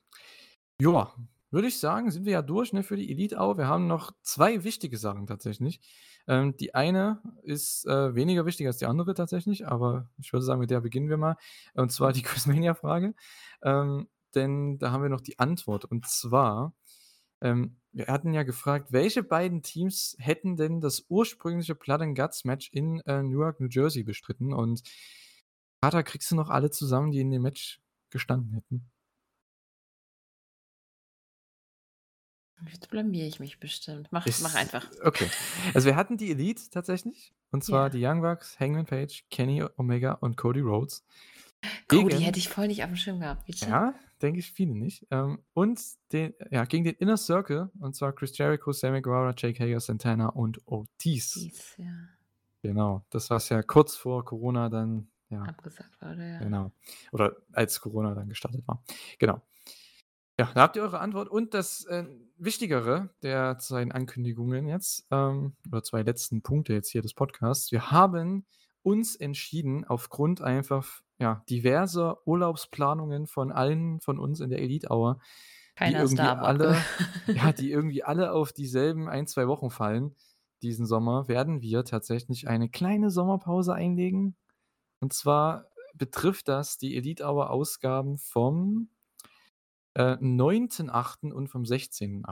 Ja, 0.81 1.13
würde 1.49 1.67
ich 1.67 1.79
sagen, 1.79 2.11
sind 2.11 2.25
wir 2.25 2.33
ja 2.33 2.41
durch 2.41 2.73
ne, 2.73 2.83
für 2.83 2.97
die 2.97 3.09
Elite 3.11 3.37
Hour. 3.37 3.57
Wir 3.57 3.67
haben 3.67 3.87
noch 3.87 4.11
zwei 4.21 4.63
wichtige 4.63 4.97
Sachen 4.97 5.27
tatsächlich. 5.27 5.79
Ähm, 6.27 6.55
die 6.57 6.75
eine 6.75 7.21
ist 7.43 7.85
äh, 7.87 8.13
weniger 8.15 8.45
wichtig 8.45 8.67
als 8.67 8.77
die 8.77 8.85
andere 8.85 9.13
tatsächlich, 9.13 9.67
aber 9.67 10.09
ich 10.17 10.33
würde 10.33 10.45
sagen, 10.45 10.59
mit 10.59 10.69
der 10.69 10.81
beginnen 10.81 11.09
wir 11.09 11.17
mal. 11.17 11.37
Und 11.73 11.91
zwar 11.91 12.11
die 12.11 12.21
Quizmania-Frage. 12.23 13.15
Ähm, 13.63 14.07
denn 14.35 14.77
da 14.77 14.91
haben 14.91 15.03
wir 15.03 15.09
noch 15.09 15.21
die 15.21 15.39
Antwort. 15.39 15.85
Und 15.85 16.05
zwar, 16.07 16.73
ähm, 17.41 17.77
wir 17.93 18.07
hatten 18.07 18.33
ja 18.33 18.43
gefragt, 18.43 18.91
welche 18.91 19.23
beiden 19.23 19.63
Teams 19.63 20.15
hätten 20.19 20.57
denn 20.57 20.81
das 20.81 21.05
ursprüngliche 21.09 21.75
Blood 21.75 22.01
and 22.01 22.17
Guts 22.17 22.45
Match 22.45 22.69
in 22.73 22.99
äh, 23.01 23.23
Newark, 23.23 23.59
New 23.59 23.69
Jersey 23.69 24.03
bestritten? 24.03 24.53
Und 24.53 24.83
Kater, 25.81 26.03
kriegst 26.03 26.29
du 26.31 26.35
noch 26.35 26.49
alle 26.49 26.71
zusammen, 26.71 27.11
die 27.11 27.21
in 27.21 27.31
dem 27.31 27.43
Match 27.43 27.81
gestanden 28.09 28.53
hätten? 28.53 28.89
Jetzt 32.71 32.89
blamiere 32.89 33.27
ich 33.27 33.39
mich 33.39 33.59
bestimmt. 33.59 34.07
Mach, 34.11 34.25
Ist, 34.25 34.41
mach 34.41 34.55
einfach. 34.55 34.85
Okay. 35.03 35.29
Also 35.73 35.88
wir 35.88 35.95
hatten 35.95 36.17
die 36.17 36.31
Elite 36.31 36.69
tatsächlich. 36.71 37.34
Und 37.51 37.63
zwar 37.63 37.85
Ja. 37.85 37.89
die 37.89 38.05
Young 38.05 38.21
Bucks, 38.21 38.59
Hangman 38.59 38.85
Page, 38.85 39.25
Kenny 39.29 39.63
Omega 39.77 40.13
und 40.13 40.38
Cody 40.38 40.61
Rhodes. 40.61 41.05
Cody 41.88 42.09
Gegen, 42.09 42.21
hätte 42.21 42.39
ich 42.39 42.49
voll 42.49 42.67
nicht 42.67 42.84
auf 42.84 42.89
dem 42.89 42.97
Schirm 42.97 43.19
gehabt. 43.19 43.47
Wie 43.47 43.53
ja, 43.53 43.93
denke 44.21 44.39
ich 44.39 44.51
viele 44.51 44.75
nicht. 44.75 45.05
Ähm, 45.11 45.39
und 45.53 45.79
den, 46.11 46.34
ja, 46.51 46.65
gegen 46.65 46.84
den 46.84 46.95
Inner 46.95 47.17
Circle. 47.17 47.71
Und 47.79 47.95
zwar 47.95 48.13
Chris 48.13 48.38
Jericho, 48.38 48.71
Sammy 48.71 49.01
Guevara, 49.01 49.34
Jake 49.38 49.63
Hager, 49.63 49.79
Santana 49.79 50.29
und 50.29 50.59
Ortiz. 50.67 51.34
Dies, 51.34 51.75
ja. 51.77 51.93
Genau. 52.61 53.05
Das 53.09 53.29
war 53.29 53.41
ja 53.49 53.61
kurz 53.63 53.95
vor 53.95 54.25
Corona 54.25 54.69
dann, 54.69 55.09
ja, 55.29 55.41
Abgesagt 55.43 56.01
wurde, 56.01 56.27
ja. 56.27 56.39
genau. 56.39 56.71
Oder 57.11 57.35
als 57.53 57.79
Corona 57.81 58.13
dann 58.13 58.29
gestartet 58.29 58.67
war. 58.67 58.84
Genau. 59.19 59.41
Ja, 60.39 60.51
da 60.53 60.61
habt 60.61 60.75
ihr 60.75 60.84
eure 60.84 60.99
Antwort. 60.99 61.29
Und 61.29 61.53
das 61.53 61.85
äh, 61.85 62.05
Wichtigere 62.38 63.09
der 63.23 63.57
zwei 63.59 63.89
Ankündigungen 63.89 64.68
jetzt, 64.68 65.05
ähm, 65.11 65.55
oder 65.68 65.84
zwei 65.84 66.03
letzten 66.03 66.41
Punkte 66.41 66.73
jetzt 66.73 66.89
hier 66.89 67.01
des 67.01 67.14
Podcasts. 67.14 67.72
Wir 67.72 67.91
haben 67.91 68.45
uns 68.84 69.15
entschieden, 69.15 69.85
aufgrund 69.85 70.41
einfach 70.41 71.01
ja, 71.19 71.43
diverser 71.49 72.26
Urlaubsplanungen 72.27 73.27
von 73.27 73.51
allen 73.51 73.99
von 74.01 74.19
uns 74.19 74.39
in 74.39 74.49
der 74.49 74.59
Elite 74.59 74.89
Hour, 74.89 75.19
die 75.77 75.84
Keiner 75.84 76.03
ist 76.03 76.14
irgendwie 76.14 76.27
alle, 76.27 76.77
ja, 77.27 77.51
die 77.51 77.72
irgendwie 77.72 78.03
alle 78.03 78.31
auf 78.31 78.53
dieselben 78.53 79.09
ein, 79.09 79.27
zwei 79.27 79.47
Wochen 79.47 79.69
fallen 79.69 80.15
diesen 80.61 80.85
Sommer, 80.85 81.27
werden 81.27 81.61
wir 81.61 81.85
tatsächlich 81.85 82.47
eine 82.47 82.69
kleine 82.69 83.11
Sommerpause 83.11 83.73
einlegen. 83.73 84.35
Und 84.99 85.14
zwar 85.14 85.69
betrifft 85.93 86.47
das 86.47 86.77
die 86.77 86.95
Elite 86.95 87.26
Hour 87.26 87.51
Ausgaben 87.51 88.18
vom 88.18 88.89
äh, 89.97 90.15
9.8. 90.21 91.31
und 91.31 91.47
vom 91.47 91.63
16.8. 91.63 92.23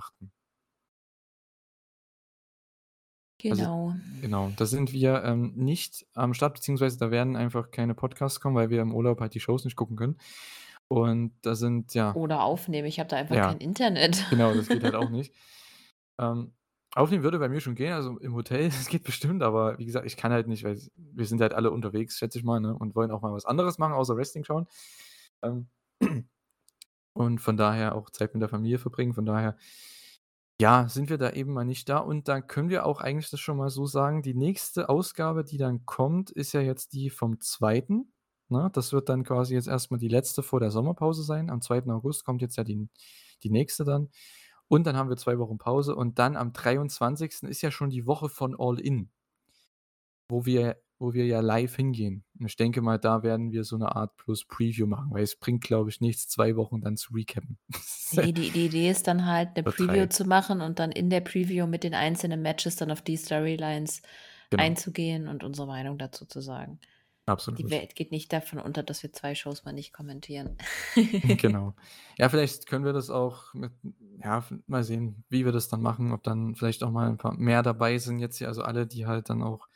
Also, 3.50 3.64
Genau. 3.64 3.96
genau, 4.22 4.52
da 4.56 4.66
sind 4.66 4.94
wir 4.94 5.24
ähm, 5.24 5.54
nicht 5.56 6.06
am 6.14 6.34
Start, 6.34 6.54
beziehungsweise 6.54 6.98
da 6.98 7.12
werden 7.12 7.36
einfach 7.36 7.70
keine 7.70 7.94
Podcasts 7.94 8.40
kommen, 8.40 8.56
weil 8.56 8.70
wir 8.70 8.82
im 8.82 8.94
Urlaub 8.94 9.20
halt 9.20 9.34
die 9.34 9.40
Shows 9.40 9.66
nicht 9.66 9.76
gucken 9.76 9.98
können. 9.98 10.18
Und 10.88 11.34
da 11.42 11.56
sind, 11.56 11.94
ja, 11.94 12.14
Oder 12.16 12.44
aufnehmen. 12.44 12.88
Ich 12.88 13.00
habe 13.00 13.10
da 13.10 13.18
einfach 13.18 13.36
ja, 13.36 13.48
kein 13.48 13.58
Internet. 13.58 14.26
genau, 14.30 14.54
das 14.54 14.68
geht 14.68 14.84
halt 14.84 14.96
auch 14.96 15.10
nicht. 15.10 15.34
Ähm, 16.20 16.54
aufnehmen 16.96 17.24
würde 17.24 17.40
bei 17.40 17.50
mir 17.50 17.60
schon 17.60 17.76
gehen, 17.76 17.94
also 17.94 18.18
im 18.20 18.36
Hotel, 18.36 18.66
das 18.70 18.88
geht 18.88 19.04
bestimmt, 19.04 19.44
aber 19.44 19.78
wie 19.80 19.86
gesagt, 19.86 20.06
ich 20.06 20.18
kann 20.18 20.32
halt 20.32 20.48
nicht, 20.48 20.64
weil 20.64 20.80
wir 20.96 21.26
sind 21.26 21.42
halt 21.42 21.54
alle 21.54 21.72
unterwegs, 21.72 22.18
schätze 22.18 22.38
ich 22.38 22.44
mal, 22.44 22.60
ne, 22.62 22.76
und 22.76 22.96
wollen 22.96 23.12
auch 23.12 23.22
mal 23.22 23.34
was 23.34 23.46
anderes 23.46 23.78
machen, 23.80 23.94
außer 23.94 24.16
Wrestling 24.16 24.44
schauen. 24.44 24.68
Ähm, 25.44 25.68
und 27.16 27.40
von 27.40 27.58
daher 27.58 27.96
auch 27.96 28.10
Zeit 28.10 28.34
mit 28.34 28.42
der 28.42 28.50
Familie 28.50 28.78
verbringen. 28.78 29.14
Von 29.14 29.26
daher, 29.26 29.56
ja, 30.60 30.88
sind 30.90 31.10
wir 31.10 31.18
da 31.18 31.32
eben 31.32 31.54
mal 31.54 31.66
nicht 31.66 31.88
da. 31.90 32.00
Und 32.00 32.28
dann 32.28 32.48
können 32.48 32.70
wir 32.70 32.86
auch 32.86 33.02
eigentlich 33.02 33.30
das 33.30 33.40
schon 33.40 33.58
mal 33.58 33.70
so 33.70 33.86
sagen, 33.86 34.22
die 34.22 34.34
nächste 34.34 34.90
Ausgabe, 34.90 35.44
die 35.46 35.58
dann 35.58 35.86
kommt, 35.86 36.30
ist 36.30 36.54
ja 36.54 36.62
jetzt 36.62 36.94
die 36.94 37.10
vom 37.10 37.40
2. 37.40 37.86
Ne? 38.50 38.70
Das 38.74 38.92
wird 38.94 39.10
dann 39.10 39.24
quasi 39.24 39.56
jetzt 39.56 39.68
erstmal 39.68 40.00
die 40.00 40.10
letzte 40.10 40.44
vor 40.44 40.60
der 40.60 40.72
Sommerpause 40.72 41.24
sein. 41.24 41.50
Am 41.50 41.62
2. 41.62 41.84
August 41.88 42.26
kommt 42.26 42.42
jetzt 42.42 42.58
ja 42.58 42.66
die, 42.66 42.90
die 43.44 43.50
nächste 43.50 43.86
dann. 43.86 44.10
Und 44.68 44.86
dann 44.86 44.98
haben 44.98 45.10
wir 45.10 45.18
zwei 45.18 45.40
Wochen 45.40 45.58
Pause. 45.58 45.96
Und 45.96 46.20
dann 46.20 46.36
am 46.36 46.52
23. 46.52 47.44
ist 47.44 47.62
ja 47.62 47.72
schon 47.72 47.90
die 47.90 48.08
Woche 48.08 48.28
von 48.28 48.56
All 48.60 48.80
In, 48.80 49.10
wo 50.28 50.46
wir, 50.46 50.82
wo 50.98 51.14
wir 51.14 51.26
ja 51.26 51.42
live 51.42 51.76
hingehen. 51.76 52.24
Und 52.40 52.46
ich 52.48 52.56
denke 52.56 52.82
mal, 52.82 52.98
da 52.98 53.24
werden 53.24 53.52
wir 53.52 53.64
so 53.64 53.76
eine 53.76 53.96
Art 53.96 54.16
plus 54.18 54.46
Preview 54.46 54.88
machen, 54.88 55.12
weil 55.12 55.24
es 55.24 55.36
bringt, 55.36 55.64
glaube 55.64 55.90
ich, 55.90 56.02
nichts, 56.02 56.28
zwei 56.28 56.56
Wochen 56.56 56.82
dann 56.82 56.98
zu 56.98 57.14
recappen. 57.14 57.58
Nee, 58.12 58.32
die, 58.32 58.52
die 58.52 58.68
Idee 58.68 58.92
ist 58.92 59.08
dann 59.08 59.26
halt, 59.26 59.50
eine 59.56 59.64
Preview 59.64 59.86
Übertreibt. 59.86 60.14
zu 60.14 60.26
machen 60.26 60.62
und 60.62 60.78
dann 60.80 60.92
in 60.92 61.10
der 61.10 61.22
Preview 61.22 61.66
mit 61.66 61.84
den 61.84 61.96
einzelnen 61.96 62.42
Matches 62.42 62.76
dann 62.76 62.92
auf 62.92 63.02
die 63.02 63.18
Storylines 63.18 64.04
Genau, 64.50 64.64
einzugehen 64.64 65.28
und 65.28 65.44
unsere 65.44 65.68
Meinung 65.68 65.98
dazu 65.98 66.26
zu 66.26 66.40
sagen. 66.40 66.80
Die 67.28 67.32
absolut. 67.32 67.70
Welt 67.72 67.96
geht 67.96 68.12
nicht 68.12 68.32
davon 68.32 68.60
unter, 68.60 68.84
dass 68.84 69.02
wir 69.02 69.12
zwei 69.12 69.34
Shows 69.34 69.66
mal 69.66 69.74
nicht 69.74 69.94
kommentieren. 69.94 70.58
Genau. 71.38 71.74
Ja, 72.18 72.30
vielleicht 72.30 72.68
können 72.68 72.86
wir 72.86 72.94
das 72.94 73.10
auch 73.10 73.54
mit, 73.54 73.74
ja, 74.24 74.46
mal 74.68 74.86
sehen, 74.86 75.26
wie 75.28 75.44
wir 75.44 75.52
das 75.52 75.68
dann 75.68 75.82
machen, 75.82 76.14
ob 76.14 76.24
dann 76.24 76.56
vielleicht 76.56 76.82
auch 76.82 76.92
mal 76.92 77.10
ein 77.10 77.18
paar 77.18 77.34
mehr 77.34 77.62
dabei 77.62 77.98
sind 77.98 78.20
jetzt 78.20 78.38
hier, 78.38 78.48
also 78.48 78.62
alle, 78.62 78.88
die 78.88 79.06
halt 79.06 79.30
dann 79.30 79.42
auch, 79.44 79.68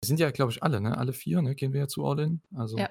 wir 0.00 0.06
sind 0.06 0.18
ja, 0.18 0.30
glaube 0.30 0.50
ich, 0.50 0.62
alle, 0.62 0.80
ne? 0.80 0.96
Alle 0.96 1.12
vier, 1.12 1.42
ne? 1.42 1.54
Gehen 1.54 1.72
wir 1.72 1.80
ja 1.80 1.88
zu 1.88 2.06
All 2.06 2.18
In. 2.20 2.40
Also 2.54 2.78
Ja. 2.78 2.88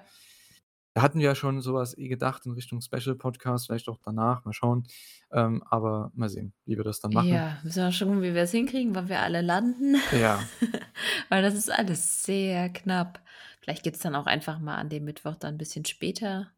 da 0.93 1.01
hatten 1.01 1.19
wir 1.19 1.25
ja 1.25 1.35
schon 1.35 1.59
sowas 1.61 1.97
eh 1.97 2.07
gedacht 2.07 2.45
in 2.45 2.51
Richtung 2.51 2.81
Special 2.81 3.15
Podcast, 3.15 3.65
vielleicht 3.65 3.89
auch 3.89 3.97
danach, 4.03 4.45
mal 4.45 4.53
schauen. 4.53 4.85
Ähm, 5.31 5.63
aber 5.69 6.11
mal 6.13 6.29
sehen, 6.29 6.53
wie 6.65 6.77
wir 6.77 6.83
das 6.83 6.99
dann 6.99 7.11
machen. 7.11 7.29
Ja, 7.29 7.57
müssen 7.63 7.83
wir 7.83 7.91
schauen, 7.91 8.21
wie 8.21 8.33
wir 8.35 8.43
es 8.43 8.51
hinkriegen, 8.51 8.93
wann 8.93 9.09
wir 9.09 9.19
alle 9.19 9.41
landen. 9.41 9.95
Ja, 10.11 10.43
Weil 11.29 11.41
das 11.41 11.55
ist 11.55 11.71
alles 11.71 12.23
sehr 12.23 12.69
knapp. 12.69 13.21
Vielleicht 13.61 13.83
gibt 13.83 13.95
es 13.97 14.01
dann 14.01 14.15
auch 14.15 14.25
einfach 14.25 14.59
mal 14.59 14.75
an 14.75 14.89
dem 14.89 15.05
Mittwoch 15.05 15.35
dann 15.35 15.55
ein 15.55 15.57
bisschen 15.59 15.85
später, 15.85 16.51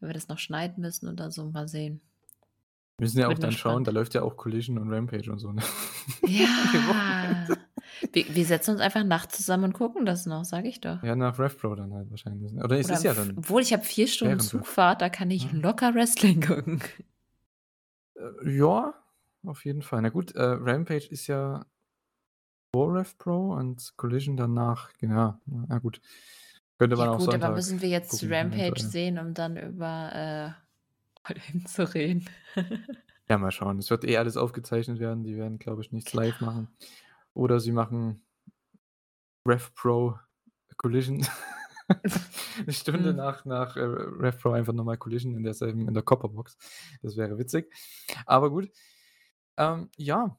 wenn 0.00 0.08
wir 0.08 0.14
das 0.14 0.28
noch 0.28 0.38
schneiden 0.38 0.80
müssen 0.82 1.08
oder 1.08 1.30
so. 1.30 1.44
Mal 1.50 1.68
sehen. 1.68 2.00
Wir 2.98 3.04
müssen 3.04 3.18
ja 3.20 3.28
auch 3.28 3.38
dann 3.38 3.52
schauen, 3.52 3.84
da 3.84 3.92
läuft 3.92 4.14
ja 4.14 4.22
auch 4.22 4.36
Collision 4.36 4.76
und 4.78 4.92
Rampage 4.92 5.30
und 5.30 5.38
so, 5.38 5.52
ne? 5.52 5.62
Ja. 6.26 7.46
Wir, 8.12 8.26
wir 8.34 8.44
setzen 8.44 8.72
uns 8.72 8.80
einfach 8.80 9.02
nachts 9.02 9.36
zusammen 9.38 9.64
und 9.64 9.72
gucken 9.72 10.06
das 10.06 10.24
noch, 10.26 10.44
sage 10.44 10.68
ich 10.68 10.80
doch. 10.80 11.02
Ja, 11.02 11.16
nach 11.16 11.38
RevPro 11.38 11.74
dann 11.74 11.92
halt 11.92 12.10
wahrscheinlich. 12.10 12.52
Oder 12.52 12.78
es 12.78 12.86
Oder 12.86 12.94
ist 12.94 13.02
ja 13.02 13.14
dann 13.14 13.36
obwohl 13.38 13.62
ich 13.62 13.72
habe 13.72 13.82
vier 13.82 14.06
Stunden. 14.06 14.38
Zugfahrt, 14.40 15.00
da 15.02 15.08
kann 15.08 15.30
ich 15.30 15.44
Ja. 15.44 15.50
locker 15.58 15.94
Wrestling 15.94 16.40
gucken. 16.40 16.80
Äh, 18.14 18.56
ja, 18.56 18.94
auf 19.44 19.64
jeden 19.64 19.82
Fall. 19.82 20.02
Na 20.02 20.10
gut, 20.10 20.32
äh, 20.36 20.42
Rampage 20.42 21.08
ist 21.08 21.26
ja 21.26 21.64
vor 22.74 22.94
RevPro 22.94 23.54
und 23.56 23.94
Collision 23.96 24.36
danach. 24.36 24.92
Genau. 25.00 25.34
Na 25.46 25.78
gut. 25.78 26.00
Könnte 26.78 26.96
man 26.96 27.06
Ja 27.06 27.12
auch 27.12 27.18
gut, 27.18 27.28
aber 27.28 27.32
Sonntag 27.40 27.56
müssen 27.56 27.80
wir 27.80 27.88
jetzt 27.88 28.10
gucken, 28.10 28.32
Rampage 28.32 28.80
sehen, 28.80 29.18
um 29.18 29.34
dann 29.34 29.56
über 29.56 30.54
äh, 30.56 30.67
All 31.28 31.36
In 31.52 31.66
zu 31.66 31.92
reden? 31.94 32.28
Ja, 33.28 33.38
mal 33.38 33.50
schauen. 33.52 33.78
Es 33.78 33.90
wird 33.90 34.04
eh 34.04 34.16
alles 34.16 34.36
aufgezeichnet 34.36 34.98
werden. 34.98 35.22
Die 35.24 35.36
werden, 35.36 35.58
glaube 35.58 35.82
ich, 35.82 35.92
nichts 35.92 36.12
live 36.14 36.40
machen. 36.40 36.68
Oder 37.34 37.60
sie 37.60 37.72
machen 37.72 38.24
RevPro 39.46 40.18
Collision. 40.76 41.26
Eine 41.88 42.72
Stunde 42.72 43.10
Hm. 43.10 43.16
nach, 43.16 43.44
nach 43.44 43.76
äh, 43.76 43.80
RevPro 43.80 44.52
einfach 44.52 44.72
nochmal 44.74 44.98
Collision 44.98 45.34
in 45.34 45.42
derselben, 45.42 45.88
in 45.88 45.94
der 45.94 46.02
Copperbox. 46.02 46.56
Das 47.02 47.16
wäre 47.16 47.38
witzig. 47.38 47.72
Aber 48.26 48.50
gut. 48.50 48.70
Ähm, 49.56 49.90
ja, 49.96 50.38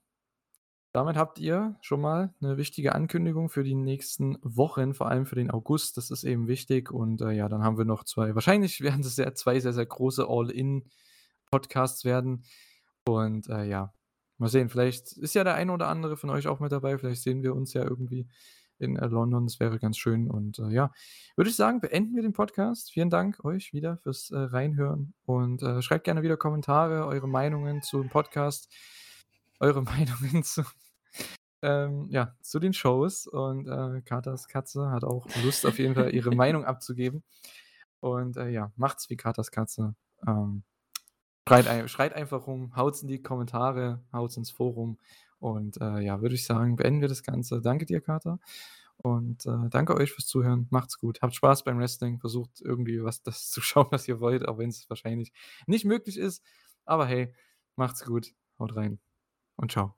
damit 0.91 1.17
habt 1.17 1.37
ihr 1.39 1.77
schon 1.81 2.01
mal 2.01 2.33
eine 2.41 2.57
wichtige 2.57 2.95
Ankündigung 2.95 3.49
für 3.49 3.63
die 3.63 3.75
nächsten 3.75 4.37
Wochen, 4.41 4.93
vor 4.93 5.07
allem 5.09 5.25
für 5.25 5.35
den 5.35 5.51
August. 5.51 5.97
Das 5.97 6.09
ist 6.09 6.23
eben 6.23 6.47
wichtig. 6.47 6.91
Und 6.91 7.21
äh, 7.21 7.31
ja, 7.31 7.47
dann 7.47 7.63
haben 7.63 7.77
wir 7.77 7.85
noch 7.85 8.03
zwei, 8.03 8.33
wahrscheinlich 8.33 8.81
werden 8.81 9.01
es 9.01 9.15
sehr, 9.15 9.35
zwei 9.35 9.59
sehr, 9.59 9.73
sehr 9.73 9.85
große 9.85 10.25
All-In-Podcasts 10.27 12.05
werden. 12.05 12.43
Und 13.07 13.49
äh, 13.49 13.65
ja, 13.65 13.93
mal 14.37 14.49
sehen, 14.49 14.69
vielleicht 14.69 15.13
ist 15.13 15.35
ja 15.35 15.43
der 15.43 15.55
eine 15.55 15.71
oder 15.71 15.87
andere 15.87 16.17
von 16.17 16.31
euch 16.31 16.47
auch 16.47 16.59
mit 16.59 16.71
dabei. 16.71 16.97
Vielleicht 16.97 17.21
sehen 17.21 17.43
wir 17.43 17.55
uns 17.55 17.73
ja 17.73 17.83
irgendwie 17.83 18.27
in 18.79 18.95
äh, 18.95 19.05
London. 19.05 19.45
Das 19.45 19.59
wäre 19.59 19.77
ganz 19.77 19.97
schön. 19.97 20.29
Und 20.29 20.57
äh, 20.57 20.69
ja, 20.69 20.91
würde 21.35 21.51
ich 21.51 21.55
sagen, 21.55 21.81
beenden 21.81 22.15
wir 22.15 22.23
den 22.23 22.33
Podcast. 22.33 22.91
Vielen 22.91 23.11
Dank 23.11 23.43
euch 23.45 23.73
wieder 23.73 23.97
fürs 23.97 24.31
äh, 24.31 24.37
Reinhören. 24.37 25.13
Und 25.25 25.61
äh, 25.61 25.83
schreibt 25.83 26.05
gerne 26.05 26.23
wieder 26.23 26.37
Kommentare, 26.37 27.05
eure 27.05 27.27
Meinungen 27.27 27.83
zum 27.83 28.09
Podcast, 28.09 28.73
eure 29.59 29.81
Meinungen 29.83 30.43
zu, 30.43 30.63
ähm, 31.61 32.07
ja, 32.09 32.35
zu 32.41 32.59
den 32.59 32.73
Shows. 32.73 33.27
Und 33.27 33.67
äh, 33.67 34.01
Katas 34.01 34.47
Katze 34.47 34.89
hat 34.91 35.03
auch 35.03 35.27
Lust, 35.43 35.65
auf 35.65 35.79
jeden 35.79 35.95
Fall 35.95 36.13
ihre 36.13 36.31
Meinung 36.35 36.65
abzugeben. 36.65 37.23
Und 37.99 38.37
äh, 38.37 38.49
ja, 38.49 38.71
macht's 38.75 39.09
wie 39.09 39.17
Katas 39.17 39.51
Katze. 39.51 39.95
Ähm, 40.25 40.63
schreit, 41.47 41.67
ein, 41.67 41.87
schreit 41.87 42.13
einfach 42.13 42.47
rum, 42.47 42.75
haut's 42.75 43.01
in 43.01 43.07
die 43.07 43.21
Kommentare, 43.21 44.03
haut's 44.13 44.37
ins 44.37 44.51
Forum. 44.51 44.97
Und 45.39 45.79
äh, 45.81 45.99
ja, 45.99 46.21
würde 46.21 46.35
ich 46.35 46.45
sagen, 46.45 46.75
beenden 46.75 47.01
wir 47.01 47.07
das 47.07 47.23
Ganze. 47.23 47.61
Danke 47.61 47.85
dir, 47.85 48.01
Kater. 48.01 48.39
Und 48.97 49.45
äh, 49.45 49.69
danke 49.69 49.95
euch 49.95 50.11
fürs 50.11 50.27
Zuhören. 50.27 50.67
Macht's 50.71 50.97
gut. 50.99 51.21
Habt 51.21 51.33
Spaß 51.33 51.63
beim 51.63 51.79
Wrestling. 51.79 52.19
Versucht 52.19 52.61
irgendwie 52.61 53.01
was 53.03 53.21
das 53.23 53.49
zu 53.49 53.61
schauen, 53.61 53.87
was 53.91 54.07
ihr 54.07 54.19
wollt, 54.19 54.47
auch 54.47 54.57
wenn 54.57 54.69
es 54.69 54.89
wahrscheinlich 54.89 55.31
nicht 55.67 55.85
möglich 55.85 56.17
ist. 56.17 56.43
Aber 56.85 57.05
hey, 57.05 57.33
macht's 57.75 58.03
gut. 58.05 58.33
Haut 58.59 58.75
rein. 58.75 58.99
Und 59.59 59.71
ciao. 59.71 59.93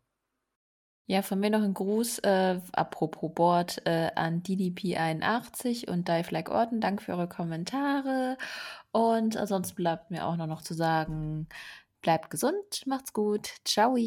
Ja, 1.08 1.22
von 1.22 1.40
mir 1.40 1.50
noch 1.50 1.62
ein 1.62 1.74
Gruß, 1.74 2.20
äh, 2.20 2.62
apropos 2.72 3.34
Board, 3.34 3.86
äh, 3.86 4.12
an 4.16 4.44
DDP81 4.44 5.90
und 5.90 6.08
Dive 6.08 6.32
Like 6.32 6.50
Orton. 6.50 6.80
Danke 6.80 7.04
für 7.04 7.14
eure 7.14 7.28
Kommentare. 7.28 8.38
Und 8.92 9.36
ansonsten 9.36 9.76
bleibt 9.76 10.10
mir 10.10 10.26
auch 10.26 10.38
noch, 10.38 10.48
noch 10.48 10.62
zu 10.62 10.74
sagen, 10.74 11.48
bleibt 12.02 12.30
gesund, 12.30 12.86
macht's 12.86 13.14
gut. 13.14 13.50
Ciao. 13.66 13.98